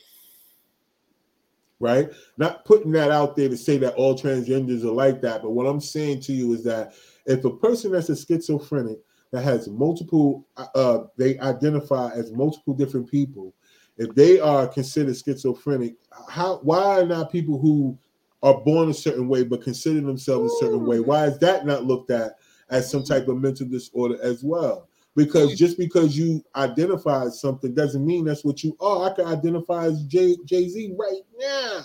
right? 1.79 2.09
Not 2.37 2.65
putting 2.65 2.91
that 2.93 3.11
out 3.11 3.35
there 3.35 3.49
to 3.49 3.57
say 3.57 3.77
that 3.77 3.95
all 3.95 4.17
transgenders 4.17 4.83
are 4.83 4.91
like 4.91 5.21
that, 5.21 5.41
but 5.41 5.51
what 5.51 5.65
I'm 5.65 5.79
saying 5.79 6.21
to 6.21 6.33
you 6.33 6.53
is 6.53 6.63
that 6.65 6.93
if 7.25 7.43
a 7.45 7.55
person 7.55 7.91
that's 7.91 8.09
a 8.09 8.15
schizophrenic 8.15 8.99
that 9.31 9.43
has 9.43 9.67
multiple, 9.69 10.47
uh, 10.57 11.03
they 11.17 11.39
identify 11.39 12.11
as 12.11 12.31
multiple 12.31 12.73
different 12.73 13.09
people, 13.09 13.53
if 13.97 14.13
they 14.15 14.39
are 14.39 14.67
considered 14.67 15.15
schizophrenic, 15.15 15.95
how 16.29 16.59
why 16.63 17.01
are 17.01 17.05
not 17.05 17.31
people 17.31 17.59
who 17.59 17.97
are 18.41 18.59
born 18.61 18.89
a 18.89 18.93
certain 18.93 19.27
way 19.27 19.43
but 19.43 19.61
consider 19.61 20.01
themselves 20.01 20.53
a 20.53 20.65
certain 20.65 20.85
way? 20.85 20.99
Why 20.99 21.25
is 21.25 21.37
that 21.39 21.65
not 21.65 21.85
looked 21.85 22.11
at 22.11 22.35
as 22.69 22.89
some 22.89 23.03
type 23.03 23.27
of 23.27 23.37
mental 23.37 23.67
disorder 23.67 24.17
as 24.21 24.43
well? 24.43 24.88
Because 25.15 25.57
just 25.57 25.77
because 25.77 26.17
you 26.17 26.43
identify 26.55 27.27
something 27.29 27.73
doesn't 27.73 28.05
mean 28.05 28.25
that's 28.25 28.45
what 28.45 28.63
you 28.63 28.77
are. 28.79 29.09
I 29.09 29.13
can 29.15 29.25
identify 29.25 29.85
as 29.85 30.03
Jay 30.03 30.37
Jay 30.45 30.67
Z 30.69 30.95
right 30.97 31.21
now, 31.39 31.81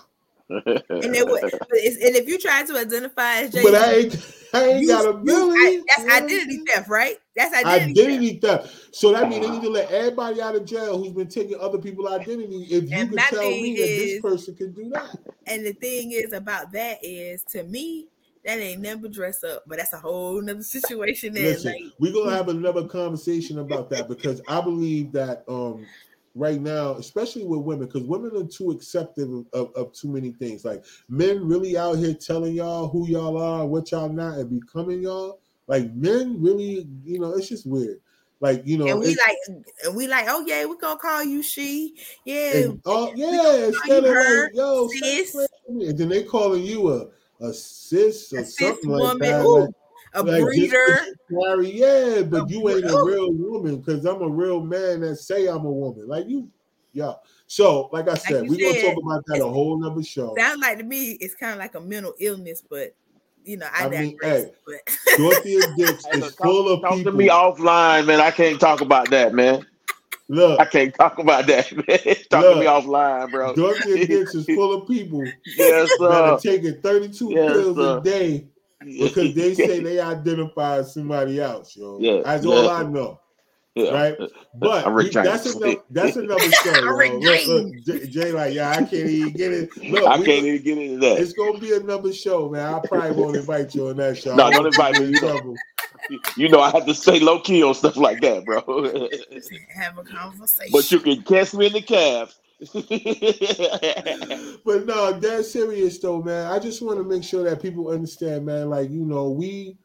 And 0.66 1.14
then 1.14 1.28
what? 1.28 1.40
but 1.42 1.78
it's- 1.78 1.96
And 2.04 2.14
if 2.16 2.28
you 2.28 2.38
try 2.38 2.64
to 2.64 2.76
identify 2.78 3.36
as 3.40 3.50
Jay, 3.50 3.62
but 3.62 3.74
I 3.74 3.92
ain't 3.94 4.34
I 4.52 4.64
ain't 4.68 4.80
you- 4.82 4.88
got 4.88 5.04
you- 5.04 5.10
ability. 5.10 5.58
I- 5.58 5.82
that's 5.96 6.08
identity 6.22 6.60
theft, 6.68 6.88
right? 6.88 7.16
That's 7.34 7.54
identity, 7.54 7.94
theft. 7.94 8.08
Identity 8.08 8.38
theft. 8.40 8.94
So 8.94 9.12
that 9.12 9.28
means 9.28 9.44
they 9.44 9.50
need 9.52 9.62
to 9.62 9.70
let 9.70 9.90
everybody 9.90 10.40
out 10.40 10.54
of 10.54 10.64
jail 10.64 10.98
who's 11.02 11.12
been 11.12 11.26
taking 11.28 11.58
other 11.58 11.78
people's 11.78 12.12
identity. 12.12 12.66
If 12.70 12.84
you 12.84 12.90
And 12.92 13.08
can 13.08 13.16
my 13.16 13.26
tell 13.30 13.40
thing 13.40 13.62
me 13.62 13.76
that 13.80 13.86
this 13.86 14.20
person 14.20 14.54
can 14.54 14.72
do 14.72 14.90
that, 14.90 15.16
And 15.46 15.64
the 15.66 15.72
thing 15.72 16.12
is 16.12 16.32
about 16.32 16.70
that 16.72 16.98
is 17.02 17.42
to 17.50 17.64
me 17.64 18.06
that 18.44 18.58
ain't 18.58 18.82
never 18.82 19.08
dress 19.08 19.42
up, 19.42 19.62
but 19.66 19.78
that's 19.78 19.92
a 19.92 19.98
whole 19.98 20.40
nother 20.40 20.62
situation. 20.62 21.34
Listen, 21.34 21.72
like, 21.72 21.92
we're 21.98 22.12
gonna 22.12 22.36
have 22.36 22.48
another 22.48 22.86
conversation 22.86 23.58
about 23.58 23.90
that 23.90 24.08
because 24.08 24.40
I 24.48 24.60
believe 24.60 25.12
that 25.12 25.44
um 25.48 25.86
right 26.34 26.60
now, 26.60 26.94
especially 26.94 27.44
with 27.44 27.60
women, 27.60 27.86
because 27.86 28.02
women 28.02 28.36
are 28.36 28.46
too 28.46 28.70
accepting 28.70 29.46
of, 29.52 29.72
of, 29.74 29.92
too 29.92 30.08
many 30.08 30.32
things. 30.32 30.64
Like 30.64 30.84
men 31.08 31.46
really 31.46 31.76
out 31.78 31.98
here 31.98 32.14
telling 32.14 32.54
y'all 32.54 32.88
who 32.88 33.06
y'all 33.08 33.40
are, 33.40 33.66
what 33.66 33.90
y'all 33.92 34.08
not, 34.08 34.38
and 34.38 34.60
becoming 34.60 35.02
y'all. 35.02 35.40
Like 35.66 35.92
men 35.94 36.42
really, 36.42 36.86
you 37.04 37.18
know, 37.18 37.32
it's 37.32 37.48
just 37.48 37.66
weird. 37.66 38.00
Like 38.40 38.66
you 38.66 38.76
know, 38.76 38.88
and 38.88 39.00
we 39.00 39.16
like, 39.26 39.36
and 39.84 39.96
we 39.96 40.06
like, 40.06 40.26
oh 40.28 40.44
yeah, 40.46 40.66
we're 40.66 40.76
gonna 40.76 40.98
call 40.98 41.24
you 41.24 41.42
she, 41.42 41.94
yeah, 42.26 42.66
oh 42.84 43.10
yeah, 43.14 43.68
instead 43.68 44.04
of 44.04 44.12
her, 44.12 44.44
like, 44.44 44.54
yo, 44.54 44.88
sis. 44.88 45.30
playing 45.30 45.48
with 45.68 45.76
me. 45.76 45.88
and 45.88 45.98
then 45.98 46.08
they 46.10 46.24
calling 46.24 46.62
you 46.62 46.92
a 46.92 47.06
a 47.40 47.52
sis 47.52 48.32
or 48.32 48.40
a 48.40 48.44
cis 48.44 48.58
something 48.58 48.90
like 48.90 49.02
woman, 49.02 49.30
that. 49.30 49.44
ooh, 49.44 49.60
like- 49.62 49.70
a 50.14 50.22
like, 50.22 50.36
just 50.36 50.44
breeder. 50.44 51.00
'cause 51.28 51.66
yeah, 51.66 52.22
but 52.22 52.42
A 52.42 52.46
you 52.48 52.68
ain't 52.68 52.88
a 52.88 53.02
real 53.04 53.32
woman 53.32 53.78
because 53.78 54.04
I'm 54.04 54.22
a 54.22 54.28
real 54.28 54.60
man 54.60 55.00
that 55.00 55.16
say 55.16 55.46
I'm 55.46 55.64
a 55.64 55.70
woman. 55.70 56.06
Like 56.06 56.28
you, 56.28 56.48
yeah. 56.92 57.14
So, 57.48 57.88
like 57.92 58.08
I 58.08 58.14
said, 58.14 58.44
you 58.44 58.50
we're 58.50 58.72
gonna 58.72 58.94
talk 58.94 59.02
about 59.02 59.24
that 59.26 59.42
a 59.42 59.48
whole 59.48 59.78
nother 59.78 60.02
show. 60.04 60.34
Sounds 60.38 60.60
like 60.60 60.78
to 60.78 60.84
me, 60.84 61.12
it's 61.20 61.34
kind 61.34 61.52
of 61.52 61.58
like 61.58 61.74
a 61.74 61.80
mental 61.80 62.14
illness, 62.20 62.62
but 62.68 62.94
you 63.42 63.56
know, 63.56 63.66
I, 63.74 63.86
I 63.86 63.88
mean, 63.90 64.16
digress. 64.18 64.44
hey, 64.44 64.50
but 64.66 64.96
Dorothea 65.18 65.62
Dix 65.76 66.06
Hey, 66.06 66.16
is 66.16 66.20
look, 66.20 66.36
full 66.36 66.64
talk, 66.64 66.76
of 66.78 66.82
talk 66.82 66.96
people. 66.98 67.12
to 67.12 67.18
me 67.18 67.28
offline, 67.28 68.06
man. 68.06 68.20
I 68.20 68.30
can't 68.30 68.60
talk 68.60 68.80
about 68.80 69.10
that, 69.10 69.34
man. 69.34 69.66
Look, 70.28 70.58
I 70.58 70.64
can't 70.64 70.94
talk 70.94 71.18
about 71.18 71.46
that, 71.48 71.70
man. 71.76 72.16
talk 72.30 72.42
to 72.54 72.60
me 72.60 72.66
offline, 72.66 73.30
bro. 73.30 73.54
Dorothea 73.54 74.06
Dix 74.06 74.34
is 74.34 74.46
full 74.46 74.72
of 74.72 74.88
people 74.88 75.22
yes, 75.56 75.90
that 75.98 76.10
are 76.10 76.38
sir. 76.38 76.50
taking 76.52 76.80
32 76.80 77.30
Yes, 77.30 77.52
pills 77.52 77.76
sir. 77.76 77.98
a 77.98 78.00
day 78.00 78.46
because 78.82 79.34
they 79.34 79.54
say 79.66 79.80
they 79.80 80.00
identify 80.00 80.80
somebody 80.82 81.40
else, 81.40 81.76
yo. 81.76 81.98
Yeah, 82.00 82.22
That's 82.24 82.46
all. 82.46 82.70
I 82.70 82.84
know, 82.84 83.20
yeah. 83.74 83.90
right? 83.90 84.16
Uh, 84.18 84.24
uh, 84.24 84.28
but 84.54 84.86
I'm 84.86 84.94
Rick 84.94 85.12
that's 85.12 85.44
James. 85.44 85.56
another 85.56 85.76
that's 85.90 86.16
another 86.16 86.50
show. 86.52 86.86
Rick 86.94 87.12
yo. 87.12 87.18
Look, 87.18 87.46
look, 87.46 87.74
Jay, 87.84 88.06
Jay, 88.08 88.32
like, 88.32 88.54
yeah, 88.54 88.70
I 88.70 88.76
can't 88.76 88.92
even 88.94 89.32
get 89.34 89.52
it. 89.52 89.76
Look, 89.90 90.04
I 90.04 90.18
we- 90.18 90.24
can't 90.24 90.46
even 90.46 90.62
get 90.62 90.78
into 90.78 90.98
that. 91.00 91.18
it's 91.20 91.34
gonna 91.34 91.58
be 91.58 91.74
another 91.74 92.14
show, 92.14 92.48
man. 92.48 92.74
I 92.74 92.80
probably 92.86 93.10
won't 93.12 93.36
invite 93.36 93.74
you 93.74 93.88
on 93.88 93.96
that 93.98 94.16
show. 94.16 94.34
No, 94.34 94.50
don't 94.50 94.54
want 94.54 94.54
you 94.54 94.62
to 94.62 94.68
invite 94.68 94.98
me. 94.98 95.06
You 95.08 95.18
trouble. 95.18 95.54
You 96.36 96.48
know, 96.48 96.60
I 96.60 96.70
have 96.70 96.86
to 96.86 96.94
stay 96.94 97.20
low 97.20 97.40
key 97.40 97.62
on 97.62 97.74
stuff 97.74 97.96
like 97.96 98.20
that, 98.20 98.44
bro. 98.44 98.60
have 99.74 99.98
a 99.98 100.04
conversation. 100.04 100.72
but 100.72 100.90
you 100.90 101.00
can 101.00 101.22
catch 101.22 101.54
me 101.54 101.66
in 101.66 101.72
the 101.72 101.82
cab. 101.82 102.30
But 104.64 104.86
no, 104.86 105.12
that's 105.12 105.52
serious 105.52 105.98
though, 105.98 106.22
man. 106.22 106.50
I 106.50 106.58
just 106.58 106.82
want 106.82 106.98
to 106.98 107.04
make 107.04 107.22
sure 107.24 107.44
that 107.44 107.60
people 107.60 107.88
understand, 107.88 108.46
man. 108.46 108.70
Like 108.70 108.90
you 108.90 109.04
know, 109.04 109.30
we 109.30 109.76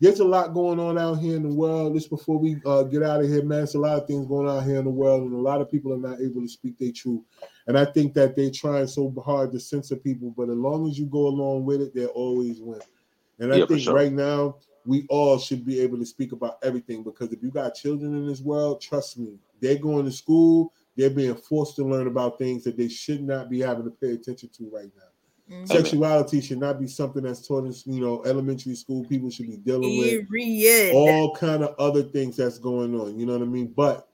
there's 0.00 0.20
a 0.20 0.24
lot 0.24 0.54
going 0.54 0.78
on 0.78 0.98
out 0.98 1.14
here 1.18 1.36
in 1.36 1.42
the 1.42 1.54
world. 1.54 1.94
Just 1.94 2.10
before 2.10 2.38
we 2.38 2.56
uh, 2.66 2.82
get 2.84 3.02
out 3.02 3.22
of 3.22 3.28
here, 3.28 3.42
man, 3.42 3.58
there's 3.58 3.74
a 3.74 3.78
lot 3.80 3.96
of 3.98 4.06
things 4.06 4.26
going 4.26 4.48
on 4.48 4.64
here 4.64 4.78
in 4.78 4.84
the 4.84 4.90
world, 4.90 5.22
and 5.22 5.32
a 5.32 5.38
lot 5.38 5.60
of 5.60 5.70
people 5.70 5.92
are 5.92 5.98
not 6.10 6.20
able 6.20 6.42
to 6.42 6.48
speak 6.48 6.78
their 6.78 6.92
truth. 6.92 7.22
And 7.66 7.78
I 7.78 7.84
think 7.86 8.12
that 8.14 8.36
they're 8.36 8.50
trying 8.50 8.86
so 8.86 9.12
hard 9.24 9.52
to 9.52 9.60
censor 9.60 9.96
people, 9.96 10.34
but 10.36 10.50
as 10.50 10.56
long 10.56 10.88
as 10.88 10.98
you 10.98 11.06
go 11.06 11.26
along 11.28 11.64
with 11.64 11.80
it, 11.80 11.94
they 11.94 12.06
always 12.06 12.60
win. 12.60 12.80
And 13.38 13.52
I 13.52 13.58
Yeah, 13.58 13.66
think 13.66 13.80
sure. 13.80 13.94
right 13.94 14.12
now 14.12 14.56
we 14.86 15.06
all 15.08 15.38
should 15.38 15.64
be 15.64 15.80
able 15.80 15.98
to 15.98 16.04
speak 16.06 16.32
about 16.32 16.58
everything 16.62 17.02
because 17.02 17.32
if 17.32 17.42
you 17.42 17.50
got 17.50 17.74
children 17.74 18.14
in 18.14 18.26
this 18.26 18.40
world, 18.40 18.80
trust 18.80 19.18
me, 19.18 19.38
they're 19.60 19.78
going 19.78 20.04
to 20.04 20.12
school, 20.12 20.72
they're 20.96 21.10
being 21.10 21.34
forced 21.34 21.76
to 21.76 21.84
learn 21.84 22.06
about 22.06 22.38
things 22.38 22.64
that 22.64 22.76
they 22.76 22.88
should 22.88 23.22
not 23.22 23.48
be 23.48 23.60
having 23.60 23.84
to 23.84 23.90
pay 23.90 24.12
attention 24.12 24.48
to 24.50 24.68
right 24.70 24.90
now. 24.96 25.56
Mhm. 25.56 25.68
Sexuality 25.68 26.40
should 26.40 26.58
not 26.58 26.80
be 26.80 26.86
something 26.86 27.22
that's 27.22 27.46
taught 27.46 27.64
in 27.66 27.74
you 27.94 28.00
know 28.00 28.22
elementary 28.24 28.74
school. 28.74 29.04
People 29.04 29.30
should 29.30 29.46
be 29.46 29.56
dealing 29.58 29.98
with 29.98 30.28
Period. 30.28 30.94
all 30.94 31.34
kind 31.34 31.62
of 31.62 31.74
other 31.78 32.02
things 32.02 32.36
that's 32.36 32.58
going 32.58 32.98
on. 32.98 33.18
You 33.18 33.26
know 33.26 33.32
what 33.34 33.42
I 33.42 33.46
mean? 33.46 33.66
But 33.76 34.08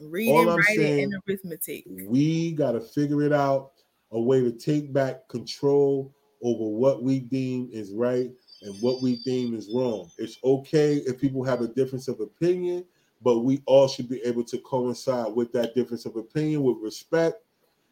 Reading, 0.00 0.34
all 0.34 0.48
I'm 0.50 0.58
writing, 0.58 0.76
saying- 0.76 1.04
and 1.12 1.14
arithmetic. 1.28 1.84
we 2.06 2.52
got 2.52 2.72
to 2.72 2.80
figure 2.80 3.22
it 3.22 3.32
out 3.32 3.72
a 4.12 4.20
way 4.20 4.40
to 4.40 4.52
take 4.52 4.92
back 4.92 5.26
control 5.28 6.14
over 6.42 6.64
what 6.64 7.02
we 7.02 7.18
deem 7.18 7.68
is 7.72 7.92
right 7.92 8.30
and 8.62 8.74
what 8.80 9.02
we 9.02 9.16
deem 9.16 9.54
is 9.54 9.70
wrong. 9.72 10.10
It's 10.18 10.38
okay 10.42 10.96
if 10.96 11.20
people 11.20 11.44
have 11.44 11.60
a 11.60 11.68
difference 11.68 12.08
of 12.08 12.20
opinion, 12.20 12.84
but 13.22 13.40
we 13.40 13.62
all 13.66 13.88
should 13.88 14.08
be 14.08 14.20
able 14.22 14.44
to 14.44 14.58
coincide 14.58 15.32
with 15.32 15.52
that 15.52 15.74
difference 15.74 16.06
of 16.06 16.16
opinion 16.16 16.62
with 16.62 16.78
respect 16.80 17.42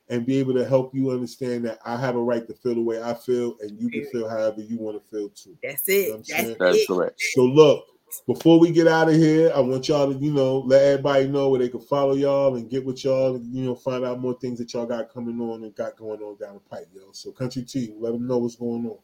and 0.08 0.24
be 0.24 0.38
able 0.38 0.54
to 0.54 0.64
help 0.64 0.94
you 0.94 1.10
understand 1.10 1.64
that 1.64 1.78
I 1.84 1.96
have 1.96 2.14
a 2.14 2.20
right 2.20 2.46
to 2.46 2.54
feel 2.54 2.74
the 2.74 2.82
way 2.82 3.02
I 3.02 3.14
feel 3.14 3.56
and 3.60 3.80
you 3.80 3.90
can 3.90 4.06
feel 4.06 4.28
however 4.28 4.60
you 4.60 4.78
want 4.78 5.02
to 5.02 5.10
feel 5.10 5.28
too. 5.30 5.56
That's 5.62 5.88
it. 5.88 6.08
know 6.08 6.16
That's 6.16 6.28
saying? 6.28 6.56
That's 6.60 6.76
it. 6.76 6.86
correct. 6.86 7.20
So 7.34 7.42
look, 7.42 7.86
before 8.26 8.60
we 8.60 8.70
get 8.70 8.86
out 8.86 9.08
of 9.08 9.16
here, 9.16 9.50
I 9.54 9.60
want 9.60 9.88
y'all 9.88 10.12
to, 10.12 10.18
you 10.18 10.32
know, 10.32 10.58
let 10.60 10.82
everybody 10.82 11.26
know 11.26 11.48
where 11.48 11.58
they 11.58 11.68
can 11.68 11.80
follow 11.80 12.14
y'all 12.14 12.54
and 12.54 12.70
get 12.70 12.84
with 12.84 13.04
y'all 13.04 13.34
and 13.34 13.52
you 13.54 13.64
know 13.64 13.74
find 13.74 14.04
out 14.04 14.20
more 14.20 14.34
things 14.34 14.58
that 14.58 14.72
y'all 14.72 14.86
got 14.86 15.12
coming 15.12 15.40
on 15.40 15.64
and 15.64 15.74
got 15.74 15.96
going 15.96 16.20
on 16.22 16.36
down 16.36 16.54
the 16.54 16.60
pipe, 16.60 16.88
yo. 16.94 17.10
So 17.12 17.32
Country 17.32 17.62
T, 17.62 17.94
let 17.98 18.12
them 18.12 18.26
know 18.26 18.38
what's 18.38 18.56
going 18.56 18.86
on. 18.86 18.98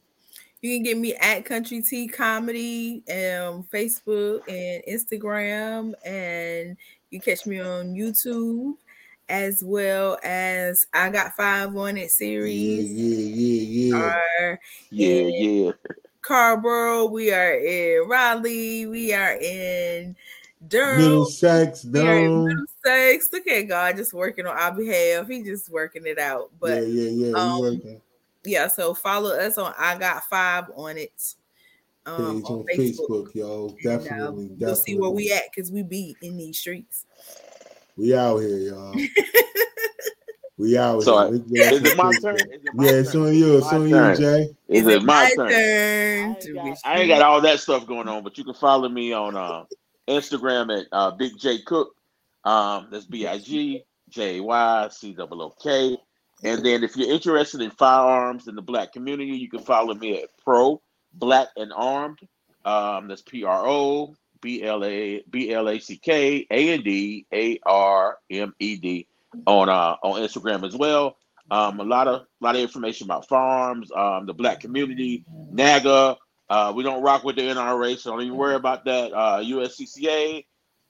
You 0.62 0.76
can 0.76 0.84
get 0.84 0.96
me 0.96 1.14
at 1.16 1.44
Country 1.44 1.82
T 1.82 2.06
Comedy, 2.06 3.02
and 3.08 3.68
Facebook 3.68 4.42
and 4.48 4.82
Instagram, 4.88 5.92
and 6.06 6.76
you 7.10 7.20
catch 7.20 7.46
me 7.46 7.60
on 7.60 7.94
YouTube 7.94 8.74
as 9.28 9.62
well 9.64 10.18
as 10.22 10.86
I 10.92 11.10
got 11.10 11.34
five 11.34 11.76
on 11.76 11.96
it 11.96 12.12
series. 12.12 12.92
yeah, 12.92 13.96
yeah, 13.96 13.96
yeah. 13.96 14.04
Are 14.04 14.60
Yeah, 14.90 15.22
yeah. 15.22 15.72
Carrboro, 16.20 17.06
we 17.06 17.32
are 17.32 17.54
in 17.54 18.08
Raleigh, 18.08 18.86
we 18.86 19.12
are 19.12 19.34
in 19.34 20.14
Durham, 20.68 21.02
Middlesex, 21.02 21.84
we 21.84 22.00
are 22.00 22.18
in 22.18 22.30
Durham. 22.30 22.44
Middlesex. 22.84 23.32
Look 23.32 23.48
at 23.48 23.62
God 23.62 23.96
just 23.96 24.12
working 24.12 24.46
on 24.46 24.56
our 24.56 24.72
behalf. 24.72 25.26
He 25.26 25.42
just 25.42 25.68
working 25.70 26.06
it 26.06 26.20
out. 26.20 26.50
Yeah, 26.52 26.58
But 26.60 26.86
yeah, 26.86 27.10
yeah. 27.10 27.26
we 27.26 27.34
um. 27.34 28.00
Yeah, 28.44 28.68
so 28.68 28.94
follow 28.94 29.30
us 29.30 29.58
on 29.58 29.74
I 29.78 29.98
got 29.98 30.24
five 30.24 30.64
on 30.74 30.98
it. 30.98 31.34
Um, 32.04 32.42
Page 32.42 32.50
on 32.50 32.64
Facebook, 32.76 33.34
yo. 33.34 33.68
And, 33.68 33.86
uh, 33.86 33.98
Definitely, 33.98 34.48
definitely. 34.48 34.56
You'll 34.58 34.76
see 34.76 34.98
where 34.98 35.10
we 35.10 35.32
at 35.32 35.44
because 35.54 35.70
we 35.70 35.82
be 35.82 36.16
in 36.22 36.36
these 36.36 36.58
streets. 36.58 37.06
We 37.96 38.14
out 38.14 38.38
here, 38.38 38.58
y'all. 38.58 38.96
we 40.58 40.76
out 40.76 41.02
So, 41.02 41.30
here. 41.30 41.30
We- 41.30 41.60
we 41.60 41.62
Is 41.62 41.84
it 41.84 41.96
my 41.96 42.12
turn? 42.20 42.50
Is 42.52 42.64
it 42.64 42.74
my 42.74 42.84
Yeah, 42.84 42.92
it's 42.92 43.14
on 43.14 43.34
you. 43.34 43.58
It's 43.58 43.70
My 43.70 43.78
on 43.78 43.88
turn. 43.88 44.10
you, 44.10 44.16
Jay. 44.18 44.56
Is 44.68 44.86
it 44.86 45.02
my 45.04 45.30
turn? 45.36 45.50
turn 45.50 45.92
I 46.22 46.36
ain't, 46.40 46.54
got, 46.54 46.78
I 46.84 46.98
ain't 47.00 47.08
got 47.08 47.22
all 47.22 47.40
that 47.40 47.60
stuff 47.60 47.86
going 47.86 48.08
on, 48.08 48.22
but 48.24 48.38
you 48.38 48.44
can 48.44 48.54
follow 48.54 48.88
me 48.88 49.12
on 49.12 49.36
uh, 49.36 49.64
Instagram 50.08 50.80
at 50.80 50.86
uh, 50.92 51.10
Big 51.12 51.38
J 51.38 51.60
Cook. 51.62 51.94
Um, 52.44 52.88
that's 52.90 53.04
B 53.04 53.26
I 53.26 53.38
G 53.38 53.82
J 54.08 54.40
Y 54.40 54.88
C 54.90 55.16
O 55.18 55.28
O 55.30 55.54
K. 55.62 55.98
And 56.42 56.64
then 56.64 56.82
if 56.82 56.96
you're 56.96 57.10
interested 57.10 57.60
in 57.60 57.70
firearms 57.70 58.48
in 58.48 58.54
the 58.54 58.62
black 58.62 58.92
community, 58.92 59.36
you 59.36 59.48
can 59.48 59.60
follow 59.60 59.94
me 59.94 60.22
at 60.22 60.30
Pro 60.44 60.80
Black 61.14 61.48
and 61.56 61.72
Armed. 61.74 62.18
Um, 62.64 63.08
that's 63.08 63.22
P 63.22 63.44
R 63.44 63.66
O 63.66 64.14
B 64.40 64.62
L 64.62 64.84
A 64.84 65.22
B 65.30 65.52
L 65.52 65.68
A 65.68 65.78
C 65.78 65.96
K 65.96 66.46
A 66.50 66.72
N 66.72 66.82
D 66.82 67.26
A 67.32 67.58
R 67.64 68.18
M 68.30 68.54
E 68.58 68.76
D 68.76 69.06
on 69.46 69.68
uh, 69.68 69.96
on 70.02 70.20
Instagram 70.20 70.66
as 70.66 70.76
well. 70.76 71.16
Um, 71.50 71.80
a 71.80 71.84
lot 71.84 72.08
of 72.08 72.26
lot 72.40 72.54
of 72.54 72.60
information 72.60 73.06
about 73.06 73.28
firearms, 73.28 73.90
um, 73.92 74.26
the 74.26 74.34
black 74.34 74.60
community, 74.60 75.24
NAGA. 75.50 76.16
Uh, 76.48 76.72
we 76.74 76.82
don't 76.82 77.02
rock 77.02 77.24
with 77.24 77.36
the 77.36 77.42
NRA, 77.42 77.96
so 77.98 78.10
don't 78.10 78.22
even 78.22 78.36
worry 78.36 78.54
about 78.54 78.84
that. 78.84 79.12
Uh, 79.12 79.40
USCCA, 79.40 80.44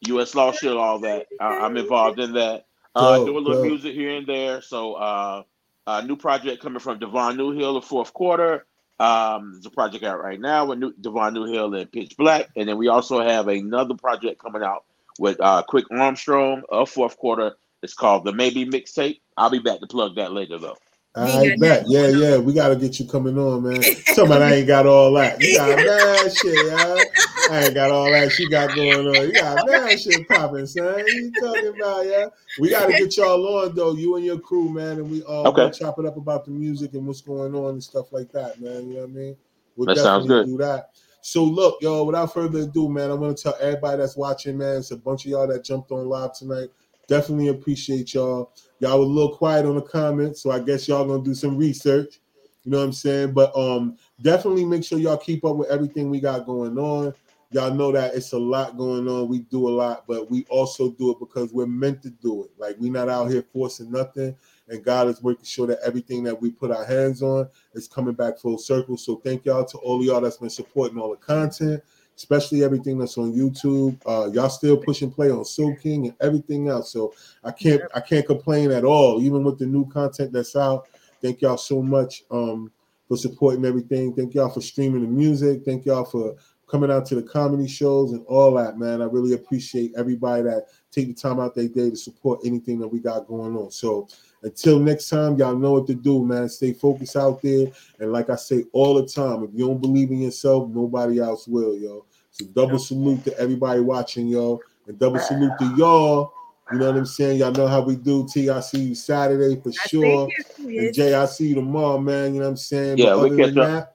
US 0.08 0.34
Law 0.34 0.52
Shield, 0.52 0.78
all 0.78 1.00
that. 1.00 1.26
I, 1.40 1.58
I'm 1.58 1.76
involved 1.76 2.20
in 2.20 2.32
that. 2.34 2.66
Uh, 2.94 3.18
Dope, 3.18 3.26
do 3.26 3.38
a 3.38 3.40
little 3.40 3.62
dope. 3.62 3.66
music 3.66 3.94
here 3.94 4.16
and 4.16 4.26
there. 4.26 4.60
So, 4.60 4.94
uh, 4.94 5.42
a 5.86 6.02
new 6.02 6.16
project 6.16 6.62
coming 6.62 6.78
from 6.80 6.98
Devon 6.98 7.36
Newhill, 7.36 7.74
the 7.74 7.86
fourth 7.86 8.12
quarter. 8.12 8.66
Um, 9.00 9.52
there's 9.54 9.66
a 9.66 9.70
project 9.70 10.04
out 10.04 10.22
right 10.22 10.38
now 10.38 10.66
with 10.66 10.78
New, 10.78 10.92
Devon 11.00 11.34
Newhill 11.34 11.80
and 11.80 11.90
Pitch 11.90 12.16
Black, 12.16 12.48
and 12.54 12.68
then 12.68 12.78
we 12.78 12.88
also 12.88 13.20
have 13.20 13.48
another 13.48 13.94
project 13.94 14.40
coming 14.40 14.62
out 14.62 14.84
with 15.18 15.38
uh, 15.40 15.62
Quick 15.62 15.86
Armstrong, 15.90 16.62
a 16.70 16.86
fourth 16.86 17.16
quarter. 17.18 17.56
It's 17.82 17.94
called 17.94 18.24
the 18.24 18.32
Maybe 18.32 18.64
Mixtape. 18.64 19.20
I'll 19.36 19.50
be 19.50 19.58
back 19.58 19.80
to 19.80 19.86
plug 19.86 20.14
that 20.16 20.32
later, 20.32 20.58
though. 20.58 20.76
You 21.16 21.22
ain't 21.22 21.54
I 21.54 21.56
bet. 21.56 21.88
nothing 21.88 21.92
Yeah, 21.92 22.08
yeah. 22.08 22.36
We 22.38 22.52
gotta 22.54 22.76
get 22.76 22.98
you 22.98 23.06
coming 23.06 23.38
on, 23.38 23.62
man. 23.62 23.82
Somebody 24.06 24.44
I 24.44 24.54
ain't 24.58 24.66
got 24.66 24.86
all 24.86 25.12
that. 25.14 25.40
You 25.42 25.54
got 25.54 25.80
mad 25.84 26.32
shit, 26.32 26.66
y'all. 26.66 27.12
I 27.50 27.66
ain't 27.66 27.74
got 27.74 27.90
all 27.90 28.10
that 28.12 28.32
she 28.32 28.46
got 28.46 28.74
going 28.74 29.06
on. 29.06 29.26
You 29.28 29.34
got 29.34 29.66
mad 29.66 30.00
shit 30.00 30.26
popping, 30.28 30.66
son. 30.66 30.94
What 30.94 31.12
you 31.12 31.32
talking 31.38 31.68
about, 31.68 32.06
yeah? 32.06 32.26
We 32.58 32.70
gotta 32.70 32.94
get 32.94 33.16
y'all 33.16 33.58
on 33.58 33.74
though, 33.74 33.94
you 33.94 34.16
and 34.16 34.24
your 34.24 34.38
crew, 34.38 34.70
man, 34.70 34.98
and 34.98 35.10
we 35.10 35.22
all 35.22 35.46
Okay. 35.48 35.70
chop 35.70 35.98
it 35.98 36.06
up 36.06 36.16
about 36.16 36.44
the 36.46 36.50
music 36.50 36.94
and 36.94 37.06
what's 37.06 37.20
going 37.20 37.54
on 37.54 37.70
and 37.70 37.82
stuff 37.82 38.12
like 38.12 38.30
that, 38.32 38.60
man. 38.60 38.88
You 38.88 38.94
know 38.94 39.00
what 39.00 39.10
I 39.10 39.12
mean? 39.12 39.36
We'll 39.76 39.86
That 39.88 39.96
sounds 39.98 40.26
definitely 40.26 40.52
do 40.52 40.58
that. 40.58 40.90
So 41.20 41.44
look, 41.44 41.78
yo, 41.82 42.04
without 42.04 42.32
further 42.32 42.60
ado, 42.60 42.88
man, 42.88 43.10
I 43.10 43.14
want 43.14 43.36
to 43.36 43.42
tell 43.42 43.56
everybody 43.60 43.98
that's 43.98 44.16
watching, 44.16 44.56
man. 44.58 44.78
It's 44.78 44.90
a 44.90 44.96
bunch 44.96 45.24
of 45.24 45.30
y'all 45.30 45.46
that 45.46 45.64
jumped 45.64 45.92
on 45.92 46.08
live 46.08 46.32
tonight. 46.36 46.68
Definitely 47.06 47.48
appreciate 47.48 48.14
y'all. 48.14 48.52
Y'all 48.82 48.98
were 48.98 49.04
a 49.04 49.08
little 49.08 49.36
quiet 49.36 49.64
on 49.64 49.76
the 49.76 49.80
comments, 49.80 50.42
so 50.42 50.50
I 50.50 50.58
guess 50.58 50.88
y'all 50.88 51.06
gonna 51.06 51.22
do 51.22 51.36
some 51.36 51.56
research. 51.56 52.18
You 52.64 52.72
know 52.72 52.78
what 52.78 52.84
I'm 52.86 52.92
saying? 52.92 53.32
But 53.32 53.56
um, 53.56 53.96
definitely 54.20 54.64
make 54.64 54.82
sure 54.82 54.98
y'all 54.98 55.16
keep 55.16 55.44
up 55.44 55.54
with 55.54 55.70
everything 55.70 56.10
we 56.10 56.18
got 56.18 56.46
going 56.46 56.76
on. 56.76 57.14
Y'all 57.52 57.72
know 57.72 57.92
that 57.92 58.16
it's 58.16 58.32
a 58.32 58.38
lot 58.38 58.76
going 58.76 59.06
on. 59.06 59.28
We 59.28 59.38
do 59.38 59.68
a 59.68 59.70
lot, 59.70 60.02
but 60.08 60.28
we 60.28 60.44
also 60.48 60.90
do 60.90 61.12
it 61.12 61.20
because 61.20 61.52
we're 61.52 61.64
meant 61.64 62.02
to 62.02 62.10
do 62.10 62.42
it. 62.42 62.50
Like 62.58 62.74
we're 62.80 62.90
not 62.90 63.08
out 63.08 63.30
here 63.30 63.44
forcing 63.52 63.92
nothing, 63.92 64.34
and 64.66 64.84
God 64.84 65.06
is 65.06 65.22
making 65.22 65.44
sure 65.44 65.68
that 65.68 65.78
everything 65.84 66.24
that 66.24 66.42
we 66.42 66.50
put 66.50 66.72
our 66.72 66.84
hands 66.84 67.22
on 67.22 67.48
is 67.74 67.86
coming 67.86 68.14
back 68.14 68.36
full 68.36 68.58
circle. 68.58 68.96
So 68.96 69.14
thank 69.14 69.44
y'all 69.44 69.64
to 69.64 69.78
all 69.78 70.00
of 70.00 70.04
y'all 70.04 70.20
that's 70.20 70.38
been 70.38 70.50
supporting 70.50 70.98
all 70.98 71.10
the 71.10 71.16
content, 71.18 71.84
especially 72.22 72.62
everything 72.62 72.98
that's 72.98 73.18
on 73.18 73.32
YouTube. 73.32 73.98
Uh, 74.06 74.30
y'all 74.30 74.48
still 74.48 74.76
pushing 74.76 75.10
play 75.10 75.30
on 75.30 75.44
Soul 75.44 75.74
King 75.74 76.06
and 76.06 76.16
everything 76.20 76.68
else. 76.68 76.92
So 76.92 77.12
I 77.42 77.50
can't 77.50 77.82
I 77.94 78.00
can't 78.00 78.24
complain 78.24 78.70
at 78.70 78.84
all, 78.84 79.20
even 79.20 79.42
with 79.42 79.58
the 79.58 79.66
new 79.66 79.88
content 79.90 80.32
that's 80.32 80.54
out. 80.54 80.86
Thank 81.20 81.42
y'all 81.42 81.56
so 81.56 81.82
much 81.82 82.22
um, 82.30 82.70
for 83.08 83.16
supporting 83.16 83.64
everything. 83.64 84.14
Thank 84.14 84.34
y'all 84.34 84.50
for 84.50 84.60
streaming 84.60 85.02
the 85.02 85.08
music. 85.08 85.64
Thank 85.64 85.84
y'all 85.84 86.04
for 86.04 86.36
coming 86.68 86.90
out 86.90 87.04
to 87.06 87.14
the 87.16 87.22
comedy 87.22 87.68
shows 87.68 88.12
and 88.12 88.24
all 88.26 88.54
that, 88.54 88.78
man. 88.78 89.02
I 89.02 89.04
really 89.04 89.34
appreciate 89.34 89.92
everybody 89.96 90.44
that 90.44 90.68
take 90.90 91.08
the 91.08 91.14
time 91.14 91.38
out 91.38 91.54
their 91.54 91.68
day 91.68 91.90
to 91.90 91.96
support 91.96 92.40
anything 92.46 92.78
that 92.80 92.88
we 92.88 92.98
got 92.98 93.26
going 93.26 93.54
on. 93.56 93.70
So 93.70 94.08
until 94.42 94.78
next 94.78 95.08
time, 95.08 95.36
y'all 95.36 95.54
know 95.54 95.72
what 95.72 95.86
to 95.88 95.94
do, 95.94 96.24
man. 96.24 96.48
Stay 96.48 96.72
focused 96.72 97.16
out 97.16 97.42
there. 97.42 97.66
And 98.00 98.12
like 98.12 98.30
I 98.30 98.36
say 98.36 98.64
all 98.72 98.94
the 98.94 99.06
time, 99.06 99.44
if 99.44 99.50
you 99.52 99.66
don't 99.66 99.80
believe 99.80 100.10
in 100.10 100.22
yourself, 100.22 100.70
nobody 100.70 101.20
else 101.20 101.46
will, 101.46 101.76
yo. 101.76 102.06
So 102.32 102.46
double 102.46 102.78
salute 102.78 103.24
to 103.24 103.38
everybody 103.38 103.80
watching, 103.80 104.26
yo. 104.26 104.60
And 104.86 104.98
double 104.98 105.18
salute 105.18 105.52
to 105.58 105.74
y'all. 105.76 106.32
You 106.72 106.78
know 106.78 106.86
what 106.86 106.96
I'm 106.96 107.06
saying? 107.06 107.38
Y'all 107.38 107.52
know 107.52 107.66
how 107.66 107.82
we 107.82 107.96
do. 107.96 108.26
T, 108.26 108.48
I 108.48 108.60
see 108.60 108.80
you 108.80 108.94
Saturday 108.94 109.60
for 109.60 109.68
I 109.68 109.88
sure. 109.88 110.28
And 110.58 110.94
Jay, 110.94 111.14
I 111.14 111.26
see 111.26 111.48
you 111.48 111.56
tomorrow, 111.56 111.98
man. 111.98 112.34
You 112.34 112.40
know 112.40 112.46
what 112.46 112.52
I'm 112.52 112.56
saying? 112.56 112.98
Yeah, 112.98 113.14
but 113.14 113.18
we 113.18 113.26
other 113.26 113.36
catch 113.36 113.46
than 113.50 113.58
up. 113.58 113.68
that, 113.68 113.94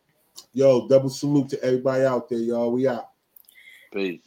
yo, 0.54 0.88
double 0.88 1.10
salute 1.10 1.50
to 1.50 1.64
everybody 1.64 2.04
out 2.06 2.30
there, 2.30 2.38
y'all. 2.38 2.72
We 2.72 2.88
out. 2.88 3.10
Peace. 3.92 4.22